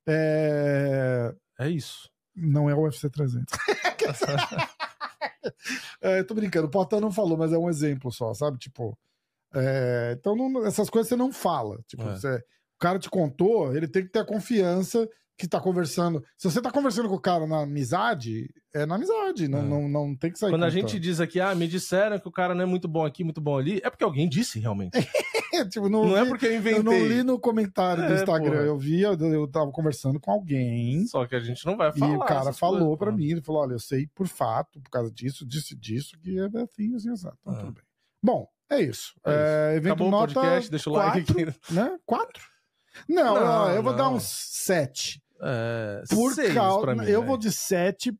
é... 0.08 1.34
É 1.58 1.68
isso. 1.68 2.10
Não 2.36 2.68
é 2.68 2.74
o 2.74 2.82
UFC 2.82 3.08
300. 3.10 3.44
é, 6.00 6.22
tô 6.22 6.34
brincando, 6.34 6.66
o 6.66 6.70
Poitin 6.70 7.00
não 7.00 7.10
falou, 7.10 7.36
mas 7.36 7.52
é 7.52 7.58
um 7.58 7.68
exemplo 7.68 8.10
só, 8.12 8.32
sabe? 8.34 8.58
Tipo, 8.58 8.96
é, 9.54 10.16
então 10.18 10.36
não- 10.36 10.64
essas 10.66 10.90
coisas 10.90 11.08
você 11.08 11.16
não 11.16 11.32
fala. 11.32 11.80
Tipo, 11.86 12.02
É. 12.02 12.16
você- 12.16 12.36
o 12.36 12.78
cara 12.78 12.98
te 12.98 13.08
contou, 13.08 13.74
ele 13.74 13.88
tem 13.88 14.02
que 14.04 14.10
ter 14.10 14.18
a 14.20 14.24
confiança 14.24 15.08
que 15.38 15.46
tá 15.46 15.60
conversando. 15.60 16.24
Se 16.38 16.50
você 16.50 16.62
tá 16.62 16.70
conversando 16.70 17.08
com 17.08 17.14
o 17.14 17.20
cara 17.20 17.46
na 17.46 17.60
amizade, 17.62 18.48
é 18.74 18.86
na 18.86 18.94
amizade, 18.94 19.48
não, 19.48 19.58
É. 19.58 19.62
não, 19.62 19.88
não 19.88 20.16
tem 20.16 20.32
que 20.32 20.38
sair 20.38 20.50
Quando 20.50 20.64
a 20.64 20.70
gente 20.70 20.98
diz 20.98 21.20
aqui, 21.20 21.38
ah, 21.40 21.54
me 21.54 21.68
disseram 21.68 22.18
que 22.18 22.26
o 22.26 22.32
cara 22.32 22.54
não 22.54 22.62
é 22.62 22.66
muito 22.66 22.88
bom 22.88 23.04
aqui, 23.04 23.22
muito 23.22 23.40
bom 23.40 23.58
ali, 23.58 23.80
é 23.84 23.90
porque 23.90 24.04
alguém 24.04 24.26
disse 24.28 24.58
realmente. 24.58 24.92
tipo, 25.70 25.88
não, 25.90 26.06
Não 26.06 26.16
é 26.16 26.24
porque 26.26 26.46
eu 26.46 26.52
eu 26.52 26.56
inventei. 26.58 26.82
não 26.82 27.06
li 27.06 27.22
no 27.22 27.38
comentário 27.38 28.06
do 28.06 28.12
É, 28.12 28.16
Instagram, 28.16 28.50
porra. 28.50 28.62
eu 28.64 28.78
vi, 28.78 29.02
eu, 29.02 29.12
eu 29.14 29.46
tava 29.46 29.70
conversando 29.70 30.18
com 30.18 30.30
alguém 30.30 31.06
Só 31.06 31.26
que 31.26 31.34
a 31.34 31.40
gente 31.40 31.64
não 31.66 31.76
vai 31.76 31.92
falar. 31.92 32.12
e 32.12 32.16
o 32.16 32.20
cara 32.20 32.52
falou 32.52 32.96
pra 32.96 33.10
pô. 33.10 33.16
mim, 33.18 33.30
ele 33.30 33.42
falou, 33.42 33.62
olha, 33.62 33.72
eu 33.74 33.78
sei 33.78 34.06
por 34.14 34.26
fato, 34.26 34.80
por 34.80 34.90
causa 34.90 35.10
disso, 35.10 35.46
disse 35.46 35.74
disso, 35.76 36.18
que 36.18 36.38
é 36.38 36.44
assim, 36.46 36.94
assim, 36.94 37.10
exato. 37.12 37.36
Então, 37.42 37.54
Ah. 37.54 37.58
tudo 37.58 37.72
bem. 37.72 37.82
Bom, 38.22 38.48
é 38.70 38.80
isso. 38.80 39.12
É 39.24 39.72
É, 39.72 39.76
evento 39.76 39.92
Acabou 39.92 40.08
o 40.08 40.10
nota 40.10 40.32
podcast, 40.34 40.70
deixa 40.70 40.88
o 40.90 40.92
like 40.94 41.30
aqui. 41.32 41.44
né? 41.74 41.98
Quatro? 42.06 42.42
Não, 43.08 43.34
Não, 43.34 43.40
não, 43.46 43.70
eu 43.74 43.82
vou 43.82 43.92
não. 43.92 43.98
dar 43.98 44.08
uns 44.08 44.22
sete. 44.24 45.22
É, 45.42 46.02
Por 46.08 46.34
causa. 46.54 46.94
mim, 46.94 47.04
eu 47.06 47.20
né? 47.20 47.26
vou 47.26 47.36
de 47.36 47.50
sete 47.52 48.12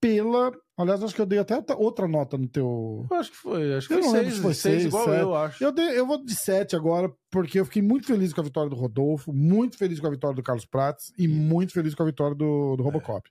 pela. 0.00 0.52
Aliás, 0.78 1.02
acho 1.02 1.14
que 1.14 1.20
eu 1.20 1.26
dei 1.26 1.40
até 1.40 1.56
outra- 1.76 2.06
nota 2.06 2.38
no 2.38 2.46
teu. 2.48 3.04
Eu 3.10 3.16
acho 3.16 3.30
que 3.30 3.36
foi, 3.36 3.74
acho 3.74 3.88
que 3.88 3.94
Eu 3.94 3.98
foi 3.98 4.06
não 4.06 4.12
lembro 4.12 4.26
seis, 4.30 4.36
se 4.36 4.42
foi 4.42 4.54
seis, 4.54 4.74
seis, 4.82 4.86
igual 4.86 5.04
sete. 5.06 5.20
eu, 5.20 5.34
acho. 5.34 5.64
Eu, 5.64 5.72
dei- 5.72 5.98
eu 5.98 6.06
vou 6.06 6.24
de 6.24 6.34
sete 6.36 6.76
agora, 6.76 7.12
porque 7.30 7.58
eu 7.58 7.64
fiquei 7.64 7.82
muito 7.82 8.06
feliz 8.06 8.32
com 8.32 8.40
a 8.40 8.44
vitória 8.44 8.70
do 8.70 8.76
Rodolfo, 8.76 9.32
muito 9.32 9.76
feliz 9.76 9.98
com 9.98 10.06
a 10.06 10.10
vitória 10.10 10.36
do 10.36 10.42
Carlos 10.42 10.64
Prates 10.66 11.12
e 11.18 11.26
muito 11.26 11.72
feliz 11.72 11.94
com 11.96 12.02
a 12.04 12.06
vitória 12.06 12.36
do, 12.36 12.76
do 12.76 12.82
Robocop. 12.82 13.28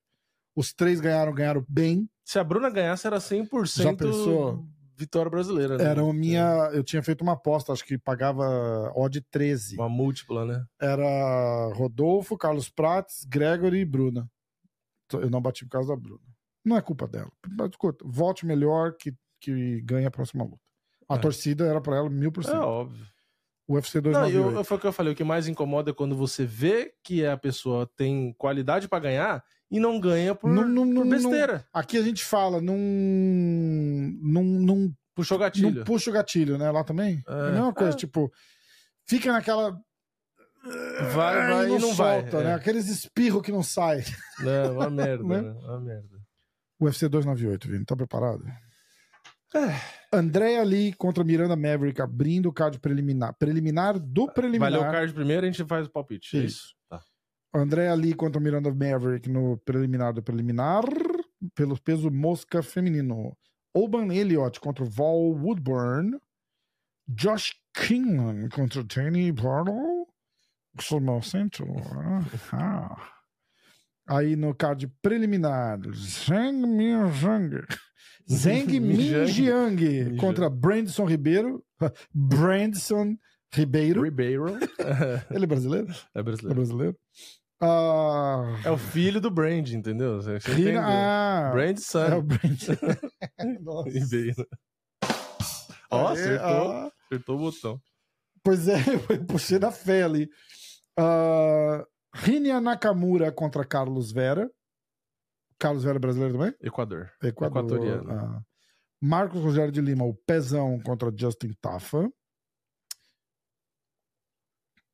Os 0.57 0.73
três 0.73 0.99
ganharam, 0.99 1.33
ganharam 1.33 1.63
bem. 1.69 2.09
Se 2.25 2.37
a 2.37 2.43
Bruna 2.43 2.69
ganhasse, 2.69 3.07
era 3.07 3.19
100% 3.19 3.83
Já 3.83 3.93
pensou? 3.95 4.65
Vitória 4.97 5.29
brasileira. 5.29 5.77
Né? 5.77 5.83
Era 5.83 6.01
a 6.01 6.13
minha. 6.13 6.69
Eu 6.73 6.83
tinha 6.83 7.03
feito 7.03 7.21
uma 7.21 7.33
aposta, 7.33 7.71
acho 7.71 7.85
que 7.85 7.97
pagava 7.97 8.91
odd 8.95 9.21
13. 9.31 9.75
Uma 9.75 9.87
múltipla, 9.89 10.45
né? 10.45 10.65
Era 10.81 11.71
Rodolfo, 11.75 12.37
Carlos 12.37 12.69
Prates, 12.69 13.23
Gregory 13.25 13.79
e 13.79 13.85
Bruna. 13.85 14.29
Eu 15.13 15.29
não 15.29 15.41
bati 15.41 15.63
por 15.65 15.71
causa 15.71 15.89
da 15.89 15.95
Bruna. 16.01 16.19
Não 16.65 16.75
é 16.75 16.81
culpa 16.81 17.07
dela. 17.07 17.31
Volte 18.03 18.45
melhor 18.45 18.93
que, 18.97 19.15
que 19.39 19.81
ganha 19.81 20.07
a 20.09 20.11
próxima 20.11 20.43
luta. 20.43 20.57
A 21.07 21.15
É. 21.15 21.19
torcida 21.19 21.65
era 21.65 21.79
pra 21.79 21.95
ela 21.95 22.09
mil 22.09 22.31
por 22.31 22.43
É 22.43 22.47
cento. 22.47 22.91
Óbvio. 23.69 23.75
UFC 23.75 23.97
Não, 23.97 24.11
298. 24.11 24.57
eu, 24.57 24.63
foi 24.63 24.77
o 24.77 24.79
que 24.79 24.87
eu 24.87 24.93
falei. 24.93 25.13
O 25.13 25.15
que 25.15 25.23
mais 25.23 25.47
incomoda 25.47 25.91
é 25.91 25.93
quando 25.93 26.15
você 26.15 26.45
vê 26.45 26.93
que 27.03 27.25
a 27.25 27.35
pessoa 27.37 27.89
tem 27.95 28.33
qualidade 28.37 28.87
pra 28.87 28.99
ganhar 28.99 29.43
e 29.69 29.79
não 29.79 29.99
ganha 29.99 30.33
por, 30.33 30.49
Não- 30.49 30.67
não- 30.67 30.85
por 30.87 31.05
não- 31.05 31.09
besteira. 31.09 31.65
Aqui 31.73 31.97
a 31.97 32.01
gente 32.01 32.23
fala, 32.23 32.61
não. 32.61 32.77
Não, 34.21 34.43
não, 34.43 34.93
Puxou 35.15 35.37
não 35.37 35.45
gatilho. 35.45 35.83
puxa 35.85 36.09
o 36.09 36.13
gatilho, 36.13 36.57
né? 36.57 36.69
Lá 36.71 36.83
também. 36.83 37.21
É, 37.27 37.33
a 37.33 37.47
É. 37.47 37.51
mesma 37.51 37.73
coisa, 37.73 37.93
É. 37.93 37.97
tipo, 37.97 38.31
fica 39.05 39.31
naquela. 39.31 39.77
Vai, 41.13 41.37
Ah, 41.41 41.47
vai 41.55 41.65
e 41.69 41.79
não 41.79 41.93
vai. 41.93 42.21
solta, 42.21 42.43
né? 42.43 42.51
É. 42.51 42.53
Aqueles 42.53 42.87
espirros 42.89 43.41
que 43.41 43.51
não 43.51 43.63
saem. 43.63 44.03
Não, 44.39 44.73
uma 44.73 44.89
merda, 44.89 45.23
Né? 45.23 45.41
né? 45.41 45.51
Uma 45.63 45.79
merda. 45.79 46.17
UFC 46.79 47.07
298, 47.09 47.67
Vini, 47.69 47.85
tá 47.85 47.95
preparado? 47.95 48.43
É. 49.55 50.15
Andréa 50.17 50.63
Lee 50.63 50.93
contra 50.93 51.23
Miranda 51.23 51.55
Maverick 51.55 52.01
abrindo 52.01 52.49
o 52.49 52.53
card 52.53 52.79
preliminar. 52.79 53.33
Preliminar 53.37 53.97
do 53.99 54.27
preliminar. 54.27 54.71
Valeu 54.71 54.87
o 54.87 54.91
card 54.91 55.13
primeiro, 55.13 55.45
a 55.45 55.49
gente 55.49 55.65
faz 55.65 55.87
o 55.87 55.89
palpite. 55.89 56.37
É 56.37 56.39
Isso. 56.41 56.47
isso. 56.47 56.75
Tá. 56.89 57.01
Andréa 57.53 57.93
Lee 57.93 58.13
contra 58.13 58.41
Miranda 58.41 58.69
Maverick 58.69 59.29
no 59.29 59.57
preliminar 59.59 60.13
do 60.13 60.21
preliminar. 60.21 60.83
Pelo 61.55 61.79
peso 61.79 62.11
mosca 62.11 62.61
feminino. 62.61 63.37
Oban 63.73 64.11
Elliott 64.11 64.59
contra 64.59 64.83
Val 64.83 65.33
Woodburn. 65.33 66.19
Josh 67.07 67.55
Kingman 67.73 68.49
contra 68.49 68.83
Danny 68.83 69.31
Barlow. 69.31 70.07
Sumou 70.79 71.21
centro. 71.21 71.65
Ah. 72.51 73.13
Aí 74.09 74.35
no 74.35 74.53
card 74.55 74.87
preliminar, 75.01 75.79
Zhang 75.93 76.65
Minjiang. 76.65 77.11
Zhang 77.11 77.67
Minjiang. 78.79 79.25
Minjiang 79.25 80.17
contra 80.17 80.49
Brandson 80.49 81.05
Ribeiro. 81.05 81.63
Brandson 82.13 83.15
Ribeiro. 83.53 84.03
Ribeiro 84.03 84.45
Ele 85.31 85.43
é 85.43 85.47
brasileiro? 85.47 85.87
é 86.15 86.19
É 86.19 86.23
brasileiro. 86.23 86.55
brasileiro? 86.55 86.97
Ah, 87.61 88.59
É 88.65 88.69
o 88.71 88.77
filho 88.77 89.19
do 89.19 89.31
Brand, 89.31 89.67
entendeu? 89.71 90.21
Você 90.21 90.37
Rina- 90.51 90.83
ah, 90.85 91.51
Brand 91.51 91.77
é 91.77 92.15
o 92.15 92.21
Brand. 92.21 92.61
Nossa. 93.61 93.89
Ribeiro. 93.89 94.47
Ó, 95.89 96.07
Aê, 96.09 96.13
acertou, 96.13 96.71
ah. 96.71 96.91
acertou 97.05 97.35
o 97.35 97.39
botão. 97.39 97.81
Pois 98.43 98.67
é, 98.67 98.75
eu 99.09 99.25
puxei 99.25 99.57
na 99.59 99.71
fé 99.71 100.03
ali. 100.03 100.29
Uh, 100.99 101.83
Rinia 102.13 102.59
Nakamura 102.61 103.31
contra 103.31 103.65
Carlos 103.65 104.11
Vera. 104.11 104.49
Carlos 105.59 105.83
Vera 105.83 105.97
é 105.97 105.99
brasileiro 105.99 106.37
também? 106.37 106.55
Equador. 106.61 107.11
Equador. 107.23 107.63
Equatoriano. 107.63 108.11
ah. 108.11 108.41
Marcos 109.01 109.41
Rogério 109.41 109.71
de 109.71 109.81
Lima, 109.81 110.05
o 110.05 110.13
Pezão 110.13 110.79
contra 110.79 111.11
Justin 111.15 111.53
Tafa. 111.61 112.11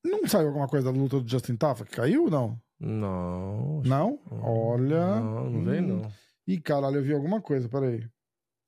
Não 0.03 0.27
saiu 0.27 0.47
alguma 0.47 0.67
coisa 0.67 0.91
da 0.91 0.97
luta 0.97 1.19
do 1.21 1.29
Justin 1.29 1.55
Tafa 1.55 1.85
que 1.85 1.91
caiu 1.95 2.25
ou 2.25 2.29
não? 2.29 2.61
Não. 2.79 3.81
Não? 3.83 4.19
Olha. 4.29 5.19
Não, 5.21 5.49
não 5.49 5.63
vem 5.63 5.81
Hum. 5.81 6.01
não. 6.01 6.11
Ih, 6.45 6.59
caralho, 6.59 6.97
eu 6.97 7.03
vi 7.03 7.13
alguma 7.13 7.41
coisa, 7.41 7.69
peraí. 7.69 8.05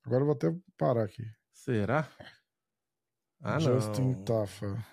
Agora 0.06 0.22
eu 0.22 0.26
vou 0.28 0.36
até 0.36 0.56
parar 0.78 1.04
aqui. 1.04 1.24
Será? 1.52 2.08
Ah, 3.42 3.60
Justin 3.60 4.12
não. 4.14 4.24
Tafa. 4.24 4.86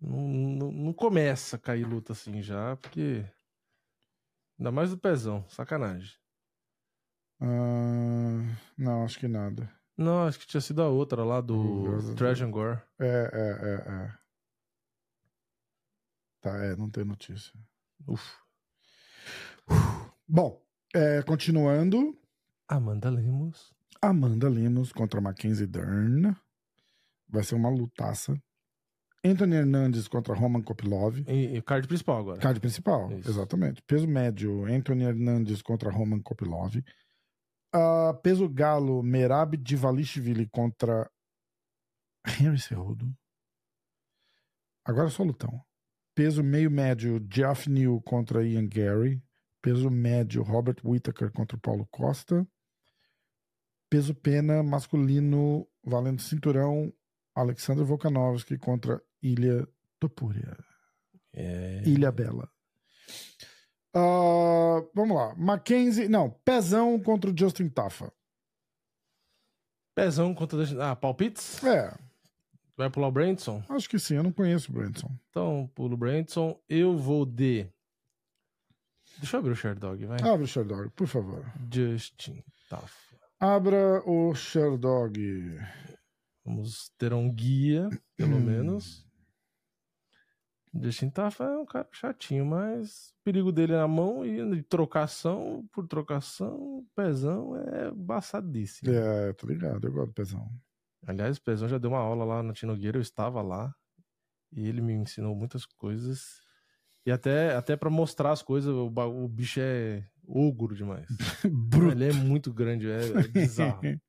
Não, 0.00 0.18
não. 0.28 0.72
não 0.72 0.92
começa 0.92 1.54
a 1.56 1.58
cair 1.58 1.84
luta 1.86 2.12
assim 2.12 2.42
já, 2.42 2.76
porque. 2.76 3.24
Ainda 4.58 4.72
mais 4.72 4.90
do 4.90 4.98
pezão, 4.98 5.44
sacanagem. 5.48 6.16
Ah, 7.40 8.56
não, 8.76 9.04
acho 9.04 9.18
que 9.18 9.28
nada. 9.28 9.70
Não, 9.96 10.26
acho 10.26 10.38
que 10.38 10.46
tinha 10.46 10.60
sido 10.60 10.82
a 10.82 10.88
outra 10.88 11.24
lá 11.24 11.40
do 11.40 11.82
graças 11.82 12.10
a 12.10 12.14
Trajan 12.14 12.50
Gore. 12.50 12.80
É, 12.98 13.06
é, 13.06 13.68
é, 13.68 13.92
é. 13.92 14.18
Tá, 16.40 16.56
é, 16.64 16.76
não 16.76 16.90
tem 16.90 17.04
notícia. 17.04 17.52
Uf. 18.06 18.36
Bom, 20.26 20.64
é, 20.94 21.22
continuando. 21.22 22.16
Amanda 22.68 23.10
Lemos. 23.10 23.72
Amanda 24.00 24.48
Lemos 24.48 24.92
contra 24.92 25.20
Mackenzie 25.20 25.66
Dern. 25.66 26.34
Vai 27.28 27.42
ser 27.42 27.54
uma 27.54 27.68
lutaça. 27.68 28.40
Anthony 29.30 29.56
Hernandes 29.56 30.08
contra 30.08 30.34
Roman 30.34 30.62
Kopilov. 30.62 31.18
E, 31.26 31.56
e 31.56 31.62
card 31.62 31.86
principal 31.86 32.18
agora. 32.18 32.40
Card 32.40 32.60
principal, 32.60 33.12
Isso. 33.12 33.28
exatamente. 33.28 33.82
Peso 33.82 34.06
médio, 34.06 34.64
Anthony 34.64 35.04
Hernandes 35.04 35.62
contra 35.62 35.90
Roman 35.90 36.20
Kopilov. 36.20 36.82
Ah, 37.72 38.14
peso 38.22 38.48
galo, 38.48 39.02
Merab 39.02 39.56
Divalishvili 39.56 40.48
contra 40.48 41.10
Henry 42.26 42.58
Cerrudo. 42.58 43.12
Agora 44.84 45.10
só 45.10 45.22
lutão. 45.22 45.62
Peso 46.14 46.42
meio 46.42 46.70
médio, 46.70 47.20
Jeff 47.20 47.68
New 47.68 48.00
contra 48.00 48.44
Ian 48.46 48.66
Gary. 48.66 49.22
Peso 49.62 49.90
médio, 49.90 50.42
Robert 50.42 50.80
Whittaker 50.84 51.30
contra 51.30 51.58
Paulo 51.58 51.86
Costa. 51.90 52.46
Peso 53.90 54.14
pena 54.14 54.62
masculino, 54.62 55.66
valendo 55.84 56.20
cinturão, 56.20 56.92
Alexander 57.34 57.84
Volkanovski 57.84 58.58
contra 58.58 59.00
Ilha 59.22 59.66
Topuria. 59.98 60.56
É. 61.32 61.82
Ilha 61.86 62.10
Bela. 62.12 62.48
Ah, 63.94 64.82
vamos 64.94 65.16
lá. 65.16 65.34
Mackenzie. 65.36 66.08
Não, 66.08 66.30
Pezão 66.44 67.00
contra 67.00 67.30
o 67.30 67.36
Justin 67.36 67.68
Tafa. 67.68 68.12
Pezão 69.94 70.34
contra. 70.34 70.58
Ah, 70.90 70.94
palpites? 70.96 71.62
É, 71.64 71.96
Vai 72.76 72.88
pular 72.88 73.08
o 73.08 73.12
Brandson? 73.12 73.60
acho 73.70 73.88
que 73.88 73.98
sim. 73.98 74.14
Eu 74.14 74.22
não 74.22 74.30
conheço 74.32 74.70
o 74.70 74.74
Branson. 74.74 75.10
Então, 75.30 75.68
pulo 75.74 75.94
o 75.94 75.96
Brandson. 75.96 76.60
Eu 76.68 76.96
vou 76.96 77.26
de. 77.26 77.66
Deixa 79.18 79.34
eu 79.36 79.40
abrir 79.40 79.50
o 79.52 79.56
Sherdog, 79.56 80.06
vai. 80.06 80.18
Abre 80.22 80.44
o 80.44 80.46
Sherdog, 80.46 80.90
por 80.90 81.08
favor. 81.08 81.44
Justin 81.72 82.40
Tafa. 82.70 83.16
Abra 83.40 84.00
o 84.08 84.32
Sherdog. 84.34 85.18
Vamos 86.44 86.90
ter 86.96 87.12
um 87.12 87.32
guia, 87.34 87.88
pelo 88.16 88.36
Hum. 88.36 88.40
menos. 88.44 89.04
Justin 90.74 91.10
Tafa 91.10 91.44
é 91.44 91.58
um 91.58 91.66
cara 91.66 91.88
chatinho, 91.92 92.44
mas 92.44 93.10
o 93.20 93.24
perigo 93.24 93.52
dele 93.52 93.72
é 93.72 93.76
na 93.76 93.88
mão 93.88 94.24
e 94.24 94.56
de 94.56 94.62
trocação 94.62 95.66
por 95.72 95.86
trocação, 95.86 96.86
pezão 96.94 97.56
é 97.56 97.88
embaçadíssimo. 97.88 98.90
É, 98.92 99.32
tô 99.32 99.46
ligado. 99.46 99.86
Eu 99.86 99.92
gosto 99.92 100.08
do 100.08 100.14
Pezão. 100.14 100.48
Aliás, 101.06 101.36
o 101.36 101.42
Pezão 101.42 101.68
já 101.68 101.78
deu 101.78 101.90
uma 101.90 102.00
aula 102.00 102.24
lá 102.24 102.42
na 102.42 102.52
Tinogueira, 102.52 102.98
eu 102.98 103.02
estava 103.02 103.40
lá. 103.40 103.74
E 104.52 104.66
ele 104.66 104.80
me 104.80 104.94
ensinou 104.94 105.34
muitas 105.34 105.64
coisas. 105.64 106.40
E 107.06 107.10
até, 107.10 107.54
até 107.54 107.76
para 107.76 107.90
mostrar 107.90 108.32
as 108.32 108.42
coisas, 108.42 108.70
o, 108.70 108.86
o 108.86 109.28
bicho 109.28 109.60
é 109.60 110.06
ogro 110.26 110.74
demais. 110.74 111.06
Bruto. 111.50 111.92
Ele 111.92 112.08
é 112.08 112.12
muito 112.12 112.52
grande, 112.52 112.90
é, 112.90 113.08
é 113.08 113.28
bizarro. 113.28 113.80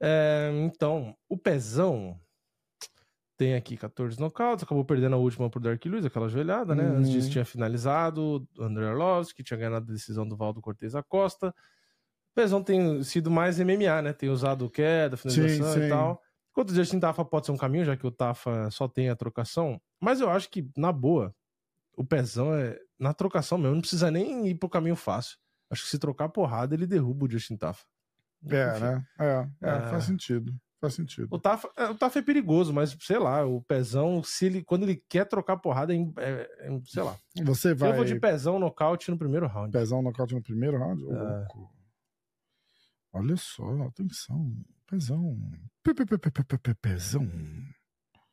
É, 0.00 0.52
então, 0.64 1.12
o 1.28 1.36
Pezão 1.36 2.20
tem 3.38 3.54
aqui 3.54 3.76
14 3.76 4.18
nocautes, 4.20 4.64
acabou 4.64 4.84
perdendo 4.84 5.14
a 5.14 5.18
última 5.18 5.48
pro 5.48 5.60
Dark 5.60 5.82
Lewis, 5.86 6.04
aquela 6.04 6.28
joelhada, 6.28 6.74
né? 6.74 6.84
Antes 6.84 7.10
disso 7.10 7.26
Uhum. 7.28 7.32
tinha 7.32 7.44
finalizado 7.44 8.46
o 8.58 8.62
André 8.62 8.86
Arlovski, 8.88 9.42
tinha 9.44 9.56
ganhado 9.56 9.76
a 9.76 9.80
decisão 9.80 10.28
do 10.28 10.36
Valdo 10.36 10.60
Cortez 10.60 10.94
Acosta. 10.94 11.48
O 11.48 12.34
Pezão 12.34 12.62
tem 12.62 13.02
sido 13.04 13.30
mais 13.30 13.58
MMA, 13.58 14.02
né? 14.02 14.12
Tem 14.12 14.28
usado 14.28 14.68
queda, 14.68 15.16
finalização 15.16 15.72
Sim, 15.72 15.78
e 15.78 15.82
sim. 15.84 15.88
tal. 15.88 16.20
Enquanto 16.50 16.70
o 16.70 16.74
Justin 16.74 16.98
Tafa 17.00 17.24
pode 17.24 17.46
ser 17.46 17.52
um 17.52 17.56
caminho, 17.56 17.84
já 17.84 17.96
que 17.96 18.06
o 18.06 18.10
Tafa 18.10 18.68
só 18.72 18.88
tem 18.88 19.08
a 19.08 19.16
trocação. 19.16 19.80
Mas 20.00 20.20
eu 20.20 20.28
acho 20.28 20.50
que, 20.50 20.68
na 20.76 20.90
boa, 20.92 21.32
o 21.96 22.04
Pezão 22.04 22.52
é 22.54 22.78
na 22.98 23.14
trocação 23.14 23.56
mesmo, 23.56 23.74
não 23.74 23.80
precisa 23.80 24.10
nem 24.10 24.48
ir 24.48 24.56
pro 24.56 24.68
caminho 24.68 24.96
fácil. 24.96 25.38
Acho 25.70 25.84
que 25.84 25.88
se 25.90 25.98
trocar 25.98 26.28
porrada, 26.28 26.74
ele 26.74 26.86
derruba 26.86 27.26
o 27.26 27.30
Justin 27.30 27.56
Tafa. 27.56 27.84
É, 28.50 28.70
Enfim. 28.72 28.80
né? 28.80 29.06
É, 29.20 29.48
é, 29.62 29.68
É. 29.70 29.80
faz 29.88 30.04
sentido. 30.04 30.52
Faz 30.80 30.94
sentido. 30.94 31.26
O 31.30 31.38
Tafa, 31.40 31.68
é, 31.76 31.86
o 31.86 31.94
Tafa 31.96 32.20
é 32.20 32.22
perigoso, 32.22 32.72
mas 32.72 32.96
sei 33.00 33.18
lá, 33.18 33.44
o 33.44 33.60
Pezão, 33.62 34.22
se 34.22 34.46
ele, 34.46 34.62
quando 34.62 34.84
ele 34.84 35.02
quer 35.08 35.24
trocar 35.26 35.56
porrada, 35.56 35.92
é, 35.92 35.98
é- 36.18 36.68
é- 36.68 36.80
sei 36.86 37.02
lá. 37.02 37.16
Você 37.44 37.74
vai. 37.74 37.90
Eu 37.90 37.96
vou 37.96 38.04
de 38.04 38.20
Pezão 38.20 38.58
nocaute 38.60 39.10
no 39.10 39.18
primeiro 39.18 39.46
round. 39.48 39.72
Pezão 39.72 40.00
nocaute 40.02 40.34
no 40.34 40.42
primeiro 40.42 40.78
round? 40.78 41.02
É. 41.04 41.46
Olha 43.12 43.36
só, 43.36 43.64
atenção. 43.82 44.54
Pezão. 44.86 45.36
Pe- 45.82 45.94
pe- 45.94 46.06
pe- 46.06 46.18
pe- 46.18 46.30
pe- 46.30 46.44
pe- 46.44 46.58
pe- 46.58 46.74
Pezão. 46.74 47.28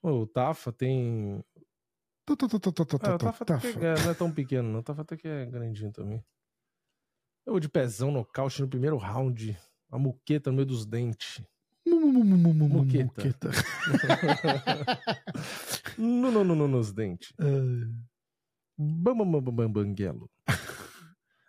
O 0.02 0.28
Tafa 0.28 0.72
tem. 0.72 1.44
Tá, 2.26 2.36
tá, 2.36 2.48
tá, 2.48 2.60
tá, 2.60 2.76
É, 3.12 3.16
o 3.16 3.18
Tafa 3.18 3.44
até 3.44 3.60
que 3.74 3.86
é- 3.86 4.04
não 4.04 4.12
é 4.12 4.14
tão 4.14 4.32
pequeno, 4.32 4.70
não. 4.72 4.80
O 4.80 4.84
Tafa 4.84 5.02
até 5.02 5.18
que 5.18 5.28
é 5.28 5.46
grandinho 5.46 5.92
também. 5.92 6.24
Eu 7.46 7.54
vou 7.54 7.60
de 7.60 7.70
Pezão 7.70 8.12
nocaute 8.12 8.62
no 8.62 8.68
primeiro 8.68 8.98
round. 8.98 9.58
A 9.92 9.98
muqueta 9.98 10.50
no 10.52 10.58
meio 10.58 10.68
dos 10.68 10.86
dentes. 10.86 11.42
Mu- 11.88 12.00
mu- 12.00 12.12
mu- 12.12 12.24
mu- 12.24 12.38
mu- 12.54 12.54
mu- 12.54 12.70
Muqueta. 12.84 13.06
muqueta. 13.06 13.50
no, 15.98 16.32
no, 16.32 16.44
no, 16.44 16.56
no, 16.56 16.68
nos 16.68 16.92
dentes. 16.94 17.34
É. 17.40 17.46
Bam, 18.78 19.16
bam, 19.18 19.42
bam, 19.42 19.54
bam, 19.54 19.72
banguelo. 19.72 20.30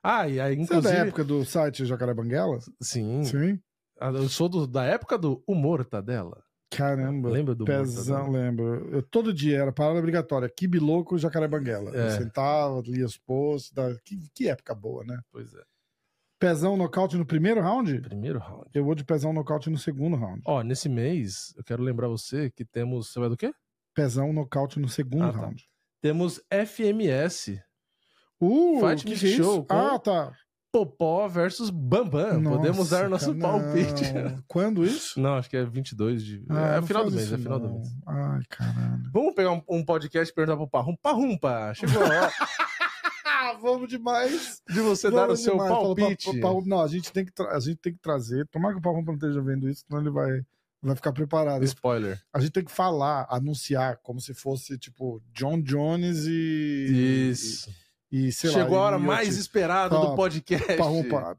Ah, 0.09 0.29
e 0.29 0.39
aí, 0.39 0.55
Você 0.55 0.61
é 0.61 0.63
inclusive. 0.63 0.95
da 0.95 1.01
época 1.05 1.25
do 1.25 1.45
site 1.45 1.85
Jacaré 1.85 2.15
Banguela? 2.15 2.61
Sim. 2.81 3.25
Sim. 3.25 3.59
Ah, 4.01 4.11
Eu 4.11 4.29
sou 4.29 4.49
do- 4.49 4.65
da 4.65 4.85
época 4.85 5.19
do 5.19 5.43
humor 5.49 5.79
Mortadela. 5.81 6.45
Caramba. 6.71 7.29
Lembra 7.29 7.57
do 7.57 7.67
Mortadela? 7.67 8.29
lembro. 8.31 8.89
Eu, 8.95 9.03
todo 9.03 9.35
dia 9.35 9.59
era 9.59 9.73
parada 9.73 9.99
obrigatória. 9.99 10.49
Kibe 10.49 10.79
louco, 10.79 11.19
Jacaré 11.19 11.49
Banguela. 11.49 11.91
Eu 11.91 12.05
É. 12.05 12.19
sentava, 12.19 12.81
lia 12.87 13.05
os 13.05 13.19
posts. 13.19 13.73
Da... 13.73 13.97
Que, 14.05 14.17
que 14.33 14.49
época 14.49 14.77
boa, 14.77 15.03
né? 15.05 15.19
Pois 15.33 15.53
é. 15.53 15.63
Pezão 16.39 16.77
nocaute 16.77 17.17
no 17.17 17.25
primeiro 17.25 17.61
round? 17.63 18.01
Primeiro 18.03 18.39
round. 18.39 18.67
Eu 18.75 18.85
vou 18.85 18.95
de 18.95 19.05
pezão 19.05 19.33
nocaute 19.33 19.71
no 19.71 19.79
segundo 19.79 20.17
round. 20.17 20.43
Ó, 20.45 20.63
nesse 20.63 20.89
mês, 20.89 21.55
eu 21.57 21.65
quero 21.65 21.83
lembrar 21.83 22.09
você 22.09 22.51
que 22.51 22.65
temos. 22.65 23.11
Você 23.11 23.19
vai 23.19 23.29
do 23.31 23.37
quê? 23.37 23.53
Pezão 23.95 24.33
nocaute 24.33 24.79
no 24.79 24.89
segundo 24.89 25.25
Ah, 25.25 25.33
tá. 25.33 25.39
round. 25.39 25.65
Temos 26.03 26.41
FMS. 26.51 27.59
Uh, 28.39 28.81
Fight 28.87 29.05
que 29.07 29.13
é? 29.15 29.37
Show 29.37 29.65
com- 29.65 29.75
Ah, 29.75 29.99
tá. 29.99 30.33
Popó 30.71 31.27
versus 31.27 31.71
Bambam. 31.71 32.43
Podemos 32.43 32.77
Nossa, 32.77 32.91
dar 32.99 33.07
o 33.07 33.09
nosso 33.09 33.35
cara, 33.35 33.41
palpite. 33.59 34.05
Quando 34.47 34.85
isso? 34.85 35.19
Não, 35.19 35.37
acho 35.37 35.49
que 35.49 35.57
é 35.57 35.65
22 35.65 36.23
de. 36.23 36.45
Ah, 36.51 36.77
é 36.77 36.83
final 36.83 37.07
do 37.07 37.13
mês, 37.13 37.33
é 37.33 37.39
final 37.39 37.59
do 37.59 37.71
mês. 37.73 37.89
Ai, 38.07 38.41
caralho. 38.51 39.03
Vamos 39.11 39.35
pegar 39.35 39.53
um, 39.53 39.63
um 39.71 39.83
podcast 39.83 40.31
e 40.31 40.35
perguntar 40.35 40.59
pro 40.59 40.69
Parrumpa. 40.69 40.99
Parrumpa, 41.03 41.73
chegou 41.75 42.03
a 42.03 42.05
hora 42.07 42.31
vamos 43.57 43.89
demais. 43.89 44.63
de 44.69 44.81
você 44.81 45.11
dar 45.11 45.25
o 45.25 45.27
Vamos 45.27 45.41
seu 45.41 45.53
demais. 45.55 45.71
Palpite. 45.71 46.41
pra- 46.41 46.51
pra- 46.53 46.61
não, 46.67 46.81
a 46.81 46.89
gente, 46.89 47.13
tem 47.13 47.25
que 47.25 47.33
a 47.43 47.61
gente 47.61 47.77
tem 47.77 47.93
que 47.93 47.99
trazer. 48.01 48.47
Tomara 48.49 48.75
que 48.75 48.79
o 48.81 48.83
Paulo 48.83 49.03
não 49.05 49.15
esteja 49.15 49.41
vendo 49.43 49.69
isso, 49.69 49.85
senão 49.89 50.01
ele 50.01 50.11
vai, 50.11 50.43
vai 50.83 50.95
ficar 50.97 51.13
preparado. 51.13 51.65
Spoiler. 51.65 52.21
A 52.33 52.39
gente 52.41 52.53
tem 52.53 52.65
que 52.65 52.71
falar, 52.73 53.27
anunciar, 53.31 53.99
como 54.03 54.21
se 54.21 54.33
fosse, 54.35 54.79
tipo, 54.79 55.21
John 55.33 55.61
Jones 55.61 56.25
e. 56.27 57.29
Isso. 57.31 57.71
E, 58.11 58.29
e 58.29 58.33
sei 58.33 58.51
lá. 58.51 58.61
Chegou 58.63 58.79
a 58.79 58.83
hora 58.83 58.99
mais 58.99 59.37
esperada 59.37 59.99
do 59.99 60.15
podcast. 60.15 60.67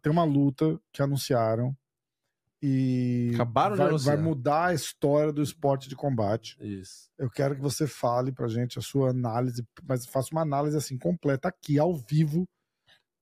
Tem 0.01 0.11
uma 0.11 0.23
luta 0.25 0.79
que 0.91 1.01
anunciaram 1.01 1.75
e 2.61 3.31
Acabaram 3.33 3.75
vai, 3.75 3.97
vai 3.97 4.17
mudar 4.17 4.67
a 4.67 4.73
história 4.73 5.31
do 5.31 5.41
esporte 5.41 5.87
de 5.87 5.95
combate. 5.95 6.57
Isso. 6.59 7.09
Eu 7.17 7.29
quero 7.29 7.55
que 7.55 7.61
você 7.61 7.85
fale 7.85 8.31
pra 8.31 8.47
gente 8.47 8.79
a 8.79 8.81
sua 8.81 9.11
análise, 9.11 9.63
mas 9.87 10.05
faça 10.05 10.29
uma 10.31 10.41
análise 10.41 10.75
assim 10.75 10.97
completa 10.97 11.47
aqui 11.47 11.77
ao 11.77 11.95
vivo 11.95 12.47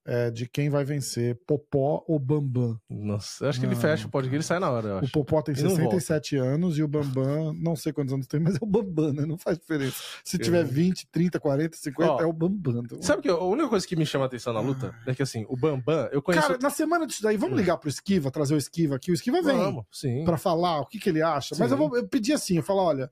é, 0.06 0.30
de 0.30 0.48
quem 0.48 0.70
vai 0.70 0.84
vencer, 0.86 1.36
Popó 1.48 2.04
ou 2.08 2.20
Bambam. 2.20 2.80
Nossa, 2.90 3.44
eu 3.46 3.50
acho 3.50 3.60
que 3.60 3.66
ele 3.66 3.74
Não, 3.74 3.82
fecha 3.82 4.08
o 4.08 4.10
podcast, 4.10 4.36
ele 4.36 4.44
sai 4.44 4.60
na 4.60 4.70
hora, 4.70 4.88
eu 4.88 4.98
O. 5.00 5.12
Popó 5.12 5.42
tem 5.42 5.56
E 5.58 5.62
não 5.64 5.72
67 5.76 6.36
anos 6.36 6.78
e 6.78 6.84
o 6.84 6.88
Bambam, 6.88 7.54
não 7.54 7.76
sei 7.76 7.92
quantos 7.92 8.14
anos 8.14 8.28
tem, 8.28 8.40
mas 8.40 8.56
é 8.56 8.60
o 8.62 8.66
Bambam, 8.66 9.14
né? 9.14 9.26
Não 9.26 9.38
faz 9.38 9.58
diferença. 9.58 9.96
Se 10.24 10.38
tiver 10.38 10.64
20, 10.64 11.08
30, 11.12 11.40
40, 11.40 11.78
50, 11.78 12.12
Ó, 12.12 12.22
é 12.22 12.26
o 12.26 12.32
Bambam. 12.34 12.84
Então, 12.86 13.02
Sabe 13.02 13.24
que 13.24 13.30
a 13.30 13.38
única 13.38 13.68
coisa 13.70 13.88
que 13.88 13.96
me 13.96 14.06
chama 14.06 14.26
a 14.26 14.28
atenção 14.28 14.54
na 14.54 14.60
luta 14.60 14.94
é 15.08 15.16
que 15.16 15.24
assim, 15.24 15.46
o 15.50 15.58
Bambam, 15.58 16.08
eu 16.12 16.22
conheço. 16.22 16.48
Cara, 16.48 16.60
na 16.62 16.70
semana 16.70 17.08
disso 17.08 17.24
daí, 17.24 17.38
vamos 17.38 17.56
Hum. 17.56 17.60
ligar 17.60 17.78
pro 17.78 17.90
Esquiva, 17.90 18.30
trazer 18.30 18.54
o 18.54 18.58
Esquiva 18.58 18.96
aqui. 18.96 19.12
O 19.12 19.14
Esquiva 19.14 19.42
vem. 19.42 19.58
Vamos, 19.58 19.86
sim. 19.92 20.24
pra 20.24 20.38
falar 20.38 20.82
o 20.82 20.86
que, 20.86 21.00
que 21.00 21.10
ele 21.10 21.22
acha. 21.22 21.56
Mas 21.58 21.70
Sim. 21.70 21.74
eu 21.74 21.78
vou 21.78 21.98
eu 21.98 22.08
pedir 22.08 22.34
assim, 22.34 22.58
eu 22.58 22.64
falo, 22.64 22.82
olha, 22.82 23.10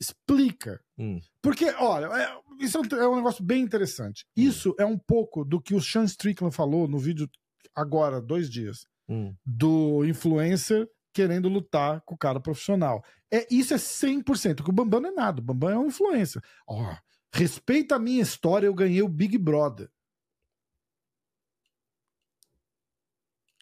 explica. 0.00 0.80
Hum. 0.98 1.18
Porque, 1.42 1.66
olha, 1.78 2.06
é- 2.06 2.64
isso 2.64 2.78
é 2.78 2.80
um, 2.80 3.00
é 3.00 3.08
um 3.08 3.16
negócio 3.16 3.44
bem 3.44 3.62
interessante. 3.62 4.24
Hum. 4.36 4.42
Isso 4.42 4.74
é 4.78 4.84
um 4.84 4.98
pouco 4.98 5.44
do 5.44 5.60
que 5.60 5.74
o 5.74 5.80
Sean 5.80 6.04
Strickland 6.04 6.54
falou 6.54 6.88
no 6.88 6.98
vídeo 6.98 7.28
agora, 7.74 8.20
dois 8.20 8.48
dias, 8.50 8.86
Hum. 9.08 9.34
do 9.44 10.04
influencer 10.04 10.86
querendo 11.14 11.48
lutar 11.48 12.00
com 12.02 12.14
o 12.14 12.18
cara 12.18 12.38
profissional. 12.40 13.02
É, 13.32 13.46
isso 13.50 13.74
é 13.74 13.78
100%, 13.78 14.62
que 14.62 14.70
o 14.70 14.72
Bambam 14.72 15.00
não 15.00 15.10
é 15.10 15.12
nada, 15.12 15.40
o 15.40 15.44
Bambam 15.44 15.70
é 15.70 15.78
um 15.78 15.86
influencer. 15.86 16.42
Ó, 16.68 16.94
respeita 17.34 17.96
a 17.96 17.98
minha 17.98 18.22
história, 18.22 18.66
eu 18.66 18.74
ganhei 18.74 19.02
o 19.02 19.08
Big 19.08 19.36
Brother. 19.38 19.88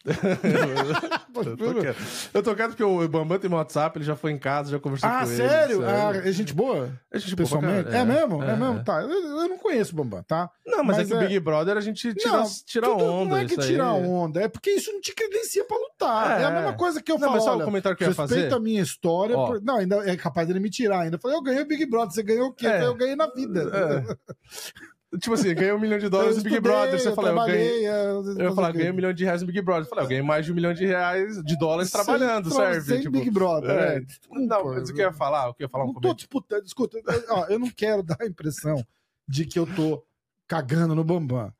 eu, 1.34 1.56
tô 1.56 1.80
quieto. 1.80 1.96
eu 2.32 2.42
tô 2.42 2.54
quieto 2.54 2.68
porque 2.70 2.84
o 2.84 3.08
Bambam 3.08 3.38
tem 3.38 3.50
meu 3.50 3.58
WhatsApp, 3.58 3.98
ele 3.98 4.04
já 4.04 4.14
foi 4.16 4.30
em 4.32 4.38
casa, 4.38 4.70
já 4.70 4.78
conversou 4.78 5.08
Ah, 5.08 5.20
com 5.24 5.26
ele. 5.26 5.36
sério? 5.36 5.84
Ah, 5.86 6.12
é 6.16 6.32
gente 6.32 6.54
boa? 6.54 6.90
É 7.12 7.18
gente 7.18 7.34
boa 7.34 7.44
Pessoalmente? 7.46 7.90
caralho, 7.90 8.10
É, 8.12 8.14
mesmo? 8.14 8.42
É, 8.42 8.46
é, 8.50 8.56
mesmo? 8.56 8.78
é. 8.78 8.82
Tá. 8.82 9.02
Eu, 9.02 9.10
eu 9.10 9.48
não 9.48 9.58
conheço 9.58 9.92
o 9.92 9.96
Bambam, 9.96 10.22
tá? 10.22 10.48
Não, 10.66 10.78
mas, 10.84 10.98
Mas 10.98 11.06
é 11.06 11.10
que 11.10 11.14
o 11.14 11.22
é- 11.22 11.26
Big 11.26 11.40
Brother 11.40 11.76
a 11.76 11.80
gente 11.80 12.14
tira, 12.14 12.32
Não, 12.32 12.44
tira 12.66 12.86
tudo- 12.88 13.04
onda. 13.04 13.30
Não 13.30 13.36
é 13.38 13.44
que 13.44 13.52
isso 13.52 13.60
aí. 13.62 13.80
onda, 13.80 14.40
é 14.42 14.48
porque 14.48 14.70
isso 14.70 14.92
não 14.92 15.00
te 15.00 15.14
credencia 15.14 15.64
pra 15.64 15.76
lutar. 15.76 16.40
É, 16.40 16.44
a 16.44 16.48
É. 16.50 16.52
mesma 16.54 16.72
coisa 16.74 17.02
que 17.02 17.10
eu 17.10 17.16
Não, 17.16 17.22
falo, 17.28 17.32
mas 17.34 17.42
sabe 17.44 17.56
olha, 17.56 17.62
o 17.62 17.66
comentário 17.66 17.96
que 17.98 18.04
eu 18.04 18.06
ia 18.06 18.14
respeita 18.14 18.34
fazer? 18.44 18.54
a 18.54 18.60
minha 18.60 18.82
história. 18.82 19.34
Por- 19.34 19.60
Não, 19.62 19.76
ainda 19.78 19.96
é 20.08 20.16
capaz 20.16 20.46
dele 20.46 20.60
me 20.60 20.70
tirar 20.70 21.00
ainda. 21.00 21.16
Eu 21.16 21.20
falei, 21.20 21.36
eu 21.36 21.42
ganhei 21.42 21.62
o 21.62 21.66
Big 21.66 21.84
Brother, 21.86 22.12
você 22.14 22.22
ganhou 22.22 22.48
o 22.48 22.52
quê? 22.52 22.66
É. 22.66 22.84
Eu 22.84 22.94
ganhei 22.94 23.16
na 23.16 23.26
vida. 23.26 23.64
Tipo 25.20 25.34
assim, 25.34 25.54
ganhei 25.54 25.72
um 25.72 25.78
milhão 25.78 25.98
de 25.98 26.08
dólares 26.08 26.36
no 26.36 26.42
Big 26.42 26.58
Brother. 26.60 26.98
Você 27.00 27.14
fala, 27.14 27.28
eu 27.30 27.46
ganhei. 27.46 27.86
é, 27.86 28.10
Eu 28.10 28.40
ia 28.40 28.52
falar, 28.52 28.72
ganhei 28.72 28.90
um 28.90 28.94
milhão 28.94 29.12
de 29.12 29.24
reais 29.24 29.40
no 29.40 29.46
Big 29.46 29.62
Brother. 29.62 29.84
Eu 29.84 29.88
falei, 29.88 30.04
eu 30.04 30.08
ganhei 30.08 30.22
mais 30.22 30.44
de 30.44 30.52
um 30.52 30.54
milhão 30.54 30.74
de 30.74 30.84
reais 30.84 31.42
de 31.44 31.56
dólares 31.58 31.90
trabalhando, 31.90 32.48
sem, 32.50 32.58
serve? 32.58 32.80
Sem 32.88 32.98
tipo, 33.00 33.12
Big 33.12 33.30
Brother, 33.30 33.70
é. 33.70 33.96
é. 33.96 34.00
Desculpa. 34.00 34.40
Não, 34.40 34.64
mas 34.64 34.90
o 34.90 34.94
que 34.94 35.00
eu 35.00 35.06
ia 35.06 35.12
falar? 35.12 35.48
O 35.48 35.54
que 35.54 35.62
eu 35.62 35.66
ia 35.66 35.70
falar 35.70 35.84
um 35.84 35.92
não 35.92 36.00
tô 36.00 36.12
disputando, 36.12 36.66
escuta, 36.66 36.98
eu- 36.98 37.24
ó, 37.30 37.46
eu 37.46 37.58
não 37.58 37.70
quero 37.70 38.02
dar 38.02 38.16
a 38.20 38.26
impressão 38.26 38.84
de 39.28 39.46
que 39.46 39.58
eu 39.58 39.66
tô 39.66 40.04
cagando 40.46 40.94
no 40.94 41.04
Bambam. 41.04 41.52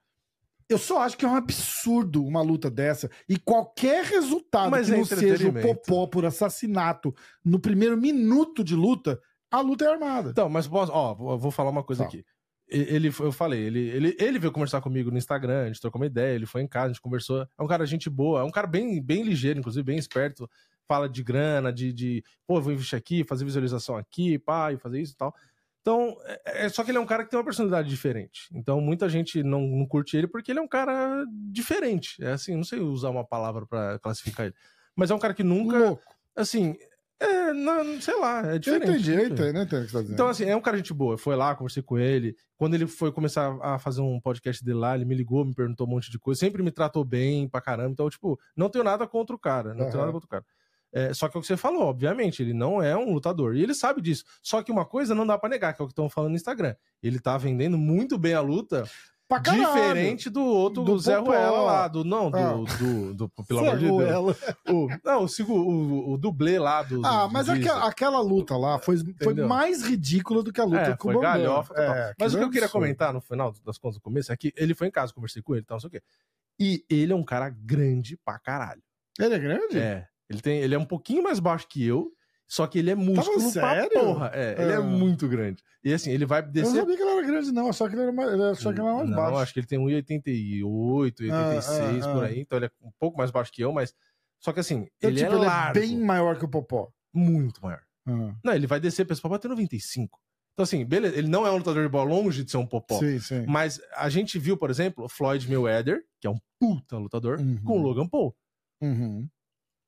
Eu 0.68 0.78
só 0.78 1.00
acho 1.02 1.16
que 1.16 1.24
é 1.24 1.28
um 1.28 1.36
absurdo 1.36 2.24
uma 2.24 2.42
luta 2.42 2.68
dessa. 2.68 3.08
E 3.28 3.38
qualquer 3.38 4.04
resultado 4.04 4.70
Mas 4.72 4.88
que 4.88 4.94
é 4.94 4.96
não 4.96 5.04
seja 5.04 5.48
o. 5.48 5.52
Popó 5.62 6.08
por 6.08 6.24
assassinato 6.26 7.14
no 7.44 7.60
primeiro 7.60 7.96
minuto 7.96 8.64
de 8.64 8.74
luta, 8.74 9.20
a 9.48 9.60
luta 9.60 9.84
é 9.84 9.88
armada. 9.92 10.30
Então, 10.30 10.48
mas 10.48 10.66
posso, 10.66 10.90
ó, 10.92 11.14
vou 11.14 11.52
falar 11.52 11.70
uma 11.70 11.84
coisa 11.84 12.02
Tá. 12.02 12.08
aqui. 12.08 12.24
Ele, 12.68 13.08
eu 13.20 13.30
falei, 13.30 13.60
ele, 13.60 13.78
ele, 13.90 14.16
ele 14.18 14.38
veio 14.40 14.52
conversar 14.52 14.80
comigo 14.80 15.10
no 15.10 15.18
Instagram, 15.18 15.62
a 15.62 15.66
gente 15.68 15.80
trocou 15.80 16.00
uma 16.00 16.06
ideia, 16.06 16.34
ele 16.34 16.46
foi 16.46 16.62
em 16.62 16.66
casa, 16.66 16.86
a 16.86 16.88
gente 16.88 17.00
conversou. 17.00 17.46
É 17.56 17.62
um 17.62 17.66
cara 17.66 17.86
gente 17.86 18.10
boa, 18.10 18.40
é 18.40 18.42
um 18.42 18.50
cara 18.50 18.66
bem, 18.66 19.00
bem 19.00 19.22
ligeiro, 19.22 19.60
inclusive, 19.60 19.84
bem 19.84 19.98
esperto. 19.98 20.50
Fala 20.88 21.08
de 21.08 21.22
grana, 21.22 21.72
de, 21.72 21.92
de 21.92 22.24
pô, 22.46 22.60
vou 22.60 22.72
investir 22.72 22.96
aqui, 22.98 23.24
fazer 23.24 23.44
visualização 23.44 23.96
aqui, 23.96 24.38
pá, 24.38 24.72
e 24.72 24.78
fazer 24.78 25.00
isso 25.00 25.12
e 25.12 25.16
tal. 25.16 25.34
Então, 25.80 26.16
é, 26.24 26.66
é- 26.66 26.68
só 26.68 26.82
que 26.82 26.90
ele 26.90 26.98
é 26.98 27.00
um 27.00 27.06
cara 27.06 27.22
que 27.24 27.30
tem 27.30 27.38
uma 27.38 27.44
personalidade 27.44 27.88
diferente. 27.88 28.48
Então, 28.52 28.80
muita 28.80 29.08
gente 29.08 29.42
não, 29.44 29.60
não 29.62 29.86
curte 29.86 30.16
ele 30.16 30.26
porque 30.26 30.50
ele 30.50 30.58
é 30.58 30.62
um 30.62 30.66
cara 30.68 31.24
diferente. 31.52 32.22
É 32.22 32.32
assim, 32.32 32.56
não 32.56 32.64
sei 32.64 32.80
usar 32.80 33.10
uma 33.10 33.24
palavra 33.24 33.64
pra 33.64 33.96
classificar 34.00 34.46
ele. 34.46 34.54
Mas 34.96 35.10
é 35.12 35.14
um 35.14 35.18
cara 35.20 35.34
que 35.34 35.44
nunca, 35.44 35.78
Louco. 35.78 36.02
assim, 36.34 36.76
é, 37.18 37.52
não, 37.52 38.00
sei 38.00 38.18
lá, 38.18 38.46
é 38.46 38.54
Eu 38.54 38.58
diferente. 38.58 38.90
entendi, 38.90 39.12
eu 39.12 39.20
Enfim. 39.24 39.32
entendo, 39.32 39.56
eu 39.56 39.62
entendo 39.62 39.82
o 39.82 39.84
que 39.84 39.90
você 39.90 39.96
tá 39.96 40.00
dizendo. 40.02 40.14
Então, 40.14 40.28
assim, 40.28 40.44
é 40.44 40.54
um 40.56 40.60
cara 40.60 40.76
gente 40.76 40.92
boa. 40.92 41.14
Eu 41.14 41.18
fui 41.18 41.34
lá, 41.34 41.54
conversei 41.54 41.82
com 41.82 41.98
ele. 41.98 42.36
Quando 42.56 42.74
ele 42.74 42.86
foi 42.86 43.10
começar 43.10 43.56
a 43.62 43.78
fazer 43.78 44.02
um 44.02 44.20
podcast 44.20 44.62
dele 44.64 44.78
lá, 44.78 44.94
ele 44.94 45.04
me 45.04 45.14
ligou, 45.14 45.44
me 45.44 45.54
perguntou 45.54 45.86
um 45.86 45.90
monte 45.90 46.10
de 46.10 46.18
coisa. 46.18 46.38
Sempre 46.38 46.62
me 46.62 46.70
tratou 46.70 47.04
bem 47.04 47.48
pra 47.48 47.60
caramba. 47.60 47.90
Então, 47.90 48.08
tipo, 48.10 48.38
não 48.56 48.68
tenho 48.68 48.84
nada 48.84 49.06
contra 49.06 49.34
o 49.34 49.38
cara. 49.38 49.70
Não 49.70 49.86
tenho 49.86 49.90
Aham. 49.96 49.98
nada 50.00 50.12
contra 50.12 50.26
o 50.26 50.30
cara. 50.30 50.44
É, 50.92 51.12
só 51.12 51.28
que 51.28 51.36
é 51.36 51.38
o 51.38 51.40
que 51.42 51.46
você 51.46 51.56
falou, 51.56 51.82
obviamente, 51.82 52.42
ele 52.42 52.54
não 52.54 52.82
é 52.82 52.96
um 52.96 53.12
lutador. 53.12 53.54
E 53.56 53.62
ele 53.62 53.74
sabe 53.74 54.00
disso. 54.00 54.24
Só 54.42 54.62
que 54.62 54.70
uma 54.72 54.84
coisa 54.86 55.14
não 55.14 55.26
dá 55.26 55.36
pra 55.36 55.48
negar, 55.50 55.74
que 55.74 55.82
é 55.82 55.84
o 55.84 55.86
que 55.88 55.92
estão 55.92 56.08
falando 56.08 56.30
no 56.30 56.36
Instagram. 56.36 56.74
Ele 57.02 57.18
tá 57.18 57.36
vendendo 57.36 57.76
muito 57.76 58.16
bem 58.16 58.32
a 58.34 58.40
luta. 58.40 58.84
Pra 59.28 59.40
caralho. 59.40 59.66
Diferente 59.66 60.30
do 60.30 60.40
outro 60.44 60.84
Do 60.84 60.96
Zé 60.98 61.16
Popó. 61.18 61.30
Ruela 61.32 61.60
lá, 61.62 61.88
do. 61.88 62.04
Não, 62.04 62.30
do. 62.30 62.36
Ah. 62.36 62.52
do, 62.78 63.14
do- 63.14 63.28
pelo 63.48 63.60
Zé 63.60 63.66
amor 63.66 63.78
de 63.78 63.84
Deus. 63.86 63.96
Ruela. 63.96 64.36
O, 64.68 64.88
não, 65.04 65.24
o, 65.26 65.52
o, 65.52 66.12
o 66.12 66.16
dublê 66.16 66.58
lá 66.58 66.82
do. 66.82 67.04
Ah, 67.04 67.26
do 67.26 67.32
mas 67.32 67.48
aquela, 67.48 67.88
aquela 67.88 68.20
luta 68.20 68.56
lá 68.56 68.78
foi, 68.78 68.96
foi 68.98 69.08
Entendeu? 69.10 69.48
mais 69.48 69.82
ridícula 69.82 70.42
do 70.42 70.52
que 70.52 70.60
a 70.60 70.64
luta 70.64 70.78
É, 70.92 70.96
com 70.96 71.08
o 71.08 71.12
Bambam. 71.14 71.22
galhofa. 71.22 71.74
É, 71.76 72.14
Mas 72.18 72.34
o 72.34 72.38
que 72.38 72.44
eu 72.44 72.48
queria 72.50 72.64
absurdo. 72.66 72.82
comentar 72.82 73.12
no 73.12 73.20
final 73.20 73.52
das 73.64 73.78
contas, 73.78 73.96
no 73.96 74.02
começo, 74.02 74.32
é 74.32 74.36
que 74.36 74.52
ele 74.56 74.74
foi 74.74 74.86
em 74.86 74.90
casa, 74.92 75.12
conversei 75.12 75.42
com 75.42 75.54
ele 75.54 75.62
e 75.62 75.66
tal, 75.66 75.74
não 75.76 75.80
sei 75.80 75.88
o 75.88 75.90
quê. 75.90 76.02
E 76.58 76.84
ele 76.88 77.12
é 77.12 77.16
um 77.16 77.24
cara 77.24 77.48
grande 77.50 78.16
pra 78.24 78.38
caralho. 78.38 78.82
Ele 79.18 79.34
é 79.34 79.38
grande? 79.38 79.78
É. 79.78 80.06
Ele, 80.28 80.40
tem, 80.40 80.58
ele 80.60 80.74
é 80.74 80.78
um 80.78 80.84
pouquinho 80.84 81.22
mais 81.22 81.38
baixo 81.40 81.66
que 81.68 81.84
eu, 81.84 82.12
só 82.48 82.66
que 82.66 82.78
ele 82.78 82.90
é 82.90 82.94
músculo 82.94 83.52
pra 83.52 83.74
sério? 83.74 83.90
porra. 83.90 84.30
É, 84.34 84.62
ele 84.62 84.72
é 84.72 84.76
Ah. 84.76 84.80
muito 84.80 85.26
grande. 85.28 85.62
E 85.84 85.92
assim, 85.92 86.10
ele 86.10 86.26
vai 86.26 86.40
Eu 86.40 86.46
não 86.46 86.52
descer. 86.52 86.74
sabia 86.80 86.96
que 86.96 87.02
ele 87.02 87.10
era 87.10 87.26
grande, 87.26 87.52
não. 87.52 87.68
Achava 87.68 87.90
que 87.90 87.96
ele 87.96 88.02
era 88.02 88.12
mais, 88.12 88.28
achava 88.40 88.74
que 88.74 88.80
ele 88.80 88.88
era 88.88 88.96
mais 88.96 89.08
não, 89.10 89.16
baixo. 89.16 89.36
acho 89.38 89.52
que 89.54 89.60
ele 89.60 89.66
tem 89.66 89.78
1,88, 89.78 91.20
86 91.20 92.04
Ah, 92.04 92.10
ah, 92.10 92.12
por 92.14 92.24
ah. 92.24 92.26
aí, 92.26 92.40
então 92.40 92.58
ele 92.58 92.66
é 92.66 92.70
um 92.82 92.90
pouco 92.98 93.18
mais 93.18 93.30
baixo 93.30 93.52
que 93.52 93.62
eu, 93.62 93.72
mas. 93.72 93.94
Só 94.40 94.52
que 94.52 94.60
assim, 94.60 94.86
Então, 94.98 95.10
ele 95.10 95.20
tipo, 95.20 95.32
é 95.32 95.36
ele 95.36 95.46
é 95.46 95.72
bem 95.72 95.98
maior 95.98 96.38
que 96.38 96.44
o 96.44 96.48
Popó. 96.48 96.90
Muito 97.14 97.62
maior. 97.62 97.80
Ah, 98.06 98.34
Não, 98.44 98.52
ele 98.54 98.66
vai 98.66 98.78
descer 98.78 99.04
popó 99.04 99.34
até 99.34 99.48
95. 99.48 100.20
Então, 100.52 100.62
assim, 100.64 100.84
beleza, 100.84 101.16
ele 101.16 101.28
não 101.28 101.46
é 101.46 101.50
um 101.50 101.56
lutador 101.58 101.82
de 101.82 101.88
bola 101.88 102.08
longe 102.08 102.42
de 102.44 102.50
ser 102.50 102.56
um 102.56 102.66
popó. 102.66 102.98
sim, 102.98 103.18
sim. 103.18 103.44
Mas 103.46 103.80
a 103.94 104.08
gente 104.08 104.38
viu, 104.38 104.56
por 104.56 104.70
exemplo, 104.70 105.08
Floyd 105.08 105.46
Mayweather, 105.48 106.02
que 106.20 106.26
é 106.26 106.30
um 106.30 106.38
puta 106.60 106.96
lutador, 106.98 107.38
Uhum. 107.40 107.62
com 107.64 107.78
o 107.78 107.82
Logan 107.82 108.06
Paul. 108.08 108.34
Uhum. 108.80 109.28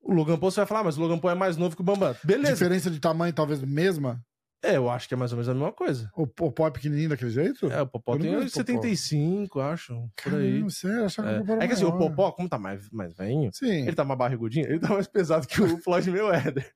O 0.01 0.13
Logan 0.13 0.37
Paul 0.37 0.51
você 0.51 0.61
vai 0.61 0.67
falar, 0.67 0.81
"Ah, 0.81 0.83
mas 0.85 0.97
o 0.97 1.01
Logan 1.01 1.19
Paul 1.19 1.31
é 1.31 1.35
mais 1.35 1.57
novo 1.57 1.75
que 1.75 1.81
o 1.81 1.85
Bambam. 1.85 2.15
Beleza. 2.23 2.53
Diferença 2.53 2.89
de 2.89 2.99
tamanho, 2.99 3.33
talvez 3.33 3.61
mesma? 3.61 4.21
É, 4.61 4.75
eu 4.75 4.89
acho 4.89 5.07
que 5.07 5.13
é 5.13 5.17
mais 5.17 5.31
ou 5.31 5.37
menos 5.37 5.47
a 5.47 5.53
mesma 5.53 5.71
coisa. 5.71 6.09
O 6.17 6.27
Popó 6.27 6.67
é 6.67 6.71
pequenininho 6.71 7.07
daquele 7.09 7.31
jeito? 7.31 7.71
É, 7.71 7.81
o 7.81 7.87
Popó 7.87 8.15
Eu 8.15 8.19
tem 8.19 8.33
Popó. 8.33 8.47
75, 8.49 9.59
acho, 9.61 9.93
por 10.21 10.35
aí. 10.35 10.51
Caramba, 10.51 10.69
sério, 10.69 11.05
achava 11.05 11.27
que 11.29 11.35
o 11.35 11.39
Popó 11.39 11.51
É, 11.53 11.55
era 11.55 11.63
é 11.63 11.67
que 11.67 11.73
assim, 11.73 11.85
o 11.85 11.89
maior. 11.89 12.09
Popó, 12.09 12.31
como 12.33 12.49
tá 12.49 12.57
mais, 12.57 12.89
mais 12.91 13.13
velhinho, 13.15 13.49
Sim. 13.53 13.83
ele 13.87 13.93
tá 13.95 14.03
mais 14.03 14.19
barrigudinho, 14.19 14.65
ele 14.67 14.79
tá 14.79 14.89
mais 14.89 15.07
pesado 15.07 15.47
que 15.47 15.61
o 15.61 15.77
Floyd 15.81 16.09
Mayweather. 16.11 16.69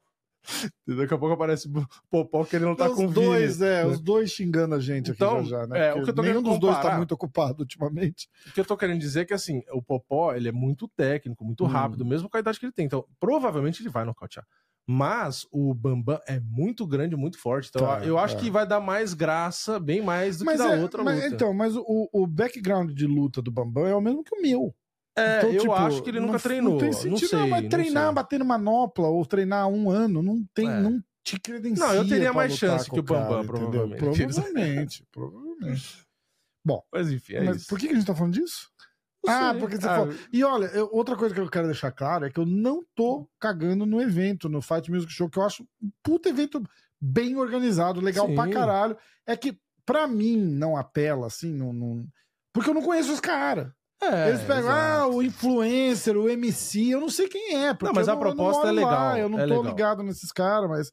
Daqui 0.88 1.14
a 1.14 1.18
pouco 1.18 1.34
aparece 1.34 1.68
o 1.68 1.88
Popó 2.10 2.44
que 2.44 2.56
ele 2.56 2.66
não 2.66 2.76
tá 2.76 2.90
os 2.90 2.96
com 2.96 3.08
dois, 3.08 3.58
Vini, 3.60 3.70
é, 3.70 3.84
né? 3.84 3.90
os 3.90 4.00
dois 4.00 4.30
xingando 4.32 4.76
a 4.76 4.80
gente 4.80 5.12
aqui 5.12 5.24
Então, 5.24 5.44
já, 5.44 5.62
já, 5.62 5.68
né? 5.68 5.88
é, 5.88 5.94
o 5.94 6.04
que 6.04 6.10
eu 6.10 6.14
tô 6.16 6.22
nenhum 6.22 6.42
dos 6.42 6.60
dois 6.60 6.76
tá 6.76 6.82
comparar- 6.82 6.98
muito 6.98 7.12
ocupado 7.14 7.62
ultimamente. 7.62 8.28
O 8.48 8.52
que 8.52 8.60
eu 8.60 8.66
tô 8.66 8.76
querendo 8.78 9.00
dizer 9.00 9.22
é 9.22 9.26
que, 9.26 9.34
assim, 9.34 9.62
o 9.72 9.82
Popó, 9.82 10.34
ele 10.34 10.50
é 10.50 10.52
muito 10.52 10.88
técnico, 10.90 11.46
muito 11.46 11.64
Hum. 11.64 11.68
rápido, 11.68 12.06
mesmo 12.06 12.30
com 12.30 12.38
a 12.38 12.40
idade 12.40 12.60
que 12.60 12.66
ele 12.66 12.74
tem. 12.74 12.86
Então, 12.86 13.06
provavelmente 13.20 13.82
ele 13.82 13.90
vai 13.90 14.04
nocautear. 14.06 14.46
Mas 14.86 15.48
o 15.50 15.74
Bambam 15.74 16.20
é 16.28 16.42
muito 16.42 16.86
grande, 16.86 17.16
muito 17.16 17.40
forte. 17.40 17.70
Então, 17.70 17.88
Tá, 17.88 18.04
eu 18.06 18.18
acho 18.18 18.36
é. 18.36 18.40
que 18.40 18.52
vai 18.52 18.68
dar 18.68 18.82
mais 18.82 19.14
graça, 19.14 19.80
bem 19.80 20.02
mais 20.02 20.38
do 20.40 20.46
que 20.46 20.58
da 20.58 20.74
é, 20.76 20.82
outra 20.82 21.02
mas, 21.02 21.24
luta. 21.24 21.36
Então, 21.36 21.54
mas 21.54 21.74
o, 21.78 22.10
o 22.12 22.28
background 22.28 22.92
de 22.92 23.08
luta 23.08 23.42
do 23.42 23.50
Bambam 23.50 23.88
é 23.88 23.96
o 23.96 24.02
mesmo 24.02 24.22
que 24.26 24.36
o 24.36 24.42
meu. 24.42 24.76
É, 25.16 25.38
Então, 25.38 25.52
eu 25.52 25.60
tipo, 25.62 25.74
acho 25.74 26.02
que 26.04 26.10
ele 26.10 26.20
nunca 26.20 26.34
não, 26.34 26.40
treinou. 26.40 26.72
Não 26.74 26.80
tem 26.80 26.90
Não, 26.92 26.98
sentido, 26.98 27.28
sei. 27.30 27.40
não, 27.40 27.48
mas 27.50 27.62
não 27.64 27.70
treinar 27.70 28.06
sei. 28.06 28.14
batendo 28.16 28.46
manopla 28.46 29.08
ou 29.08 29.26
treinar 29.26 29.68
um 29.68 29.90
ano 29.90 30.22
não 30.24 30.44
tem, 30.54 30.70
É. 30.70 30.80
não 30.82 31.04
te 31.24 31.40
credencia. 31.40 31.86
Não, 31.86 31.94
eu 31.94 32.08
teria 32.08 32.34
mais 32.34 32.56
chance 32.58 32.90
que 32.90 33.00
o 33.00 33.04
Bambam, 33.04 33.30
cara, 33.30 33.44
provavelmente. 33.46 34.00
Provavelmente, 34.00 35.06
provavelmente. 35.12 36.04
Mas 36.92 37.12
enfim, 37.12 37.34
é 37.36 37.42
mas 37.44 37.58
isso. 37.58 37.68
por 37.68 37.78
que 37.80 37.90
a 37.90 37.94
gente 37.94 38.06
tá 38.06 38.16
falando 38.16 38.34
disso? 38.34 38.70
Não 39.26 39.34
Ah, 39.34 39.52
sei. 39.52 39.60
porque 39.60 39.78
você 39.78 39.88
Ah, 39.88 39.96
falou. 39.96 40.14
E 40.32 40.44
olha, 40.44 40.66
eu- 40.68 40.90
outra 40.92 41.16
coisa 41.16 41.34
que 41.34 41.40
eu 41.40 41.50
quero 41.50 41.68
deixar 41.68 41.92
claro 41.92 42.26
é 42.26 42.30
que 42.30 42.40
eu 42.40 42.46
não 42.46 42.84
tô 42.96 43.28
cagando 43.40 43.86
no 43.86 44.02
evento, 44.02 44.50
no 44.50 44.62
Fight 44.62 44.90
Music 44.92 45.12
Show, 45.12 45.30
que 45.30 45.38
eu 45.40 45.44
acho 45.44 45.64
um 45.82 45.90
puta 46.02 46.30
evento 46.30 46.62
bem 47.00 47.36
organizado, 47.38 48.02
legal 48.02 48.28
Sim. 48.28 48.36
pra 48.36 48.50
caralho. 48.50 48.98
É 49.26 49.36
que, 49.38 49.58
pra 49.86 50.08
mim, 50.08 50.38
não 50.38 50.76
apela, 50.76 51.28
assim, 51.28 51.54
não. 51.54 51.72
não- 51.72 52.06
Porque 52.54 52.70
eu 52.70 52.74
não 52.74 52.82
conheço 52.82 53.12
os 53.14 53.20
caras. 53.20 53.72
É, 54.12 54.30
Eles 54.30 54.42
pegam, 54.42 54.70
ah, 54.70 55.08
o 55.08 55.22
influencer, 55.22 56.18
o 56.18 56.30
MC, 56.30 56.90
eu 56.90 57.00
não 57.02 57.10
sei 57.10 57.28
quem 57.28 57.56
é. 57.56 57.74
Porque 57.74 57.86
Não, 57.86 57.94
mas 57.94 58.08
a 58.10 58.16
proposta 58.18 58.68
eu 58.68 58.70
é 58.70 58.74
não 58.74 58.82
moro 58.82 58.94
lá, 58.96 59.14
legal, 59.14 59.18
eu 59.18 59.30
não 59.30 59.40
é 59.40 59.48
tô 59.48 59.54
legal. 59.56 59.64
ligado 59.72 60.04
nesses 60.04 60.32
caras, 60.32 60.70
mas. 60.70 60.92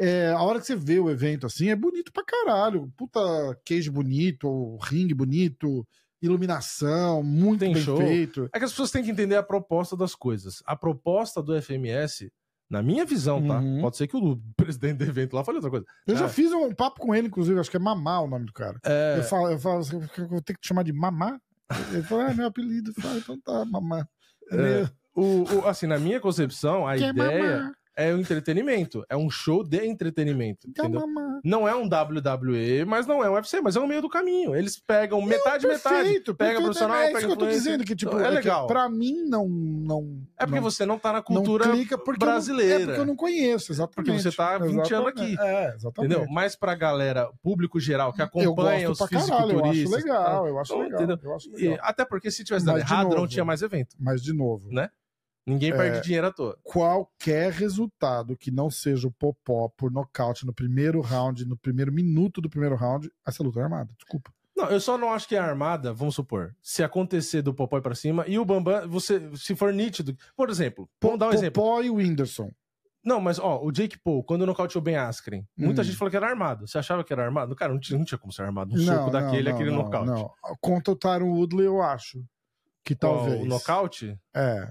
é, 0.00 0.30
a 0.30 0.42
hora 0.42 0.60
que 0.60 0.66
você 0.66 0.76
vê 0.76 0.98
o 0.98 1.08
evento 1.10 1.46
assim, 1.46 1.68
é 1.70 1.76
bonito 1.76 2.12
pra 2.12 2.24
caralho. 2.24 2.92
Puta 2.96 3.20
queijo 3.64 3.90
bonito, 3.92 4.76
ringue 4.82 5.14
bonito, 5.14 5.86
iluminação, 6.22 7.22
muito 7.22 7.60
Tem 7.60 7.72
bem 7.72 7.82
show. 7.82 7.96
feito. 7.98 8.48
É 8.52 8.58
que 8.58 8.64
as 8.64 8.70
pessoas 8.70 8.90
têm 8.90 9.02
que 9.02 9.10
entender 9.10 9.36
a 9.36 9.42
proposta 9.42 9.96
das 9.96 10.14
coisas. 10.14 10.62
A 10.66 10.76
proposta 10.76 11.42
do 11.42 11.54
FMS, 11.60 12.30
na 12.68 12.82
minha 12.82 13.04
visão, 13.04 13.46
tá? 13.46 13.58
Uhum. 13.58 13.80
Pode 13.80 13.96
ser 13.96 14.06
que 14.06 14.16
o 14.16 14.38
presidente 14.56 14.98
do 14.98 15.04
evento 15.04 15.34
lá 15.34 15.44
fale 15.44 15.56
outra 15.58 15.70
coisa. 15.70 15.86
Eu 16.06 16.16
já 16.16 16.26
Ah. 16.26 16.28
fiz 16.28 16.52
um 16.52 16.72
papo 16.74 17.00
com 17.00 17.14
ele, 17.14 17.28
inclusive, 17.28 17.58
acho 17.58 17.70
que 17.70 17.76
é 17.76 17.80
Mamá 17.80 18.20
o 18.20 18.26
nome 18.28 18.46
do 18.46 18.52
cara. 18.52 18.78
É, 18.84 19.16
Eu 19.18 19.22
falo, 19.24 19.50
eu 19.50 19.58
falo, 19.58 19.78
assim, 19.80 20.00
eu 20.18 20.28
vou 20.28 20.40
ter 20.42 20.54
que 20.54 20.60
te 20.60 20.68
chamar 20.68 20.82
de 20.82 20.92
Mamá? 20.92 21.38
Ele 21.92 22.02
falou, 22.02 22.24
é 22.24 22.34
meu 22.34 22.46
apelido. 22.46 22.92
Eu 22.96 23.02
falo, 23.02 23.18
então 23.18 23.40
tá, 23.40 23.64
Mamá. 23.64 24.06
É, 24.52 24.88
o, 25.14 25.42
o- 25.56 25.66
assim, 25.66 25.86
na 25.86 25.98
minha 25.98 26.20
concepção, 26.20 26.86
a 26.86 26.96
que 26.96 27.04
é 27.04 27.08
ideia 27.08 27.58
Mamá? 27.58 27.74
É 27.96 28.12
o 28.12 28.18
entretenimento. 28.20 29.04
É 29.08 29.16
um 29.16 29.30
show 29.30 29.64
de 29.64 29.84
entretenimento. 29.86 30.68
É. 30.78 30.88
Não 31.42 31.66
é 31.66 31.74
um 31.74 31.86
WWE, 31.88 32.84
mas 32.86 33.06
não 33.06 33.24
é 33.24 33.30
um 33.30 33.34
UFC, 33.34 33.60
mas 33.60 33.74
é 33.76 33.80
um 33.80 33.86
meio 33.86 34.02
do 34.02 34.08
caminho. 34.08 34.54
Eles 34.54 34.78
pegam 34.78 35.20
metade, 35.22 35.66
metade. 35.66 35.94
Perfeito, 36.02 36.34
Pega 36.34 36.50
perfeito. 36.50 36.64
profissional, 36.64 36.96
é 36.96 37.06
pega 37.06 37.18
isso 37.18 37.26
que 37.26 37.32
eu 37.32 37.36
tô 37.36 37.46
dizendo, 37.46 37.84
que 37.84 37.96
tipo, 37.96 38.12
Então, 38.12 38.24
é 38.24 38.28
é, 38.28 38.30
legal. 38.30 38.66
pra 38.66 38.88
mim 38.88 39.22
não... 39.26 39.48
não 39.48 40.22
É 40.38 40.44
porque 40.44 40.60
não, 40.60 40.70
você 40.70 40.84
não 40.84 40.98
tá 40.98 41.08
na 41.08 41.18
não 41.18 41.22
cultura 41.22 41.64
eu 41.66 41.74
não- 41.74 42.14
brasileira. 42.18 42.74
é 42.82 42.86
porque 42.86 43.00
eu 43.00 43.06
não 43.06 43.16
conheço, 43.16 43.72
exatamente. 43.72 43.94
Porque 44.10 44.12
você 44.22 44.30
tá 44.36 44.54
há 44.54 44.58
20 44.58 44.92
anos 44.94 45.08
aqui. 45.08 45.32
Exatamente. 45.32 45.40
É, 45.40 45.74
exatamente. 45.74 46.12
Entendeu? 46.14 46.32
Mas 46.32 46.56
pra 46.56 46.74
galera, 46.74 47.30
público 47.42 47.80
geral, 47.80 48.12
que 48.12 48.22
acompanha 48.22 48.90
os 48.90 48.98
caralho, 48.98 49.12
eu 49.18 49.24
acho 49.24 49.26
fisiculturistas. 49.26 50.02
legal, 50.04 50.46
eu 50.48 50.58
acho 50.58 50.72
Então, 50.74 51.00
legal. 51.00 51.18
Eu 51.22 51.34
acho 51.34 51.48
E, 51.56 51.68
legal. 51.68 51.78
até 51.82 52.04
porque 52.04 52.30
se 52.30 52.44
tivesse 52.44 52.66
dado 52.66 52.78
Mas, 52.80 52.90
errado, 52.90 53.08
não 53.10 53.16
novo, 53.16 53.28
tinha 53.28 53.44
mais 53.44 53.62
evento. 53.62 53.96
Mas, 53.98 54.22
de 54.22 54.32
novo, 54.32 54.68
Né? 54.70 54.90
Ninguém 55.46 55.70
É. 55.70 55.76
perde 55.76 56.00
dinheiro 56.02 56.26
à 56.26 56.32
toa. 56.32 56.58
qualquer 56.64 57.52
resultado 57.52 58.36
que 58.36 58.50
não 58.50 58.68
seja 58.70 59.06
o 59.06 59.12
Popó 59.12 59.68
por 59.76 59.90
nocaute 59.92 60.44
no 60.44 60.52
primeiro 60.52 61.00
round, 61.00 61.44
no 61.46 61.56
primeiro 61.56 61.92
minuto 61.92 62.40
do 62.40 62.50
primeiro 62.50 62.74
round, 62.74 63.10
essa 63.26 63.42
luta 63.42 63.60
é 63.60 63.62
armada. 63.62 63.90
Desculpa. 63.96 64.32
Não, 64.56 64.66
eu 64.70 64.80
só 64.80 64.96
não 64.96 65.12
acho 65.12 65.28
que 65.28 65.36
é 65.36 65.38
armada, 65.38 65.92
vamos 65.92 66.14
supor, 66.14 66.54
se 66.62 66.82
acontecer 66.82 67.42
do 67.42 67.52
Popói 67.54 67.80
pra 67.82 67.94
cima 67.94 68.24
e 68.26 68.38
o 68.38 68.44
Bambam, 68.44 68.88
você, 68.88 69.20
se 69.36 69.54
for 69.54 69.72
nítido. 69.72 70.16
Por 70.34 70.48
exemplo, 70.48 70.88
vamos 71.00 71.18
dar 71.18 71.28
um 71.28 71.32
exemplo. 71.32 71.62
Popó 71.62 71.82
e 71.82 71.90
o 71.90 71.96
Whindersson. 71.96 72.50
Não, 73.04 73.20
mas 73.20 73.38
ó, 73.38 73.62
o 73.62 73.70
Jake 73.70 73.96
Paul, 73.98 74.24
quando 74.24 74.44
nocauteou 74.46 74.82
Ben 74.82 74.96
Askren, 74.96 75.46
muita 75.56 75.82
Hum. 75.82 75.84
gente 75.84 75.96
falou 75.96 76.10
que 76.10 76.16
era 76.16 76.26
armado. 76.28 76.66
Você 76.66 76.76
achava 76.78 77.04
que 77.04 77.12
era 77.12 77.24
armado? 77.24 77.54
Cara, 77.54 77.72
não 77.72 77.78
tinha, 77.78 77.96
não 77.98 78.04
tinha 78.04 78.18
como 78.18 78.32
ser 78.32 78.42
armado. 78.42 78.74
Um 78.74 78.78
soco 78.78 79.10
daquele, 79.10 79.48
aquele 79.50 79.70
não, 79.70 79.76
nocaute. 79.84 80.06
Não. 80.10 80.32
Contra 80.60 80.92
o 80.92 80.96
Tyron 80.96 81.28
Woodley, 81.34 81.66
eu 81.66 81.80
acho. 81.82 82.24
Que 82.82 82.96
talvez. 82.96 83.40
O 83.42 83.44
nocaute? 83.46 84.18
É. 84.34 84.68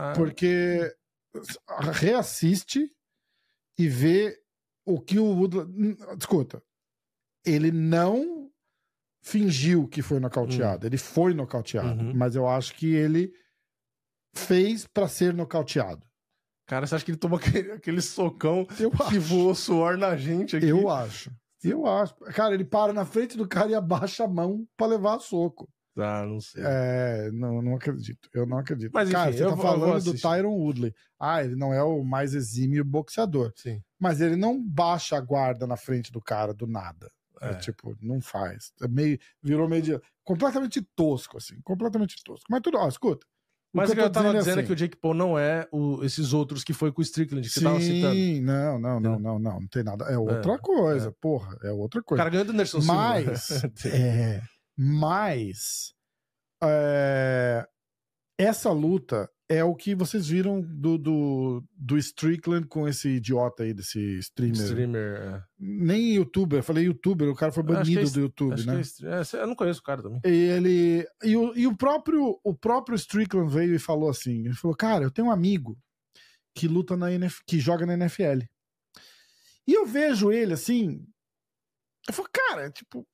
Ah, 0.00 0.12
Porque 0.14 0.94
reassiste 1.92 2.90
e 3.78 3.88
vê 3.88 4.38
o 4.86 5.00
que 5.00 5.18
o 5.18 5.24
Woodley. 5.26 5.64
Hum, 5.66 5.96
Escuta, 6.18 6.62
ele 7.44 7.70
não 7.70 8.50
fingiu 9.22 9.88
que 9.88 10.02
foi 10.02 10.20
nocauteado. 10.20 10.86
Ele 10.86 10.96
foi 10.96 11.34
nocauteado. 11.34 12.00
Uhum. 12.02 12.14
Mas 12.14 12.36
eu 12.36 12.46
acho 12.48 12.74
que 12.74 12.94
ele 12.94 13.32
fez 14.34 14.86
pra 14.86 15.08
ser 15.08 15.34
nocauteado. 15.34 16.06
Cara, 16.66 16.86
você 16.86 16.94
acha 16.94 17.04
que 17.04 17.10
ele 17.10 17.18
tomou 17.18 17.38
aquele, 17.40 17.72
aquele 17.72 18.00
socão 18.02 18.66
Eu 18.78 18.90
que 18.90 19.02
acho. 19.02 19.20
voou 19.20 19.54
suor 19.54 19.96
na 19.96 20.16
gente 20.16 20.56
aqui? 20.56 20.66
Eu 20.68 20.88
acho. 20.88 21.30
Eu 21.62 21.86
acho. 21.86 22.14
Cara, 22.34 22.54
ele 22.54 22.64
para 22.64 22.92
na 22.92 23.04
frente 23.04 23.36
do 23.36 23.48
cara 23.48 23.70
e 23.70 23.74
abaixa 23.74 24.24
a 24.24 24.28
mão 24.28 24.66
pra 24.76 24.86
levar 24.86 25.18
soco. 25.18 25.68
Ah, 25.98 26.24
não 26.26 26.40
sei. 26.40 26.62
É, 26.64 27.30
não, 27.32 27.60
não 27.62 27.74
acredito. 27.76 28.28
Eu 28.32 28.46
não 28.46 28.58
acredito. 28.58 28.92
Mas, 28.92 29.10
cara, 29.10 29.30
enfim, 29.30 29.38
você 29.38 29.44
eu 29.44 29.48
tá 29.50 29.54
vou- 29.56 29.64
falando 29.64 30.04
do. 30.04 30.14
Tyron 30.18 30.54
Woodley. 30.54 30.94
Ah, 31.18 31.42
ele 31.44 31.56
não 31.56 31.72
é 31.74 31.82
o 31.82 32.02
mais 32.04 32.34
exímio 32.34 32.84
boxeador. 32.84 33.52
Sim. 33.56 33.82
Mas 33.98 34.20
ele 34.20 34.36
não 34.36 34.62
baixa 34.62 35.16
a 35.16 35.20
guarda 35.20 35.66
na 35.66 35.76
frente 35.76 36.12
do 36.12 36.20
cara 36.20 36.54
do 36.54 36.66
nada. 36.66 37.10
É, 37.40 37.50
É. 37.50 37.54
tipo, 37.56 37.96
não 38.02 38.20
faz. 38.20 38.72
É 38.82 38.88
meio, 38.88 39.18
virou 39.42 39.68
meio 39.68 39.82
de, 39.82 40.00
completamente 40.24 40.80
tosco, 40.96 41.36
assim. 41.36 41.54
Completamente 41.62 42.16
tosco. 42.24 42.46
Mas 42.50 42.60
tudo, 42.62 42.78
ó, 42.78 42.88
escuta. 42.88 43.26
Mas 43.72 43.90
o 43.90 43.94
que 43.94 44.00
eu 44.00 44.04
eu 44.04 44.10
tava 44.10 44.28
dizendo 44.28 44.36
é 44.38 44.40
dizendo 44.40 44.58
é 44.58 44.60
assim, 44.62 44.66
que 44.66 44.72
o 44.72 44.76
Jake 44.76 44.96
Paul 44.96 45.12
não 45.14 45.38
é 45.38 45.68
o- 45.70 46.02
esses 46.02 46.32
outros 46.32 46.64
que 46.64 46.72
foi 46.72 46.90
com 46.90 47.00
o 47.00 47.04
Strickland, 47.04 47.46
que 47.46 47.52
você 47.54 47.60
tava 47.62 47.78
citando. 47.80 48.14
Sim, 48.14 48.40
não, 48.40 48.78
não, 48.78 48.98
não, 48.98 49.18
não, 49.18 49.38
não, 49.38 49.60
não 49.60 49.66
tem 49.68 49.84
nada. 49.84 50.06
É 50.06 50.16
outra 50.16 50.58
coisa, 50.58 51.12
porra, 51.20 51.56
é 51.62 51.70
outra 51.70 52.00
O 52.00 52.02
coisa. 52.02 52.18
cara 52.18 52.30
ganhou 52.30 52.46
do 52.46 52.52
Anderson 52.52 52.80
Silva. 52.80 52.94
Mas, 52.96 53.50
é, 53.84 54.42
mas 54.78 55.92
é, 56.62 57.66
essa 58.38 58.70
luta 58.70 59.28
é 59.50 59.64
o 59.64 59.74
que 59.74 59.94
vocês 59.94 60.28
viram 60.28 60.60
do, 60.60 60.96
do, 60.98 61.64
do 61.72 61.96
Strickland 61.98 62.66
com 62.68 62.86
esse 62.86 63.08
idiota 63.08 63.62
aí, 63.62 63.72
desse 63.72 64.18
streamer. 64.18 64.62
Streamer. 64.62 65.16
é. 65.20 65.42
Nem 65.58 66.14
youtuber, 66.14 66.58
eu 66.58 66.62
falei 66.62 66.84
youtuber, 66.84 67.28
o 67.28 67.34
cara 67.34 67.50
foi 67.50 67.62
é 67.62 67.66
banido 67.66 68.00
est- 68.02 68.14
do 68.14 68.20
YouTube, 68.20 68.64
né? 68.66 68.80
é 69.02 69.36
é, 69.36 69.42
eu 69.42 69.46
não 69.46 69.54
conheço 69.56 69.80
o 69.80 69.82
cara 69.82 70.02
também. 70.02 70.20
E 70.24 70.28
ele. 70.28 71.06
E 71.24 71.36
o, 71.36 71.56
e 71.56 71.66
o 71.66 71.76
próprio 71.76 72.38
o 72.44 72.54
próprio 72.54 72.94
Strickland 72.94 73.52
veio 73.52 73.74
e 73.74 73.78
falou 73.78 74.10
assim: 74.10 74.44
ele 74.44 74.54
falou, 74.54 74.76
cara, 74.76 75.04
eu 75.04 75.10
tenho 75.10 75.28
um 75.28 75.32
amigo 75.32 75.78
que 76.54 76.68
luta 76.68 76.96
na 76.96 77.10
NF, 77.10 77.40
que 77.46 77.58
joga 77.58 77.86
na 77.86 77.94
NFL. 77.94 78.44
E 79.66 79.72
eu 79.72 79.86
vejo 79.86 80.30
ele 80.30 80.52
assim. 80.52 81.06
Eu 82.06 82.12
falo, 82.14 82.28
cara, 82.32 82.70
tipo, 82.70 83.06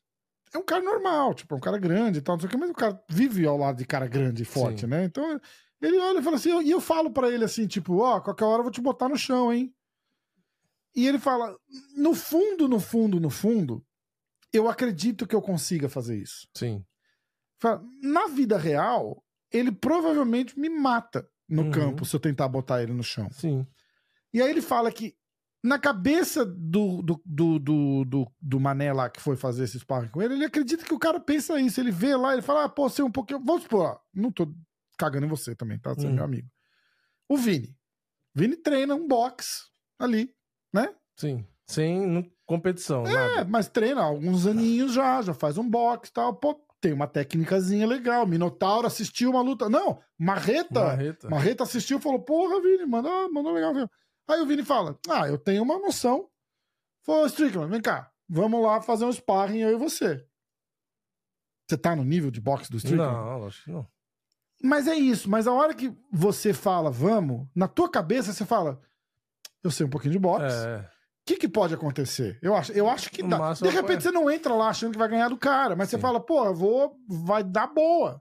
é 0.55 0.59
um 0.59 0.63
cara 0.63 0.83
normal, 0.83 1.35
tipo, 1.35 1.55
é 1.55 1.59
um 1.59 1.61
cara 1.61 1.77
grande 1.79 2.21
e 2.21 2.23
tal, 2.23 2.37
não 2.37 2.41
sei 2.41 2.47
o 2.47 2.51
que, 2.51 2.57
mas 2.57 2.71
o 2.71 2.75
cara 2.75 3.03
vive 3.09 3.45
ao 3.45 3.59
lado 3.59 3.77
de 3.77 3.85
cara 3.85 4.07
grande 4.07 4.43
e 4.43 4.47
forte, 4.47 4.83
Sim. 4.83 4.87
né? 4.87 5.05
Então 5.05 5.41
ele 5.83 5.99
olha 5.99 6.21
e 6.21 6.23
fala 6.23 6.37
assim, 6.37 6.63
e 6.63 6.71
eu 6.71 6.81
falo 6.81 7.11
pra 7.11 7.29
ele 7.29 7.45
assim, 7.45 7.67
tipo, 7.67 7.99
ó, 7.99 8.21
qualquer 8.21 8.45
hora 8.45 8.61
eu 8.61 8.63
vou 8.63 8.73
te 8.73 8.81
botar 8.81 9.09
no 9.09 9.17
chão, 9.17 9.53
hein? 9.53 9.75
E 10.95 11.07
ele 11.09 11.19
fala, 11.19 11.57
no 11.97 12.15
fundo, 12.15 12.69
no 12.69 12.79
fundo, 12.79 13.19
no 13.19 13.29
fundo, 13.29 13.85
eu 14.53 14.69
acredito 14.69 15.27
que 15.27 15.35
eu 15.35 15.43
consiga 15.43 15.89
fazer 15.89 16.17
isso. 16.17 16.47
Sim. 16.57 16.85
Fala, 17.61 17.83
Na 18.01 18.29
vida 18.29 18.57
real, 18.57 19.25
ele 19.51 19.73
provavelmente 19.73 20.59
me 20.59 20.69
mata 20.69 21.29
no 21.49 21.65
Uhum. 21.65 21.71
campo 21.73 22.05
se 22.07 22.15
eu 22.15 22.21
tentar 22.21 22.47
botar 22.49 22.81
ele 22.83 22.93
no 22.93 23.03
chão. 23.03 23.29
Sim. 23.33 23.67
E 24.33 24.41
aí 24.41 24.49
ele 24.51 24.63
fala 24.63 24.91
que 24.93 25.17
na 25.65 25.79
cabeça 25.79 26.45
do, 26.45 27.01
do, 27.01 27.23
do, 27.25 27.59
do, 27.59 28.05
do, 28.05 28.33
do 28.39 28.61
Mané 28.61 28.93
lá 28.93 29.09
que 29.09 29.19
foi 29.19 29.35
fazer 29.35 29.65
esse 29.65 29.81
sparring 29.81 30.09
com 30.09 30.21
ele, 30.21 30.35
ele 30.35 30.45
acredita 30.45 30.85
que 30.85 30.93
o 30.93 30.99
cara 30.99 31.19
pensa 31.19 31.59
isso. 31.59 31.81
Ele 31.81 31.91
vê 31.91 32.15
lá, 32.15 32.35
ele 32.35 32.43
fala, 32.43 32.65
ah, 32.65 32.69
pô, 32.69 32.87
você 32.87 33.01
é 33.01 33.05
um 33.05 33.11
pouquinho. 33.11 33.41
Vamos 33.43 33.63
supor, 33.63 33.99
não 34.13 34.31
tô 34.31 34.55
cagando 34.99 35.25
em 35.25 35.29
você 35.29 35.57
também, 35.57 35.79
tá? 35.79 35.95
Você 35.95 36.07
é 36.07 36.11
Hum. 36.11 36.15
meu 36.17 36.25
amigo. 36.25 36.47
O 37.27 37.39
Vini. 37.39 37.75
Vini 38.35 38.57
treina 38.57 38.95
um 38.95 39.09
box 39.09 39.63
ali, 39.99 40.31
né? 40.71 40.95
Sim. 41.17 41.47
Sem 41.67 42.31
competição. 42.45 43.07
É, 43.07 43.13
nada. 43.37 43.45
mas 43.49 43.67
treina 43.67 44.03
alguns 44.03 44.47
aninhos 44.47 44.93
já, 44.93 45.23
já 45.23 45.33
faz 45.33 45.57
um 45.57 45.67
box 45.67 46.11
e 46.11 46.13
tal. 46.13 46.35
Pô, 46.35 46.61
tem 46.79 46.93
uma 46.93 47.07
técnicazinha 47.07 47.87
legal. 47.87 48.27
Minotauro 48.27 48.87
assistiu 48.87 49.31
uma 49.31 49.41
luta. 49.41 49.71
Não, 49.71 49.99
Marreta. 50.19 50.85
Marreta. 50.85 51.31
Marreta 51.31 51.63
assistiu 51.63 51.97
e 51.97 52.03
falou: 52.03 52.21
Porra, 52.21 52.61
Vini, 52.61 52.85
mandou, 52.85 53.33
mandou 53.33 53.51
legal. 53.53 53.73
viu? 53.73 53.89
Aí 54.29 54.41
o 54.41 54.47
Vini 54.47 54.65
fala: 54.65 54.99
Ah, 55.09 55.29
eu 55.29 55.39
tenho 55.39 55.63
uma 55.63 55.79
noção. 55.79 56.29
Falou, 57.03 57.27
Strickland, 57.27 57.71
vem 57.71 57.83
cá, 57.83 58.11
vamos 58.29 58.63
lá 58.63 58.81
fazer 58.81 59.05
um 59.05 59.13
sparring 59.13 59.59
eu 59.59 59.73
e 59.73 59.77
você. 59.77 60.27
Você 61.69 61.77
tá 61.77 61.95
no 61.95 62.05
nível 62.05 62.31
de 62.31 62.41
boxe 62.41 62.71
do 62.71 62.77
Strickland? 62.79 63.13
Não, 63.15 63.39
lógico 63.39 63.65
que 63.65 63.71
não. 63.71 63.87
Mas 64.63 64.87
é 64.87 64.95
isso, 64.95 65.29
mas 65.29 65.47
a 65.47 65.53
hora 65.53 65.75
que 65.75 65.95
você 66.11 66.55
fala 66.55 66.91
vamos, 66.91 67.47
na 67.55 67.69
tua 67.69 67.91
cabeça 67.91 68.33
você 68.33 68.45
fala: 68.47 68.81
Eu 69.63 69.71
sei 69.71 69.85
um 69.87 69.91
pouquinho 69.91 70.13
de 70.13 70.19
boxe. 70.19 70.57
É. 70.67 70.79
O 70.79 71.27
que, 71.27 71.37
que 71.37 71.49
pode 71.49 71.73
acontecer? 71.73 72.39
Eu 72.43 72.55
acho, 72.55 72.71
eu 72.73 72.87
acho 72.87 73.11
que 73.11 73.23
dá. 73.23 73.39
máximo, 73.39 73.69
De 73.71 73.75
repente 73.75 73.99
é. 73.99 74.01
você 74.03 74.11
não 74.11 74.31
entra 74.31 74.53
lá 74.53 74.69
achando 74.69 74.93
que 74.93 74.99
vai 74.99 75.09
ganhar 75.09 75.29
do 75.31 75.39
cara, 75.39 75.75
mas 75.75 75.89
você 75.89 75.97
Sim. 75.97 76.03
fala, 76.03 76.21
pô, 76.21 76.53
vou, 76.53 76.99
vai 77.09 77.43
dar 77.43 77.67
boa. 77.67 78.21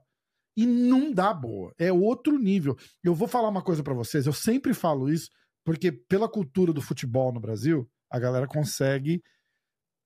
E 0.56 0.64
não 0.64 1.12
dá 1.12 1.34
boa. 1.34 1.74
É 1.78 1.92
outro 1.92 2.38
nível. 2.38 2.74
Eu 3.02 3.14
vou 3.14 3.28
falar 3.28 3.48
uma 3.50 3.60
coisa 3.60 3.82
pra 3.82 3.92
vocês, 3.92 4.26
eu 4.26 4.32
sempre 4.32 4.72
falo 4.72 5.10
isso, 5.10 5.28
porque 5.64 5.90
pela 5.90 6.28
cultura 6.28 6.72
do 6.72 6.82
futebol 6.82 7.32
no 7.32 7.40
Brasil, 7.40 7.88
a 8.10 8.18
galera 8.18 8.46
consegue 8.46 9.22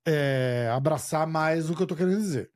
é, 0.07 0.71
abraçar 0.73 1.27
mais 1.27 1.69
o 1.69 1.77
que 1.77 1.83
eu 1.83 1.87
tô 1.87 1.97
querendo 1.97 2.17
dizer. 2.17 2.51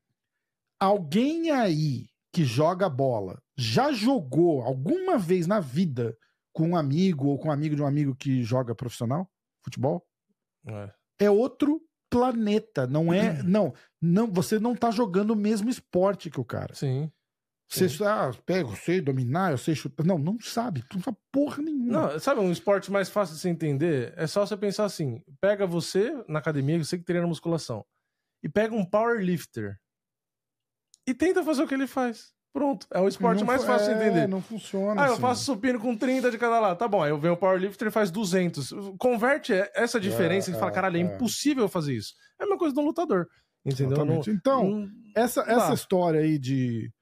Alguém 0.80 1.50
aí 1.50 2.06
que 2.32 2.44
joga 2.44 2.88
bola 2.88 3.42
já 3.56 3.92
jogou 3.92 4.62
alguma 4.62 5.18
vez 5.18 5.46
na 5.46 5.60
vida 5.60 6.16
com 6.52 6.70
um 6.70 6.76
amigo 6.76 7.28
ou 7.28 7.38
com 7.38 7.48
um 7.48 7.52
amigo 7.52 7.76
de 7.76 7.82
um 7.82 7.86
amigo 7.86 8.14
que 8.14 8.42
joga 8.42 8.74
profissional? 8.74 9.30
Futebol? 9.62 10.04
É. 10.66 10.92
é 11.26 11.30
outro 11.30 11.80
planeta, 12.08 12.86
não 12.86 13.12
é, 13.12 13.42
não, 13.42 13.74
não, 14.00 14.30
você 14.30 14.58
não 14.58 14.74
tá 14.74 14.90
jogando 14.90 15.32
o 15.32 15.36
mesmo 15.36 15.68
esporte 15.68 16.30
que 16.30 16.40
o 16.40 16.44
cara. 16.44 16.74
Sim. 16.74 17.10
Você 17.72 17.88
Sim. 17.88 18.04
ah, 18.04 18.30
pega, 18.44 18.68
eu 18.68 18.76
sei 18.76 19.00
dominar, 19.00 19.50
eu 19.50 19.56
sei 19.56 19.74
chutar. 19.74 20.04
Não, 20.04 20.18
não 20.18 20.38
sabe, 20.38 20.82
tu 20.90 20.98
não 20.98 21.02
sabe 21.04 21.16
porra 21.32 21.62
nenhuma. 21.62 22.12
Não, 22.12 22.20
sabe 22.20 22.38
um 22.40 22.52
esporte 22.52 22.92
mais 22.92 23.08
fácil 23.08 23.34
de 23.34 23.40
você 23.40 23.48
entender? 23.48 24.12
É 24.14 24.26
só 24.26 24.44
você 24.44 24.58
pensar 24.58 24.84
assim: 24.84 25.22
pega 25.40 25.66
você 25.66 26.12
na 26.28 26.38
academia, 26.38 26.78
você 26.84 26.98
que 26.98 27.04
treina 27.04 27.26
musculação, 27.26 27.82
e 28.42 28.48
pega 28.48 28.74
um 28.74 28.84
powerlifter 28.84 29.78
e 31.08 31.14
tenta 31.14 31.42
fazer 31.42 31.62
o 31.62 31.66
que 31.66 31.72
ele 31.72 31.86
faz. 31.86 32.34
Pronto. 32.52 32.86
É 32.90 33.00
o 33.00 33.08
esporte 33.08 33.38
Não 33.38 33.46
mais 33.46 33.64
fácil 33.64 33.88
de 33.88 33.94
é, 33.94 34.06
entender. 34.06 34.28
Não 34.28 34.42
funciona. 34.42 35.00
Ah, 35.02 35.06
eu 35.06 35.12
assim. 35.12 35.22
faço 35.22 35.44
supino 35.44 35.80
com 35.80 35.96
30 35.96 36.30
de 36.30 36.36
cada 36.36 36.60
lado. 36.60 36.76
Tá 36.76 36.86
bom, 36.86 37.02
aí 37.02 37.10
eu 37.10 37.18
venho 37.18 37.32
o 37.32 37.38
powerlifter 37.38 37.88
e 37.88 37.90
faz 37.90 38.10
200. 38.10 38.74
Converte 38.98 39.54
essa 39.74 39.98
diferença 39.98 40.50
e 40.50 40.54
é, 40.54 40.58
fala, 40.58 40.70
caralho, 40.70 40.98
é, 40.98 41.00
é. 41.00 41.02
impossível 41.02 41.66
fazer 41.70 41.94
isso. 41.94 42.12
É 42.38 42.42
a 42.42 42.46
mesma 42.46 42.58
coisa 42.58 42.74
de 42.74 42.80
um 42.80 42.84
lutador. 42.84 43.26
Entendeu? 43.64 44.04
Não-. 44.04 44.20
Então, 44.28 44.68
não- 44.68 44.90
essa, 45.16 45.40
essa 45.42 45.72
história 45.72 46.20
aí 46.20 46.38
de 46.38 46.92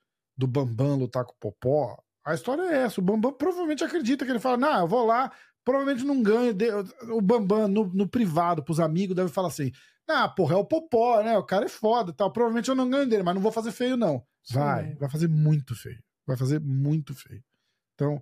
do 0.41 0.47
Bambam 0.47 0.97
lutar 0.97 1.25
com 1.25 1.33
o 1.33 1.37
Popó, 1.39 1.97
a 2.25 2.35
história 2.35 2.62
é 2.62 2.83
essa. 2.85 3.01
O 3.01 3.05
Bambam 3.05 3.33
provavelmente 3.33 3.85
acredita 3.85 4.25
que 4.25 4.31
ele 4.33 4.41
fala, 4.41 4.57
não, 4.57 4.81
eu 4.81 4.89
vou 4.89 5.07
lá, 5.07 5.31
provavelmente 5.65 6.05
não 6.05 6.23
ganho. 6.23 6.53
de- 6.55 6.71
O 7.12 7.21
Bambam, 7.21 7.69
no, 7.69 7.85
no 7.93 8.09
privado, 8.09 8.62
pros 8.65 8.81
amigos, 8.81 9.15
deve 9.17 9.29
falar 9.31 9.49
assim, 9.49 9.71
ah, 10.09 10.29
porra, 10.29 10.55
é 10.55 10.59
o 10.59 10.65
Popó, 10.65 11.23
né? 11.23 11.37
O 11.39 11.45
cara 11.45 11.67
é 11.67 11.69
foda 11.69 12.11
e 12.11 12.15
tal. 12.15 12.33
Provavelmente 12.33 12.69
eu 12.69 12.75
não 12.75 12.89
ganho 12.91 13.09
dele, 13.09 13.23
mas 13.23 13.35
não 13.35 13.43
vou 13.43 13.53
fazer 13.53 13.71
feio, 13.73 13.97
não. 13.97 14.23
Vai, 14.51 14.89
Sim. 14.89 14.95
vai 14.97 15.09
fazer 15.11 15.29
muito 15.29 15.75
feio. 15.75 16.03
Vai 16.27 16.37
fazer 16.37 16.61
muito 16.61 17.15
feio. 17.15 17.43
Então, 17.95 18.21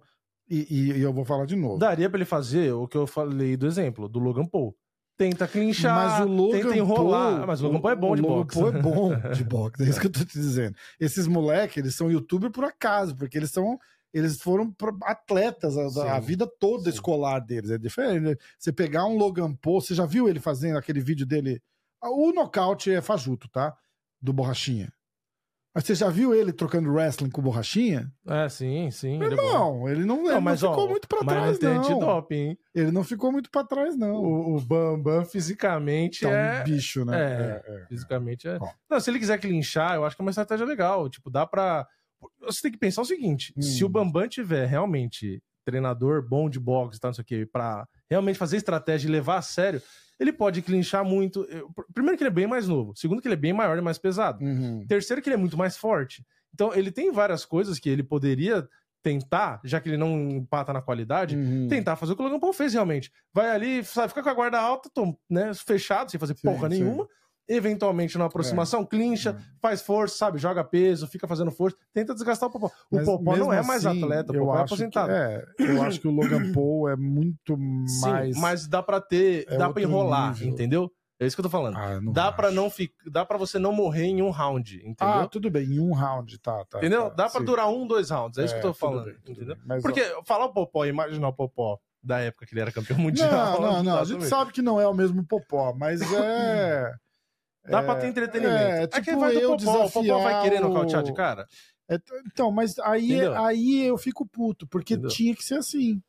e, 0.51 0.67
e- 0.71 0.99
e 0.99 1.01
eu 1.01 1.13
vou 1.13 1.25
falar 1.25 1.47
de 1.47 1.57
novo. 1.57 1.79
Daria 1.79 2.09
pra 2.11 2.19
ele 2.19 2.25
fazer 2.25 2.73
o 2.73 2.87
que 2.89 2.97
eu 2.97 3.07
falei 3.07 3.57
do 3.57 3.67
exemplo, 3.67 4.09
do 4.09 4.19
Logan 4.19 4.45
Paul. 4.47 4.77
Tenta 5.19 5.49
clinchar, 5.49 5.95
Mas 6.21 6.27
o 6.27 6.33
Logan 6.33 6.59
tenta 6.61 6.77
enrolar. 6.77 7.33
Paul, 7.33 7.43
Ah, 7.43 7.47
mas 7.49 7.61
o 7.61 7.65
Logan 7.67 7.81
Paul 7.81 7.93
é 7.93 7.97
bom 7.97 8.15
de 8.15 8.23
o 8.23 8.27
Logan 8.27 8.43
boxe. 8.45 8.59
Paul 8.59 8.69
é 8.69 8.81
bom 8.83 9.31
de 9.33 9.45
boxe, 9.45 9.83
é 9.83 9.89
isso 9.89 10.01
que 10.01 10.07
eu 10.07 10.13
tô 10.13 10.25
te 10.25 10.39
dizendo. 10.39 10.77
Esses 11.01 11.27
moleques, 11.27 11.77
eles 11.77 11.95
são 11.97 12.09
youtuber 12.11 12.51
por 12.53 12.65
acaso, 12.65 13.17
porque 13.17 13.37
eles 13.37 13.51
são 13.51 13.77
eles 14.15 14.41
foram 14.41 14.75
atletas 15.03 15.77
a, 15.77 15.91
Sim. 15.91 16.01
a 16.09 16.19
vida 16.19 16.49
toda 16.59 16.85
Sim. 16.85 16.91
escolar 16.91 17.41
deles. 17.41 17.71
É 17.71 17.77
diferente. 17.77 18.41
Você 18.59 18.73
pegar 18.73 19.05
um 19.05 19.19
Logan 19.19 19.53
Paul, 19.55 19.81
você 19.83 19.95
já 19.95 20.07
viu 20.07 20.29
ele 20.29 20.41
fazendo 20.41 20.79
aquele 20.79 21.01
vídeo 21.01 21.27
dele? 21.27 21.61
O 22.03 22.33
nocaute 22.33 22.91
é 22.91 23.03
fajuto, 23.03 23.49
tá? 23.51 23.75
Do 24.23 24.33
Borrachinha. 24.33 24.91
Mas 25.75 25.85
você 25.85 25.95
já 25.95 26.09
viu 26.09 26.35
ele 26.35 26.53
trocando 26.53 26.91
wrestling 26.91 27.31
com 27.31 27.43
Borrachinha? 27.43 28.11
É, 28.27 28.49
sim, 28.49 28.91
sim. 28.91 29.23
ele 29.23 29.35
é 29.35 29.37
bom. 29.37 29.53
Não, 29.53 29.89
ele 29.89 30.05
não, 30.05 30.25
ele 30.25 30.35
não 30.35 30.41
mas, 30.41 30.61
ficou 30.61 30.87
ó, 30.87 30.89
muito 30.89 31.07
pra 31.07 31.21
trás, 31.21 31.61
não 31.61 31.75
não. 31.75 31.81
antidoping, 31.81 32.35
hein? 32.35 32.59
Ele 32.75 32.91
não 32.91 33.05
ficou 33.05 33.31
muito 33.31 33.51
pra 33.51 33.63
trás, 33.63 33.97
não. 33.97 34.17
O, 34.17 34.57
o 34.57 34.61
Bambam 34.61 35.25
fisicamente 35.25 36.23
Tá 36.23 36.29
um 36.29 36.33
é... 36.33 36.65
bicho, 36.65 37.05
né? 37.05 37.17
é. 37.19 37.63
É, 37.67 37.75
é. 37.83 37.87
Fisicamente 37.87 38.49
é... 38.49 38.59
Ó. 38.61 38.69
Não, 38.91 38.99
se 38.99 39.11
ele 39.11 39.19
quiser 39.19 39.39
clinchar, 39.39 39.95
eu 39.95 40.05
acho 40.05 40.17
que 40.17 40.23
é 40.23 40.25
uma 40.25 40.31
estratégia 40.31 40.67
legal. 40.67 41.09
Tipo, 41.09 41.31
dá 41.31 41.47
pra... 41.47 41.87
Você 42.41 42.63
tem 42.63 42.73
que 42.73 42.79
pensar 42.79 43.03
o 43.03 43.05
seguinte, 43.07 43.53
Hum. 43.57 43.63
se 43.63 43.85
o 43.85 43.89
Bambam 43.89 44.27
tiver 44.27 44.67
realmente 44.67 45.41
treinador 45.65 46.27
bom 46.27 46.49
de 46.49 46.59
boxe 46.59 46.97
e 46.97 47.01
tal, 47.01 47.11
não 47.11 47.15
sei 47.15 47.23
o 47.23 47.25
quê, 47.27 47.47
pra 47.53 47.87
realmente 48.11 48.39
fazer 48.39 48.57
estratégia 48.57 49.07
e 49.07 49.13
levar 49.13 49.37
a 49.37 49.43
sério, 49.43 49.81
ele 50.19 50.33
pode 50.33 50.63
clinchar 50.63 51.05
muito. 51.05 51.47
Primeiro 51.95 52.17
que 52.17 52.23
ele 52.25 52.31
é 52.31 52.33
bem 52.33 52.47
mais 52.47 52.67
novo. 52.67 52.93
Segundo 52.97 53.21
que 53.23 53.29
ele 53.29 53.35
é 53.35 53.39
bem 53.39 53.53
maior 53.53 53.77
e 53.79 53.81
mais 53.81 53.99
pesado. 53.99 54.45
Uhum. 54.45 54.85
Terceiro, 54.87 55.23
que 55.23 55.29
ele 55.29 55.35
é 55.35 55.39
muito 55.39 55.57
mais 55.57 55.77
forte. 55.77 56.25
Então, 56.53 56.75
ele 56.75 56.91
tem 56.91 57.13
várias 57.13 57.45
coisas 57.45 57.79
que 57.79 57.89
ele 57.89 58.03
poderia 58.03 58.67
tentar, 59.03 59.61
já 59.65 59.81
que 59.81 59.89
ele 59.89 59.97
não 59.97 60.19
empata 60.31 60.73
na 60.73 60.83
qualidade, 60.83 61.37
Uhum. 61.37 61.69
tentar 61.69 61.95
fazer 61.97 62.13
o 62.13 62.17
que 62.17 62.23
o 62.23 62.25
Logan 62.25 62.41
Paul 62.41 62.53
fez 62.53 62.73
realmente. 62.73 63.13
Vai 63.33 63.49
ali, 63.51 63.85
sabe, 63.85 64.09
fica 64.09 64.23
com 64.23 64.31
a 64.31 64.35
guarda 64.35 64.59
alta, 64.59 64.91
tom, 64.93 65.17
né, 65.31 65.53
fechado, 65.55 66.11
sem 66.11 66.19
fazer 66.19 66.35
Sim, 66.37 66.49
porra 66.49 66.69
sim. 66.71 67.07
Eventualmente, 67.49 68.19
na 68.19 68.27
aproximação, 68.27 68.85
clincha, 68.85 69.31
É. 69.31 69.43
faz 69.61 69.81
força, 69.83 70.17
sabe, 70.17 70.39
joga 70.39 70.63
peso, 70.63 71.07
fica 71.07 71.27
fazendo 71.27 71.51
força, 71.51 71.77
tenta 71.95 72.13
desgastar 72.15 72.49
o 72.49 72.53
Popó. 72.53 72.71
O 72.91 72.97
Mas 72.97 73.05
Popó 73.07 73.37
não 73.37 73.53
é 73.53 73.63
mais 73.63 73.87
assim, 73.87 74.03
atleta, 74.03 74.33
o 74.33 74.37
eu 74.37 74.41
Popó 74.45 74.59
é 74.59 74.63
aposentado. 74.63 75.11
É, 75.13 75.45
eu 75.59 75.83
acho 75.83 76.01
que 76.01 76.07
o 76.09 76.11
Logan 76.11 76.53
Paul 76.53 76.89
é 76.89 76.97
muito 76.97 77.57
mais. 77.57 78.35
Sim, 78.35 78.41
mas 78.41 78.67
dá 78.67 78.83
pra 78.83 79.01
ter, 79.01 79.47
é 79.49 79.57
dá 79.57 79.71
pra 79.73 79.83
enrolar, 79.83 80.33
nível. 80.35 80.49
entendeu? 80.49 80.93
É 81.21 81.27
isso 81.27 81.35
que 81.35 81.41
eu 81.41 81.45
tô 81.45 81.51
falando. 81.51 81.77
Ah, 81.77 82.01
não 82.01 82.13
dá 82.13 82.31
para 82.31 82.51
não 82.53 82.71
ficar, 82.71 83.11
dá 83.11 83.25
para 83.25 83.37
você 83.37 83.59
não 83.59 83.73
morrer 83.73 84.05
em 84.05 84.23
um 84.23 84.31
round, 84.31 84.77
entendeu? 84.77 84.97
Ah, 85.15 85.27
tudo 85.27 85.51
bem, 85.51 85.65
em 85.65 85.81
um 85.81 85.93
round, 85.93 86.39
tá. 86.39 86.65
tá 86.67 86.79
Entendeu? 86.79 87.09
tá, 87.11 87.15
Dá 87.25 87.29
pra 87.29 87.41
sim. 87.41 87.45
durar 87.47 87.69
um, 87.69 87.87
dois 87.89 88.11
rounds. 88.11 88.39
É 88.39 88.45
isso 88.45 88.55
que 88.55 88.59
eu 88.61 88.71
tô 88.71 88.75
falando. 88.75 89.07
bem, 89.07 89.17
entendeu? 89.27 89.57
Mas, 89.67 89.83
Porque 89.83 90.01
falar 90.25 90.45
o 90.45 90.53
Popó, 90.53 90.85
imaginar 90.85 91.27
o 91.29 91.33
Popó 91.33 91.77
da 92.01 92.21
época 92.21 92.47
que 92.47 92.55
ele 92.55 92.61
era 92.61 92.71
campeão 92.71 92.97
mundial. 93.01 93.33
Não, 93.33 93.61
não, 93.61 93.83
não. 93.83 93.99
A 93.99 94.05
gente 94.07 94.27
sabe 94.27 94.53
que 94.53 94.63
não 94.63 94.81
é 94.81 94.87
o 94.87 94.95
mesmo 94.95 95.25
Popó, 95.25 95.75
mas 95.77 96.01
é. 96.13 96.93
Dá 97.67 97.81
é- 97.81 97.83
pra 97.83 97.97
ter 97.97 98.09
entretenimento. 98.09 98.57
É, 98.59 98.83
É, 98.83 98.87
tipo 98.87 99.05
que 99.05 99.17
vai 99.17 99.35
do 99.35 99.41
Popó. 99.57 99.85
O 99.87 99.91
Popó 99.91 100.19
vai 100.19 100.43
querer 100.43 100.61
nocautear 100.61 101.03
de 101.03 101.13
cara? 101.15 101.47
É, 101.91 101.97
então, 102.27 102.51
mas 102.51 102.79
aí, 102.81 103.13
Entendeu? 103.13 103.35
aí 103.43 103.85
eu 103.87 103.97
fico 103.97 104.27
puto, 104.27 104.67
porque 104.69 104.95
Entendeu? 104.95 105.11
tinha 105.11 105.35
que 105.35 105.43
ser 105.45 105.55
assim. 105.57 106.01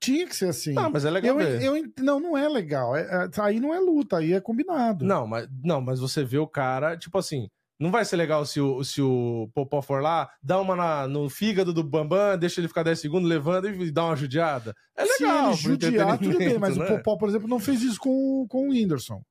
Tinha 0.00 0.26
que 0.26 0.34
ser 0.34 0.48
assim. 0.48 0.72
Não, 0.72 0.90
mas 0.90 1.04
é 1.04 1.10
legal 1.10 1.38
eu, 1.40 1.46
ver. 1.46 1.62
eu, 1.62 1.92
não, 2.00 2.18
não 2.18 2.36
é 2.36 2.48
legal. 2.48 2.96
É- 2.96 3.02
é- 3.02 3.40
aí 3.40 3.60
não 3.60 3.72
é 3.72 3.78
luta, 3.78 4.18
aí 4.18 4.32
é 4.32 4.40
combinado. 4.40 5.04
Não, 5.04 5.26
mas, 5.26 5.48
não, 5.62 5.80
mas 5.80 6.00
você 6.00 6.24
vê 6.24 6.38
o 6.38 6.46
cara, 6.46 6.96
tipo 6.96 7.16
assim, 7.18 7.48
não 7.78 7.90
vai 7.90 8.04
ser 8.04 8.16
legal 8.16 8.44
se 8.44 8.60
o, 8.60 8.82
se 8.82 9.00
o 9.00 9.48
Popó 9.54 9.80
for 9.80 10.02
lá, 10.02 10.28
dá 10.42 10.60
uma 10.60 10.74
na- 10.74 11.06
no 11.08 11.30
fígado 11.30 11.72
do 11.72 11.84
Bambam, 11.84 12.36
deixa 12.36 12.60
ele 12.60 12.68
ficar 12.68 12.82
10 12.82 12.98
segundos, 13.00 13.28
levanta 13.28 13.68
e 13.68 13.90
dá 13.92 14.04
uma 14.06 14.16
judiada. 14.16 14.74
É 14.96 15.06
Se 15.06 15.22
legal. 15.22 15.46
ele 15.52 15.56
pro 15.56 15.56
judiar, 15.70 16.18
tudo 16.18 16.36
bem, 16.38 16.58
mas 16.58 16.70
entretenimento, 16.76 16.80
o 16.80 16.82
né? 16.82 16.96
Popó, 17.02 17.16
por 17.16 17.28
exemplo, 17.28 17.48
não 17.48 17.60
fez 17.60 17.82
isso 17.82 17.98
com, 18.00 18.44
com 18.48 18.66
o 18.68 18.70
Whindersson. 18.72 19.22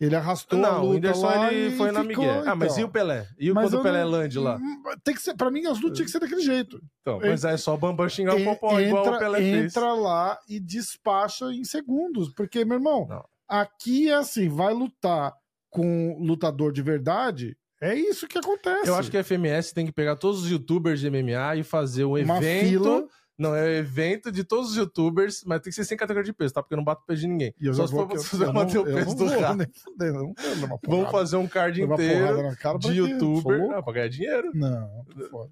Ele 0.00 0.16
arrastou 0.16 0.58
a 0.58 0.62
Não, 0.62 0.76
luta 0.78 0.86
o 0.86 0.90
Whindersson 0.94 1.26
lá 1.26 1.52
ele 1.52 1.76
foi 1.76 1.92
na 1.92 2.02
ficou, 2.04 2.24
Miguel. 2.24 2.42
Ah, 2.46 2.54
mas 2.56 2.72
então. 2.72 2.80
e 2.80 2.84
o 2.84 2.88
Pelé? 2.88 3.28
E 3.38 3.50
o 3.50 3.54
Mas 3.54 3.66
quando 3.70 3.80
o 3.80 3.82
Pelé 3.82 4.02
não- 4.02 4.10
Land 4.10 4.38
lá? 4.38 4.58
Tem 5.04 5.14
que 5.14 5.20
ser, 5.20 5.34
pra 5.34 5.50
mim, 5.50 5.66
as 5.66 5.78
lutas 5.78 5.98
tinham 5.98 6.06
que 6.06 6.10
ser 6.12 6.20
daquele 6.20 6.40
jeito. 6.40 6.80
Então, 7.02 7.20
mas 7.20 7.44
é 7.44 7.56
só 7.58 7.74
o 7.74 7.76
Bambam 7.76 8.08
xingar 8.08 8.34
o 8.34 8.42
Popó, 8.44 8.80
igual 8.80 9.06
o 9.14 9.18
Pelé 9.18 9.38
fez. 9.38 9.76
entra 9.76 9.92
lá 9.92 10.38
e 10.48 10.58
despacha 10.58 11.52
em 11.52 11.64
segundos. 11.64 12.32
Porque, 12.34 12.64
meu 12.64 12.78
irmão, 12.78 13.06
Não. 13.08 13.22
aqui 13.46 14.08
é 14.08 14.14
assim, 14.14 14.48
vai 14.48 14.72
lutar 14.72 15.34
com 15.68 16.16
lutador 16.18 16.72
de 16.72 16.82
verdade, 16.82 17.56
é 17.80 17.94
isso 17.94 18.26
que 18.26 18.38
acontece. 18.38 18.88
Eu 18.88 18.94
acho 18.94 19.10
que 19.10 19.16
a 19.16 19.22
FMS 19.24 19.72
tem 19.74 19.86
que 19.86 19.92
pegar 19.92 20.16
todos 20.16 20.42
os 20.44 20.50
youtubers 20.50 20.98
de 21.00 21.08
MMA 21.10 21.56
e 21.56 21.62
fazer 21.62 22.04
um 22.04 22.16
Uma 22.16 22.38
evento. 22.38 22.68
fila. 22.68 23.06
Não, 23.40 23.54
é 23.54 23.78
evento 23.78 24.30
de 24.30 24.44
todos 24.44 24.70
os 24.72 24.76
youtubers, 24.76 25.42
mas 25.46 25.60
tem 25.60 25.70
que 25.70 25.74
ser 25.74 25.84
sem 25.84 25.96
categoria 25.96 26.24
de 26.26 26.32
peso, 26.32 26.52
tá? 26.52 26.62
Porque 26.62 26.74
eu 26.74 26.76
não 26.76 26.84
bato 26.84 27.02
o 27.02 27.06
peso 27.06 27.22
de 27.22 27.26
ninguém. 27.28 27.54
E 27.60 27.66
eu 27.66 27.74
Só 27.74 27.86
se 27.86 27.92
for 27.92 28.06
que 28.06 28.16
eu- 28.16 28.52
manter 28.52 28.74
não- 28.74 28.82
o 28.82 28.84
peso 28.84 29.06
não 29.08 29.14
do 29.14 29.26
vou 29.26 29.56
nem 29.98 30.12
não 30.12 30.34
Vamos 30.86 31.10
fazer 31.10 31.36
um 31.36 31.48
card 31.48 31.82
inteiro 31.82 32.54
de 32.80 32.92
youtuber. 32.92 33.58
louco? 33.60 33.74
Ah, 33.74 33.82
pra 33.82 33.92
ganhar 33.94 34.08
dinheiro. 34.08 34.50
Não. 34.54 35.04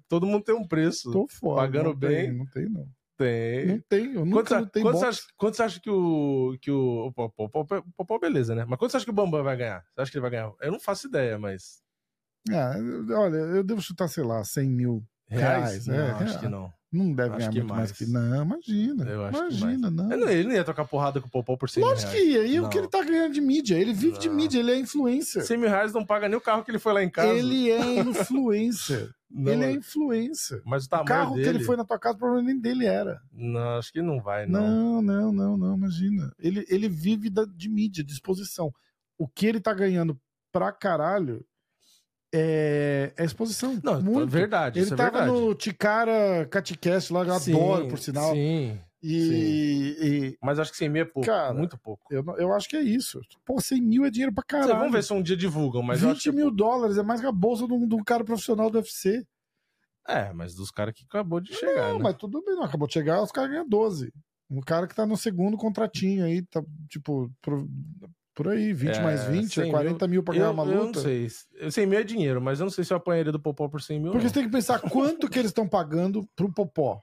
Todo 0.07 0.25
mundo 0.27 0.43
tem 0.43 0.53
um 0.55 0.67
preço. 0.67 1.11
Tô 1.11 1.27
fora. 1.27 1.61
Pagando 1.61 1.85
não 1.93 1.99
tem, 1.99 2.09
bem. 2.09 2.31
não 2.37 2.45
tem, 2.45 2.69
não. 2.69 2.87
Tem. 3.17 3.65
Não 3.65 3.79
tem, 3.89 4.05
eu 4.05 4.13
Quanto, 4.13 4.25
nunca 4.29 4.47
você- 4.49 4.59
lutei 4.59 4.81
quanto, 4.83 4.97
você 4.99 5.05
boxe. 5.05 5.19
acha, 5.19 5.27
quanto 5.37 5.55
você 5.57 5.63
acha 5.63 5.79
que 5.81 5.89
o. 5.89 6.57
Que 6.61 6.71
o, 6.71 7.07
o 7.07 7.11
Popó, 7.31 7.65
Popó, 7.97 8.17
beleza, 8.19 8.55
né? 8.55 8.65
Mas 8.65 8.79
quanto 8.79 8.91
você 8.91 8.97
acha 8.97 9.05
que 9.05 9.11
o 9.11 9.13
Bambam 9.15 9.43
vai 9.43 9.57
ganhar? 9.57 9.83
Você 9.93 10.01
acha 10.01 10.11
que 10.11 10.17
ele 10.17 10.21
vai 10.21 10.31
ganhar? 10.31 10.53
Eu 10.61 10.71
não 10.71 10.79
faço 10.79 11.07
ideia, 11.07 11.37
mas. 11.37 11.81
Ah, 12.49 12.75
olha, 13.17 13.35
eu 13.35 13.63
devo 13.63 13.81
chutar, 13.81 14.07
sei 14.07 14.23
lá, 14.23 14.41
100 14.43 14.69
mil. 14.69 15.03
Reais? 15.27 15.85
Reais, 15.85 15.87
é, 15.89 15.91
não, 15.97 16.05
acho 16.15 16.23
reais. 16.23 16.37
que 16.37 16.47
não. 16.47 16.71
Não 16.91 17.13
deve 17.13 17.29
Acho 17.29 17.37
ganhar 17.37 17.51
que 17.51 17.57
muito 17.59 17.69
mais. 17.69 17.79
mais. 17.79 17.91
que. 17.91 18.05
Não, 18.07 18.41
imagina. 18.43 19.03
Eu 19.05 19.25
acho 19.25 19.47
que 19.47 19.55
imagina, 19.57 19.91
não. 19.91 20.11
Ele 20.29 20.43
não 20.45 20.51
ia 20.53 20.63
trocar 20.63 20.85
porrada 20.85 21.21
com 21.21 21.27
o 21.27 21.31
Popó 21.31 21.55
por 21.55 21.69
100 21.69 21.83
mil 21.83 21.91
Lógico 21.91 22.11
reais. 22.11 22.25
que 22.25 22.31
ia. 22.33 22.47
E 22.47 22.59
o 22.59 22.67
que 22.67 22.77
ele 22.79 22.87
tá 22.87 23.03
ganhando 23.03 23.33
de 23.33 23.41
mídia? 23.41 23.75
Ele 23.77 23.93
vive 23.93 24.17
de 24.17 24.27
Não. 24.27 24.35
mídia, 24.35 24.59
ele 24.59 24.71
é 24.71 24.79
influencer. 24.79 25.45
100 25.45 25.57
mil 25.57 25.69
reais 25.69 25.93
não 25.93 26.03
paga 26.03 26.27
nem 26.27 26.35
o 26.37 26.41
carro 26.41 26.63
que 26.63 26.71
ele 26.71 26.79
foi 26.79 26.93
lá 26.93 27.03
em 27.03 27.09
casa. 27.09 27.31
Ele 27.31 27.69
é 27.69 27.99
influencer. 27.99 29.09
Não, 29.31 29.51
ele 29.51 29.63
é 29.63 29.71
influencer. 29.73 30.59
Mas 30.65 30.85
o 30.85 30.95
O 30.95 31.05
carro 31.05 31.35
dele... 31.35 31.43
que 31.43 31.49
ele 31.57 31.63
foi 31.63 31.77
na 31.77 31.85
tua 31.85 31.99
casa 31.99 32.17
provavelmente 32.17 32.53
nem 32.55 32.61
dele 32.61 32.85
era. 32.87 33.21
Não, 33.31 33.77
acho 33.77 33.93
que 33.93 34.01
não 34.01 34.19
vai, 34.19 34.47
não. 34.47 34.59
Não, 34.59 35.01
não, 35.03 35.31
não, 35.31 35.55
não, 35.57 35.77
imagina. 35.77 36.33
Ele, 36.39 36.65
ele 36.67 36.89
vive 36.89 37.29
da- 37.29 37.45
de 37.45 37.69
mídia, 37.69 38.03
de 38.03 38.11
exposição. 38.11 38.73
O 39.19 39.27
que 39.27 39.45
ele 39.45 39.59
tá 39.59 39.71
ganhando 39.71 40.19
pra 40.51 40.71
caralho 40.71 41.45
é, 42.33 43.13
é 43.17 43.23
exposição. 43.25 43.79
Não, 43.83 44.01
muito. 44.01 44.21
é 44.23 44.25
verdade, 44.25 44.79
Ele 44.79 44.91
é 44.91 44.95
tava 44.95 45.11
verdade. 45.19 45.31
no 45.31 45.55
Ticara 45.55 46.45
Catcast 46.49 47.11
lá, 47.13 47.23
eu 47.23 47.39
Sim, 47.39 47.53
adoro, 47.53 47.87
por 47.87 47.97
sinal. 47.99 48.33
Sim, 48.33 48.79
E, 49.01 49.95
e 50.01 50.37
mas 50.41 50.59
acho 50.59 50.71
que 50.71 50.77
100 50.77 50.89
mil 50.89 51.01
é 51.01 51.05
pouco, 51.05 51.25
Cara, 51.27 51.53
muito 51.53 51.77
pouco. 51.77 52.03
eu, 52.11 52.23
eu 52.37 52.53
acho 52.53 52.67
que 52.69 52.75
é 52.75 52.81
isso. 52.81 53.19
Pô, 53.45 53.59
100 53.59 53.81
mil 53.81 54.05
é 54.05 54.09
dinheiro 54.11 54.33
pra 54.33 54.43
caralho. 54.43 54.75
vamos 54.77 54.91
ver 54.91 55.03
se 55.03 55.13
um 55.13 55.21
dia 55.21 55.37
divulgam, 55.37 55.81
mas 55.81 56.01
eu 56.03 56.09
20 56.09 56.17
acho 56.17 56.29
que... 56.31 56.35
mil 56.35 56.51
dólares 56.51 56.97
é 56.97 57.03
mais 57.03 57.19
que 57.21 57.27
a 57.27 57.31
bolsa 57.31 57.65
de 57.65 57.73
um, 57.73 57.87
de 57.87 57.95
um 57.95 58.03
cara 58.03 58.23
profissional 58.23 58.69
do 58.69 58.77
UFC. 58.77 59.25
É, 60.07 60.33
mas 60.33 60.55
dos 60.55 60.71
caras 60.71 60.93
que 60.95 61.03
acabou 61.05 61.39
de 61.39 61.53
chegar, 61.53 61.89
Não, 61.89 61.97
né? 61.97 62.03
mas 62.03 62.15
tudo 62.15 62.43
bem, 62.43 62.55
não 62.55 62.63
acabou 62.63 62.87
de 62.87 62.93
chegar, 62.93 63.21
os 63.21 63.31
caras 63.31 63.51
ganham 63.51 63.67
12. 63.67 64.11
Um 64.49 64.59
cara 64.61 64.87
que 64.87 64.95
tá 64.95 65.05
no 65.05 65.15
segundo 65.15 65.55
contratinho 65.55 66.25
aí, 66.25 66.41
tá 66.41 66.63
tipo, 66.89 67.31
por, 67.41 67.67
por 68.43 68.47
aí, 68.53 68.71
20 68.71 68.95
É, 68.95 69.01
mais 69.03 69.23
20, 69.25 69.53
100 69.53 69.67
é 69.67 69.71
40 69.71 70.07
mil 70.07 70.23
pra 70.23 70.33
Eu, 70.33 70.39
ganhar 70.39 70.51
uma 70.51 70.63
eu 70.63 70.75
não 70.77 70.85
luta. 70.85 71.01
sei. 71.01 71.27
100 71.69 71.85
mil 71.85 71.99
é 71.99 72.03
dinheiro, 72.03 72.41
mas 72.41 72.59
eu 72.59 72.63
não 72.63 72.71
sei 72.71 72.85
se 72.85 72.93
eu 72.93 72.97
apanharia 72.97 73.33
do 73.33 73.39
Popó 73.39 73.67
por 73.67 73.81
100 73.81 73.99
mil, 73.99 74.11
Porque 74.13 74.23
não. 74.23 74.29
você 74.29 74.33
tem 74.39 74.45
que 74.45 74.51
pensar 74.51 74.79
quanto 74.79 75.29
que 75.29 75.37
eles 75.37 75.49
estão 75.49 75.67
pagando 75.67 76.25
pro 76.37 76.49
Popó. 76.53 77.01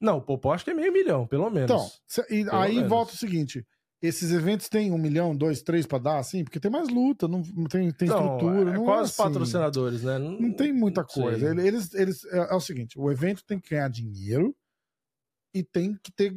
Não, 0.00 0.16
o 0.18 0.20
Popó 0.20 0.52
acho 0.52 0.64
que 0.64 0.70
é 0.72 0.74
meio 0.74 0.92
milhão, 0.92 1.26
pelo 1.28 1.48
menos. 1.48 1.70
Então, 1.70 1.88
cê- 2.08 2.26
e 2.28 2.44
Pelo 2.44 2.56
aí 2.56 2.74
menos. 2.74 2.90
volta 2.90 3.12
o 3.12 3.16
seguinte: 3.16 3.64
esses 4.02 4.32
eventos 4.32 4.68
têm 4.68 4.90
um 4.90 4.98
milhão, 4.98 5.34
dois, 5.36 5.62
três 5.62 5.86
pra 5.86 5.98
dar, 5.98 6.18
assim, 6.18 6.42
porque 6.42 6.58
tem 6.58 6.70
mais 6.70 6.88
luta, 6.88 7.28
não 7.28 7.40
não 7.54 7.66
tem, 7.66 7.90
tem 7.92 8.08
Então, 8.08 8.24
estrutura. 8.34 8.70
é, 8.70 8.74
não 8.74 8.84
quais 8.84 8.98
é 9.00 9.02
os 9.04 9.10
assim. 9.10 9.22
patrocinadores, 9.22 10.02
né? 10.02 10.18
Não, 10.18 10.32
Não 10.40 10.52
tem 10.52 10.72
muita 10.72 11.02
não 11.02 11.08
sei. 11.08 11.22
coisa. 11.22 11.50
Ele- 11.50 11.66
Eles, 11.68 11.94
eles, 11.94 12.24
é, 12.24 12.38
é 12.50 12.54
o 12.54 12.60
seguinte: 12.60 12.98
o 12.98 13.10
evento 13.12 13.44
tem 13.46 13.60
que 13.60 13.70
ganhar 13.70 13.88
dinheiro 13.88 14.54
e 15.54 15.62
tem 15.62 15.96
que 16.02 16.10
ter, 16.12 16.36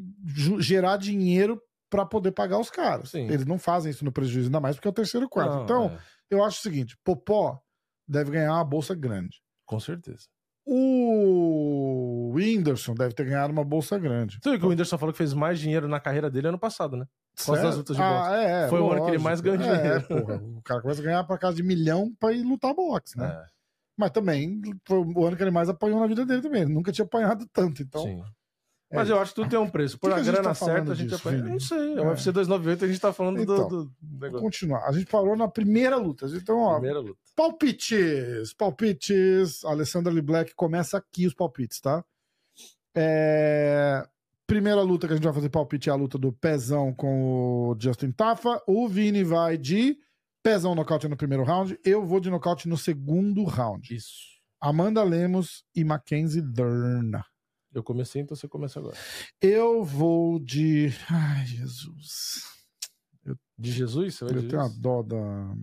gerar 0.60 0.98
dinheiro 0.98 1.60
pra 1.90 2.06
poder 2.06 2.32
pagar 2.32 2.60
os 2.60 2.70
caras. 2.70 3.10
Sim. 3.12 3.26
Eles 3.26 3.46
não 3.46 3.58
fazem 3.60 3.90
isso 3.92 4.04
no 4.06 4.12
prejuízo, 4.12 4.48
ainda 4.48 4.60
mais 4.60 4.76
porque 4.76 4.88
é 4.88 4.92
o 4.92 4.94
terceiro 4.94 5.28
quarto. 5.30 5.56
Não, 5.56 5.64
então, 5.64 5.86
é, 5.88 5.98
eu 6.30 6.44
acho 6.44 6.60
o 6.60 6.62
seguinte: 6.62 6.98
Popó 7.04 7.60
deve 8.08 8.32
ganhar 8.32 8.54
uma 8.54 8.64
bolsa 8.66 8.94
grande. 8.96 9.38
com 9.66 9.80
certeza. 9.80 10.26
O 10.70 12.32
Whindersson 12.34 12.94
deve 12.94 13.14
ter 13.14 13.26
ganhado 13.26 13.52
uma 13.54 13.64
bolsa 13.64 13.98
grande. 13.98 14.38
Você 14.42 14.50
viu 14.52 14.60
que 14.60 14.66
o 14.66 14.70
Whindersson 14.70 14.98
falou 14.98 15.14
que 15.14 15.18
fez 15.18 15.34
mais 15.34 15.60
dinheiro 15.60 15.88
na 15.88 16.00
carreira 16.00 16.30
dele 16.30 16.48
ano 16.50 16.60
passado, 16.60 16.98
né? 16.98 17.06
Por 17.38 17.46
causa 17.46 17.62
das 17.62 17.76
Sério? 17.76 17.78
lutas 17.80 17.96
de 17.96 18.02
boxe. 18.02 18.30
Ah, 18.30 18.36
é, 18.38 18.68
Foi 18.70 18.80
o 18.82 18.92
ano 18.92 18.96
que 19.06 19.12
ele 19.12 19.18
lógico. 19.18 19.24
mais 19.24 19.42
ganhou 19.42 19.62
É, 19.64 20.00
dinheiro. 20.00 20.58
o 20.58 20.62
cara 20.64 20.82
começa 20.82 21.02
a 21.02 21.04
ganhar 21.04 21.24
pra 21.24 21.38
casa 21.38 21.56
de 21.56 21.64
milhão 21.64 22.12
pra 22.20 22.34
ir 22.34 22.44
lutar 22.44 22.74
boxe, 22.74 23.18
né? 23.18 23.28
É, 23.28 23.46
Mas 23.98 24.12
também 24.12 24.60
foi 24.86 24.98
o 25.00 25.26
ano 25.26 25.38
que 25.38 25.44
ele 25.44 25.52
mais 25.52 25.70
apanhou 25.70 26.00
na 26.00 26.08
vida 26.08 26.26
dele 26.26 26.42
também. 26.42 26.64
Ele 26.64 26.74
nunca 26.74 26.92
tinha 26.92 27.06
apanhado 27.06 27.46
tanto, 27.54 27.82
então. 27.82 28.02
sim. 28.04 28.22
É 28.90 28.96
Mas 28.96 29.10
eu 29.10 29.16
isso. 29.16 29.22
acho 29.24 29.32
que 29.32 29.36
tudo 29.42 29.50
tem 29.50 29.60
um 29.60 29.70
preço. 29.70 29.98
Por 30.00 30.10
que 30.10 30.14
a 30.14 30.22
que 30.24 30.30
a 30.30 30.32
grana 30.32 30.48
tá 30.50 30.54
certa, 30.56 30.92
a 30.92 30.96
gente 30.96 31.10
disso, 31.10 31.22
apanha. 31.28 31.38
Vini? 31.44 31.50
Não 31.54 31.60
sei. 31.60 31.94
É 31.94 31.98
É. 31.98 32.02
o 32.02 32.08
UFC 32.10 32.32
298, 32.32 32.86
a 32.86 32.88
gente 32.88 33.00
tá 33.02 33.12
falando 33.14 33.36
do- 33.38 33.42
Então, 33.44 33.68
do, 33.68 33.86
do 33.86 34.20
negócio. 34.20 34.44
continuar. 34.46 34.88
A 34.88 34.92
gente 34.92 35.06
parou 35.08 35.36
na 35.36 35.48
primeira 35.48 35.98
luta. 35.98 36.26
Então, 36.28 36.58
ó, 36.60 36.74
Primeira 36.76 37.00
luta. 37.00 37.20
palpites. 37.36 38.54
Palpites. 38.54 39.66
Alessandra 39.66 40.12
Lee 40.14 40.22
Black 40.22 40.54
começa 40.56 40.98
aqui 40.98 41.26
os 41.28 41.34
palpites, 41.34 41.80
tá? 41.82 42.04
É, 42.96 44.08
Primeira 44.48 44.82
luta 44.82 45.08
que 45.08 45.14
a 45.14 45.16
gente 45.18 45.26
vai 45.26 45.34
fazer 45.34 45.50
palpite 45.50 45.90
é 45.90 45.92
a 45.92 45.96
luta 45.96 46.18
do 46.18 46.32
Pezão 46.32 46.94
com 46.94 47.70
o 47.72 47.76
Justin 47.78 48.12
Tafa. 48.12 48.62
O 48.66 48.88
Vini 48.88 49.22
vai 49.22 49.58
de 49.58 49.98
Pezão 50.42 50.74
nocaute 50.74 51.06
no 51.10 51.18
primeiro 51.18 51.44
round. 51.44 51.78
Eu 51.84 52.06
vou 52.06 52.22
de 52.22 52.30
nocaute 52.30 52.70
no 52.70 52.78
segundo 52.78 53.44
round. 53.44 53.94
Isso. 53.94 54.38
Amanda 54.62 55.04
Lemos 55.04 55.66
e 55.76 55.84
Mackenzie 55.84 56.42
Dern. 56.42 57.20
Eu 57.78 57.84
comecei, 57.84 58.24
então 58.24 58.36
você 58.36 58.48
começa 58.48 58.80
agora. 58.80 58.98
Eu 59.40 59.84
vou 59.84 60.40
de. 60.40 60.88
Ai, 61.10 61.46
Jesus. 61.46 62.42
De 63.56 63.72
Jesus? 63.72 64.16
Você 64.16 64.26
vai 64.26 64.34
de 64.34 64.40
Eu 64.40 64.48
tenho 64.50 64.62
uma 64.62 64.68
Jesus? 64.68 64.82
dó 64.82 65.04
da. 65.04 65.56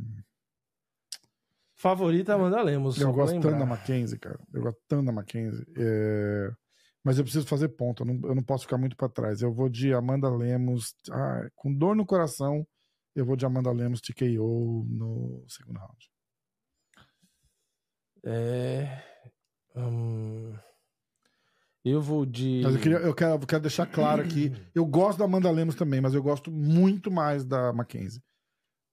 Favorita 1.74 2.32
Amanda 2.35 2.62
Lemos. 2.62 3.01
Eu 3.01 3.12
gosto 3.12 3.41
tanto 3.41 3.59
da 3.59 3.66
Mackenzie, 3.66 4.16
cara. 4.19 4.39
Eu 4.53 4.62
gosto 4.62 4.81
tanto 4.86 5.07
da 5.07 5.12
Mackenzie. 5.12 5.66
É, 5.77 6.51
Mas 7.03 7.19
eu 7.19 7.24
preciso 7.24 7.47
fazer 7.49 7.69
ponto. 7.70 8.05
Eu 8.05 8.07
não, 8.07 8.28
eu 8.28 8.35
não 8.36 8.43
posso 8.45 8.62
ficar 8.65 8.78
muito 8.78 8.97
pra 8.97 9.09
trás. 9.09 9.43
Eu 9.43 9.53
vou 9.53 9.69
de 9.69 9.93
Amanda 9.93 10.31
Lemos. 10.31 10.95
Ah, 11.11 11.49
com 11.57 11.74
dor 11.74 11.97
no 11.97 12.07
coração, 12.07 12.65
eu 13.15 13.27
vou 13.27 13.35
de 13.35 13.45
Amanda 13.45 13.73
Lemos 13.73 14.01
TKO 14.01 14.86
no 14.89 15.45
segundo 15.49 15.78
round. 15.81 16.11
É. 18.24 19.03
hum, 19.77 20.57
Eu 21.85 22.01
vou 22.01 22.24
de. 22.24 22.62
Mas 22.65 22.74
eu, 22.77 22.81
queria, 22.81 22.97
eu, 22.98 23.15
quero, 23.15 23.35
eu 23.35 23.47
quero 23.47 23.61
deixar 23.62 23.85
claro 23.86 24.23
aqui. 24.23 24.51
Eu 24.74 24.86
gosto 24.86 25.19
da 25.19 25.27
Amanda 25.27 25.51
Lemos 25.51 25.74
também, 25.74 26.01
mas 26.01 26.15
eu 26.15 26.23
gosto 26.23 26.51
muito 26.51 27.11
mais 27.11 27.44
da 27.44 27.73
Mackenzie. 27.74 28.23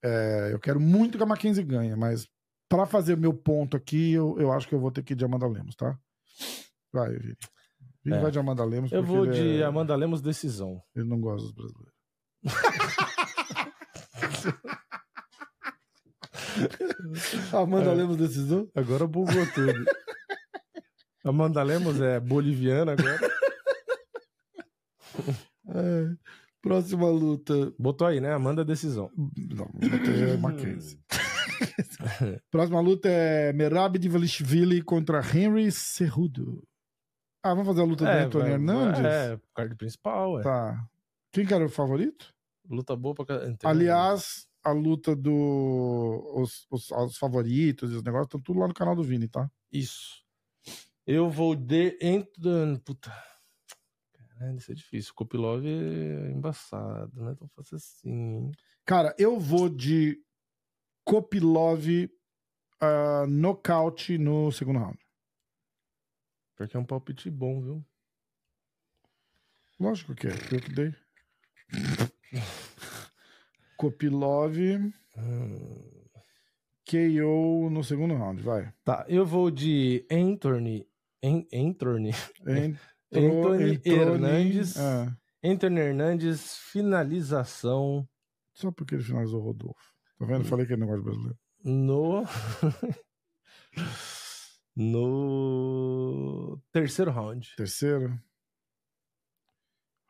É, 0.03 0.49
eu 0.51 0.59
quero 0.59 0.77
muito 0.79 1.17
que 1.17 1.23
a 1.23 1.27
Mackenzie 1.27 1.63
ganhe, 1.63 1.95
mas 1.95 2.27
pra 2.69 2.85
fazer 2.85 3.15
meu 3.15 3.33
ponto 3.33 3.77
aqui, 3.77 4.11
eu, 4.13 4.37
eu 4.39 4.51
acho 4.51 4.67
que 4.67 4.75
eu 4.75 4.79
vou 4.79 4.91
ter 4.91 5.03
que 5.03 5.13
ir 5.13 5.15
de 5.15 5.23
Amanda 5.23 5.47
Lemos, 5.47 5.73
tá? 5.75 5.97
Vai, 6.93 7.13
Vini. 7.17 7.37
Vini 8.03 8.17
É. 8.17 8.21
vai 8.21 8.31
de 8.31 8.39
Amanda 8.39 8.65
Lemos. 8.65 8.91
Eu 8.91 9.03
vou 9.03 9.25
de 9.25 9.61
é- 9.61 9.63
Amanda 9.63 9.95
Lemos 9.95 10.21
decisão. 10.21 10.81
Ele 10.95 11.07
não 11.07 11.19
gosta 11.21 11.47
dos 11.47 11.53
brasileiros. 11.53 11.93
Amanda 17.53 17.91
É. 17.91 17.93
Lemos 17.93 18.17
decisão? 18.17 18.69
Agora 18.75 19.07
bugou 19.07 19.45
tudo. 19.53 19.85
Amanda 21.23 21.63
Lemos 21.63 22.01
é 22.01 22.19
boliviana 22.19 22.93
agora. 22.93 23.19
É. 25.73 26.15
Próxima 26.61 27.09
luta. 27.09 27.73
Botou 27.77 28.05
aí, 28.05 28.19
né? 28.19 28.33
Amanda 28.33 28.63
decisão. 28.63 29.09
Não, 29.15 29.67
botei 29.73 30.37
Mackenzie. 30.37 30.99
Próxima 32.51 32.79
luta 32.79 33.09
é 33.09 33.51
Merab 33.53 33.97
Divalishvili 33.97 34.81
contra 34.81 35.21
Henry 35.21 35.71
Cerrudo. 35.71 36.63
Ah, 37.43 37.49
vamos 37.49 37.67
fazer 37.67 37.81
a 37.81 37.85
luta 37.85 38.05
do 38.05 38.11
Antônio 38.11 38.53
Hernandes? 38.53 39.03
É, 39.03 39.39
card 39.55 39.75
principal, 39.75 40.39
é. 40.39 40.43
Tá. 40.43 40.85
Quem 41.31 41.45
que 41.45 41.53
era 41.53 41.65
o 41.65 41.69
favorito? 41.69 42.31
Luta 42.69 42.95
boa 42.95 43.15
pra 43.15 43.25
Aliás, 43.63 44.45
a 44.63 44.71
luta 44.71 45.15
do. 45.15 46.31
Os, 46.35 46.67
os, 46.69 46.91
os 46.91 47.17
favoritos 47.17 47.91
e 47.91 47.95
os 47.95 48.03
negócios 48.03 48.27
estão 48.27 48.39
tudo 48.39 48.59
lá 48.59 48.67
no 48.67 48.73
canal 48.73 48.95
do 48.95 49.03
Vini, 49.03 49.27
tá? 49.27 49.49
Isso. 49.71 50.21
Eu 51.05 51.29
vou 51.29 51.55
de. 51.55 51.97
Entre... 52.01 52.77
Puta. 52.85 53.11
Caralho, 54.13 54.57
isso 54.57 54.71
é 54.71 54.75
difícil. 54.75 55.13
Kopilov 55.13 55.65
é 55.65 56.31
embaçado, 56.31 57.23
né? 57.23 57.31
Então 57.33 57.47
faço 57.55 57.75
assim. 57.75 58.51
Cara, 58.85 59.15
eu 59.17 59.39
vou 59.39 59.69
de 59.69 60.21
Kopilov 61.03 61.87
ah, 62.79 63.25
nocaute 63.27 64.17
no 64.17 64.51
segundo 64.51 64.79
round. 64.79 64.99
Porque 66.55 66.77
é 66.77 66.79
um 66.79 66.85
palpite 66.85 67.29
bom, 67.29 67.61
viu? 67.61 67.85
Lógico 69.79 70.13
que 70.13 70.27
é, 70.27 70.31
eu 70.31 70.61
que 70.61 70.71
dei. 70.73 70.95
Kopilov 73.77 74.55
Hum, 75.17 76.07
KO 76.85 77.69
no 77.69 77.83
segundo 77.83 78.15
round, 78.15 78.41
vai. 78.41 78.73
Tá, 78.83 79.05
eu 79.07 79.25
vou 79.25 79.51
de 79.51 80.05
Anthony. 80.09 80.87
An- 81.23 81.45
Anthony. 81.53 82.11
Hernandes. 83.85 84.77
ah, 84.77 85.15
Anthony 85.43 85.79
Hernandes, 85.79 86.55
finalização 86.57 88.07
só 88.53 88.71
porque 88.71 88.95
ele 88.95 89.03
finalizou 89.03 89.41
o 89.41 89.43
Rodolfo. 89.43 89.91
Tá 90.19 90.25
vendo? 90.25 90.45
Falei 90.45 90.65
que 90.65 90.73
ele 90.73 90.81
não 90.81 90.87
gosta 90.87 91.01
de 91.01 91.05
brasileiro. 91.09 91.39
no. 91.63 92.23
no 94.75 96.61
terceiro 96.71 97.11
round. 97.11 97.53
Terceiro. 97.55 98.19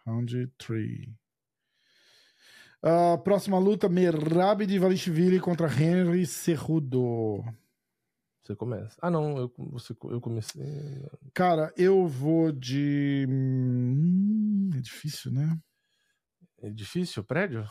Round 0.05 0.47
3. 0.57 1.09
A 2.83 3.17
próxima 3.19 3.59
luta: 3.59 3.88
Merab 3.88 4.65
de 4.65 4.79
Valishvili 4.79 5.39
contra 5.39 5.67
Henry 5.67 6.25
Cerrudo. 6.25 7.43
Você 8.43 8.55
começa. 8.55 8.97
Ah, 9.01 9.11
não, 9.11 9.38
eu, 9.38 9.53
você, 9.57 9.95
eu 10.03 10.19
comecei. 10.19 10.63
Cara, 11.34 11.72
eu 11.77 12.07
vou 12.07 12.51
de. 12.51 13.26
Hum, 13.30 14.69
é 14.76 14.80
difícil, 14.80 15.31
né? 15.31 15.59
É 16.59 16.69
difícil 16.69 17.23
prédio? 17.23 17.69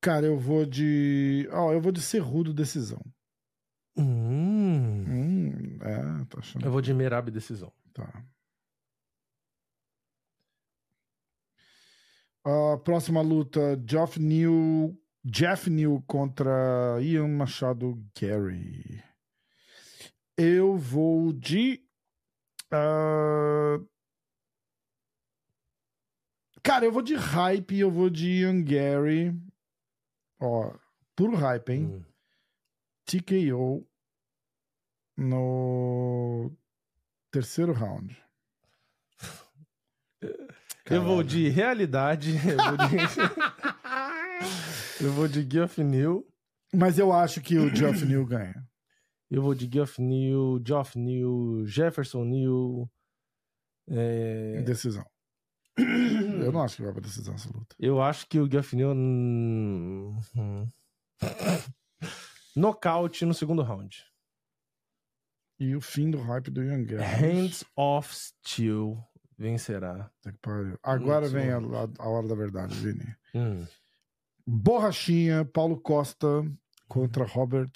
Cara, 0.00 0.26
eu 0.26 0.38
vou 0.38 0.66
de. 0.66 1.48
Ó, 1.52 1.72
eu 1.72 1.80
vou 1.80 1.92
de 1.92 2.02
Cerrudo 2.02 2.52
decisão. 2.52 3.00
Hum, 3.96 5.04
Hum, 5.06 5.78
é, 5.82 6.24
tá 6.26 6.38
achando. 6.38 6.64
eu 6.64 6.70
vou 6.70 6.80
de 6.80 6.92
Merab 6.92 7.30
decisão. 7.30 7.72
Tá. 7.94 8.24
A 12.44 12.76
próxima 12.78 13.22
luta: 13.22 13.76
Jeff 13.84 14.18
New, 14.20 14.98
Jeff 15.24 15.70
New 15.70 16.02
contra 16.06 16.98
Ian 17.00 17.28
Machado 17.28 17.94
Gary. 18.18 19.02
Eu 20.36 20.76
vou 20.76 21.32
de. 21.32 21.80
ah, 22.72 23.78
Cara, 26.62 26.84
eu 26.84 26.92
vou 26.92 27.02
de 27.02 27.14
hype 27.14 27.74
e 27.74 27.80
eu 27.80 27.90
vou 27.90 28.08
de 28.08 28.28
Ian 28.40 28.62
Gary. 28.62 29.36
Ó, 30.40 30.72
puro 31.16 31.36
hype, 31.36 31.70
hein? 31.70 31.86
Hum. 31.86 32.04
TKO 33.04 33.86
no 35.16 36.50
terceiro 37.30 37.72
round. 37.72 38.16
Eu 40.86 41.02
vou 41.04 41.22
de 41.22 41.48
realidade. 41.48 42.30
Eu 42.36 42.56
vou 42.56 42.76
de, 42.88 42.96
eu 45.00 45.12
vou 45.12 45.28
de 45.28 45.48
Geoff 45.50 45.82
New. 45.82 46.26
Mas 46.74 46.98
eu 46.98 47.12
acho 47.12 47.40
que 47.40 47.58
o 47.58 47.70
Jeff 47.70 48.04
New 48.06 48.24
ganha. 48.26 48.66
Eu 49.30 49.42
vou 49.42 49.54
de 49.54 49.68
Geoff 49.72 50.00
New, 50.00 50.62
Geoff 50.66 50.98
New, 50.98 51.64
Jefferson 51.66 52.24
New. 52.24 52.90
é, 53.88 54.62
Decisão. 54.62 55.04
Eu 55.78 56.52
não 56.52 56.62
acho 56.62 56.76
que 56.76 56.82
vai 56.82 56.92
pra 56.92 57.00
decisão 57.00 57.34
essa 57.34 57.48
luta. 57.50 57.74
Eu 57.78 58.00
acho 58.02 58.26
que 58.28 58.38
o 58.38 58.50
Geoff 58.50 58.76
New. 58.76 58.90
hum, 58.92 60.18
hum. 60.36 60.66
Nocaute 62.54 63.24
no 63.24 63.32
segundo 63.34 63.62
round. 63.62 64.04
E 65.58 65.74
o 65.76 65.80
fim 65.80 66.10
do 66.10 66.20
hype 66.20 66.50
do 66.50 66.62
Young 66.62 66.84
Gary. 66.84 67.02
Hands 67.02 67.64
off 67.76 68.14
Steel 68.14 69.02
vencerá. 69.38 70.10
Agora 70.82 71.28
vem 71.28 71.50
a- 71.50 71.58
a 71.98 72.08
hora 72.08 72.26
da 72.28 72.34
verdade, 72.34 72.74
Vini. 72.74 73.14
Hum. 73.34 73.64
Borrachinha, 74.46 75.44
Paulo 75.44 75.80
Costa 75.80 76.26
contra 76.88 77.24
Robert 77.24 77.72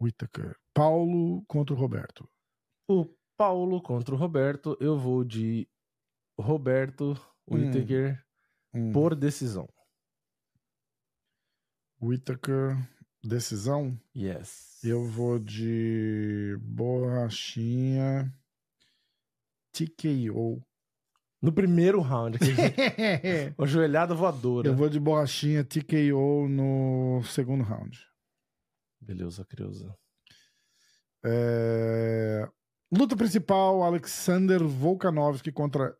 Whittaker. 0.00 0.56
Paulo 0.74 1.44
contra 1.46 1.74
o 1.74 1.78
Roberto. 1.78 2.28
O 2.88 3.06
Paulo 3.36 3.80
contra 3.82 4.14
o 4.14 4.18
Roberto. 4.18 4.76
Eu 4.80 4.98
vou 4.98 5.24
de 5.24 5.68
Roberto 6.38 7.16
Whittaker 7.50 8.22
Hum. 8.74 8.92
por 8.92 9.14
decisão. 9.14 9.68
Whittaker, 12.00 12.76
decisão. 13.24 13.98
Yes. 14.14 14.78
Eu 14.84 15.04
vou 15.04 15.38
de 15.38 16.56
borrachinha 16.60 18.32
TKO. 19.72 20.62
No 21.40 21.52
primeiro 21.52 22.00
round. 22.00 22.38
Uma 23.56 23.66
joelhada 23.66 24.14
voadora. 24.14 24.68
Eu 24.68 24.74
vou 24.74 24.88
de 24.88 24.98
borrachinha 24.98 25.64
TKO 25.64 26.48
no 26.48 27.22
segundo 27.24 27.62
round. 27.62 27.98
Beleza, 29.00 29.44
Creuza. 29.44 29.94
É, 31.24 32.48
Luta 32.90 33.16
principal: 33.16 33.82
Alexander 33.82 34.62
Volkanovski 34.64 35.52
contra 35.52 35.96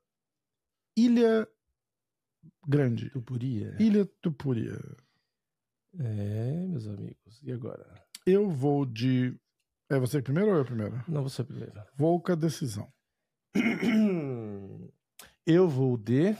Ilha 0.96 1.46
Grande. 2.66 3.10
Tupuria. 3.10 3.76
Ilha 3.80 4.04
Tupuria. 4.20 4.78
É, 5.98 6.66
meus 6.66 6.86
amigos. 6.86 7.42
E 7.42 7.52
agora? 7.52 7.86
Eu 8.26 8.50
vou 8.50 8.84
de. 8.84 9.34
É 9.90 9.98
você 9.98 10.20
primeiro 10.20 10.50
ou 10.50 10.56
eu 10.56 10.64
primeiro? 10.64 11.02
Não, 11.08 11.22
você 11.22 11.42
primeiro. 11.42 11.72
Volca 11.96 12.36
decisão. 12.36 12.92
Eu 15.50 15.66
vou 15.66 15.96
de. 15.96 16.36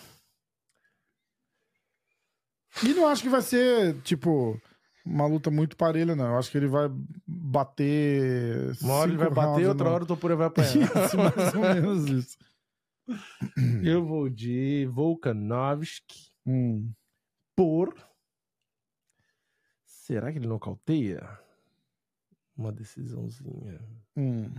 E 2.84 2.92
não 2.94 3.08
acho 3.08 3.22
que 3.22 3.28
vai 3.30 3.40
ser, 3.42 3.98
tipo, 4.02 4.60
uma 5.04 5.26
luta 5.26 5.50
muito 5.50 5.76
parelha, 5.76 6.14
não. 6.14 6.26
Eu 6.26 6.38
acho 6.38 6.50
que 6.50 6.58
ele 6.58 6.68
vai 6.68 6.88
bater. 7.26 8.76
Uma 8.82 8.94
hora 8.94 9.10
ele 9.10 9.16
vai 9.18 9.30
bater, 9.30 9.48
rounds, 9.50 9.68
outra 9.68 9.84
não. 9.86 9.92
hora 9.94 10.04
o 10.04 10.06
Topuria 10.06 10.36
vai 10.36 10.46
apanhar. 10.48 10.68
Isso, 11.06 11.16
mais 11.16 11.54
ou 11.54 11.60
menos 11.62 12.04
isso. 12.10 12.38
Eu 13.82 14.04
vou 14.04 14.28
de 14.28 14.86
Volkanovski 14.92 16.28
Hum. 16.46 16.92
por. 17.56 17.94
Será 19.86 20.30
que 20.30 20.38
ele 20.38 20.46
nocauteia? 20.46 21.26
Uma 22.56 22.72
decisãozinha. 22.72 23.80
Hum. 24.16 24.50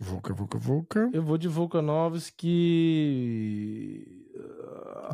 Volca, 0.00 0.32
Volca, 0.32 0.58
Volca. 0.58 1.10
Eu 1.12 1.22
vou 1.22 1.36
de 1.36 1.48
Volkanovski. 1.48 2.46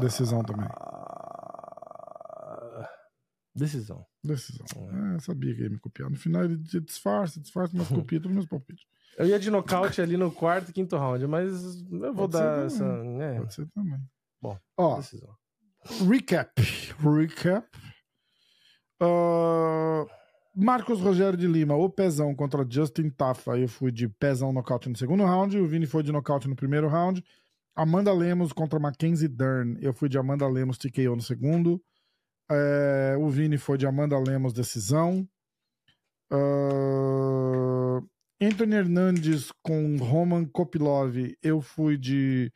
Decisão 0.00 0.42
também. 0.42 0.66
Ah, 0.70 2.88
Decisão. 3.54 4.04
Decisão. 4.22 4.66
É, 5.14 5.18
sabia 5.20 5.54
que 5.54 5.62
ia 5.62 5.70
me 5.70 5.78
copiar. 5.78 6.10
No 6.10 6.16
final 6.16 6.44
ele 6.44 6.56
disfarça, 6.56 7.40
disfarça, 7.40 7.72
mas 7.76 7.88
copia 7.88 8.18
todos 8.18 8.30
os 8.30 8.34
meus 8.34 8.46
palpites. 8.46 8.84
Eu 9.16 9.26
ia 9.26 9.38
de 9.38 9.48
nocaute 9.50 10.00
ali 10.02 10.16
no 10.16 10.30
quarto 10.32 10.70
e 10.70 10.72
quinto 10.72 10.96
round, 10.96 11.24
mas 11.28 11.52
eu 11.90 12.12
vou 12.12 12.28
Pode 12.28 12.32
dar 12.32 12.66
essa. 12.66 13.02
né, 13.04 13.38
Pode 13.38 13.54
ser 13.54 13.66
também. 13.68 14.00
Bom, 14.42 14.58
Ó, 14.76 14.96
decisão. 14.96 15.34
recap. 16.10 16.52
Recap. 16.98 17.68
Ah, 19.00 20.04
Marcos 20.56 21.00
Rogério 21.00 21.36
de 21.36 21.48
Lima, 21.48 21.74
o 21.74 21.90
Pezão 21.90 22.32
contra 22.34 22.64
Justin 22.68 23.10
Tafa. 23.10 23.58
Eu 23.58 23.66
fui 23.66 23.90
de 23.90 24.08
Pezão 24.08 24.52
nocaute 24.52 24.88
no 24.88 24.96
segundo 24.96 25.24
round. 25.24 25.58
O 25.58 25.66
Vini 25.66 25.84
foi 25.84 26.02
de 26.04 26.12
nocaute 26.12 26.46
no 26.46 26.54
primeiro 26.54 26.86
round. 26.86 27.24
Amanda 27.74 28.12
Lemos 28.12 28.52
contra 28.52 28.78
Mackenzie 28.78 29.26
Dern. 29.26 29.76
Eu 29.82 29.92
fui 29.92 30.08
de 30.08 30.16
Amanda 30.16 30.46
Lemos 30.46 30.78
TKO 30.78 31.16
no 31.16 31.22
segundo. 31.22 31.82
É, 32.48 33.16
o 33.18 33.28
Vini 33.28 33.58
foi 33.58 33.76
de 33.76 33.84
Amanda 33.84 34.16
Lemos 34.16 34.52
decisão. 34.52 35.26
Ah, 36.30 38.00
Anthony 38.40 38.76
Hernandes 38.76 39.50
com 39.60 39.96
Roman 39.96 40.44
Kopilov. 40.44 41.16
Eu 41.42 41.60
fui 41.60 41.98
de 41.98 42.52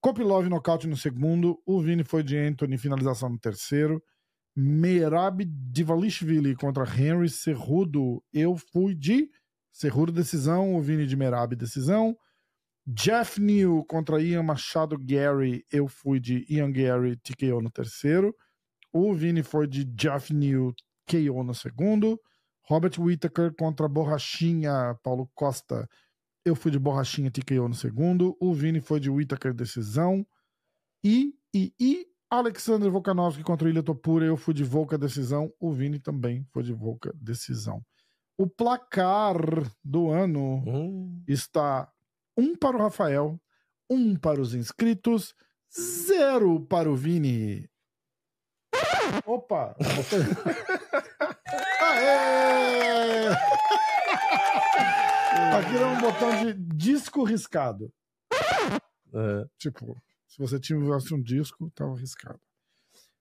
Kopilov 0.00 0.48
nocaute 0.48 0.88
no 0.88 0.96
segundo. 0.96 1.60
O 1.64 1.80
Vini 1.80 2.02
foi 2.02 2.24
de 2.24 2.36
Anthony 2.36 2.76
finalização 2.76 3.28
no 3.28 3.38
terceiro. 3.38 4.02
Merab 4.56 5.44
Divalishvili 5.44 6.56
contra 6.56 6.84
Henry 6.84 7.28
Cerrudo. 7.28 8.24
Eu 8.32 8.56
fui 8.56 8.94
de 8.94 9.30
Cerrudo 9.70 10.10
decisão. 10.10 10.74
O 10.74 10.80
Vini 10.80 11.06
de 11.06 11.14
Merab 11.14 11.54
decisão. 11.54 12.16
Jeff 12.86 13.38
New 13.38 13.84
contra 13.84 14.22
Ian 14.22 14.44
Machado 14.44 14.96
Gary. 14.98 15.62
Eu 15.70 15.86
fui 15.86 16.18
de 16.18 16.46
Ian 16.48 16.72
Gary 16.72 17.16
TKO 17.16 17.60
no 17.60 17.70
terceiro. 17.70 18.34
O 18.90 19.12
Vini 19.12 19.42
foi 19.42 19.66
de 19.66 19.84
Jeff 19.84 20.32
New 20.32 20.72
KO 21.06 21.42
no 21.42 21.54
segundo. 21.54 22.18
Robert 22.62 22.98
Whittaker 22.98 23.54
contra 23.54 23.86
Borrachinha 23.86 24.98
Paulo 25.02 25.30
Costa. 25.34 25.86
Eu 26.46 26.56
fui 26.56 26.70
de 26.70 26.78
Borrachinha 26.78 27.30
TKO 27.30 27.68
no 27.68 27.74
segundo. 27.74 28.34
O 28.40 28.54
Vini 28.54 28.80
foi 28.80 29.00
de 29.00 29.10
Whittaker 29.10 29.52
decisão. 29.52 30.26
E, 31.04 31.34
e, 31.52 31.74
e 31.78 32.06
Alexander 32.36 32.90
Volkanovski 32.90 33.42
contra 33.42 33.68
Ilha 33.68 33.82
Topura. 33.82 34.24
Eu 34.24 34.36
fui 34.36 34.52
de 34.52 34.62
Volca 34.64 34.98
decisão. 34.98 35.52
O 35.58 35.72
Vini 35.72 35.98
também 35.98 36.44
foi 36.52 36.62
de 36.62 36.72
Volca 36.72 37.12
decisão. 37.14 37.82
O 38.38 38.46
placar 38.46 39.36
do 39.82 40.10
ano 40.10 40.62
Hum, 40.66 41.24
está 41.26 41.90
um 42.36 42.54
para 42.54 42.76
o 42.76 42.80
Rafael, 42.80 43.40
um 43.88 44.14
para 44.14 44.40
os 44.40 44.54
inscritos, 44.54 45.34
zero 45.74 46.60
para 46.60 46.90
o 46.90 46.94
Vini. 46.94 47.68
Opa! 49.24 49.74
Aê! 51.80 53.28
Aqui 55.58 55.76
é 55.76 55.86
um 55.86 55.98
botão 55.98 56.44
de 56.44 56.52
disco 56.76 57.24
riscado. 57.24 57.90
É. 58.30 59.46
Tipo, 59.58 59.96
se 60.36 60.42
você 60.42 60.60
tivesse 60.60 61.14
um 61.14 61.22
disco, 61.22 61.70
tava 61.70 61.96
riscado. 61.96 62.38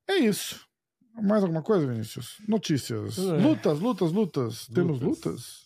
É 0.06 0.16
isso. 0.18 0.68
Mais 1.14 1.42
alguma 1.44 1.64
coisa, 1.64 1.88
Vinícius? 1.88 2.36
Notícias. 2.46 3.18
É. 3.18 3.38
Lutas, 3.38 3.80
lutas, 3.80 4.12
lutas. 4.12 4.68
Temos 4.68 5.00
Lutas. 5.00 5.26
lutas? 5.32 5.66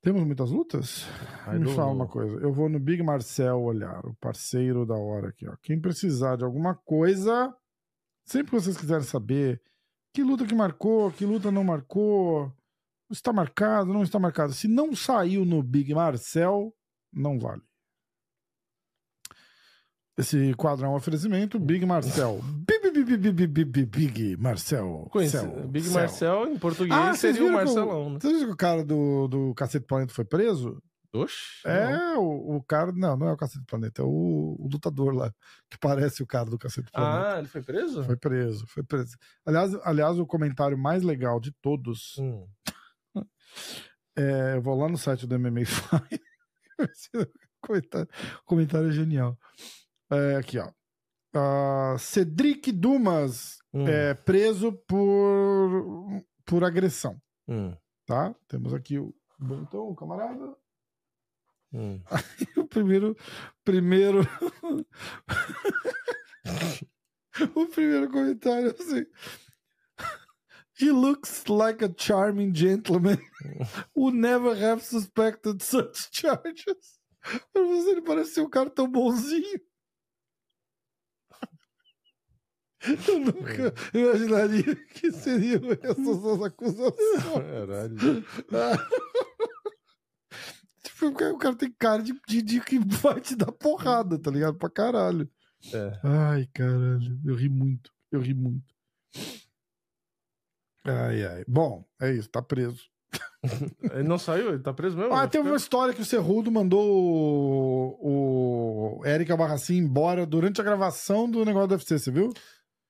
Temos 0.00 0.24
muitas 0.24 0.50
lutas? 0.50 1.04
I 1.46 1.58
Me 1.58 1.66
fala 1.74 1.88
know. 1.88 1.96
uma 1.96 2.08
coisa. 2.08 2.36
Eu 2.38 2.54
vou 2.54 2.70
no 2.70 2.80
Big 2.80 3.02
Marcel 3.02 3.60
olhar, 3.60 4.06
o 4.06 4.14
parceiro 4.14 4.86
da 4.86 4.94
hora 4.94 5.28
aqui, 5.28 5.46
ó. 5.46 5.54
Quem 5.62 5.78
precisar 5.78 6.36
de 6.36 6.44
alguma 6.44 6.74
coisa, 6.74 7.54
sempre 8.24 8.52
que 8.52 8.60
vocês 8.62 8.78
quiserem 8.78 9.04
saber 9.04 9.60
que 10.14 10.22
luta 10.22 10.46
que 10.46 10.54
marcou, 10.54 11.10
que 11.12 11.26
luta 11.26 11.50
não 11.50 11.62
marcou, 11.62 12.50
está 13.10 13.30
marcado, 13.30 13.92
não 13.92 14.02
está 14.02 14.18
marcado. 14.18 14.54
Se 14.54 14.66
não 14.68 14.96
saiu 14.96 15.44
no 15.44 15.62
Big 15.62 15.92
Marcel, 15.92 16.74
não 17.12 17.38
vale. 17.38 17.62
Esse 20.18 20.54
quadro 20.54 20.86
é 20.86 20.88
um 20.88 20.94
oferecimento 20.94 21.58
Big 21.58 21.84
Marcel. 21.84 22.40
Big, 22.42 22.90
big, 22.90 23.16
big, 23.32 23.46
big, 23.64 23.84
big, 23.84 24.36
Marcel. 24.38 25.06
Conheci- 25.10 25.36
Cel, 25.38 25.68
Big 25.68 25.84
Cel. 25.86 25.92
Marcel, 26.00 26.46
em 26.48 26.58
português, 26.58 26.98
Ah, 26.98 27.12
seria 27.14 27.44
o 27.44 27.52
Marcelão, 27.52 28.10
né? 28.10 28.18
Vocês 28.20 28.32
viram 28.34 28.46
que 28.48 28.54
o 28.54 28.56
cara 28.56 28.82
do, 28.84 29.28
do 29.28 29.54
Cacete 29.54 29.84
Planeta 29.86 30.14
foi 30.14 30.24
preso? 30.24 30.82
Oxi. 31.12 31.66
É, 31.66 32.14
o, 32.18 32.56
o 32.56 32.62
cara. 32.62 32.92
Não, 32.92 33.16
não 33.16 33.28
é 33.28 33.32
o 33.32 33.36
Cacete 33.36 33.64
Planeta, 33.66 34.00
é 34.02 34.04
o, 34.04 34.08
o 34.58 34.68
lutador 34.70 35.14
lá, 35.14 35.30
que 35.70 35.78
parece 35.78 36.22
o 36.22 36.26
cara 36.26 36.48
do 36.48 36.58
Cacete 36.58 36.90
Planeta. 36.90 37.34
Ah, 37.34 37.38
ele 37.38 37.48
foi 37.48 37.62
preso? 37.62 38.02
Foi 38.04 38.16
preso, 38.16 38.66
foi 38.66 38.82
preso. 38.82 39.16
Aliás, 39.44 39.74
aliás, 39.84 40.18
o 40.18 40.26
comentário 40.26 40.76
mais 40.78 41.02
legal 41.02 41.38
de 41.40 41.52
todos, 41.62 42.16
Hum. 42.18 42.46
é, 44.16 44.54
eu 44.56 44.62
vou 44.62 44.78
lá 44.78 44.88
no 44.88 44.98
site 44.98 45.26
do 45.26 45.38
MMA. 45.38 45.60
Esse 45.60 47.10
comentário, 47.60 48.08
comentário 48.44 48.88
é 48.88 48.92
genial. 48.92 49.38
É, 50.10 50.36
aqui, 50.36 50.58
ó. 50.58 50.70
Ah, 51.34 51.96
Cedric 51.98 52.72
Dumas 52.72 53.58
Hum. 53.74 53.86
é 53.86 54.14
preso 54.14 54.72
por, 54.88 56.22
por 56.46 56.64
agressão, 56.64 57.20
Hum. 57.48 57.76
tá? 58.06 58.34
Temos 58.48 58.72
aqui 58.72 58.98
o 58.98 59.14
bonitão, 59.38 59.88
o 59.88 59.94
camarada. 59.94 60.56
Hum. 61.72 62.00
O 62.56 62.66
primeiro. 62.66 63.14
Primeiro. 63.64 64.20
o 67.54 67.66
primeiro 67.66 68.10
comentário 68.10 68.68
é 68.68 68.82
assim. 68.82 69.04
He 70.78 70.90
looks 70.90 71.44
like 71.48 71.82
a 71.84 71.88
charming 71.96 72.54
gentleman 72.54 73.18
who 73.94 74.10
never 74.10 74.54
have 74.54 74.82
suspected 74.84 75.62
such 75.62 76.08
charges. 76.12 76.98
Ele 77.54 78.02
parece 78.02 78.34
ser 78.34 78.40
um 78.42 78.50
cara 78.50 78.70
tão 78.70 78.88
bonzinho. 78.90 79.58
Eu 83.08 83.18
nunca 83.20 83.74
imaginaria 83.94 84.76
que 84.94 85.10
seriam 85.12 85.60
essas 85.72 86.24
as 86.24 86.42
acusações. 86.42 87.22
Caralho. 87.34 88.24
Tipo, 90.82 91.06
o 91.08 91.38
cara- 91.38 91.54
tem 91.56 91.72
cara 91.78 92.02
de, 92.02 92.14
de, 92.26 92.42
de 92.42 92.60
que 92.60 92.78
vai 92.78 93.20
te 93.20 93.34
dar 93.36 93.52
porrada, 93.52 94.18
tá 94.18 94.30
ligado? 94.30 94.56
Pra 94.56 94.70
caralho. 94.70 95.28
É. 95.72 96.00
Ai, 96.02 96.48
caralho. 96.54 97.18
Eu 97.24 97.34
ri 97.34 97.48
muito. 97.48 97.90
Eu 98.10 98.20
ri 98.20 98.32
muito. 98.34 98.64
Ai, 100.84 101.24
ai. 101.24 101.44
Bom, 101.46 101.84
é 102.00 102.12
isso. 102.12 102.28
Tá 102.30 102.40
preso. 102.40 102.84
Ele 103.92 104.04
não 104.04 104.18
saiu? 104.18 104.48
Ele 104.50 104.58
tá 104.62 104.72
preso 104.72 104.96
mesmo? 104.96 105.12
Ah, 105.12 105.26
teve 105.26 105.42
ficar- 105.42 105.50
uma 105.52 105.56
história 105.56 105.92
que 105.94 106.00
o 106.00 106.04
Cerrudo 106.04 106.50
mandou 106.50 106.82
o, 108.00 108.98
o 109.00 109.06
Eric 109.06 109.30
Abarracin 109.30 109.76
embora 109.76 110.24
durante 110.24 110.60
a 110.60 110.64
gravação 110.64 111.28
do 111.30 111.44
negócio 111.44 111.68
do 111.68 111.72
UFC, 111.74 111.98
você 111.98 112.10
viu? 112.10 112.32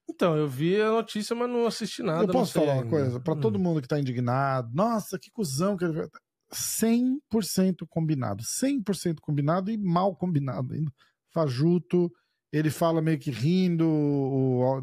Então, 0.09 0.37
eu 0.37 0.47
vi 0.49 0.81
a 0.81 0.91
notícia, 0.91 1.35
mas 1.35 1.49
não 1.51 1.67
assisti 1.67 2.03
nada. 2.03 2.25
Eu 2.25 2.29
posso 2.29 2.53
falar 2.53 2.73
uma 2.75 2.83
ainda. 2.83 2.89
coisa? 2.91 3.21
Pra 3.21 3.35
Hum. 3.35 3.41
todo 3.41 3.59
mundo 3.59 3.83
que 3.83 3.89
tá 3.89 3.99
indignado, 3.99 4.71
nossa, 4.73 5.19
que 5.19 5.31
cuzão 5.33 5.77
que 5.77 5.85
ele 5.85 6.09
100% 6.53 7.87
combinado. 7.89 8.43
100% 8.45 9.17
combinado 9.21 9.71
e 9.71 9.77
mal 9.77 10.15
combinado 10.17 10.73
ainda. 10.75 10.91
Fajuto, 11.35 12.11
ele 12.53 12.71
fala 12.71 13.03
meio 13.03 13.19
que 13.19 13.31
rindo, 13.31 13.85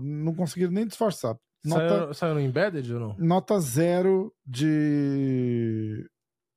não 0.02 0.36
conseguiram 0.36 0.72
nem 0.72 0.86
disfarçar. 0.86 1.36
Nota, 1.66 1.88
Saiu, 2.00 2.14
saiu 2.14 2.34
no 2.34 2.42
Embedded 2.42 2.94
ou 2.94 3.00
não? 3.00 3.16
nota 3.18 3.58
zero 3.62 4.34
de. 4.46 6.06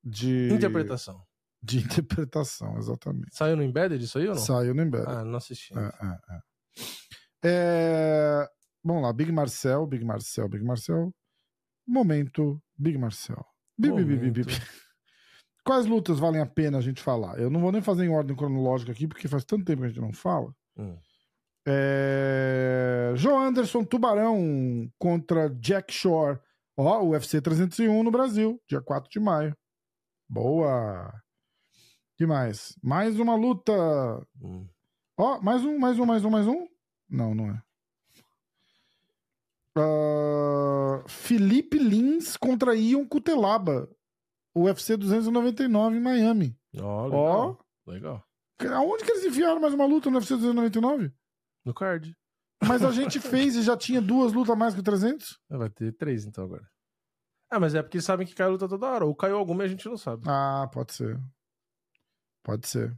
de. 0.05 0.49
Interpretação. 0.53 1.23
De 1.63 1.79
interpretação, 1.79 2.77
exatamente. 2.77 3.29
Saiu 3.33 3.57
no 3.57 3.63
Embedded 3.63 4.03
isso 4.05 4.19
aí 4.19 4.27
ou 4.29 4.35
não? 4.35 4.43
Saiu 4.43 4.75
no 4.75 4.83
Embedded. 4.83 5.09
Ah, 5.09 5.25
não 5.25 5.37
assisti. 5.37 5.73
É, 5.79 5.93
é, 7.45 7.49
é. 7.49 8.49
Vamos 8.87 9.03
lá, 9.03 9.13
Big 9.13 9.33
Marcel, 9.33 9.85
Big 9.85 10.05
Marcel, 10.05 10.49
Big 10.49 10.65
Marcel. 10.65 11.13
Momento, 11.85 12.63
Big 12.79 12.97
Marcel. 12.97 13.45
Bi, 13.77 13.91
bi, 13.91 14.31
bi. 14.31 14.45
Quais 15.65 15.87
lutas 15.87 16.21
valem 16.21 16.41
a 16.41 16.47
pena 16.47 16.79
a 16.79 16.81
gente 16.81 17.03
falar? 17.03 17.37
Eu 17.41 17.51
não 17.51 17.61
vou 17.61 17.73
nem 17.73 17.83
fazer 17.83 18.05
em 18.05 18.09
ordem 18.09 18.37
cronológica 18.37 18.93
aqui, 18.93 19.09
porque 19.09 19.27
faz 19.27 19.45
tanto 19.45 19.65
tempo 19.65 19.81
que 19.81 19.87
a 19.87 19.89
gente 19.89 20.01
não 20.01 20.13
fala. 20.13 20.55
Hum. 20.77 20.97
É... 21.67 23.13
Joe 23.17 23.35
Anderson 23.35 23.85
Tubarão 23.85 24.89
contra 25.01 25.51
Jack 25.51 25.93
Shore. 25.93 26.39
Ó, 26.77 27.03
UFC 27.07 27.41
301 27.41 28.05
no 28.05 28.11
Brasil, 28.13 28.63
dia 28.69 28.81
4 28.81 29.11
de 29.11 29.19
maio. 29.19 29.57
Boa! 30.29 31.13
que 32.17 32.25
mais? 32.83 33.19
Uma 33.19 33.35
luta. 33.35 33.73
Hum. 34.41 34.69
Ó, 35.19 35.41
mais 35.41 35.65
um, 35.65 35.77
mais 35.77 35.99
um, 35.99 36.07
mais 36.07 36.25
um, 36.25 36.31
mais 36.31 36.47
um? 36.47 36.69
Não, 37.11 37.35
não 37.35 37.51
é. 37.51 37.63
Ah, 39.77 41.05
Felipe 41.09 41.79
Lins 41.79 42.37
contra 42.37 42.75
Ion 42.75 43.07
Cutelaba. 43.07 43.89
UFC 44.55 44.97
299 44.97 45.97
em 45.97 46.01
Miami. 46.01 46.59
Ó, 46.81 47.09
Ó. 47.11 47.57
legal. 47.87 48.25
Legal. 48.61 48.79
Aonde 48.79 49.05
que 49.05 49.11
eles 49.13 49.25
enfiaram 49.27 49.61
mais 49.61 49.75
uma 49.75 49.85
luta 49.85 50.09
no 50.11 50.17
UFC 50.19 50.35
299? 50.35 51.13
No 51.65 51.75
card. 51.75 52.17
Mas 52.67 52.83
a 52.83 52.91
gente 52.91 53.21
fez 53.21 53.55
e 53.55 53.63
já 53.63 53.77
tinha 53.77 54.01
duas 54.01 54.33
lutas 54.33 54.57
mais 54.57 54.73
que 54.73 54.81
o 54.81 54.83
300? 54.83 55.39
Ah, 55.51 55.59
Vai 55.59 55.69
ter 55.69 55.93
três 55.93 56.25
então 56.25 56.45
agora. 56.45 56.67
Ah, 57.51 57.61
mas 57.61 57.75
é 57.75 57.83
porque 57.83 58.01
sabem 58.01 58.27
que 58.27 58.35
cai 58.35 58.49
luta 58.49 58.67
toda 58.67 58.87
hora. 58.87 59.05
Ou 59.05 59.15
caiu 59.15 59.37
alguma 59.37 59.63
e 59.63 59.67
a 59.67 59.69
gente 59.69 59.87
não 59.87 59.97
sabe. 59.99 60.23
Ah, 60.27 60.69
pode 60.73 60.95
ser. 60.95 61.21
Pode 62.43 62.67
ser. 62.67 62.97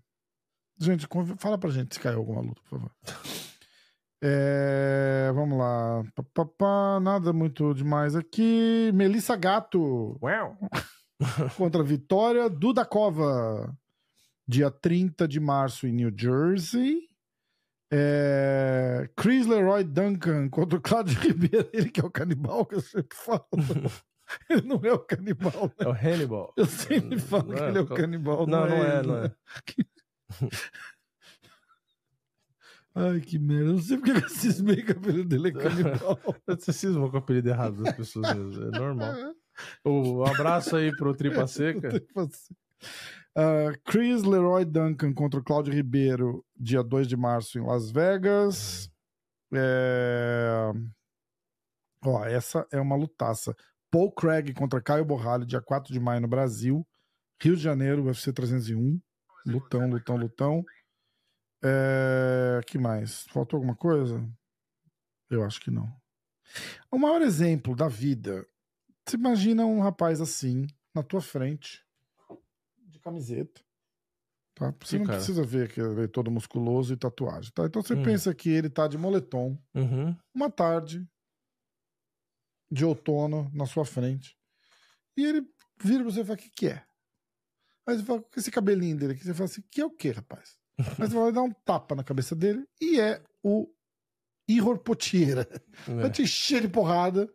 Gente, 0.80 1.08
fala 1.38 1.58
pra 1.58 1.70
gente 1.70 1.94
se 1.94 2.00
caiu 2.00 2.18
alguma 2.18 2.40
luta, 2.40 2.62
por 2.62 2.78
favor. 2.78 2.92
É, 4.22 5.30
vamos 5.34 5.56
lá. 5.58 6.02
Pá, 6.14 6.24
pá, 6.34 6.44
pá, 6.44 7.00
nada 7.00 7.32
muito 7.32 7.72
demais 7.72 8.16
aqui. 8.16 8.90
Melissa 8.92 9.36
Gato 9.36 10.18
Uau. 10.22 10.58
contra 11.56 11.82
Vitória 11.82 12.48
Dudakova. 12.48 13.76
Dia 14.46 14.70
30 14.70 15.28
de 15.28 15.38
março 15.38 15.86
em 15.86 15.92
New 15.92 16.12
Jersey. 16.16 17.08
É, 17.90 19.08
Chris 19.16 19.46
Leroy 19.46 19.84
Duncan 19.84 20.48
contra 20.50 20.78
o 20.78 20.82
Cláudio 20.82 21.18
Ribeiro. 21.20 21.68
Ele 21.72 21.90
que 21.90 22.00
é 22.00 22.04
o 22.04 22.10
canibal 22.10 22.66
que 22.66 22.74
eu 22.74 22.80
sempre 22.80 23.16
falo. 23.16 23.46
Ele 24.50 24.62
não 24.62 24.80
é 24.82 24.92
o 24.92 24.98
canibal, 24.98 25.66
né? 25.78 25.86
É 25.86 25.88
o 25.88 25.92
Hannibal. 25.92 26.52
Eu 26.56 26.66
sempre 26.66 27.18
falo 27.18 27.48
Não 27.48 27.56
que 27.56 27.62
é, 27.62 27.68
ele 27.68 27.78
é 27.78 27.80
o 27.80 27.86
canibal. 27.86 28.46
Não, 28.46 28.66
não 28.66 28.76
é, 28.76 28.98
ele, 28.98 29.06
não 29.06 29.16
é. 29.24 29.34
Ai, 32.98 33.20
que 33.20 33.38
merda. 33.38 33.64
Eu 33.64 33.72
não 33.74 33.78
sei 33.78 33.96
porque 33.96 34.10
eu 34.10 34.28
cismei 34.28 34.82
que 34.82 34.90
o 34.90 34.96
apelido 34.96 35.28
dele 35.28 35.48
é 35.48 35.52
canibal. 35.52 36.18
Você 36.48 36.72
cisma 36.72 37.08
com 37.08 37.16
o 37.16 37.18
apelido 37.18 37.48
errado 37.48 37.82
das 37.82 37.94
pessoas 37.94 38.34
mesmo. 38.34 38.64
É 38.64 38.78
normal. 38.78 39.14
Um 39.84 40.22
abraço 40.24 40.76
aí 40.76 40.96
pro 40.96 41.16
Tripa 41.16 41.44
Seca. 41.48 41.88
Tipo 42.00 42.20
assim. 42.20 42.54
Ah, 43.36 43.72
Chris 43.84 44.22
Leroy 44.22 44.64
Duncan 44.64 45.12
contra 45.12 45.40
o 45.40 45.42
Cláudio 45.42 45.74
Ribeiro, 45.74 46.44
dia 46.56 46.80
2 46.80 47.08
de 47.08 47.16
março 47.16 47.58
em 47.58 47.66
Las 47.66 47.90
Vegas. 47.90 48.88
É... 49.52 50.70
Ó, 52.04 52.24
essa 52.24 52.64
é 52.70 52.80
uma 52.80 52.94
lutaça. 52.94 53.52
Paul 53.90 54.12
Craig 54.12 54.54
contra 54.54 54.80
Caio 54.80 55.04
Borralho, 55.04 55.44
dia 55.44 55.60
4 55.60 55.92
de 55.92 55.98
maio 55.98 56.20
no 56.20 56.28
Brasil. 56.28 56.86
Rio 57.42 57.56
de 57.56 57.62
Janeiro, 57.62 58.04
UFC 58.04 58.32
301. 58.32 59.00
Lutão, 59.44 59.88
lutão, 59.88 60.16
lutão. 60.16 60.64
É... 61.62 62.60
que 62.66 62.78
mais? 62.78 63.24
Faltou 63.28 63.56
alguma 63.58 63.74
coisa? 63.76 64.26
Eu 65.30 65.44
acho 65.44 65.60
que 65.60 65.70
não. 65.70 65.92
O 66.90 66.98
maior 66.98 67.20
exemplo 67.22 67.74
da 67.76 67.88
vida. 67.88 68.46
Você 69.06 69.16
imagina 69.16 69.64
um 69.66 69.80
rapaz 69.80 70.20
assim, 70.20 70.66
na 70.94 71.02
tua 71.02 71.20
frente, 71.20 71.84
de 72.78 72.98
camiseta, 72.98 73.62
Tá? 74.54 74.74
Você 74.82 74.98
não 74.98 75.06
cara? 75.06 75.18
precisa 75.18 75.44
ver 75.44 75.72
que 75.72 75.80
ele 75.80 76.02
é 76.02 76.08
todo 76.08 76.32
musculoso 76.32 76.92
e 76.92 76.96
tatuagem, 76.96 77.52
tá? 77.52 77.64
Então 77.64 77.80
você 77.80 77.94
Hum. 77.94 78.02
pensa 78.02 78.34
que 78.34 78.48
ele 78.48 78.68
tá 78.68 78.88
de 78.88 78.98
moletom, 78.98 79.56
Uhum. 79.72 80.16
uma 80.34 80.50
tarde 80.50 81.08
de 82.68 82.84
outono 82.84 83.48
na 83.54 83.66
sua 83.66 83.84
frente. 83.84 84.36
E 85.16 85.24
ele 85.24 85.48
vira 85.80 86.02
pra 86.02 86.12
você 86.12 86.22
e 86.22 86.24
fala: 86.24 86.34
o 86.38 86.42
que, 86.42 86.50
que 86.50 86.66
é? 86.68 86.84
Aí 87.86 87.96
você 87.96 88.04
fala, 88.04 88.20
com 88.20 88.40
esse 88.40 88.50
cabelinho 88.50 88.96
dele 88.96 89.12
aqui, 89.12 89.22
você 89.22 89.32
fala 89.32 89.44
assim: 89.44 89.62
que 89.70 89.80
é 89.80 89.86
o 89.86 89.90
que, 89.90 90.10
rapaz? 90.10 90.57
Você 90.98 91.14
vai 91.14 91.32
dar 91.32 91.42
um 91.42 91.52
tapa 91.64 91.94
na 91.94 92.04
cabeça 92.04 92.34
dele 92.36 92.64
e 92.80 93.00
é 93.00 93.20
o 93.42 93.66
Ihor 94.48 94.78
Potieira. 94.78 95.46
Vai 95.86 96.06
É. 96.06 96.10
te 96.10 96.22
encher 96.22 96.62
de 96.62 96.68
porrada 96.68 97.28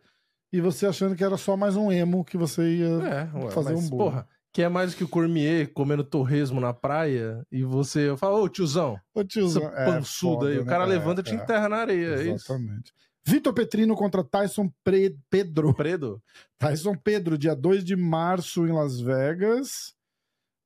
e 0.51 0.61
você 0.61 0.85
achando 0.85 1.15
que 1.15 1.23
era 1.23 1.37
só 1.37 1.57
mais 1.57 1.75
um 1.75 1.91
emo 1.91 2.23
que 2.23 2.37
você 2.37 2.77
ia. 2.77 2.85
É, 2.87 3.37
ué, 3.37 3.51
fazer 3.51 3.73
mas, 3.73 3.85
um 3.85 3.89
bolo. 3.89 4.03
porra, 4.11 4.27
que 4.53 4.61
é 4.61 4.69
mais 4.69 4.95
que 4.95 5.03
o 5.03 5.07
Cormier 5.09 5.71
comendo 5.73 6.03
torresmo 6.03 6.59
na 6.61 6.73
praia 6.73 7.45
e 7.51 7.63
você 7.63 8.15
fala, 8.17 8.39
ô 8.39 8.47
tiozão, 8.47 8.99
Ô, 9.13 9.23
tiozão, 9.23 9.63
é 9.75 9.95
aí. 9.97 10.03
foda, 10.05 10.61
O 10.61 10.65
cara 10.65 10.85
né? 10.87 10.93
levanta 10.93 11.21
e 11.21 11.23
É, 11.23 11.25
te 11.25 11.31
é. 11.33 11.43
enterra 11.43 11.67
na 11.69 11.77
areia. 11.77 12.15
É 12.15 12.21
isso. 12.23 12.51
Exatamente. 12.53 12.93
Vitor 13.25 13.53
Petrino 13.53 13.95
contra 13.95 14.23
Tyson 14.23 14.69
Pre- 14.83 15.17
Pedro. 15.29 15.73
Predo? 15.73 16.21
Tyson 16.59 16.95
Pedro, 16.95 17.37
dia 17.37 17.55
2 17.55 17.83
de 17.83 17.95
março 17.95 18.65
em 18.67 18.71
Las 18.71 18.99
Vegas. 18.99 19.93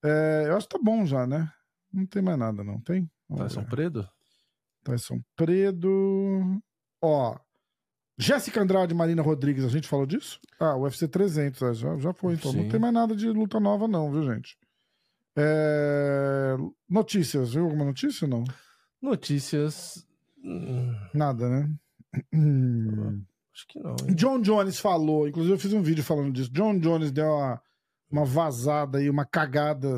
É, 0.03 0.45
eu 0.47 0.55
acho 0.57 0.67
que 0.67 0.77
tá 0.77 0.83
bom 0.83 1.05
já, 1.05 1.25
né? 1.27 1.51
Não 1.91 2.05
tem 2.05 2.21
mais 2.21 2.37
nada, 2.37 2.63
não 2.63 2.79
tem? 2.81 3.09
Vamos 3.29 3.43
Tyson 3.45 3.61
ver. 3.61 3.69
Predo? 3.69 4.09
Tyson 4.83 5.21
Predo. 5.35 6.61
Ó. 7.01 7.37
Jéssica 8.19 8.61
Andrade 8.61 8.93
e 8.93 8.97
Marina 8.97 9.21
Rodrigues, 9.21 9.63
a 9.63 9.69
gente 9.69 9.87
falou 9.87 10.05
disso? 10.05 10.39
Ah, 10.59 10.75
UFC 10.75 11.07
300, 11.07 11.61
é, 11.61 11.73
já, 11.73 11.97
já 11.97 12.13
foi, 12.13 12.33
então. 12.33 12.51
Não 12.51 12.63
Sim. 12.63 12.69
tem 12.69 12.79
mais 12.79 12.93
nada 12.93 13.15
de 13.15 13.27
luta 13.29 13.59
nova, 13.59 13.87
não, 13.87 14.11
viu, 14.11 14.23
gente? 14.23 14.57
É, 15.37 16.55
Notícias, 16.89 17.53
viu 17.53 17.65
alguma 17.65 17.85
notícia 17.85 18.25
ou 18.25 18.31
não? 18.31 18.43
Notícias. 18.99 20.03
hum, 20.43 20.95
Nada, 21.13 21.47
né? 21.47 21.69
Hum. 22.33 23.23
acho 23.53 23.67
que 23.67 23.79
não. 23.79 23.91
hein? 24.01 24.15
John 24.15 24.41
Jones 24.41 24.79
falou, 24.79 25.27
inclusive 25.27 25.53
eu 25.53 25.59
fiz 25.59 25.73
um 25.73 25.83
vídeo 25.83 26.03
falando 26.03 26.33
disso. 26.33 26.51
John 26.51 26.79
Jones 26.79 27.11
deu 27.11 27.27
uma, 27.27 27.61
uma 28.09 28.25
vazada 28.25 28.99
e 28.99 29.09
uma 29.11 29.25
cagada 29.25 29.97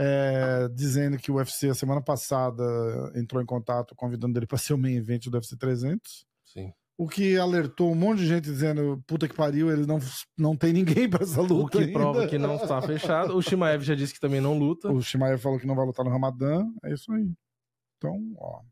é, 0.00 0.68
dizendo 0.68 1.18
que 1.18 1.30
o 1.30 1.34
UFC 1.34 1.68
a 1.68 1.74
semana 1.74 2.00
passada 2.00 2.62
entrou 3.16 3.42
em 3.42 3.46
contato 3.46 3.96
convidando 3.96 4.38
ele 4.38 4.46
para 4.46 4.56
ser 4.56 4.72
o 4.74 4.78
main 4.78 4.94
event 4.96 5.26
do 5.26 5.34
UFC 5.34 5.56
300. 5.56 6.24
Sim. 6.44 6.72
O 6.96 7.08
que 7.08 7.36
alertou 7.36 7.92
um 7.92 7.94
monte 7.94 8.18
de 8.18 8.26
gente 8.26 8.44
dizendo 8.44 9.02
puta 9.06 9.28
que 9.28 9.34
pariu, 9.34 9.70
ele 9.70 9.86
não, 9.86 9.98
não 10.36 10.56
tem 10.56 10.72
ninguém 10.72 11.08
para 11.08 11.22
essa 11.24 11.40
O 11.40 11.44
luta. 11.44 11.78
que 11.78 11.84
ainda. 11.84 11.92
prova 11.92 12.26
que 12.26 12.38
não 12.38 12.56
está 12.56 12.80
fechado. 12.82 13.36
O 13.36 13.42
Shimaev 13.42 13.82
já 13.82 13.94
disse 13.94 14.14
que 14.14 14.20
também 14.20 14.40
não 14.40 14.58
luta. 14.58 14.88
O 14.90 15.00
Shimaev 15.02 15.40
falou 15.40 15.58
que 15.58 15.66
não 15.66 15.76
vai 15.76 15.86
lutar 15.86 16.04
no 16.04 16.10
Ramadã. 16.10 16.64
É 16.84 16.92
isso 16.92 17.12
aí. 17.12 17.30
Então, 17.96 18.16
ó. 18.38 18.62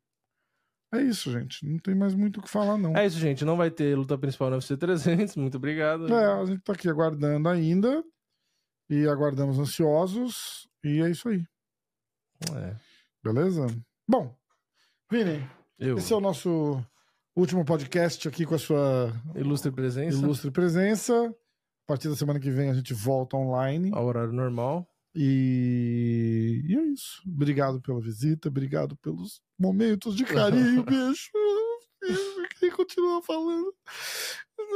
É 0.95 1.03
isso, 1.03 1.33
gente. 1.33 1.65
Não 1.69 1.79
tem 1.79 1.95
mais 1.95 2.15
muito 2.15 2.39
o 2.39 2.43
que 2.43 2.49
falar, 2.49 2.79
não. 2.79 2.97
É 2.97 3.05
isso, 3.07 3.19
gente. 3.19 3.45
Não 3.45 3.57
vai 3.57 3.71
ter 3.71 3.97
luta 3.97 4.17
principal 4.17 4.49
no 4.51 4.57
UFC 4.57 4.77
300. 4.77 5.37
Muito 5.37 5.57
obrigado. 5.57 6.13
É, 6.13 6.41
a 6.41 6.45
gente 6.45 6.63
tá 6.63 6.73
aqui 6.73 6.89
aguardando 6.89 7.49
ainda. 7.49 8.03
E 8.89 9.07
aguardamos 9.07 9.59
ansiosos. 9.59 10.69
E 10.87 11.03
é 11.03 11.11
isso 11.11 11.29
aí. 11.29 11.45
É. 12.55 12.77
Beleza? 13.25 13.67
Bom, 14.09 14.33
Vini, 15.11 15.45
Eu. 15.81 15.99
esse 15.99 16.13
é 16.13 16.17
o 16.17 16.21
nosso 16.21 16.81
último 17.35 17.65
podcast 17.65 18.29
aqui 18.29 18.47
com 18.47 18.55
a 18.55 18.59
sua 18.59 19.13
Ilustre 19.35 19.73
presença. 19.73 20.17
ilustre 20.17 20.51
presença. 20.53 21.13
A 21.25 21.87
partir 21.89 22.09
da 22.09 22.15
semana 22.15 22.39
que 22.39 22.51
vem 22.53 22.71
a 22.71 22.75
gente 22.75 22.95
volta 22.95 23.37
online. 23.37 23.91
Ao 23.93 24.05
horário 24.07 24.33
normal. 24.33 24.89
E... 25.13 26.63
e 26.69 26.77
é 26.77 26.83
isso. 26.93 27.21
Obrigado 27.27 27.81
pela 27.81 28.01
visita, 28.01 28.49
obrigado 28.49 28.97
pelos 28.99 29.41
momentos 29.59 30.15
de 30.15 30.25
carinho, 30.25 30.85
bicho. 30.87 31.31
Continuar 32.77 33.23
falando. 33.23 33.75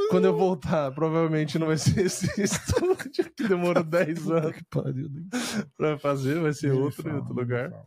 Quando 0.09 0.25
eu 0.25 0.35
voltar, 0.35 0.91
provavelmente 0.91 1.59
não 1.59 1.67
vai 1.67 1.77
ser 1.77 2.05
esse 2.05 2.25
estúdio 2.41 3.31
que 3.35 3.47
demorou 3.47 3.83
10 3.83 4.19
Puta 4.19 4.37
anos 4.37 4.55
que 4.55 4.63
pariu, 4.65 5.09
pra 5.77 5.99
fazer. 5.99 6.39
Vai 6.39 6.53
ser 6.53 6.71
outro 6.71 7.01
em 7.01 7.03
fala, 7.03 7.15
outro 7.17 7.33
nem 7.35 7.35
me 7.35 7.41
lugar. 7.41 7.85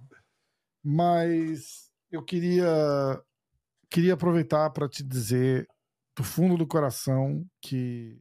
Mas 0.85 1.91
eu 2.11 2.23
queria 2.23 3.21
queria 3.91 4.15
aproveitar 4.15 4.71
para 4.71 4.89
te 4.89 5.03
dizer 5.03 5.67
do 6.17 6.23
fundo 6.23 6.57
do 6.57 6.67
coração 6.67 7.45
que 7.61 8.21